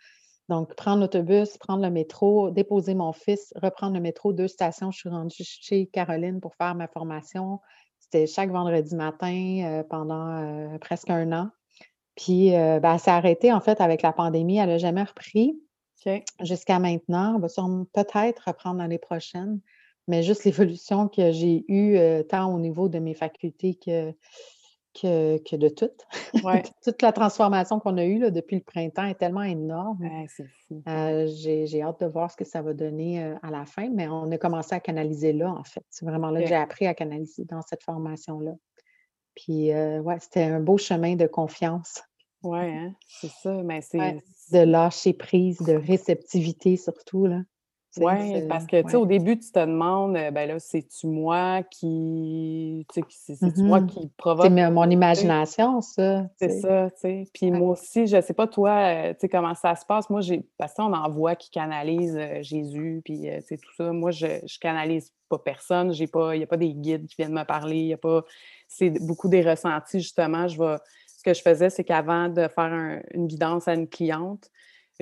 Donc, 0.51 0.75
prendre 0.75 0.99
l'autobus, 0.99 1.57
prendre 1.57 1.81
le 1.81 1.89
métro, 1.89 2.51
déposer 2.51 2.93
mon 2.93 3.13
fils, 3.13 3.53
reprendre 3.55 3.93
le 3.93 4.01
métro, 4.01 4.33
deux 4.33 4.49
stations. 4.49 4.91
Je 4.91 4.97
suis 4.97 5.07
rendue 5.07 5.33
chez 5.39 5.85
Caroline 5.85 6.41
pour 6.41 6.55
faire 6.55 6.75
ma 6.75 6.89
formation. 6.89 7.61
C'était 7.99 8.27
chaque 8.27 8.49
vendredi 8.49 8.93
matin 8.93 9.61
euh, 9.63 9.83
pendant 9.83 10.27
euh, 10.27 10.77
presque 10.79 11.09
un 11.09 11.31
an. 11.31 11.51
Puis, 12.17 12.53
euh, 12.53 12.81
ben, 12.81 12.95
elle 12.95 12.99
s'est 12.99 13.11
arrêtée, 13.11 13.53
en 13.53 13.61
fait, 13.61 13.79
avec 13.79 14.01
la 14.01 14.11
pandémie. 14.11 14.57
Elle 14.57 14.67
n'a 14.67 14.77
jamais 14.77 15.03
repris 15.03 15.57
jusqu'à 16.41 16.79
maintenant. 16.79 17.35
Elle 17.35 17.41
va 17.41 17.47
peut-être 17.93 18.43
reprendre 18.47 18.79
l'année 18.79 18.99
prochaine. 18.99 19.61
Mais 20.09 20.21
juste 20.21 20.43
l'évolution 20.43 21.07
que 21.07 21.31
j'ai 21.31 21.63
eue, 21.69 21.97
tant 22.27 22.53
au 22.53 22.59
niveau 22.59 22.89
de 22.89 22.99
mes 22.99 23.13
facultés 23.13 23.75
que 23.75 24.13
que, 24.93 25.55
de 25.55 25.69
tout. 25.69 25.91
Toute 26.83 27.01
la 27.01 27.11
transformation 27.11 27.79
qu'on 27.79 27.97
a 27.97 28.05
eue 28.05 28.19
là, 28.19 28.29
depuis 28.31 28.57
le 28.57 28.63
printemps 28.63 29.05
est 29.05 29.15
tellement 29.15 29.43
énorme. 29.43 29.99
c'est 30.27 30.47
fou. 30.67 30.83
Euh, 30.87 31.27
j'ai 31.27 31.81
hâte 31.81 32.01
de 32.01 32.07
voir 32.07 32.31
ce 32.31 32.37
que 32.37 32.45
ça 32.45 32.61
va 32.61 32.73
donner 32.73 33.23
euh, 33.23 33.35
à 33.43 33.51
la 33.51 33.65
fin, 33.65 33.89
mais 33.89 34.07
on 34.07 34.31
a 34.31 34.37
commencé 34.37 34.75
à 34.75 34.79
canaliser 34.79 35.33
là, 35.33 35.51
en 35.51 35.63
fait. 35.63 35.83
C'est 35.89 36.05
vraiment 36.05 36.29
là 36.29 36.41
que 36.41 36.47
j'ai 36.47 36.55
appris 36.55 36.87
à 36.87 36.93
canaliser 36.93 37.45
dans 37.45 37.61
cette 37.61 37.83
formation-là. 37.83 38.53
Puis, 39.35 39.71
euh, 39.71 40.01
ouais, 40.01 40.17
c'était 40.19 40.43
un 40.43 40.59
beau 40.59 40.77
chemin 40.77 41.15
de 41.15 41.27
confiance. 41.27 42.03
Oui, 42.43 42.59
hein, 42.59 42.93
c'est 43.07 43.31
ça. 43.31 43.53
Mais 43.63 43.81
c'est. 43.81 44.17
de 44.51 44.59
lâcher 44.59 45.13
prise, 45.13 45.59
de 45.59 45.73
réceptivité 45.87 46.75
surtout. 46.75 47.27
Là. 47.27 47.41
Oui, 47.97 48.47
parce 48.47 48.65
que, 48.65 48.81
tu 48.81 48.89
sais, 48.91 48.95
au 48.95 49.05
début, 49.05 49.37
tu 49.37 49.51
te 49.51 49.59
demandes, 49.59 50.15
euh, 50.15 50.31
ben 50.31 50.47
là, 50.47 50.59
c'est-tu 50.59 51.07
moi 51.07 51.61
qui, 51.63 52.85
tu 52.93 53.01
sais, 53.09 53.35
c'est-tu 53.35 53.63
moi 53.63 53.81
mmh 53.81 53.87
qui 53.87 54.09
provoque... 54.15 54.45
C'est 54.45 54.71
mon 54.71 54.89
imagination, 54.89 55.81
ça. 55.81 56.25
C'est 56.37 56.61
ça, 56.61 56.89
tu 56.91 56.99
sais. 57.01 57.23
Puis 57.33 57.51
moi 57.51 57.71
aussi, 57.71 58.07
je 58.07 58.21
sais 58.21 58.33
pas, 58.33 58.47
toi, 58.47 58.71
euh, 58.71 59.13
tu 59.13 59.19
sais, 59.21 59.29
comment 59.29 59.55
ça 59.55 59.75
se 59.75 59.85
passe. 59.85 60.09
Moi, 60.09 60.21
j'ai, 60.21 60.47
parce 60.57 60.73
qu'on 60.73 60.93
en 60.93 61.09
voit 61.09 61.35
qui 61.35 61.49
canalise 61.49 62.15
euh, 62.17 62.41
Jésus, 62.41 63.01
puis, 63.03 63.23
tu 63.23 63.41
sais, 63.45 63.57
tout 63.57 63.73
ça. 63.75 63.91
Moi, 63.91 64.11
je, 64.11 64.27
je 64.45 64.57
canalise 64.57 65.11
pas 65.27 65.39
personne. 65.39 65.91
J'ai 65.91 66.07
pas, 66.07 66.33
il 66.35 66.37
n'y 66.37 66.43
a 66.45 66.47
pas 66.47 66.57
des 66.57 66.73
guides 66.73 67.07
qui 67.07 67.15
viennent 67.17 67.33
me 67.33 67.43
parler. 67.43 67.77
Il 67.77 67.87
y 67.87 67.93
a 67.93 67.97
pas, 67.97 68.23
c'est 68.69 68.89
beaucoup 69.05 69.27
des 69.27 69.41
ressentis, 69.41 69.99
justement. 69.99 70.47
Je 70.47 70.57
vais, 70.57 70.77
ce 71.07 71.23
que 71.23 71.33
je 71.33 71.41
faisais, 71.41 71.69
c'est 71.69 71.83
qu'avant 71.83 72.29
de 72.29 72.47
faire 72.47 73.01
une 73.13 73.27
guidance 73.27 73.67
à 73.67 73.73
une 73.73 73.87
cliente, 73.87 74.49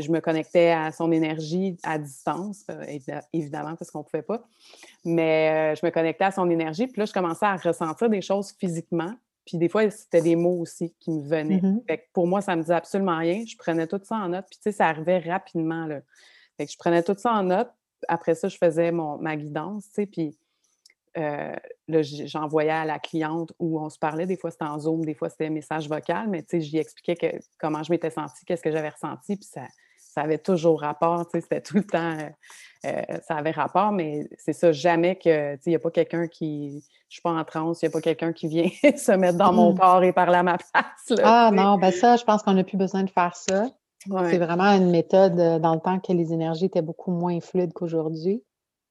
je 0.01 0.11
me 0.11 0.19
connectais 0.19 0.71
à 0.71 0.91
son 0.91 1.11
énergie 1.11 1.77
à 1.83 1.97
distance, 1.97 2.65
euh, 2.69 2.83
évidemment, 3.33 3.75
parce 3.75 3.91
qu'on 3.91 3.99
ne 3.99 4.03
pouvait 4.03 4.23
pas. 4.23 4.43
Mais 5.05 5.73
euh, 5.73 5.75
je 5.75 5.85
me 5.85 5.91
connectais 5.91 6.25
à 6.25 6.31
son 6.31 6.49
énergie, 6.49 6.87
puis 6.87 6.99
là, 6.99 7.05
je 7.05 7.13
commençais 7.13 7.45
à 7.45 7.55
ressentir 7.55 8.09
des 8.09 8.21
choses 8.21 8.51
physiquement. 8.59 9.13
Puis 9.45 9.57
des 9.57 9.69
fois, 9.69 9.89
c'était 9.89 10.21
des 10.21 10.35
mots 10.35 10.59
aussi 10.59 10.93
qui 10.99 11.11
me 11.11 11.21
venaient. 11.21 11.57
Mm-hmm. 11.57 12.01
pour 12.13 12.27
moi, 12.27 12.41
ça 12.41 12.51
ne 12.53 12.57
me 12.57 12.61
disait 12.61 12.75
absolument 12.75 13.17
rien. 13.17 13.43
Je 13.47 13.57
prenais 13.57 13.87
tout 13.87 13.99
ça 14.03 14.15
en 14.15 14.29
note. 14.29 14.45
Puis 14.49 14.59
tu 14.59 14.63
sais, 14.63 14.71
ça 14.71 14.87
arrivait 14.87 15.17
rapidement. 15.19 15.85
Là. 15.85 16.01
Fait 16.55 16.65
que 16.65 16.71
je 16.71 16.77
prenais 16.77 17.01
tout 17.01 17.15
ça 17.17 17.33
en 17.33 17.43
note. 17.43 17.69
Après 18.07 18.35
ça, 18.35 18.47
je 18.47 18.57
faisais 18.57 18.91
mon, 18.91 19.17
ma 19.17 19.35
guidance, 19.35 19.85
tu 19.85 19.93
sais, 19.93 20.05
puis 20.05 20.37
euh, 21.17 21.55
là, 21.87 22.01
j'envoyais 22.01 22.69
à 22.69 22.85
la 22.85 22.99
cliente 22.99 23.51
où 23.59 23.79
on 23.79 23.89
se 23.89 23.97
parlait. 23.97 24.25
Des 24.25 24.37
fois, 24.37 24.51
c'était 24.51 24.65
en 24.65 24.79
Zoom, 24.79 25.03
des 25.03 25.15
fois, 25.15 25.29
c'était 25.29 25.49
message 25.49 25.89
vocal, 25.89 26.29
mais 26.29 26.43
tu 26.43 26.49
sais, 26.51 26.61
j'y 26.61 26.77
expliquais 26.77 27.15
que, 27.15 27.27
comment 27.57 27.83
je 27.83 27.91
m'étais 27.91 28.11
sentie, 28.11 28.45
qu'est-ce 28.45 28.61
que 28.61 28.71
j'avais 28.71 28.89
ressenti, 28.89 29.35
puis 29.35 29.45
ça, 29.45 29.63
ça 30.09 30.21
avait 30.21 30.39
toujours 30.39 30.81
rapport, 30.81 31.25
tu 31.25 31.31
sais, 31.33 31.41
c'était 31.41 31.61
tout 31.61 31.77
le 31.77 31.83
temps, 31.83 32.17
euh, 32.17 32.29
euh, 32.85 33.19
ça 33.27 33.35
avait 33.35 33.51
rapport, 33.51 33.91
mais 33.91 34.27
c'est 34.37 34.53
ça, 34.53 34.71
jamais 34.71 35.15
que, 35.15 35.55
tu 35.55 35.61
sais, 35.61 35.63
il 35.67 35.69
n'y 35.69 35.75
a 35.75 35.79
pas 35.79 35.91
quelqu'un 35.91 36.27
qui, 36.27 36.83
je 37.09 37.13
suis 37.13 37.21
pas 37.21 37.31
en 37.31 37.43
transe, 37.43 37.81
il 37.81 37.85
n'y 37.85 37.89
a 37.89 37.91
pas 37.91 38.01
quelqu'un 38.01 38.33
qui 38.33 38.47
vient 38.47 38.69
se 38.97 39.11
mettre 39.11 39.37
dans 39.37 39.53
mon 39.53 39.73
mmh. 39.73 39.79
corps 39.79 40.03
et 40.03 40.11
parler 40.11 40.37
à 40.37 40.43
ma 40.43 40.57
place. 40.57 41.19
ah 41.23 41.51
non, 41.53 41.77
ben 41.77 41.91
ça, 41.91 42.15
je 42.15 42.23
pense 42.23 42.41
qu'on 42.41 42.53
n'a 42.53 42.63
plus 42.63 42.77
besoin 42.77 43.03
de 43.03 43.09
faire 43.09 43.35
ça. 43.35 43.67
C'est 44.29 44.37
vraiment 44.37 44.75
une 44.75 44.89
méthode 44.89 45.39
euh, 45.39 45.59
dans 45.59 45.75
le 45.75 45.81
temps 45.81 45.99
que 45.99 46.13
les 46.13 46.33
énergies 46.33 46.65
étaient 46.65 46.81
beaucoup 46.81 47.11
moins 47.11 47.39
fluides 47.41 47.73
qu'aujourd'hui. 47.73 48.43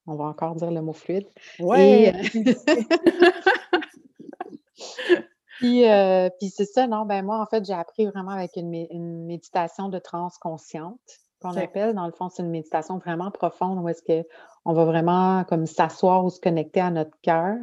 On 0.07 0.15
va 0.15 0.25
encore 0.25 0.55
dire 0.55 0.71
le 0.71 0.83
mot 0.83 0.93
fluide. 0.93 1.27
Oui. 1.59 2.13
Euh, 5.63 6.31
puis, 6.39 6.51
c'est 6.51 6.65
ça, 6.65 6.87
non, 6.87 7.05
ben 7.05 7.25
moi, 7.25 7.41
en 7.41 7.47
fait, 7.47 7.65
j'ai 7.65 7.73
appris 7.73 8.07
vraiment 8.07 8.33
avec 8.33 8.57
une, 8.57 9.27
méditation 9.27 9.89
de 9.89 9.99
transe 9.99 10.39
consciente, 10.39 11.01
qu'on 11.41 11.57
appelle. 11.57 11.95
Dans 11.95 12.07
le 12.07 12.13
fond, 12.13 12.29
c'est 12.29 12.43
une 12.43 12.51
méditation 12.51 12.99
vraiment 12.99 13.31
profonde 13.31 13.79
où 13.79 13.89
est-ce 13.89 14.03
qu'on 14.03 14.73
va 14.73 14.85
vraiment 14.85 15.45
comme 15.45 15.67
s'asseoir 15.67 16.25
ou 16.25 16.31
se 16.31 16.41
connecter 16.41 16.81
à 16.81 16.91
notre 16.91 17.17
cœur. 17.23 17.57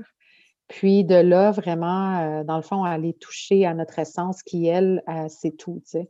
Puis 0.67 1.03
de 1.03 1.15
là, 1.15 1.51
vraiment, 1.51 2.19
euh, 2.19 2.43
dans 2.43 2.55
le 2.55 2.63
fond, 2.63 2.83
aller 2.83 3.13
toucher 3.13 3.65
à 3.65 3.73
notre 3.73 3.99
essence 3.99 4.41
qui, 4.41 4.67
elle, 4.67 5.03
euh, 5.09 5.27
c'est 5.29 5.55
tout, 5.55 5.81
tu 5.85 5.99
sais. 5.99 6.09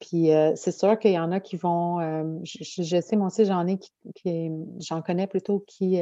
Puis 0.00 0.32
euh, 0.32 0.52
c'est 0.56 0.72
sûr 0.72 0.98
qu'il 0.98 1.12
y 1.12 1.18
en 1.18 1.30
a 1.30 1.38
qui 1.38 1.56
vont, 1.56 2.00
je, 2.42 3.00
sais, 3.00 3.16
moi 3.16 3.28
aussi, 3.28 3.44
j'en 3.44 3.66
ai 3.68 3.78
qui, 3.78 4.50
j'en 4.80 5.00
connais 5.00 5.28
plutôt 5.28 5.60
qui 5.60 6.00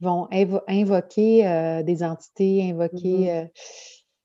vont 0.00 0.28
invoquer 0.30 1.82
des 1.84 2.02
entités, 2.02 2.70
invoquer, 2.70 3.26
mm-hmm. 3.26 3.50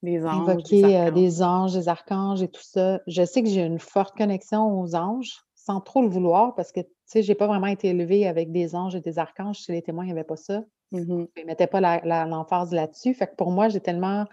Des, 0.03 0.25
anges, 0.25 0.49
invoquer 0.49 1.11
des, 1.11 1.43
anges, 1.43 1.73
des 1.73 1.87
archanges 1.87 2.41
et 2.41 2.47
tout 2.47 2.63
ça. 2.63 2.99
Je 3.07 3.23
sais 3.23 3.43
que 3.43 3.49
j'ai 3.49 3.61
une 3.61 3.79
forte 3.79 4.17
connexion 4.17 4.79
aux 4.79 4.95
anges, 4.95 5.41
sans 5.55 5.79
trop 5.81 6.01
le 6.01 6.09
vouloir, 6.09 6.55
parce 6.55 6.71
que, 6.71 6.81
tu 6.81 6.87
sais, 7.05 7.23
j'ai 7.23 7.35
pas 7.35 7.47
vraiment 7.47 7.67
été 7.67 7.89
élevée 7.89 8.27
avec 8.27 8.51
des 8.51 8.75
anges 8.75 8.95
et 8.95 9.01
des 9.01 9.19
archanges. 9.19 9.59
Chez 9.59 9.73
les 9.73 9.81
témoins, 9.81 10.05
il 10.05 10.07
n'y 10.07 10.13
avait 10.13 10.23
pas 10.23 10.37
ça. 10.37 10.63
Ils 10.91 11.07
ne 11.07 11.25
mettaient 11.45 11.67
pas 11.67 11.79
l'emphase 12.25 12.73
là-dessus. 12.73 13.13
Fait 13.13 13.27
que 13.27 13.35
pour 13.35 13.51
moi, 13.51 13.69
j'ai 13.69 13.79
tellement 13.79 14.25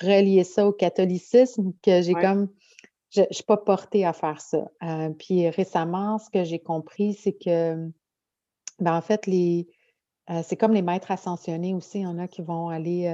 relié 0.00 0.44
ça 0.44 0.66
au 0.66 0.72
catholicisme 0.72 1.72
que 1.82 2.02
j'ai 2.02 2.14
comme 2.14 2.48
je 3.10 3.22
ne 3.22 3.26
suis 3.30 3.44
pas 3.44 3.56
portée 3.56 4.04
à 4.04 4.12
faire 4.12 4.40
ça. 4.40 4.64
Euh, 4.82 5.10
puis 5.10 5.48
récemment, 5.48 6.18
ce 6.18 6.28
que 6.30 6.44
j'ai 6.44 6.58
compris, 6.58 7.14
c'est 7.14 7.32
que, 7.32 7.90
ben, 8.78 8.96
en 8.96 9.00
fait, 9.00 9.26
les, 9.26 9.68
euh, 10.30 10.42
c'est 10.44 10.56
comme 10.56 10.72
les 10.72 10.82
maîtres 10.82 11.10
ascensionnés 11.10 11.74
aussi. 11.74 12.00
Il 12.00 12.02
y 12.02 12.06
en 12.06 12.18
a 12.18 12.28
qui 12.28 12.42
vont 12.42 12.68
aller 12.68 13.06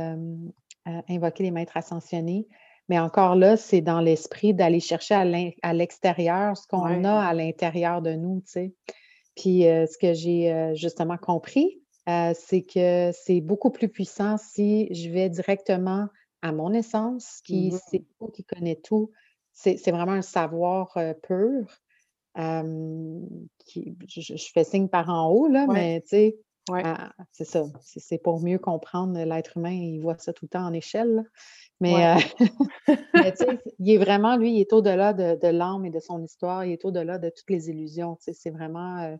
euh, 0.88 1.00
invoquer 1.08 1.44
les 1.44 1.50
maîtres 1.50 1.76
ascensionnés. 1.76 2.46
Mais 2.88 2.98
encore 2.98 3.36
là, 3.36 3.56
c'est 3.56 3.80
dans 3.80 4.00
l'esprit 4.00 4.54
d'aller 4.54 4.80
chercher 4.80 5.14
à 5.62 5.72
l'extérieur 5.72 6.56
ce 6.56 6.66
qu'on 6.66 7.04
a 7.04 7.24
à 7.24 7.32
l'intérieur 7.32 8.02
de 8.02 8.12
nous, 8.14 8.40
tu 8.40 8.50
sais. 8.50 8.74
Puis 9.36 9.62
ce 9.62 9.96
que 9.96 10.12
j'ai 10.12 10.72
justement 10.74 11.16
compris, 11.16 11.80
c'est 12.06 12.62
que 12.62 13.12
c'est 13.12 13.40
beaucoup 13.40 13.70
plus 13.70 13.88
puissant 13.88 14.36
si 14.36 14.92
je 14.92 15.08
vais 15.10 15.30
directement 15.30 16.08
à 16.42 16.52
mon 16.52 16.72
essence, 16.72 17.40
qui 17.44 17.70
mmh 17.70 17.78
sait 17.88 18.04
tout, 18.18 18.26
qui 18.28 18.44
connaît 18.44 18.80
tout, 18.82 19.10
c'est 19.52 19.90
vraiment 19.90 20.12
un 20.12 20.22
savoir 20.22 20.98
pur. 21.22 21.66
qui, 23.64 23.96
je, 24.08 24.50
fais 24.52 24.64
signe 24.64 24.88
par 24.88 25.08
en 25.08 25.30
haut, 25.30 25.46
là, 25.46 25.66
mais 25.68 26.00
tu 26.02 26.08
sais, 26.08 26.36
ah, 26.70 27.12
c'est 27.32 27.44
ça. 27.44 27.64
C'est 27.80 28.18
pour 28.18 28.40
mieux 28.40 28.58
comprendre 28.58 29.18
l'être 29.18 29.56
humain. 29.56 29.72
Il 29.72 30.00
voit 30.00 30.18
ça 30.18 30.32
tout 30.32 30.44
le 30.44 30.50
temps 30.50 30.64
en 30.64 30.72
échelle. 30.72 31.24
Mais, 31.80 31.92
sais, 33.36 33.58
il 33.78 33.90
est 33.90 33.98
vraiment, 33.98 34.36
lui, 34.36 34.54
il 34.54 34.60
est 34.60 34.72
au-delà 34.72 35.12
de, 35.12 35.48
l'âme 35.48 35.84
et 35.84 35.90
de 35.90 36.00
son 36.00 36.22
histoire. 36.22 36.64
Il 36.64 36.72
est 36.72 36.84
au-delà 36.84 37.18
de 37.18 37.28
toutes 37.28 37.50
les 37.50 37.68
illusions. 37.70 38.16
C'est 38.20 38.50
vraiment, 38.50 39.18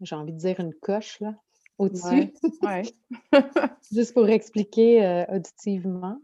j'ai 0.00 0.16
envie 0.16 0.32
de 0.32 0.38
dire, 0.38 0.60
une 0.60 0.74
coche, 0.74 1.20
là, 1.20 1.34
au-dessus. 1.78 2.32
Juste 3.92 4.14
pour 4.14 4.28
expliquer 4.28 5.24
auditivement. 5.28 6.20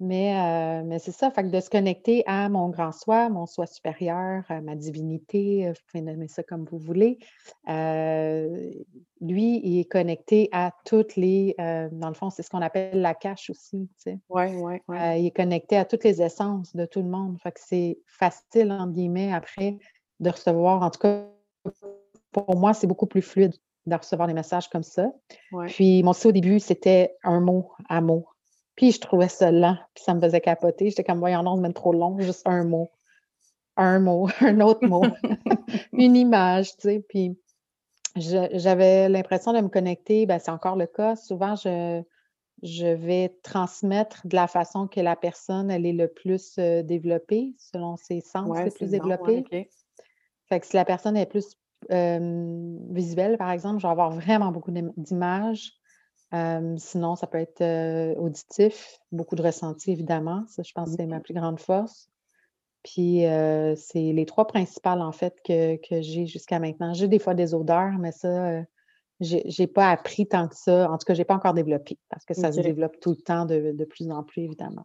Mais, 0.00 0.36
euh, 0.36 0.84
mais 0.84 1.00
c'est 1.00 1.12
ça, 1.12 1.30
fait 1.30 1.42
que 1.42 1.48
de 1.48 1.60
se 1.60 1.70
connecter 1.70 2.22
à 2.26 2.48
mon 2.48 2.68
grand 2.68 2.92
soi, 2.92 3.28
mon 3.30 3.46
soi 3.46 3.66
supérieur, 3.66 4.44
à 4.48 4.60
ma 4.60 4.76
divinité, 4.76 5.66
euh, 5.66 5.72
vous 5.72 5.80
pouvez 5.90 6.02
nommer 6.02 6.28
ça 6.28 6.44
comme 6.44 6.64
vous 6.64 6.78
voulez. 6.78 7.18
Euh, 7.68 8.70
lui, 9.20 9.60
il 9.64 9.80
est 9.80 9.90
connecté 9.90 10.48
à 10.52 10.72
toutes 10.84 11.16
les, 11.16 11.56
dans 11.58 12.08
le 12.08 12.14
fond, 12.14 12.30
c'est 12.30 12.42
ce 12.44 12.50
qu'on 12.50 12.62
appelle 12.62 13.00
la 13.00 13.14
cache 13.14 13.50
aussi. 13.50 13.88
Tu 13.96 14.12
sais. 14.12 14.18
Oui, 14.28 14.44
oui, 14.54 14.74
oui. 14.86 15.20
il 15.20 15.26
est 15.26 15.36
connecté 15.36 15.76
à 15.76 15.84
toutes 15.84 16.04
les 16.04 16.22
essences 16.22 16.76
de 16.76 16.84
tout 16.84 17.02
le 17.02 17.08
monde. 17.08 17.36
Fait 17.42 17.50
que 17.50 17.60
c'est 17.60 17.98
facile, 18.06 18.70
entre 18.70 18.92
guillemets, 18.92 19.32
après, 19.32 19.78
de 20.20 20.30
recevoir, 20.30 20.82
en 20.82 20.90
tout 20.90 21.00
cas, 21.00 21.24
pour 22.30 22.56
moi, 22.56 22.72
c'est 22.72 22.86
beaucoup 22.86 23.06
plus 23.06 23.22
fluide 23.22 23.54
de 23.86 23.96
recevoir 23.96 24.28
des 24.28 24.34
messages 24.34 24.68
comme 24.68 24.84
ça. 24.84 25.10
Puis, 25.66 26.02
mon 26.04 26.12
au 26.12 26.32
début, 26.32 26.60
c'était 26.60 27.16
un 27.24 27.40
mot 27.40 27.72
à 27.88 28.00
mot. 28.00 28.28
Puis 28.78 28.92
je 28.92 29.00
trouvais 29.00 29.26
ça 29.26 29.50
lent, 29.50 29.76
puis 29.92 30.04
ça 30.04 30.14
me 30.14 30.20
faisait 30.20 30.40
capoter. 30.40 30.90
J'étais 30.90 31.02
comme, 31.02 31.18
voyons, 31.18 31.42
non, 31.42 31.56
c'est 31.56 31.62
même 31.62 31.72
trop 31.72 31.92
long, 31.92 32.16
juste 32.20 32.46
un 32.46 32.62
mot. 32.62 32.92
Un 33.76 33.98
mot, 33.98 34.28
un 34.40 34.60
autre 34.60 34.86
mot, 34.86 35.02
une 35.92 36.14
image, 36.14 36.76
tu 36.76 36.82
sais. 36.82 37.04
Puis 37.08 37.36
j'avais 38.14 39.08
l'impression 39.08 39.52
de 39.52 39.60
me 39.60 39.68
connecter, 39.68 40.26
ben, 40.26 40.38
c'est 40.38 40.52
encore 40.52 40.76
le 40.76 40.86
cas. 40.86 41.16
Souvent, 41.16 41.56
je, 41.56 42.00
je 42.62 42.86
vais 42.86 43.36
transmettre 43.42 44.24
de 44.28 44.36
la 44.36 44.46
façon 44.46 44.86
que 44.86 45.00
la 45.00 45.16
personne, 45.16 45.72
elle 45.72 45.84
est 45.84 45.92
le 45.92 46.06
plus 46.06 46.54
euh, 46.60 46.84
développée, 46.84 47.56
selon 47.58 47.96
ses 47.96 48.20
sens, 48.20 48.56
c'est 48.56 48.76
plus 48.76 48.90
développé. 48.90 49.44
Fait 50.48 50.60
que 50.60 50.66
si 50.66 50.76
la 50.76 50.84
personne 50.84 51.16
est 51.16 51.26
plus 51.26 51.56
euh, 51.90 52.76
visuelle, 52.90 53.38
par 53.38 53.50
exemple, 53.50 53.80
je 53.80 53.88
vais 53.88 53.90
avoir 53.90 54.12
vraiment 54.12 54.52
beaucoup 54.52 54.70
d'images 54.70 55.77
sinon, 56.32 57.16
ça 57.16 57.26
peut 57.26 57.38
être 57.38 58.16
auditif, 58.18 58.98
beaucoup 59.12 59.36
de 59.36 59.42
ressenti, 59.42 59.92
évidemment. 59.92 60.44
Ça, 60.48 60.62
je 60.62 60.72
pense 60.72 60.90
que 60.90 60.96
c'est 60.96 61.06
ma 61.06 61.20
plus 61.20 61.34
grande 61.34 61.60
force. 61.60 62.08
Puis, 62.82 63.24
c'est 63.76 64.12
les 64.12 64.26
trois 64.26 64.46
principales, 64.46 65.02
en 65.02 65.12
fait, 65.12 65.36
que, 65.44 65.78
j'ai 66.00 66.26
jusqu'à 66.26 66.58
maintenant. 66.58 66.94
J'ai 66.94 67.08
des 67.08 67.18
fois 67.18 67.34
des 67.34 67.54
odeurs, 67.54 67.98
mais 67.98 68.12
ça, 68.12 68.62
j'ai 69.20 69.42
n'ai 69.58 69.66
pas 69.66 69.90
appris 69.90 70.26
tant 70.26 70.48
que 70.48 70.54
ça. 70.54 70.90
En 70.90 70.98
tout 70.98 71.04
cas, 71.04 71.14
je 71.14 71.18
n'ai 71.18 71.24
pas 71.24 71.34
encore 71.34 71.54
développé 71.54 71.98
parce 72.08 72.24
que 72.24 72.34
ça 72.34 72.52
se 72.52 72.60
développe 72.60 73.00
tout 73.00 73.10
le 73.10 73.22
temps 73.22 73.46
de, 73.46 73.84
plus 73.84 74.10
en 74.10 74.22
plus, 74.22 74.42
évidemment. 74.42 74.84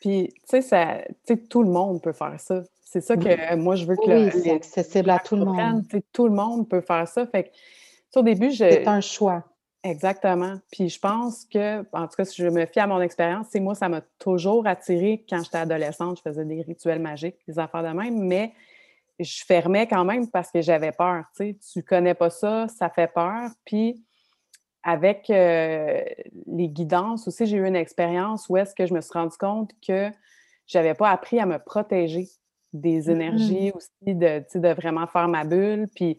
Puis, 0.00 0.32
tu 0.48 0.60
sais, 0.60 1.06
tout 1.48 1.62
le 1.62 1.70
monde 1.70 2.02
peut 2.02 2.12
faire 2.12 2.38
ça. 2.38 2.62
C'est 2.82 3.00
ça 3.00 3.16
que 3.16 3.54
moi, 3.54 3.76
je 3.76 3.86
veux 3.86 3.96
que 3.96 4.26
oui, 4.26 4.30
c'est 4.32 4.50
accessible 4.50 5.10
à 5.10 5.18
tout 5.20 5.36
le 5.36 5.44
monde. 5.44 5.84
Tout 6.12 6.26
le 6.26 6.34
monde 6.34 6.68
peut 6.68 6.80
faire 6.80 7.06
ça. 7.06 7.26
Fait 7.26 7.44
que, 7.44 8.18
au 8.18 8.22
début, 8.22 8.50
je... 8.50 8.56
C'est 8.56 8.86
un 8.86 9.00
choix. 9.00 9.44
Exactement. 9.82 10.58
Puis 10.70 10.90
je 10.90 10.98
pense 10.98 11.46
que, 11.46 11.80
en 11.92 12.06
tout 12.06 12.16
cas, 12.16 12.24
si 12.24 12.42
je 12.42 12.48
me 12.48 12.66
fie 12.66 12.80
à 12.80 12.86
mon 12.86 13.00
expérience, 13.00 13.46
c'est 13.50 13.60
moi, 13.60 13.74
ça 13.74 13.88
m'a 13.88 14.02
toujours 14.18 14.66
attiré 14.66 15.24
quand 15.28 15.42
j'étais 15.42 15.58
adolescente. 15.58 16.18
Je 16.18 16.30
faisais 16.30 16.44
des 16.44 16.60
rituels 16.62 17.00
magiques, 17.00 17.36
des 17.48 17.58
affaires 17.58 17.82
de 17.82 17.96
même, 17.96 18.18
mais 18.18 18.52
je 19.18 19.42
fermais 19.44 19.86
quand 19.86 20.04
même 20.04 20.28
parce 20.28 20.50
que 20.50 20.60
j'avais 20.60 20.92
peur. 20.92 21.24
Tu 21.34 21.52
sais, 21.52 21.58
tu 21.72 21.82
connais 21.82 22.14
pas 22.14 22.28
ça, 22.30 22.68
ça 22.68 22.90
fait 22.90 23.10
peur. 23.12 23.50
Puis 23.64 24.04
avec 24.82 25.30
euh, 25.30 26.02
les 26.46 26.68
guidances 26.68 27.26
aussi, 27.26 27.46
j'ai 27.46 27.56
eu 27.56 27.66
une 27.66 27.76
expérience 27.76 28.48
où 28.48 28.56
est-ce 28.56 28.74
que 28.74 28.86
je 28.86 28.92
me 28.92 29.00
suis 29.00 29.12
rendu 29.12 29.36
compte 29.38 29.72
que 29.86 30.10
j'avais 30.66 30.94
pas 30.94 31.10
appris 31.10 31.40
à 31.40 31.46
me 31.46 31.58
protéger 31.58 32.28
des 32.72 33.02
mm-hmm. 33.02 33.10
énergies 33.10 33.72
aussi, 33.74 34.14
de, 34.14 34.44
de 34.54 34.68
vraiment 34.74 35.06
faire 35.06 35.28
ma 35.28 35.44
bulle. 35.44 35.88
Puis 35.94 36.18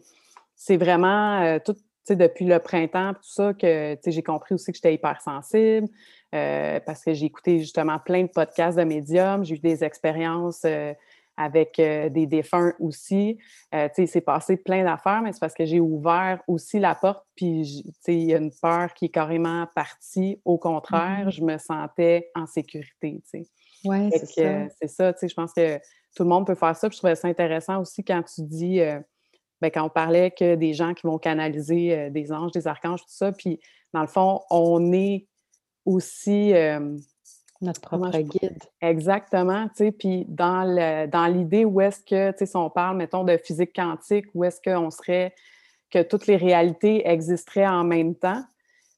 c'est 0.56 0.76
vraiment 0.76 1.40
euh, 1.42 1.58
tout 1.64 1.76
depuis 2.10 2.44
le 2.44 2.58
printemps, 2.58 3.14
tout 3.14 3.20
ça, 3.22 3.54
que 3.54 3.96
j'ai 4.04 4.22
compris 4.22 4.54
aussi 4.54 4.72
que 4.72 4.76
j'étais 4.76 4.94
hypersensible 4.94 5.88
euh, 6.34 6.80
parce 6.80 7.04
que 7.04 7.12
j'ai 7.12 7.26
écouté 7.26 7.58
justement 7.58 7.98
plein 7.98 8.22
de 8.22 8.28
podcasts 8.28 8.78
de 8.78 8.84
médiums, 8.84 9.44
j'ai 9.44 9.56
eu 9.56 9.58
des 9.58 9.84
expériences 9.84 10.62
euh, 10.64 10.94
avec 11.36 11.78
euh, 11.78 12.08
des 12.08 12.26
défunts 12.26 12.72
aussi. 12.78 13.38
Euh, 13.74 13.88
il 13.96 14.08
s'est 14.08 14.20
passé 14.20 14.56
plein 14.56 14.84
d'affaires, 14.84 15.22
mais 15.22 15.32
c'est 15.32 15.40
parce 15.40 15.54
que 15.54 15.64
j'ai 15.64 15.80
ouvert 15.80 16.42
aussi 16.46 16.78
la 16.78 16.94
porte, 16.94 17.24
puis 17.34 17.84
il 18.08 18.24
y 18.24 18.34
a 18.34 18.38
une 18.38 18.52
peur 18.60 18.92
qui 18.94 19.06
est 19.06 19.10
carrément 19.10 19.66
partie. 19.74 20.40
Au 20.44 20.58
contraire, 20.58 21.28
mm-hmm. 21.28 21.30
je 21.30 21.42
me 21.42 21.58
sentais 21.58 22.30
en 22.34 22.46
sécurité. 22.46 23.22
Oui, 23.84 24.10
c'est 24.10 24.26
ça. 24.26 24.68
C'est 24.80 24.88
ça, 24.88 25.14
je 25.22 25.34
pense 25.34 25.52
que 25.52 25.78
tout 26.14 26.22
le 26.22 26.28
monde 26.28 26.46
peut 26.46 26.54
faire 26.54 26.76
ça. 26.76 26.88
Puis 26.88 26.96
je 26.96 27.00
trouvais 27.00 27.14
ça 27.14 27.28
intéressant 27.28 27.80
aussi 27.80 28.04
quand 28.04 28.22
tu 28.22 28.42
dis 28.42 28.80
ben, 29.62 29.70
quand 29.70 29.84
on 29.84 29.88
parlait 29.88 30.32
que 30.32 30.56
des 30.56 30.74
gens 30.74 30.92
qui 30.92 31.06
vont 31.06 31.18
canaliser 31.18 31.96
euh, 31.96 32.10
des 32.10 32.32
anges, 32.32 32.50
des 32.50 32.66
archanges, 32.66 33.00
tout 33.02 33.06
ça, 33.10 33.30
puis 33.30 33.60
dans 33.94 34.00
le 34.00 34.08
fond, 34.08 34.40
on 34.50 34.92
est 34.92 35.28
aussi... 35.86 36.52
Euh, 36.52 36.96
Notre 37.60 37.80
propre 37.80 38.10
guide. 38.10 38.58
Exactement, 38.80 39.68
tu 39.68 39.74
sais, 39.76 39.92
puis 39.92 40.26
dans, 40.26 40.64
l'idée 41.32 41.64
où 41.64 41.80
est-ce 41.80 42.00
que, 42.00 42.32
tu 42.32 42.38
sais, 42.38 42.46
si 42.46 42.56
on 42.56 42.70
parle, 42.70 42.96
mettons, 42.96 43.22
de 43.22 43.36
physique 43.36 43.72
quantique, 43.72 44.26
où 44.34 44.42
est-ce 44.42 44.60
qu'on 44.60 44.90
serait, 44.90 45.32
que 45.92 46.02
toutes 46.02 46.26
les 46.26 46.36
réalités 46.36 47.08
existeraient 47.08 47.68
en 47.68 47.84
même 47.84 48.16
temps, 48.16 48.42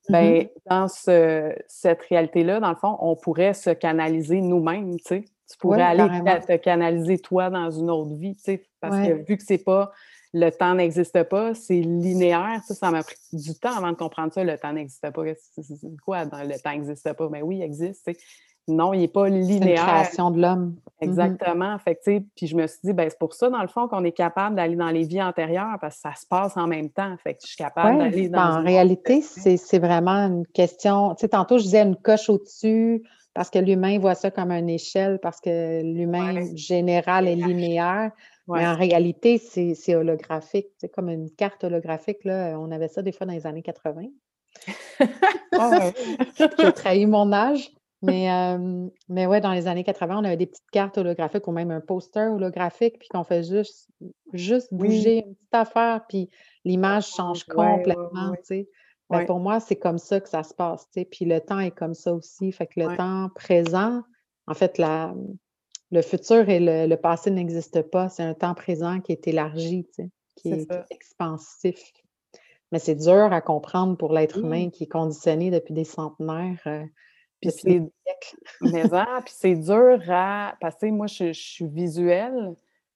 bien, 0.08 0.44
mm-hmm. 0.44 0.48
dans 0.70 0.88
cette 0.88 2.02
réalité-là, 2.08 2.60
dans 2.60 2.70
le 2.70 2.76
fond, 2.76 2.96
on 3.00 3.16
pourrait 3.16 3.52
se 3.52 3.68
canaliser 3.68 4.40
nous-mêmes, 4.40 4.96
tu 4.96 5.04
sais. 5.04 5.24
Tu 5.50 5.58
pourrais 5.58 5.82
aller 5.82 6.08
te 6.40 6.56
canaliser 6.56 7.18
toi 7.18 7.50
dans 7.50 7.70
une 7.70 7.90
autre 7.90 8.14
vie, 8.14 8.34
tu 8.34 8.44
sais, 8.44 8.66
parce 8.80 8.96
que 8.96 9.12
vu 9.12 9.36
que 9.36 9.42
c'est 9.42 9.62
pas 9.62 9.92
le 10.34 10.50
temps 10.50 10.74
n'existe 10.74 11.22
pas, 11.22 11.54
c'est 11.54 11.80
linéaire. 11.80 12.60
Ça, 12.66 12.74
ça 12.74 12.90
m'a 12.90 13.04
pris 13.04 13.14
du 13.32 13.54
temps 13.54 13.76
avant 13.76 13.92
de 13.92 13.96
comprendre 13.96 14.32
ça. 14.32 14.42
Le 14.42 14.58
temps 14.58 14.72
n'existe 14.72 15.08
pas. 15.08 15.22
C'est 15.56 15.96
quoi? 16.04 16.24
Le 16.24 16.60
temps 16.60 16.72
n'existe 16.72 17.12
pas? 17.12 17.28
Mais 17.30 17.40
ben 17.40 17.46
oui, 17.46 17.56
il 17.58 17.62
existe. 17.62 18.10
Non, 18.66 18.92
il 18.92 19.00
n'est 19.00 19.08
pas 19.08 19.28
linéaire. 19.28 19.60
C'est 19.60 19.70
une 19.70 19.76
création 19.76 20.30
de 20.32 20.40
l'homme. 20.40 20.74
Mm-hmm. 20.74 21.04
Exactement. 21.04 21.78
fait 21.78 22.00
puis 22.34 22.48
je 22.48 22.56
me 22.56 22.66
suis 22.66 22.80
dit, 22.82 22.92
ben, 22.92 23.08
c'est 23.08 23.18
pour 23.18 23.32
ça, 23.32 23.48
dans 23.48 23.62
le 23.62 23.68
fond, 23.68 23.86
qu'on 23.86 24.02
est 24.02 24.12
capable 24.12 24.56
d'aller 24.56 24.74
dans 24.74 24.90
les 24.90 25.04
vies 25.04 25.22
antérieures 25.22 25.76
parce 25.80 25.96
que 25.96 26.00
ça 26.00 26.14
se 26.16 26.26
passe 26.26 26.56
en 26.56 26.66
même 26.66 26.90
temps. 26.90 27.14
Fait 27.22 27.34
que 27.34 27.40
je 27.42 27.48
suis 27.48 27.56
capable 27.56 27.98
d'aller 27.98 28.28
dans. 28.28 28.38
Ben, 28.38 28.60
en 28.60 28.64
réalité, 28.64 29.20
c'est 29.20 29.78
vraiment 29.78 30.26
une 30.26 30.46
question. 30.48 31.14
Tu 31.14 31.20
sais, 31.20 31.28
tantôt, 31.28 31.58
je 31.58 31.64
disais 31.64 31.82
une 31.82 31.96
coche 31.96 32.28
au-dessus 32.28 33.04
parce 33.34 33.50
que 33.50 33.58
l'humain 33.60 33.98
voit 34.00 34.14
ça 34.14 34.30
comme 34.30 34.50
une 34.50 34.70
échelle, 34.70 35.18
parce 35.20 35.40
que 35.40 35.82
l'humain 35.82 36.54
général 36.56 37.28
est 37.28 37.36
linéaire. 37.36 38.10
Mais 38.48 38.66
en 38.66 38.76
réalité, 38.76 39.38
c'est 39.38 39.94
holographique. 39.94 40.68
C'est 40.78 40.90
comme 40.90 41.08
une 41.08 41.30
carte 41.30 41.64
holographique. 41.64 42.24
Là. 42.24 42.58
On 42.58 42.70
avait 42.70 42.88
ça 42.88 43.02
des 43.02 43.12
fois 43.12 43.26
dans 43.26 43.32
les 43.32 43.46
années 43.46 43.62
80. 43.62 44.02
J'ai 46.58 46.72
trahi 46.72 47.06
mon 47.06 47.32
âge. 47.32 47.70
Mais, 48.02 48.58
mais 49.08 49.26
ouais, 49.26 49.40
dans 49.40 49.52
les 49.52 49.66
années 49.66 49.84
80, 49.84 50.18
on 50.18 50.24
avait 50.24 50.36
des 50.36 50.46
petites 50.46 50.70
cartes 50.70 50.98
holographiques 50.98 51.46
ou 51.48 51.52
même 51.52 51.70
un 51.70 51.80
poster 51.80 52.28
holographique, 52.30 52.98
puis 52.98 53.08
qu'on 53.08 53.24
fait 53.24 53.42
juste, 53.42 53.88
juste 54.34 54.72
bouger 54.72 55.24
une 55.26 55.34
petite 55.34 55.54
affaire, 55.54 56.02
puis 56.08 56.28
l'image 56.64 57.08
change 57.08 57.44
complètement. 57.44 58.34
Ben, 59.10 59.26
pour 59.26 59.38
moi, 59.38 59.60
c'est 59.60 59.76
comme 59.76 59.98
ça 59.98 60.20
que 60.20 60.28
ça 60.28 60.42
se 60.42 60.54
passe. 60.54 60.86
Puis 61.10 61.24
le 61.24 61.40
temps 61.40 61.60
est 61.60 61.70
comme 61.70 61.94
ça 61.94 62.12
aussi. 62.12 62.52
Fait 62.52 62.66
que 62.66 62.80
le 62.80 62.96
temps 62.96 63.28
présent, 63.34 64.02
en 64.46 64.54
fait, 64.54 64.78
la, 64.78 65.14
le 65.94 66.02
futur 66.02 66.48
et 66.48 66.58
le, 66.60 66.96
passé 66.96 67.30
n'existent 67.30 67.84
pas. 67.84 68.08
C'est 68.08 68.24
un 68.24 68.34
temps 68.34 68.54
présent 68.54 69.00
qui 69.00 69.12
est 69.12 69.28
élargi, 69.28 69.86
tu 69.86 70.02
sais, 70.02 70.10
qui, 70.34 70.52
est, 70.52 70.70
expansif. 70.90 71.92
Mais 72.72 72.80
c'est 72.80 72.96
dur 72.96 73.32
à 73.32 73.40
comprendre 73.40 73.96
pour 73.96 74.12
l'être 74.12 74.38
humain 74.38 74.70
qui 74.70 74.84
est 74.84 74.88
conditionné 74.88 75.52
depuis 75.52 75.72
des 75.72 75.84
centenaires. 75.84 76.60
Euh, 76.66 76.84
puis 77.40 77.52
c'est 77.52 77.82
mais 78.60 78.88
puis 78.88 79.34
c'est 79.36 79.54
dur 79.54 80.00
à 80.08 80.56
que 80.60 80.86
moi 80.90 81.06
je, 81.06 81.32
suis 81.32 81.68
visuelle 81.68 82.54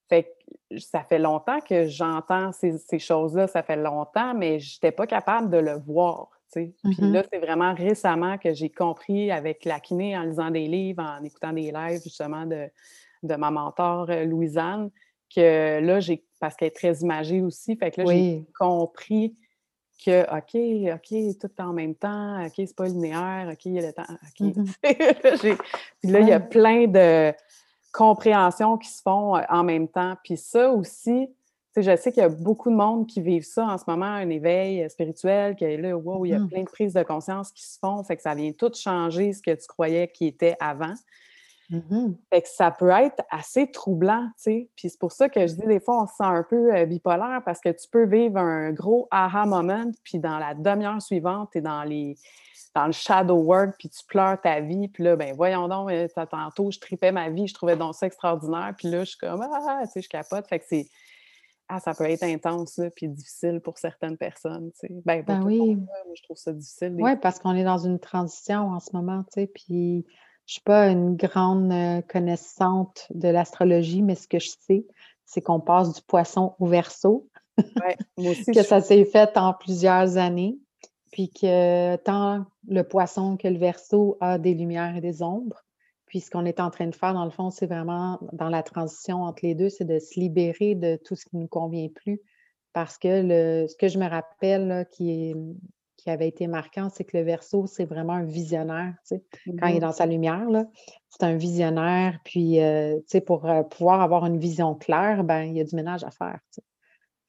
fait 0.08 0.34
que 0.70 0.78
ça 0.78 1.04
fait 1.04 1.20
longtemps 1.20 1.60
que 1.60 1.86
j'entends 1.86 2.50
ces, 2.50 2.98
choses-là, 2.98 3.46
ça 3.46 3.62
fait 3.62 3.76
longtemps, 3.76 4.34
mais 4.34 4.58
je 4.58 4.76
n'étais 4.76 4.90
pas 4.90 5.06
capable 5.06 5.50
de 5.50 5.58
le 5.58 5.78
voir. 5.78 6.37
Puis 6.52 6.74
mm-hmm. 6.84 7.12
là, 7.12 7.22
c'est 7.30 7.38
vraiment 7.38 7.74
récemment 7.74 8.38
que 8.38 8.52
j'ai 8.54 8.70
compris 8.70 9.30
avec 9.30 9.64
la 9.64 9.80
kiné, 9.80 10.16
en 10.16 10.22
lisant 10.22 10.50
des 10.50 10.66
livres, 10.66 11.02
en 11.02 11.22
écoutant 11.24 11.52
des 11.52 11.72
lives 11.72 12.02
justement 12.02 12.46
de, 12.46 12.68
de 13.22 13.34
ma 13.34 13.50
mentor 13.50 14.10
euh, 14.10 14.24
Louisanne, 14.24 14.90
que 15.34 15.80
là, 15.80 16.00
j'ai, 16.00 16.24
parce 16.40 16.56
qu'elle 16.56 16.68
est 16.68 16.76
très 16.76 16.94
imagée 17.00 17.42
aussi, 17.42 17.76
fait 17.76 17.90
que 17.90 18.02
là, 18.02 18.12
j'ai 18.12 18.44
compris 18.58 19.34
que, 20.04 20.22
OK, 20.36 20.94
OK, 20.94 21.38
tout 21.38 21.62
en 21.62 21.72
même 21.72 21.94
temps, 21.94 22.44
OK, 22.44 22.52
c'est 22.56 22.76
pas 22.76 22.86
linéaire, 22.86 23.48
OK, 23.52 23.64
il 23.66 23.74
y 23.74 23.78
a 23.78 23.86
le 23.86 23.92
temps, 23.92 24.02
OK. 24.02 24.46
Mm-hmm. 24.46 25.56
puis 26.00 26.10
là, 26.10 26.20
il 26.20 26.28
y 26.28 26.32
a 26.32 26.40
plein 26.40 26.86
de 26.86 27.32
compréhensions 27.92 28.78
qui 28.78 28.88
se 28.88 29.02
font 29.02 29.36
euh, 29.36 29.42
en 29.48 29.64
même 29.64 29.88
temps. 29.88 30.14
Puis 30.22 30.36
ça 30.36 30.70
aussi, 30.70 31.28
je 31.82 31.96
sais 31.96 32.12
qu'il 32.12 32.22
y 32.22 32.26
a 32.26 32.28
beaucoup 32.28 32.70
de 32.70 32.76
monde 32.76 33.06
qui 33.06 33.20
vivent 33.20 33.44
ça 33.44 33.64
en 33.64 33.78
ce 33.78 33.84
moment, 33.86 34.06
un 34.06 34.28
éveil 34.28 34.82
euh, 34.82 34.88
spirituel, 34.88 35.56
qui 35.56 35.64
est 35.64 35.76
là, 35.76 35.96
wow, 35.96 36.24
il 36.24 36.30
y 36.30 36.34
a 36.34 36.38
mm-hmm. 36.38 36.48
plein 36.48 36.62
de 36.62 36.68
prises 36.68 36.94
de 36.94 37.02
conscience 37.02 37.52
qui 37.52 37.64
se 37.64 37.78
font, 37.78 38.02
fait 38.04 38.16
que 38.16 38.22
ça 38.22 38.34
vient 38.34 38.52
tout 38.52 38.72
changer 38.74 39.32
ce 39.32 39.42
que 39.42 39.54
tu 39.54 39.66
croyais 39.66 40.08
qui 40.08 40.26
était 40.26 40.56
avant. 40.60 40.94
Mm-hmm. 41.70 42.14
Fait 42.32 42.42
que 42.42 42.48
ça 42.48 42.70
peut 42.70 42.88
être 42.88 43.22
assez 43.30 43.70
troublant, 43.70 44.26
tu 44.36 44.42
sais. 44.42 44.68
Puis 44.74 44.88
c'est 44.88 44.98
pour 44.98 45.12
ça 45.12 45.28
que 45.28 45.46
je 45.46 45.54
dis 45.54 45.66
des 45.66 45.80
fois, 45.80 46.02
on 46.02 46.06
se 46.06 46.14
sent 46.14 46.24
un 46.24 46.42
peu 46.42 46.74
euh, 46.74 46.86
bipolaire 46.86 47.42
parce 47.44 47.60
que 47.60 47.68
tu 47.68 47.88
peux 47.90 48.06
vivre 48.06 48.38
un 48.38 48.72
gros 48.72 49.06
aha 49.10 49.44
moment, 49.44 49.84
puis 50.02 50.18
dans 50.18 50.38
la 50.38 50.54
demi-heure 50.54 51.02
suivante, 51.02 51.50
tu 51.52 51.58
es 51.58 51.60
dans 51.60 51.84
les 51.84 52.16
dans 52.74 52.86
le 52.86 52.92
shadow 52.92 53.36
work, 53.36 53.74
puis 53.78 53.88
tu 53.88 54.04
pleures 54.06 54.40
ta 54.40 54.60
vie, 54.60 54.88
puis 54.88 55.02
là, 55.02 55.16
ben 55.16 55.34
voyons 55.34 55.68
donc, 55.68 55.90
euh, 55.90 56.06
tantôt, 56.30 56.70
je 56.70 56.78
tripais 56.78 57.12
ma 57.12 57.28
vie, 57.28 57.48
je 57.48 57.54
trouvais 57.54 57.76
donc 57.76 57.94
ça 57.94 58.06
extraordinaire, 58.06 58.74
puis 58.76 58.88
là, 58.88 59.00
je 59.00 59.10
suis 59.10 59.18
comme, 59.18 59.42
ah, 59.42 59.80
tu 59.84 59.90
sais, 59.90 60.02
je 60.02 60.08
capote. 60.08 60.46
Fait 60.46 60.58
que 60.58 60.64
c'est, 60.68 60.86
ah, 61.68 61.80
ça 61.80 61.94
peut 61.94 62.04
être 62.04 62.22
intense, 62.22 62.78
là, 62.78 62.90
puis 62.90 63.08
difficile 63.08 63.60
pour 63.60 63.78
certaines 63.78 64.16
personnes, 64.16 64.70
tu 64.72 64.86
sais. 64.86 64.94
Ben, 65.04 65.22
ben 65.22 65.42
oui. 65.42 65.76
moi, 65.76 66.14
je 66.14 66.22
trouve 66.22 66.36
ça 66.36 66.52
difficile. 66.52 66.96
Oui, 66.98 67.16
parce 67.16 67.38
qu'on 67.38 67.54
est 67.54 67.64
dans 67.64 67.78
une 67.78 67.98
transition 67.98 68.70
en 68.70 68.80
ce 68.80 68.90
moment, 68.94 69.22
tu 69.24 69.42
sais, 69.42 69.46
puis 69.46 70.06
je 70.46 70.54
suis 70.54 70.62
pas 70.62 70.88
une 70.88 71.14
grande 71.14 71.70
euh, 71.70 72.00
connaissante 72.00 73.06
de 73.10 73.28
l'astrologie, 73.28 74.02
mais 74.02 74.14
ce 74.14 74.26
que 74.26 74.38
je 74.38 74.48
sais, 74.66 74.86
c'est 75.26 75.42
qu'on 75.42 75.60
passe 75.60 75.92
du 75.92 76.00
poisson 76.00 76.54
au 76.58 76.66
verso. 76.66 77.28
Ouais, 77.58 77.98
moi 78.16 78.32
aussi, 78.32 78.50
que 78.52 78.62
ça 78.62 78.80
s'est 78.80 79.04
fait 79.04 79.36
en 79.36 79.52
plusieurs 79.52 80.16
années, 80.16 80.58
puis 81.12 81.28
que 81.30 81.96
tant 81.96 82.46
le 82.66 82.82
poisson 82.82 83.36
que 83.36 83.46
le 83.46 83.58
verso 83.58 84.16
a 84.20 84.38
des 84.38 84.54
lumières 84.54 84.96
et 84.96 85.02
des 85.02 85.22
ombres. 85.22 85.64
Puis 86.08 86.20
ce 86.20 86.30
qu'on 86.30 86.44
est 86.44 86.60
en 86.60 86.70
train 86.70 86.86
de 86.86 86.94
faire, 86.94 87.14
dans 87.14 87.24
le 87.24 87.30
fond, 87.30 87.50
c'est 87.50 87.66
vraiment 87.66 88.18
dans 88.32 88.48
la 88.48 88.62
transition 88.62 89.22
entre 89.22 89.44
les 89.44 89.54
deux, 89.54 89.68
c'est 89.68 89.84
de 89.84 89.98
se 89.98 90.18
libérer 90.18 90.74
de 90.74 90.98
tout 91.04 91.14
ce 91.14 91.24
qui 91.26 91.36
ne 91.36 91.42
nous 91.42 91.48
convient 91.48 91.88
plus. 91.94 92.20
Parce 92.72 92.98
que 92.98 93.22
le, 93.22 93.66
ce 93.68 93.76
que 93.76 93.88
je 93.88 93.98
me 93.98 94.08
rappelle 94.08 94.86
qui 94.90 95.10
est 95.10 95.34
qui 95.98 96.10
avait 96.10 96.28
été 96.28 96.46
marquant, 96.46 96.88
c'est 96.88 97.04
que 97.04 97.16
le 97.16 97.24
verso, 97.24 97.66
c'est 97.66 97.84
vraiment 97.84 98.14
un 98.14 98.24
visionnaire. 98.24 98.94
Quand 99.10 99.18
il 99.44 99.52
est 99.52 99.56
mm-hmm. 99.60 99.80
dans 99.80 99.92
sa 99.92 100.06
lumière, 100.06 100.46
c'est 101.10 101.24
un 101.24 101.36
visionnaire. 101.36 102.18
Puis, 102.24 102.62
euh, 102.62 102.98
pour 103.26 103.46
euh, 103.46 103.62
pouvoir 103.64 104.00
avoir 104.00 104.24
une 104.24 104.38
vision 104.38 104.74
claire, 104.76 105.24
ben, 105.24 105.42
il 105.42 105.56
y 105.56 105.60
a 105.60 105.64
du 105.64 105.74
ménage 105.74 106.04
à 106.04 106.10
faire. 106.10 106.38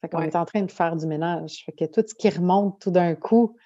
Fait 0.00 0.08
qu'on 0.08 0.22
est 0.22 0.36
en 0.36 0.46
train 0.46 0.62
de 0.62 0.70
faire 0.70 0.96
du 0.96 1.06
ménage. 1.06 1.64
Fait 1.66 1.72
que 1.72 1.84
tout 1.84 2.06
ce 2.06 2.14
qui 2.14 2.30
remonte 2.30 2.80
tout 2.80 2.92
d'un 2.92 3.14
coup, 3.16 3.56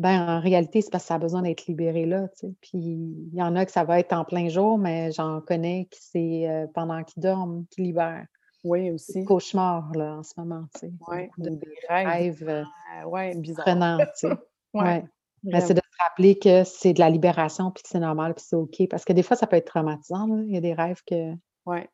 ben, 0.00 0.38
en 0.38 0.40
réalité, 0.40 0.80
c'est 0.80 0.90
parce 0.90 1.04
que 1.04 1.08
ça 1.08 1.16
a 1.16 1.18
besoin 1.18 1.42
d'être 1.42 1.66
libéré 1.66 2.06
là. 2.06 2.26
Puis, 2.62 2.78
il 2.78 3.34
y 3.34 3.42
en 3.42 3.54
a 3.54 3.66
que 3.66 3.70
ça 3.70 3.84
va 3.84 4.00
être 4.00 4.14
en 4.14 4.24
plein 4.24 4.48
jour, 4.48 4.78
mais 4.78 5.12
j'en 5.12 5.42
connais 5.42 5.88
qui 5.90 6.00
c'est 6.00 6.48
euh, 6.48 6.66
pendant 6.72 7.04
qu'ils 7.04 7.22
dorment 7.22 7.66
qu'ils 7.70 7.84
libèrent. 7.84 8.24
Oui, 8.64 8.90
aussi. 8.92 9.26
Cauchemar, 9.26 9.92
là, 9.94 10.16
en 10.16 10.22
ce 10.22 10.32
moment, 10.38 10.64
tu 10.74 10.80
sais. 10.80 10.92
Oui, 11.06 11.28
des 11.36 11.58
rêves. 11.90 12.42
rêves 12.42 12.64
ouais, 13.06 13.36
prenants, 13.58 13.98
tu 14.18 14.28
sais. 14.28 14.34
Ouais. 14.72 15.04
c'est 15.42 15.74
de 15.74 15.80
se 15.80 16.04
rappeler 16.04 16.38
que 16.38 16.62
c'est 16.64 16.92
de 16.92 17.00
la 17.00 17.10
libération, 17.10 17.70
puis 17.72 17.82
que 17.82 17.88
c'est 17.88 17.98
normal, 17.98 18.34
puis 18.34 18.44
c'est 18.46 18.56
OK. 18.56 18.88
Parce 18.88 19.04
que 19.04 19.12
des 19.12 19.24
fois, 19.24 19.36
ça 19.36 19.46
peut 19.48 19.56
être 19.56 19.66
traumatisant. 19.66 20.28
Il 20.46 20.54
y 20.54 20.56
a 20.56 20.60
des 20.60 20.74
rêves 20.74 21.02
que 21.04 21.34
ouais. 21.66 21.88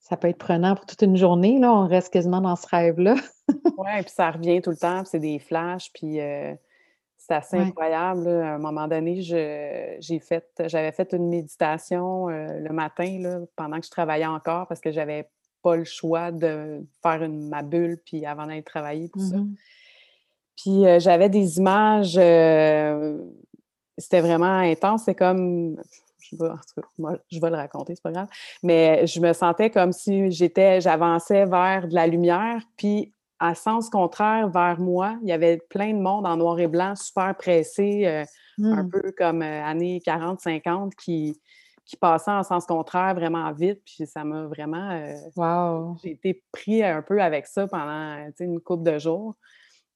ça 0.00 0.18
peut 0.18 0.28
être 0.28 0.38
prenant 0.38 0.76
pour 0.76 0.84
toute 0.84 1.00
une 1.00 1.16
journée. 1.16 1.58
Là. 1.58 1.72
On 1.72 1.88
reste 1.88 2.12
quasiment 2.12 2.42
dans 2.42 2.56
ce 2.56 2.66
rêve-là. 2.68 3.14
oui, 3.48 4.02
puis 4.02 4.10
ça 4.10 4.30
revient 4.30 4.60
tout 4.60 4.70
le 4.70 4.76
temps, 4.76 5.00
puis 5.00 5.08
c'est 5.10 5.18
des 5.18 5.38
flashs, 5.38 5.90
puis 5.94 6.20
euh, 6.20 6.54
c'est 7.30 7.36
assez 7.36 7.56
incroyable. 7.58 8.28
À 8.28 8.54
un 8.54 8.58
moment 8.58 8.88
donné, 8.88 9.22
j'ai 9.22 10.18
fait, 10.18 10.44
j'avais 10.66 10.90
fait 10.90 11.12
une 11.12 11.28
méditation 11.28 12.28
euh, 12.28 12.58
le 12.58 12.70
matin 12.70 13.18
là, 13.20 13.38
pendant 13.54 13.78
que 13.78 13.86
je 13.86 13.90
travaillais 13.90 14.26
encore 14.26 14.66
parce 14.66 14.80
que 14.80 14.90
j'avais 14.90 15.28
pas 15.62 15.76
le 15.76 15.84
choix 15.84 16.32
de 16.32 16.84
faire 17.02 17.22
une, 17.22 17.48
ma 17.48 17.62
bulle, 17.62 18.00
puis 18.04 18.26
avant 18.26 18.46
d'aller 18.46 18.62
travailler, 18.62 19.08
tout 19.08 19.20
ça. 19.20 19.36
Mmh 19.36 19.54
puis 20.62 20.86
euh, 20.86 21.00
j'avais 21.00 21.30
des 21.30 21.56
images, 21.56 22.18
euh, 22.18 23.16
c'était 23.96 24.20
vraiment 24.20 24.58
intense. 24.58 25.04
C'est 25.04 25.14
comme, 25.14 25.76
je 26.18 26.36
vais, 26.36 26.50
moi, 26.98 27.16
je 27.30 27.40
vais 27.40 27.48
le 27.48 27.56
raconter, 27.56 27.94
c'est 27.94 28.02
pas 28.02 28.12
grave. 28.12 28.28
Mais 28.62 29.06
je 29.06 29.20
me 29.20 29.32
sentais 29.32 29.70
comme 29.70 29.92
si 29.92 30.30
j'étais, 30.30 30.82
j'avançais 30.82 31.46
vers 31.46 31.88
de 31.88 31.94
la 31.94 32.06
lumière, 32.06 32.60
puis 32.76 33.14
à 33.40 33.54
sens 33.54 33.88
contraire, 33.88 34.48
vers 34.48 34.78
moi, 34.78 35.18
il 35.22 35.28
y 35.28 35.32
avait 35.32 35.58
plein 35.70 35.94
de 35.94 36.00
monde 36.00 36.26
en 36.26 36.36
noir 36.36 36.60
et 36.60 36.68
blanc, 36.68 36.94
super 36.94 37.34
pressé, 37.36 38.06
euh, 38.06 38.24
un 38.62 38.82
mmh. 38.82 38.90
peu 38.90 39.12
comme 39.16 39.40
années 39.42 40.00
40-50, 40.04 40.92
qui, 40.94 41.40
qui 41.86 41.96
passaient 41.96 42.30
en 42.30 42.42
sens 42.42 42.66
contraire 42.66 43.14
vraiment 43.14 43.50
vite. 43.52 43.80
Puis 43.84 44.06
ça 44.06 44.24
m'a 44.24 44.44
vraiment. 44.44 45.02
wow! 45.36 45.96
J'ai 46.02 46.10
été 46.12 46.44
pris 46.52 46.84
un 46.84 47.00
peu 47.00 47.22
avec 47.22 47.46
ça 47.46 47.66
pendant 47.66 48.30
une 48.38 48.60
couple 48.60 48.84
de 48.84 48.98
jours. 48.98 49.34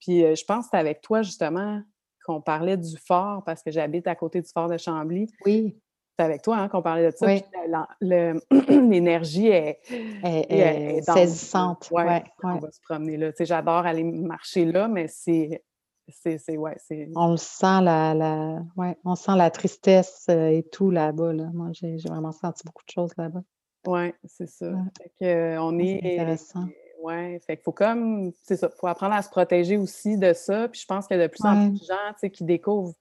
Puis 0.00 0.20
je 0.20 0.44
pense 0.44 0.64
que 0.64 0.70
c'est 0.72 0.78
avec 0.78 1.02
toi, 1.02 1.20
justement, 1.20 1.82
qu'on 2.24 2.40
parlait 2.40 2.78
du 2.78 2.96
fort, 2.96 3.44
parce 3.44 3.62
que 3.62 3.70
j'habite 3.70 4.06
à 4.06 4.14
côté 4.14 4.40
du 4.40 4.50
fort 4.50 4.68
de 4.68 4.78
Chambly. 4.78 5.26
Oui. 5.44 5.78
C'est 6.16 6.24
avec 6.24 6.42
toi 6.42 6.58
hein, 6.58 6.68
qu'on 6.68 6.82
parlait 6.82 7.10
de 7.10 7.16
ça. 7.16 7.26
L'énergie 8.00 9.48
est, 9.48 9.80
est, 10.22 11.02
saisissante. 11.02 11.88
Ouais, 11.90 12.22
On 12.42 12.58
va 12.58 12.70
se 12.70 12.80
promener 12.82 13.16
là. 13.16 13.32
J'adore 13.38 13.86
aller 13.86 14.04
marcher 14.04 14.64
là, 14.64 14.88
mais 14.88 15.08
c'est. 15.08 15.62
C'est, 16.06 16.58
ouais, 16.58 16.76
on 17.16 17.30
le 17.30 17.38
sent 17.38 17.80
la, 17.80 18.12
la 18.12 18.58
ouais, 18.76 18.94
on 19.06 19.14
sent 19.14 19.36
la 19.36 19.50
tristesse 19.50 20.26
et 20.28 20.62
tout 20.70 20.90
là-bas. 20.90 21.32
Là. 21.32 21.48
Moi, 21.54 21.70
j'ai, 21.72 21.96
vraiment 22.06 22.30
senti 22.30 22.62
beaucoup 22.62 22.84
de 22.86 22.92
choses 22.92 23.12
là-bas. 23.16 23.40
Oui, 23.86 24.12
c'est 24.26 24.46
ça. 24.46 24.70
Fait 25.18 25.56
on 25.56 25.78
est, 25.78 26.04
est 26.04 26.20
intéressant. 26.20 26.66
Oui, 27.04 27.38
fait 27.40 27.56
qu'il 27.56 27.64
faut 27.64 27.72
comme, 27.72 28.32
c'est 28.42 28.56
ça, 28.56 28.68
faut 28.68 28.86
apprendre 28.86 29.14
à 29.14 29.22
se 29.22 29.30
protéger 29.30 29.78
aussi 29.78 30.18
de 30.18 30.34
ça. 30.34 30.68
Puis 30.68 30.82
je 30.82 30.86
pense 30.86 31.06
qu'il 31.06 31.18
y 31.18 31.20
a 31.20 31.26
de 31.26 31.30
plus 31.30 31.44
en 31.44 31.68
plus 31.68 31.80
de 31.80 31.86
gens 31.86 32.28
qui 32.30 32.44
découvrent, 32.44 32.94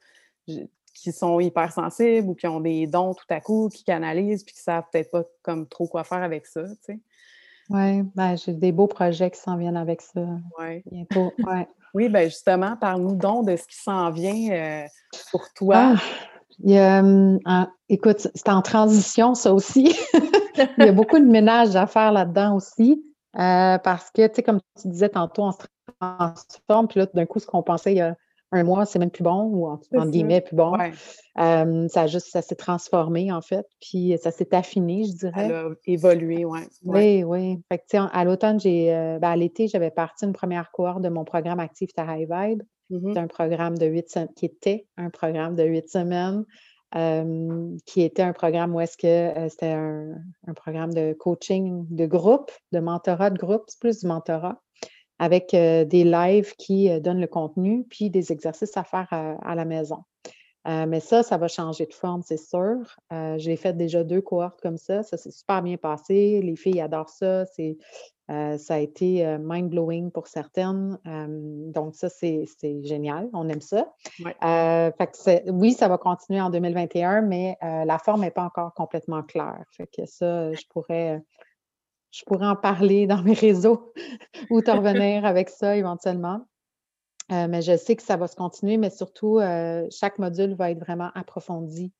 qui 0.94 1.12
sont 1.12 1.40
hypersensibles 1.40 2.30
ou 2.30 2.36
qui 2.36 2.48
ont 2.48 2.60
des 2.60 2.88
dons 2.88 3.14
tout 3.14 3.26
à 3.30 3.42
coup, 3.42 3.70
qui 3.70 3.84
canalisent 3.84 4.44
puis 4.44 4.56
qui 4.56 4.62
savent 4.62 4.86
peut-être 4.92 5.12
pas 5.12 5.24
comme 5.42 5.68
trop 5.68 5.88
quoi 5.88 6.04
faire 6.04 6.24
avec 6.24 6.46
ça, 6.46 6.64
tu 6.64 6.76
sais. 6.82 7.00
Oui, 7.70 8.04
ben, 8.16 8.36
j'ai 8.36 8.54
des 8.54 8.72
beaux 8.72 8.88
projets 8.88 9.32
qui 9.32 9.40
s'en 9.40 9.56
viennent 9.58 9.78
avec 9.78 10.02
ça 10.02 10.22
ouais. 10.60 10.84
bientôt. 10.92 11.32
Ouais. 11.40 11.68
oui, 11.94 12.10
ben 12.10 12.30
justement, 12.30 12.76
parle-nous 12.76 13.16
donc 13.16 13.48
de 13.48 13.56
ce 13.56 13.66
qui 13.66 13.78
s'en 13.78 14.12
vient 14.12 14.52
euh, 14.52 14.86
pour 15.32 15.46
toi. 15.54 15.96
Ah, 16.68 17.00
hum, 17.00 17.40
écoute, 17.90 18.28
c'est 18.36 18.50
en 18.50 18.62
transition, 18.62 19.34
ça 19.34 19.54
aussi. 19.54 19.96
il 20.78 20.86
y 20.86 20.90
a 20.90 20.92
beaucoup 20.92 21.20
de 21.20 21.26
ménage 21.26 21.76
à 21.76 21.88
faire 21.88 22.12
là-dedans 22.12 22.56
aussi. 22.56 23.04
Euh, 23.36 23.78
parce 23.80 24.12
que, 24.12 24.28
tu 24.28 24.36
sais, 24.36 24.44
comme 24.44 24.60
tu 24.80 24.88
disais 24.90 25.10
tantôt, 25.10 25.44
on 25.44 25.52
se 25.52 25.58
transforme, 26.00 26.88
puis 26.88 27.00
là, 27.00 27.08
d'un 27.14 27.26
coup, 27.26 27.40
ce 27.40 27.48
qu'on 27.48 27.64
pensait 27.64 27.94
il 27.94 27.98
y 27.98 28.02
a 28.02 28.16
un 28.54 28.64
mois, 28.64 28.86
c'est 28.86 29.00
même 29.00 29.10
plus 29.10 29.24
bon, 29.24 29.44
ou 29.44 29.68
en, 29.68 30.06
guillemets, 30.06 30.42
plus 30.42 30.56
bon. 30.56 30.78
Euh, 31.40 31.88
ça 31.88 32.08
juste, 32.08 32.28
ça 32.28 32.42
s'est 32.42 32.56
transformé, 32.56 33.32
en 33.32 33.42
fait, 33.42 33.66
puis 33.82 34.16
ça 34.22 34.32
s'est 34.32 34.54
affiné, 34.54 35.06
je 35.06 35.14
dirais. 35.14 35.46
Elle 35.46 35.52
a 35.52 35.70
évolué, 35.88 36.46
oui. 36.46 36.60
Oui, 36.84 37.24
oui. 37.24 37.60
Fait 37.70 37.80
que, 37.80 37.84
tu 37.90 37.98
sais, 37.98 38.04
à 38.12 38.24
l'automne, 38.24 38.60
j'ai, 38.60 38.94
euh, 38.94 39.18
ben, 39.20 39.30
à 39.30 39.36
l'été, 39.36 39.68
j'avais 39.68 39.92
parti 39.92 40.26
une 40.26 40.34
première 40.34 40.72
cohorte 40.72 41.02
de 41.02 41.10
mon 41.10 41.26
programme 41.26 41.60
Active 41.60 41.90
ta 41.94 42.06
High 42.06 42.30
Vibe. 42.30 42.62
Mm-hmm. 42.92 43.14
C'est 43.14 43.20
un 43.20 43.28
programme 43.28 43.78
de 43.78 43.88
huit 43.88 44.10
semaines, 44.10 44.30
qui 44.36 44.46
était 44.46 44.86
un 44.98 45.10
programme 45.10 45.56
de 45.56 45.64
huit 45.64 45.90
semaines 45.90 46.46
qui 47.88 48.04
était 48.04 48.22
un 48.22 48.34
programme 48.34 48.76
où 48.76 48.80
est-ce 48.80 48.98
que 48.98 49.50
c'était 49.50 49.72
un, 49.72 50.12
un, 50.46 50.54
programme 50.54 50.94
de 50.94 51.14
coaching 51.14 51.88
de 51.90 52.06
groupe, 52.06 52.52
de 52.72 52.80
mentorat 52.80 53.32
de 53.32 53.38
groupe, 53.40 53.64
c'est 53.68 53.80
plus 53.80 54.02
du 54.02 54.08
mentorat 54.08 54.62
avec 55.24 55.52
des 55.52 56.04
lives 56.04 56.54
qui 56.58 56.90
donnent 57.00 57.22
le 57.22 57.28
contenu, 57.28 57.86
puis 57.90 58.10
des 58.10 58.34
exercices 58.34 58.76
à 58.76 58.84
faire 58.84 59.08
à, 59.10 59.56
la 59.56 59.64
maison. 59.64 60.04
mais 60.66 61.00
ça, 61.00 61.24
ça 61.24 61.38
va 61.38 61.48
changer 61.48 61.86
de 61.86 61.94
forme, 61.94 62.24
c'est 62.24 62.36
sûr. 62.36 62.98
J'ai 63.38 63.56
fait 63.56 63.72
déjà 63.72 64.04
deux 64.04 64.20
cohortes 64.20 64.60
comme 64.60 64.76
ça. 64.76 65.02
Ça 65.02 65.16
s'est 65.16 65.32
super 65.32 65.62
bien 65.62 65.78
passé. 65.78 66.42
Les 66.44 66.58
filles 66.58 66.82
adorent 66.82 67.08
ça. 67.08 67.46
ça 67.48 68.74
a 68.74 68.80
été 68.80 69.38
mind-blowing 69.40 70.12
pour 70.12 70.28
certaines. 70.28 70.98
donc, 71.74 71.96
ça, 71.96 72.10
c'est 72.10 72.46
génial. 72.84 73.30
On 73.32 73.48
aime 73.48 73.62
ça. 73.62 73.94
oui, 75.48 75.72
ça 75.72 75.88
va 75.88 75.98
continuer 75.98 76.42
en 76.42 76.50
2021, 76.50 77.22
mais 77.22 77.58
la 77.62 77.98
forme 77.98 78.22
n'est 78.22 78.32
pas 78.32 78.44
encore 78.44 78.74
complètement 78.74 79.24
claire. 79.24 79.64
Fait 79.72 79.88
que 79.88 80.06
ça, 80.06 80.52
je 80.52 80.64
pourrais 80.70 81.24
je 82.14 82.24
pourrais 82.26 82.46
en 82.46 82.56
parler 82.56 83.08
dans 83.08 83.24
mes 83.24 83.34
réseaux 83.34 83.92
ou 84.52 84.62
te 84.62 84.72
revenir 84.72 85.26
avec 85.26 85.50
ça 85.50 85.76
éventuellement. 85.76 86.46
Euh, 87.32 87.48
mais 87.48 87.62
je 87.62 87.76
sais 87.76 87.96
que 87.96 88.04
ça 88.04 88.18
va 88.18 88.28
se 88.28 88.36
continuer, 88.36 88.78
mais 88.78 88.92
surtout, 88.92 89.40
euh, 89.40 89.88
chaque 89.90 90.20
module 90.20 90.54
va 90.54 90.72
être 90.72 90.80
vraiment 90.80 91.10
approfondi. 91.16 91.92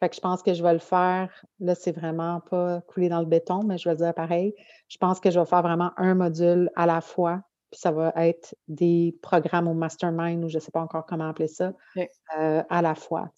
Fait 0.00 0.08
que 0.08 0.16
je 0.16 0.20
pense 0.20 0.42
que 0.42 0.52
je 0.52 0.62
vais 0.62 0.72
le 0.72 0.80
faire. 0.80 1.30
Là, 1.60 1.76
c'est 1.76 1.92
vraiment 1.92 2.40
pas 2.40 2.80
coulé 2.88 3.08
dans 3.08 3.20
le 3.20 3.26
béton, 3.26 3.62
mais 3.62 3.78
je 3.78 3.88
vais 3.88 3.94
dire 3.94 4.12
pareil. 4.14 4.54
Je 4.88 4.98
pense 4.98 5.20
que 5.20 5.30
je 5.30 5.38
vais 5.38 5.46
faire 5.46 5.62
vraiment 5.62 5.92
un 5.96 6.14
module 6.14 6.70
à 6.74 6.86
la 6.86 7.00
fois. 7.00 7.42
Puis 7.70 7.80
ça 7.80 7.92
va 7.92 8.12
être 8.16 8.56
des 8.66 9.16
programmes 9.22 9.68
au 9.68 9.74
mastermind 9.74 10.42
ou 10.44 10.48
je 10.48 10.56
ne 10.56 10.60
sais 10.60 10.72
pas 10.72 10.80
encore 10.80 11.06
comment 11.06 11.28
appeler 11.28 11.46
ça, 11.46 11.72
euh, 11.96 12.62
à 12.68 12.82
la 12.82 12.94
fois. 12.96 13.30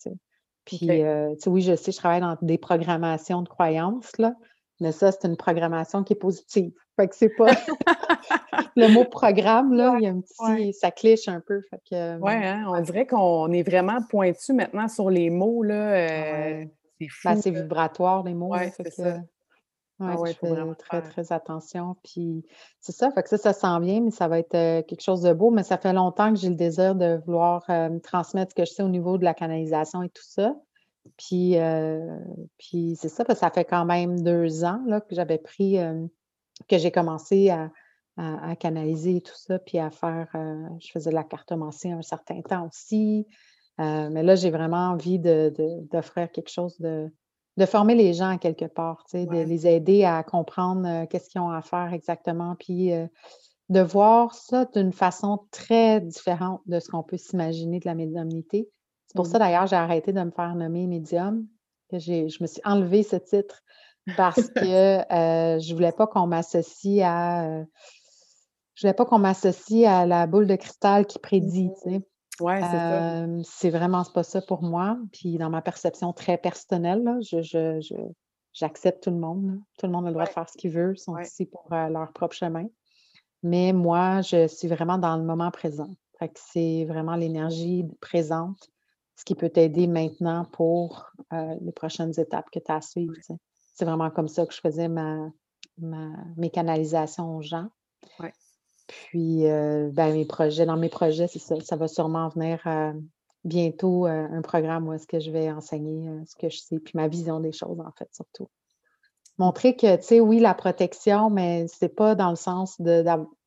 Puis, 0.64 0.88
oui, 1.46 1.60
je 1.60 1.76
sais, 1.76 1.92
je 1.92 1.98
travaille 1.98 2.22
dans 2.22 2.38
des 2.40 2.56
programmations 2.56 3.42
de 3.42 3.48
croyances, 3.48 4.16
là, 4.18 4.34
mais 4.80 4.92
ça, 4.92 5.12
c'est 5.12 5.26
une 5.26 5.36
programmation 5.36 6.02
qui 6.02 6.14
est 6.14 6.16
positive. 6.16 6.72
Fait 6.96 7.08
que 7.08 7.14
c'est 7.14 7.30
pas 7.30 7.46
le 8.76 8.88
mot 8.88 9.04
programme, 9.04 9.72
là, 9.72 9.96
il 9.98 10.04
y 10.04 10.06
a 10.06 10.10
un 10.10 10.20
petit. 10.20 10.72
ça 10.72 10.90
cliché 10.90 11.30
un 11.30 11.40
peu. 11.40 11.60
Fait 11.70 11.80
que, 11.90 12.18
oui, 12.20 12.32
hein, 12.32 12.64
on 12.68 12.80
dirait 12.80 13.06
qu'on 13.06 13.50
est 13.52 13.62
vraiment 13.62 13.98
pointu 14.08 14.52
maintenant 14.52 14.88
sur 14.88 15.10
les 15.10 15.30
mots. 15.30 15.62
Là, 15.62 15.92
euh, 15.92 16.64
c'est 17.00 17.08
fou. 17.08 17.28
Ben, 17.28 17.40
c'est 17.40 17.50
vibratoire, 17.50 18.24
les 18.24 18.34
mots. 18.34 18.52
Oui, 18.52 18.70
c'est 18.76 18.90
ça. 18.92 19.20
Ah 20.00 20.18
ouais, 20.18 20.32
je 20.32 20.38
fais 20.38 20.74
très, 20.76 21.02
très 21.02 21.32
attention. 21.32 21.96
Puis 22.02 22.44
c'est 22.80 22.92
ça, 22.92 23.12
fait 23.12 23.22
que 23.22 23.28
ça, 23.28 23.38
ça 23.38 23.52
sent 23.52 23.80
bien, 23.80 24.00
mais 24.00 24.10
ça 24.10 24.26
va 24.26 24.40
être 24.40 24.54
euh, 24.54 24.82
quelque 24.82 25.02
chose 25.02 25.22
de 25.22 25.32
beau. 25.32 25.50
Mais 25.50 25.62
ça 25.62 25.78
fait 25.78 25.92
longtemps 25.92 26.32
que 26.32 26.38
j'ai 26.38 26.48
le 26.48 26.56
désir 26.56 26.96
de 26.96 27.20
vouloir 27.24 27.64
euh, 27.70 27.98
transmettre 28.00 28.50
ce 28.50 28.54
que 28.56 28.64
je 28.64 28.72
sais 28.72 28.82
au 28.82 28.88
niveau 28.88 29.18
de 29.18 29.24
la 29.24 29.34
canalisation 29.34 30.02
et 30.02 30.08
tout 30.08 30.24
ça. 30.24 30.56
Puis, 31.16 31.58
euh, 31.58 32.18
puis 32.58 32.96
c'est 33.00 33.08
ça, 33.08 33.24
parce 33.24 33.38
que 33.38 33.46
ça 33.46 33.50
fait 33.50 33.64
quand 33.64 33.84
même 33.84 34.20
deux 34.22 34.64
ans 34.64 34.80
là, 34.86 35.00
que 35.00 35.14
j'avais 35.14 35.38
pris, 35.38 35.78
euh, 35.78 36.06
que 36.68 36.78
j'ai 36.78 36.90
commencé 36.90 37.50
à, 37.50 37.70
canaliser 38.60 39.20
tout 39.20 39.34
ça, 39.34 39.58
puis 39.58 39.80
à 39.80 39.90
faire, 39.90 40.28
euh, 40.36 40.68
je 40.78 40.92
faisais 40.92 41.10
de 41.10 41.16
la 41.16 41.24
cartomancie 41.24 41.90
un 41.90 42.00
certain 42.00 42.40
temps 42.42 42.68
aussi. 42.68 43.26
mais 43.78 44.22
là, 44.22 44.36
j'ai 44.36 44.50
vraiment 44.50 44.90
envie 44.90 45.18
d'offrir 45.18 46.30
quelque 46.30 46.48
chose 46.48 46.78
de, 46.78 47.12
de 47.56 47.66
former 47.66 47.96
les 47.96 48.14
gens 48.14 48.38
quelque 48.38 48.66
part, 48.66 49.04
de 49.12 49.42
les 49.42 49.66
aider 49.66 50.04
à 50.04 50.22
comprendre 50.22 51.06
qu'est-ce 51.06 51.28
qu'ils 51.28 51.40
ont 51.40 51.50
à 51.50 51.60
faire 51.60 51.92
exactement, 51.92 52.54
puis 52.54 52.92
de 53.68 53.80
voir 53.80 54.32
ça 54.32 54.64
d'une 54.66 54.92
façon 54.92 55.46
très 55.50 56.00
différente 56.00 56.60
de 56.66 56.78
ce 56.78 56.88
qu'on 56.88 57.02
peut 57.02 57.16
s'imaginer 57.16 57.80
de 57.80 57.86
la 57.86 57.96
médiumnité. 57.96 58.68
C'est 59.14 59.18
pour 59.18 59.26
ça, 59.26 59.38
d'ailleurs, 59.38 59.68
j'ai 59.68 59.76
arrêté 59.76 60.12
de 60.12 60.20
me 60.20 60.32
faire 60.32 60.56
nommer 60.56 60.88
médium. 60.88 61.46
Que 61.88 62.00
je 62.00 62.42
me 62.42 62.46
suis 62.48 62.62
enlevé 62.64 63.04
ce 63.04 63.14
titre 63.14 63.62
parce 64.16 64.48
que 64.48 64.60
euh, 65.12 65.60
je 65.60 65.70
ne 65.70 65.74
voulais 65.74 65.92
pas 65.92 66.08
qu'on 66.08 66.26
m'associe 66.26 67.00
à. 67.04 67.46
Euh, 67.46 67.64
je 68.74 68.82
voulais 68.82 68.94
pas 68.94 69.04
qu'on 69.04 69.20
m'associe 69.20 69.88
à 69.88 70.04
la 70.04 70.26
boule 70.26 70.48
de 70.48 70.56
cristal 70.56 71.06
qui 71.06 71.20
prédit. 71.20 71.70
Mmh 71.86 72.00
oui, 72.40 72.54
c'est 72.56 72.62
ça. 72.62 73.22
Euh, 73.22 73.42
c'est 73.44 73.70
vraiment 73.70 74.02
pas 74.02 74.24
ça 74.24 74.42
pour 74.42 74.64
moi. 74.64 74.98
Puis 75.12 75.38
dans 75.38 75.50
ma 75.50 75.62
perception 75.62 76.12
très 76.12 76.36
personnelle, 76.36 77.20
j'accepte 78.52 79.04
tout 79.04 79.10
le 79.10 79.18
monde. 79.18 79.60
Tout 79.78 79.86
le 79.86 79.92
monde 79.92 80.06
a 80.06 80.08
le 80.08 80.14
droit 80.14 80.24
de 80.24 80.30
faire 80.30 80.48
ce 80.48 80.58
qu'il 80.58 80.72
veut. 80.72 80.94
Ils 80.96 81.00
sont 81.00 81.16
ici 81.18 81.46
pour 81.46 81.68
leur 81.70 82.12
propre 82.12 82.34
chemin. 82.34 82.66
Mais 83.44 83.72
moi, 83.72 84.20
je 84.22 84.48
suis 84.48 84.66
vraiment 84.66 84.98
dans 84.98 85.16
le 85.16 85.22
moment 85.22 85.52
présent. 85.52 85.90
c'est 86.34 86.84
vraiment 86.86 87.14
l'énergie 87.14 87.86
présente 88.00 88.68
ce 89.16 89.24
qui 89.24 89.34
peut 89.34 89.48
t'aider 89.48 89.86
maintenant 89.86 90.44
pour 90.52 91.10
euh, 91.32 91.54
les 91.60 91.72
prochaines 91.72 92.18
étapes 92.18 92.50
que 92.50 92.58
tu 92.58 92.70
as 92.70 92.76
à 92.76 92.80
suivre. 92.80 93.14
C'est 93.74 93.84
vraiment 93.84 94.10
comme 94.10 94.28
ça 94.28 94.46
que 94.46 94.54
je 94.54 94.60
faisais 94.60 94.88
ma, 94.88 95.30
mes 95.78 96.50
canalisations 96.50 97.36
aux 97.36 97.42
gens. 97.42 97.68
Puis, 98.86 99.46
euh, 99.46 99.90
ben, 99.92 100.12
mes 100.12 100.26
projets, 100.26 100.66
dans 100.66 100.76
mes 100.76 100.90
projets, 100.90 101.26
c'est 101.26 101.38
ça, 101.38 101.58
ça 101.60 101.76
va 101.76 101.88
sûrement 101.88 102.28
venir 102.28 102.60
euh, 102.66 102.92
bientôt 103.44 104.04
un 104.06 104.42
programme 104.42 104.88
où 104.88 104.92
est-ce 104.92 105.06
que 105.06 105.20
je 105.20 105.30
vais 105.30 105.50
enseigner 105.50 106.10
ce 106.26 106.36
que 106.36 106.50
je 106.50 106.58
sais, 106.58 106.78
puis 106.78 106.92
ma 106.94 107.08
vision 107.08 107.40
des 107.40 107.52
choses, 107.52 107.80
en 107.80 107.92
fait, 107.92 108.08
surtout. 108.12 108.48
Montrer 109.38 109.74
que, 109.74 109.96
tu 109.96 110.02
sais, 110.02 110.20
oui, 110.20 110.38
la 110.38 110.54
protection, 110.54 111.30
mais 111.30 111.66
c'est 111.68 111.88
pas 111.88 112.14
dans 112.14 112.30
le 112.30 112.36
sens 112.36 112.80
de, 112.80 113.02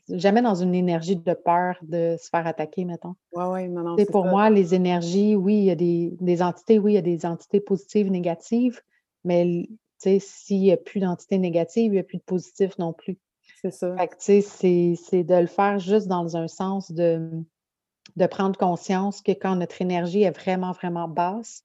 jamais 0.09 0.41
dans 0.41 0.55
une 0.55 0.75
énergie 0.75 1.15
de 1.15 1.33
peur 1.33 1.77
de 1.81 2.15
se 2.19 2.29
faire 2.29 2.47
attaquer, 2.47 2.85
mettons. 2.85 3.15
Oui, 3.33 3.43
oui, 3.45 3.69
non, 3.69 3.81
non. 3.83 4.05
Pour 4.05 4.25
moi, 4.25 4.49
les 4.49 4.73
énergies, 4.73 5.35
oui, 5.35 5.57
il 5.57 5.63
y 5.65 5.71
a 5.71 5.75
des, 5.75 6.41
entités, 6.41 6.79
oui, 6.79 6.93
il 6.93 6.95
y 6.95 6.99
a 6.99 7.01
des 7.01 7.25
entités 7.25 7.59
positives, 7.59 8.09
négatives, 8.09 8.81
mais 9.23 9.67
s'il 9.99 10.61
n'y 10.61 10.71
a 10.71 10.77
plus 10.77 10.99
d'entités 10.99 11.37
négatives, 11.37 11.91
il 11.91 11.95
n'y 11.95 11.99
a 11.99 12.03
plus 12.03 12.17
de 12.17 12.23
positifs 12.23 12.77
non 12.77 12.93
plus. 12.93 13.17
C'est 13.61 13.71
ça. 13.71 13.95
c'est 14.19 15.23
de 15.23 15.35
le 15.35 15.47
faire 15.47 15.79
juste 15.79 16.07
dans 16.07 16.37
un 16.37 16.47
sens 16.47 16.91
de, 16.91 17.31
de 18.15 18.25
prendre 18.27 18.57
conscience 18.57 19.21
que 19.21 19.31
quand 19.31 19.55
notre 19.55 19.81
énergie 19.81 20.23
est 20.23 20.31
vraiment, 20.37 20.71
vraiment 20.71 21.07
basse, 21.07 21.63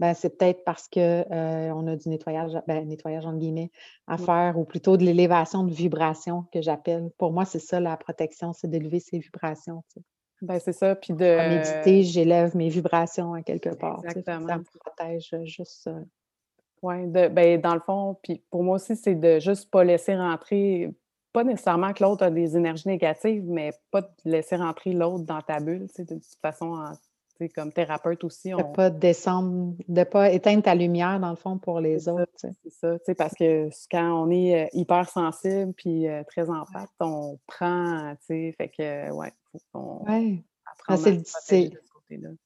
ben, 0.00 0.12
c'est 0.14 0.36
peut-être 0.36 0.64
parce 0.64 0.88
qu'on 0.88 1.00
euh, 1.00 1.86
a 1.92 1.96
du 1.96 2.08
nettoyage, 2.08 2.52
ben, 2.66 2.86
nettoyage 2.86 3.24
entre 3.26 3.38
guillemets, 3.38 3.70
à 4.06 4.18
faire, 4.18 4.58
ou 4.58 4.64
plutôt 4.64 4.96
de 4.96 5.04
l'élévation 5.04 5.64
de 5.64 5.72
vibrations 5.72 6.44
que 6.52 6.60
j'appelle. 6.60 7.10
Pour 7.16 7.32
moi, 7.32 7.44
c'est 7.44 7.60
ça 7.60 7.78
la 7.80 7.96
protection, 7.96 8.52
c'est 8.52 8.68
d'élever 8.68 9.00
ses 9.00 9.18
vibrations. 9.18 9.84
Ben, 10.42 10.58
c'est 10.58 10.72
ça. 10.72 10.96
Puis 10.96 11.14
de. 11.14 11.48
méditer, 11.48 12.02
j'élève 12.02 12.56
mes 12.56 12.68
vibrations 12.68 13.34
à 13.34 13.42
quelque 13.42 13.74
part. 13.74 14.00
Exactement. 14.04 14.48
Ça 14.48 14.58
me 14.58 14.64
protège 14.80 15.34
juste. 15.44 15.88
Oui, 16.82 17.06
ben, 17.06 17.60
dans 17.60 17.74
le 17.74 17.80
fond, 17.80 18.18
puis 18.22 18.42
pour 18.50 18.62
moi 18.62 18.76
aussi, 18.76 18.94
c'est 18.96 19.14
de 19.14 19.38
juste 19.38 19.70
pas 19.70 19.84
laisser 19.84 20.14
rentrer, 20.16 20.92
pas 21.32 21.42
nécessairement 21.42 21.94
que 21.94 22.02
l'autre 22.02 22.24
a 22.24 22.30
des 22.30 22.58
énergies 22.58 22.88
négatives, 22.88 23.44
mais 23.46 23.72
pas 23.90 24.02
de 24.02 24.08
laisser 24.26 24.56
rentrer 24.56 24.92
l'autre 24.92 25.24
dans 25.24 25.40
ta 25.40 25.60
bulle, 25.60 25.86
de 25.98 26.04
toute 26.04 26.22
façon, 26.42 26.74
comme 27.54 27.72
thérapeute 27.72 28.24
aussi. 28.24 28.50
De 28.50 28.56
ne 28.56 28.62
pas 28.62 28.90
descendre, 28.90 29.74
de 29.88 30.04
pas 30.04 30.30
éteindre 30.30 30.62
ta 30.62 30.74
lumière, 30.74 31.20
dans 31.20 31.30
le 31.30 31.36
fond, 31.36 31.58
pour 31.58 31.80
les 31.80 32.08
autres. 32.08 32.26
C'est 32.36 32.70
ça, 32.70 32.96
parce 33.16 33.34
que 33.34 33.68
quand 33.90 34.24
on 34.24 34.30
est 34.30 34.68
hyper 34.72 35.08
sensible 35.08 35.72
puis 35.74 36.06
très 36.28 36.50
en 36.50 36.64
fait, 36.66 36.88
on 37.00 37.38
prend, 37.46 38.14
tu 38.20 38.26
sais, 38.26 38.54
fait 38.56 38.68
que, 38.68 39.12
ouais, 39.12 39.32
faut 39.52 39.58
qu'on 39.72 40.10
ouais. 40.10 40.44
Ah, 40.88 40.96
c'est 40.96 41.72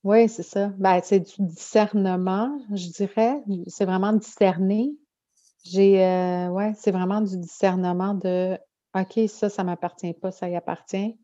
Oui, 0.04 0.28
c'est 0.28 0.42
ça. 0.42 0.72
Ben, 0.78 1.00
c'est 1.02 1.20
du 1.20 1.34
discernement, 1.38 2.58
je 2.72 2.88
dirais. 2.88 3.42
C'est 3.66 3.84
vraiment 3.84 4.12
discerner. 4.12 4.92
J'ai, 5.64 5.98
ouais, 6.50 6.72
c'est 6.76 6.92
vraiment 6.92 7.20
du 7.20 7.36
discernement 7.36 8.14
de, 8.14 8.56
OK, 8.94 9.28
ça, 9.28 9.48
ça 9.48 9.62
ne 9.62 9.68
m'appartient 9.68 10.14
pas, 10.14 10.30
ça 10.30 10.48
y 10.48 10.56
appartient. 10.56 11.18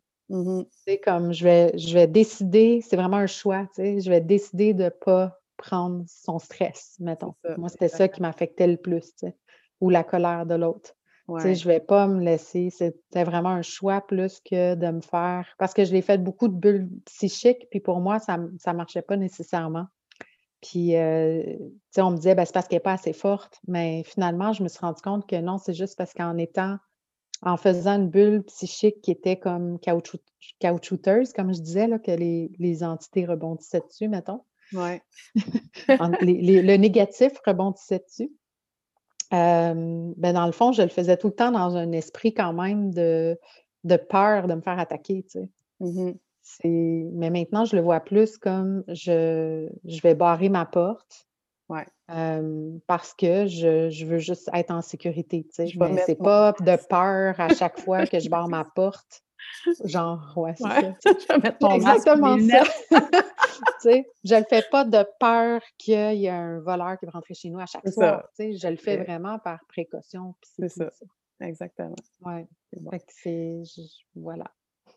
C'est 0.71 0.99
comme 0.99 1.33
je 1.33 1.45
vais, 1.45 1.79
je 1.79 1.95
vais 1.95 2.07
décider, 2.07 2.81
c'est 2.81 2.97
vraiment 2.97 3.19
un 3.19 3.27
choix, 3.27 3.67
tu 3.75 3.83
sais, 3.83 4.01
je 4.01 4.11
vais 4.11 4.21
décider 4.21 4.73
de 4.75 4.85
ne 4.85 4.89
pas 4.89 5.39
prendre 5.57 6.05
son 6.09 6.39
stress, 6.39 6.97
mettons. 6.99 7.35
Moi, 7.57 7.69
c'était 7.69 7.89
ça 7.89 8.09
qui 8.09 8.23
m'affectait 8.23 8.67
le 8.67 8.77
plus, 8.77 9.15
tu 9.17 9.27
sais, 9.27 9.37
ou 9.81 9.91
la 9.91 10.03
colère 10.03 10.47
de 10.47 10.55
l'autre. 10.55 10.95
Tu 11.29 11.41
sais, 11.41 11.55
je 11.55 11.67
ne 11.69 11.73
vais 11.73 11.81
pas 11.81 12.07
me 12.07 12.23
laisser, 12.23 12.69
c'était 12.71 13.25
vraiment 13.25 13.51
un 13.51 13.63
choix 13.63 14.03
plus 14.03 14.41
que 14.41 14.75
de 14.75 14.91
me 14.91 15.01
faire, 15.01 15.47
parce 15.59 15.73
que 15.73 15.85
je 15.85 15.93
l'ai 15.93 16.03
fait 16.03 16.19
beaucoup 16.19 16.49
de 16.49 16.55
bulles 16.55 16.89
psychiques, 17.07 17.67
puis 17.71 17.81
pour 17.81 18.01
moi, 18.01 18.19
ça 18.19 18.37
ne 18.39 18.73
marchait 18.73 19.03
pas 19.03 19.17
nécessairement. 19.17 19.87
Puis, 20.61 20.97
euh, 20.97 21.43
tu 21.43 21.59
sais, 21.91 22.03
on 22.03 22.11
me 22.11 22.17
disait, 22.17 22.35
ben, 22.35 22.47
c'est 22.47 22.55
parce 22.55 22.69
qu'elle 22.69 22.77
n'est 22.77 22.81
pas 22.81 22.95
assez 22.95 23.13
forte, 23.13 23.61
mais 23.69 24.03
finalement, 24.05 24.53
je 24.55 24.63
me 24.63 24.69
suis 24.69 24.81
rendu 24.81 25.03
compte 25.03 25.27
que 25.27 25.37
non, 25.37 25.59
c'est 25.59 25.75
juste 25.75 25.97
parce 25.97 26.15
qu'en 26.15 26.39
étant 26.39 26.79
en 27.45 27.57
faisant 27.57 27.97
une 27.97 28.09
bulle 28.09 28.43
psychique 28.45 29.01
qui 29.03 29.11
était 29.11 29.37
comme 29.37 29.79
caoutchouteuse, 29.81 31.33
comme 31.33 31.55
je 31.55 31.61
disais, 31.61 31.87
là, 31.87 31.99
que 31.99 32.11
les, 32.11 32.85
entités 32.85 33.27
rebondissaient 33.27 33.83
dessus, 33.87 34.09
mettons. 34.09 34.43
Oui. 34.73 35.01
le 35.37 36.77
négatif 36.77 37.33
rebondissait 37.47 38.01
dessus. 38.07 38.33
Euh, 39.33 40.13
ben 40.17 40.33
dans 40.33 40.47
le 40.47 40.53
fond, 40.53 40.73
je 40.73 40.83
le 40.83 40.89
faisais 40.89 41.17
tout 41.17 41.29
le 41.29 41.35
temps 41.35 41.51
dans 41.51 41.77
un 41.77 41.93
esprit 41.93 42.35
quand 42.35 42.53
même 42.53 42.93
de, 42.93 43.39
de 43.83 43.97
peur 43.97 44.47
de 44.47 44.55
me 44.55 44.61
faire 44.61 44.79
attaquer, 44.79 45.25
tu 45.25 45.41
sais. 45.41 45.49
Mm-hmm. 45.81 47.11
Mais 47.15 47.31
maintenant, 47.31 47.65
je 47.65 47.75
le 47.75 47.83
vois 47.83 48.01
plus 48.01 48.37
comme 48.37 48.85
je, 48.89 49.69
je 49.85 50.01
vais 50.03 50.15
barrer 50.15 50.51
ma 50.51 50.67
porte, 50.67 51.27
Ouais. 51.69 51.87
parce 52.87 53.15
que 53.15 53.47
je, 53.47 54.05
veux 54.05 54.19
juste 54.19 54.51
être 54.53 54.71
en 54.71 54.83
sécurité, 54.83 55.45
tu 55.45 55.51
sais. 55.55 55.67
Je 55.67 55.79
Mais 55.79 55.89
mettre 55.91 56.07
c'est 56.07 56.17
pas 56.17 56.53
de 56.61 56.77
peur 56.89 57.35
à 57.41 57.49
chaque 57.55 57.81
fois 57.81 58.07
que 58.07 58.19
je 58.21 58.29
barre 58.29 58.49
ma 58.49 58.65
porte. 58.75 59.23
Genre, 59.85 60.33
ouais, 60.37 60.55
c'est 60.57 60.65
Ouais. 60.65 60.95
ça. 61.01 61.11
Je 61.21 61.33
vais 61.35 61.39
mettre 61.39 61.59
mon 61.61 61.79
masque, 61.79 62.07
Exactement 62.07 62.37
mes 62.37 62.49
ça. 62.49 62.63
Tu 63.81 63.91
sais, 63.91 64.11
je 64.25 64.35
le 64.35 64.45
fais 64.49 64.65
pas 64.71 64.85
de 64.85 65.07
peur 65.21 65.61
qu'il 65.79 65.95
y 66.17 66.27
ait 66.27 66.31
un 66.31 66.59
voleur 66.61 66.99
qui 66.99 67.05
va 67.07 67.13
rentrer 67.13 67.35
chez 67.35 67.51
nous 67.51 67.61
à 67.61 67.67
chaque. 67.67 67.85
Tu 67.85 67.93
sais, 67.93 68.57
je 68.57 68.69
le 68.69 68.77
fais 68.77 68.97
vraiment 68.97 69.39
par 69.39 69.61
précaution, 69.69 70.35
C'est 70.59 70.69
ça. 70.69 70.91
ça. 70.91 71.07
Exactement. 71.47 71.95
Ouais. 72.23 72.47
C'est 72.73 72.83
bon. 72.83 72.91
Fait 72.91 72.99
que 73.01 73.05
c'est 73.09 73.63
je 73.65 73.83
je 73.83 74.21
voilà. 74.21 74.51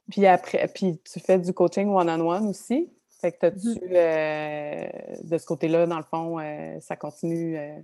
Puis 0.09 0.25
après, 0.25 0.67
puis 0.73 0.99
tu 1.03 1.19
fais 1.19 1.37
du 1.37 1.53
coaching 1.53 1.89
one-on-one 1.89 2.47
aussi? 2.47 2.89
Fait 3.19 3.31
que 3.31 3.37
t'as-tu, 3.39 3.79
euh, 3.83 4.87
de 5.23 5.37
ce 5.37 5.45
côté-là, 5.45 5.85
dans 5.87 5.97
le 5.97 6.03
fond, 6.03 6.39
euh, 6.39 6.79
ça 6.79 6.95
continue? 6.95 7.57
euh, 7.57 7.79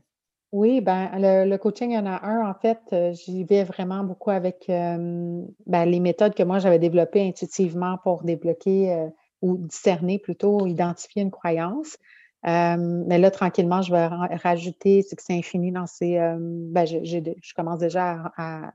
Oui, 0.51 0.81
ben, 0.81 1.09
le 1.15 1.49
le 1.49 1.57
coaching, 1.57 1.89
il 1.91 1.95
y 1.95 1.97
en 1.97 2.05
a 2.05 2.23
un, 2.27 2.47
en 2.47 2.53
fait, 2.53 2.79
heu, 2.93 3.11
j'y 3.13 3.43
vais 3.43 3.63
vraiment 3.63 4.03
beaucoup 4.03 4.29
avec, 4.29 4.65
ben, 4.67 5.85
les 5.85 5.99
méthodes 5.99 6.35
que 6.35 6.43
moi 6.43 6.59
j'avais 6.59 6.77
développées 6.79 7.27
intuitivement 7.27 7.97
pour 8.03 8.23
débloquer, 8.23 9.09
ou 9.41 9.57
discerner 9.57 10.19
plutôt, 10.19 10.67
identifier 10.67 11.23
une 11.23 11.31
croyance. 11.31 11.97
Mais 12.43 13.17
là, 13.17 13.31
tranquillement, 13.31 13.81
je 13.81 13.91
vais 13.91 14.05
rajouter 14.07 15.01
Succès 15.01 15.33
Infini 15.33 15.71
dans 15.71 15.87
ces, 15.87 16.17
ben, 16.17 16.85
je 16.85 16.99
je 17.03 17.53
commence 17.55 17.79
déjà 17.79 18.31
à 18.37 18.67
à 18.67 18.71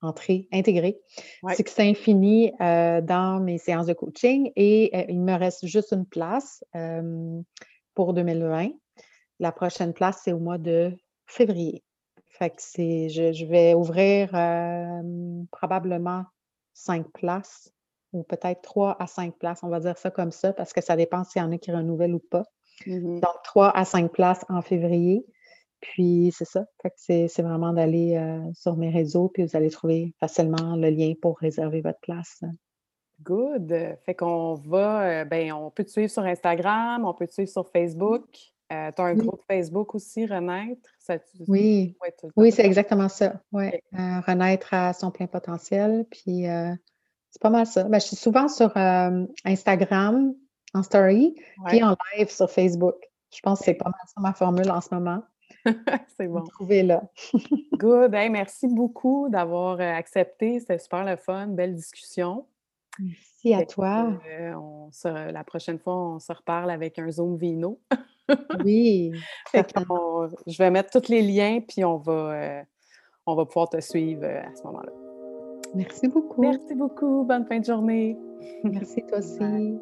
entrer, 0.00 0.48
intégrer 0.52 1.00
Ouais. 1.42 1.54
Succès 1.54 1.82
Infini, 1.88 2.52
heu, 2.60 3.02
dans 3.02 3.40
mes 3.40 3.58
séances 3.58 3.86
de 3.86 3.94
coaching 3.94 4.50
et 4.56 4.90
heu, 4.94 5.04
il 5.08 5.20
me 5.20 5.34
reste 5.34 5.66
juste 5.66 5.92
une 5.92 6.06
place, 6.06 6.64
hem, 6.74 7.42
pour 7.94 8.14
2020. 8.14 8.70
La 9.40 9.52
prochaine 9.52 9.92
place, 9.92 10.20
c'est 10.24 10.32
au 10.32 10.38
mois 10.38 10.58
de 10.58 10.92
février. 11.26 11.84
Fait 12.28 12.50
que 12.50 12.56
c'est 12.58 13.08
je 13.08 13.32
je 13.32 13.44
vais 13.46 13.74
ouvrir, 13.74 14.30
probablement 15.52 16.24
5 16.74 17.06
places 17.12 17.72
ou 18.12 18.22
peut-être 18.22 18.62
3 18.62 18.96
à 19.00 19.06
5 19.06 19.36
places, 19.38 19.62
on 19.62 19.68
va 19.68 19.80
dire 19.80 19.98
ça 19.98 20.10
comme 20.10 20.30
ça, 20.32 20.52
parce 20.52 20.72
que 20.72 20.80
ça 20.82 20.96
dépend 20.96 21.24
s'il 21.24 21.42
y 21.42 21.44
en 21.44 21.52
a 21.52 21.58
qui 21.58 21.72
renouvellent 21.72 22.14
ou 22.14 22.20
pas. 22.20 22.44
Mmh 22.86 23.20
Donc 23.20 23.34
3 23.44 23.70
à 23.76 23.84
5 23.84 24.12
places 24.12 24.44
en 24.48 24.62
février. 24.62 25.26
Puis 25.80 26.32
c'est 26.36 26.44
ça, 26.44 26.64
c'est 26.96 27.28
c'est 27.28 27.42
vraiment 27.42 27.72
d'aller, 27.72 28.16
heu, 28.16 28.42
sur 28.54 28.76
mes 28.76 28.90
réseaux, 28.90 29.28
puis 29.28 29.44
vous 29.44 29.56
allez 29.56 29.70
trouver 29.70 30.14
facilement 30.18 30.76
le 30.76 30.90
lien 30.90 31.12
pour 31.20 31.38
réserver 31.38 31.80
votre 31.80 32.00
place. 32.00 32.42
Good. 33.22 33.96
Fait 34.04 34.14
qu'on 34.14 34.54
va, 34.54 35.22
heu, 35.22 35.24
ben, 35.24 35.52
on 35.52 35.70
peut 35.70 35.84
te 35.84 35.90
suivre 35.90 36.10
sur 36.10 36.22
Instagram, 36.24 37.04
on 37.04 37.14
peut 37.14 37.26
te 37.26 37.32
suivre 37.32 37.50
sur 37.50 37.68
Facebook. 37.68 38.24
Heu, 38.72 38.90
tu 38.94 39.02
as 39.02 39.04
un 39.04 39.14
Oui. 39.14 39.26
groupe 39.26 39.42
Facebook 39.50 39.94
aussi, 39.94 40.26
Renaître? 40.26 40.88
Ça 40.98 41.18
tu 41.18 41.38
Oui. 41.48 41.96
ouais, 42.02 42.14
Oui, 42.36 42.52
c'est 42.52 42.64
exactement 42.64 43.08
ça. 43.08 43.40
Ouais, 43.52 43.82
heu, 43.94 44.20
renaître 44.26 44.74
à 44.74 44.92
son 44.92 45.10
plein 45.10 45.26
potentiel, 45.26 46.06
puis, 46.10 46.44
c'est 47.30 47.42
pas 47.42 47.50
mal 47.50 47.66
ça. 47.66 47.84
Ben, 47.84 48.00
je 48.00 48.06
suis 48.06 48.16
souvent 48.16 48.48
sur, 48.48 48.76
Instagram, 49.44 50.34
en 50.74 50.82
story, 50.82 51.34
puis 51.66 51.82
en 51.82 51.96
live 52.16 52.30
sur 52.30 52.50
Facebook. 52.50 52.96
Je 53.34 53.40
pense 53.40 53.58
que 53.60 53.66
c'est 53.66 53.74
pas 53.74 53.90
mal 53.90 54.00
ça 54.06 54.20
ma 54.20 54.32
formule 54.32 54.70
en 54.70 54.80
ce 54.80 54.94
moment. 54.94 55.22
C'est 56.16 56.28
bon. 56.28 56.42
trouvez 56.42 56.82
là. 56.82 57.02
Good. 57.78 58.14
Hey, 58.14 58.30
merci 58.30 58.66
beaucoup 58.66 59.28
d'avoir, 59.28 59.76
heu, 59.80 59.82
accepté. 59.82 60.60
C'était 60.60 60.78
super 60.78 61.04
le 61.04 61.16
fun, 61.16 61.48
belle 61.48 61.74
discussion. 61.74 62.46
Merci 62.98 63.54
à 63.54 63.64
toi. 63.64 64.18
heu, 64.28 64.56
on 64.56 64.90
se 64.90 65.08
la 65.08 65.44
prochaine 65.44 65.78
fois, 65.78 65.96
on 65.96 66.18
se 66.18 66.32
reparle 66.32 66.70
avec 66.70 66.98
un 66.98 67.10
Zoom 67.10 67.36
vino. 67.36 67.78
Oui, 68.64 69.12
je 69.54 70.58
vais 70.58 70.70
mettre 70.70 70.90
tous 70.98 71.08
les 71.10 71.20
liens, 71.20 71.60
puis 71.60 71.84
on 71.84 71.98
va, 71.98 72.60
heu, 72.60 72.64
on 73.26 73.34
va 73.34 73.44
pouvoir 73.44 73.68
te 73.68 73.80
suivre, 73.80 74.24
heu, 74.24 74.38
à 74.38 74.54
ce 74.56 74.62
moment-là. 74.64 74.92
Merci 75.74 76.08
beaucoup. 76.08 76.40
Merci 76.40 76.74
beaucoup. 76.74 77.24
Bonne 77.24 77.44
fin 77.46 77.58
de 77.58 77.64
journée. 77.64 78.16
Merci 78.64 79.02
toi 79.06 79.18
aussi. 79.18 79.78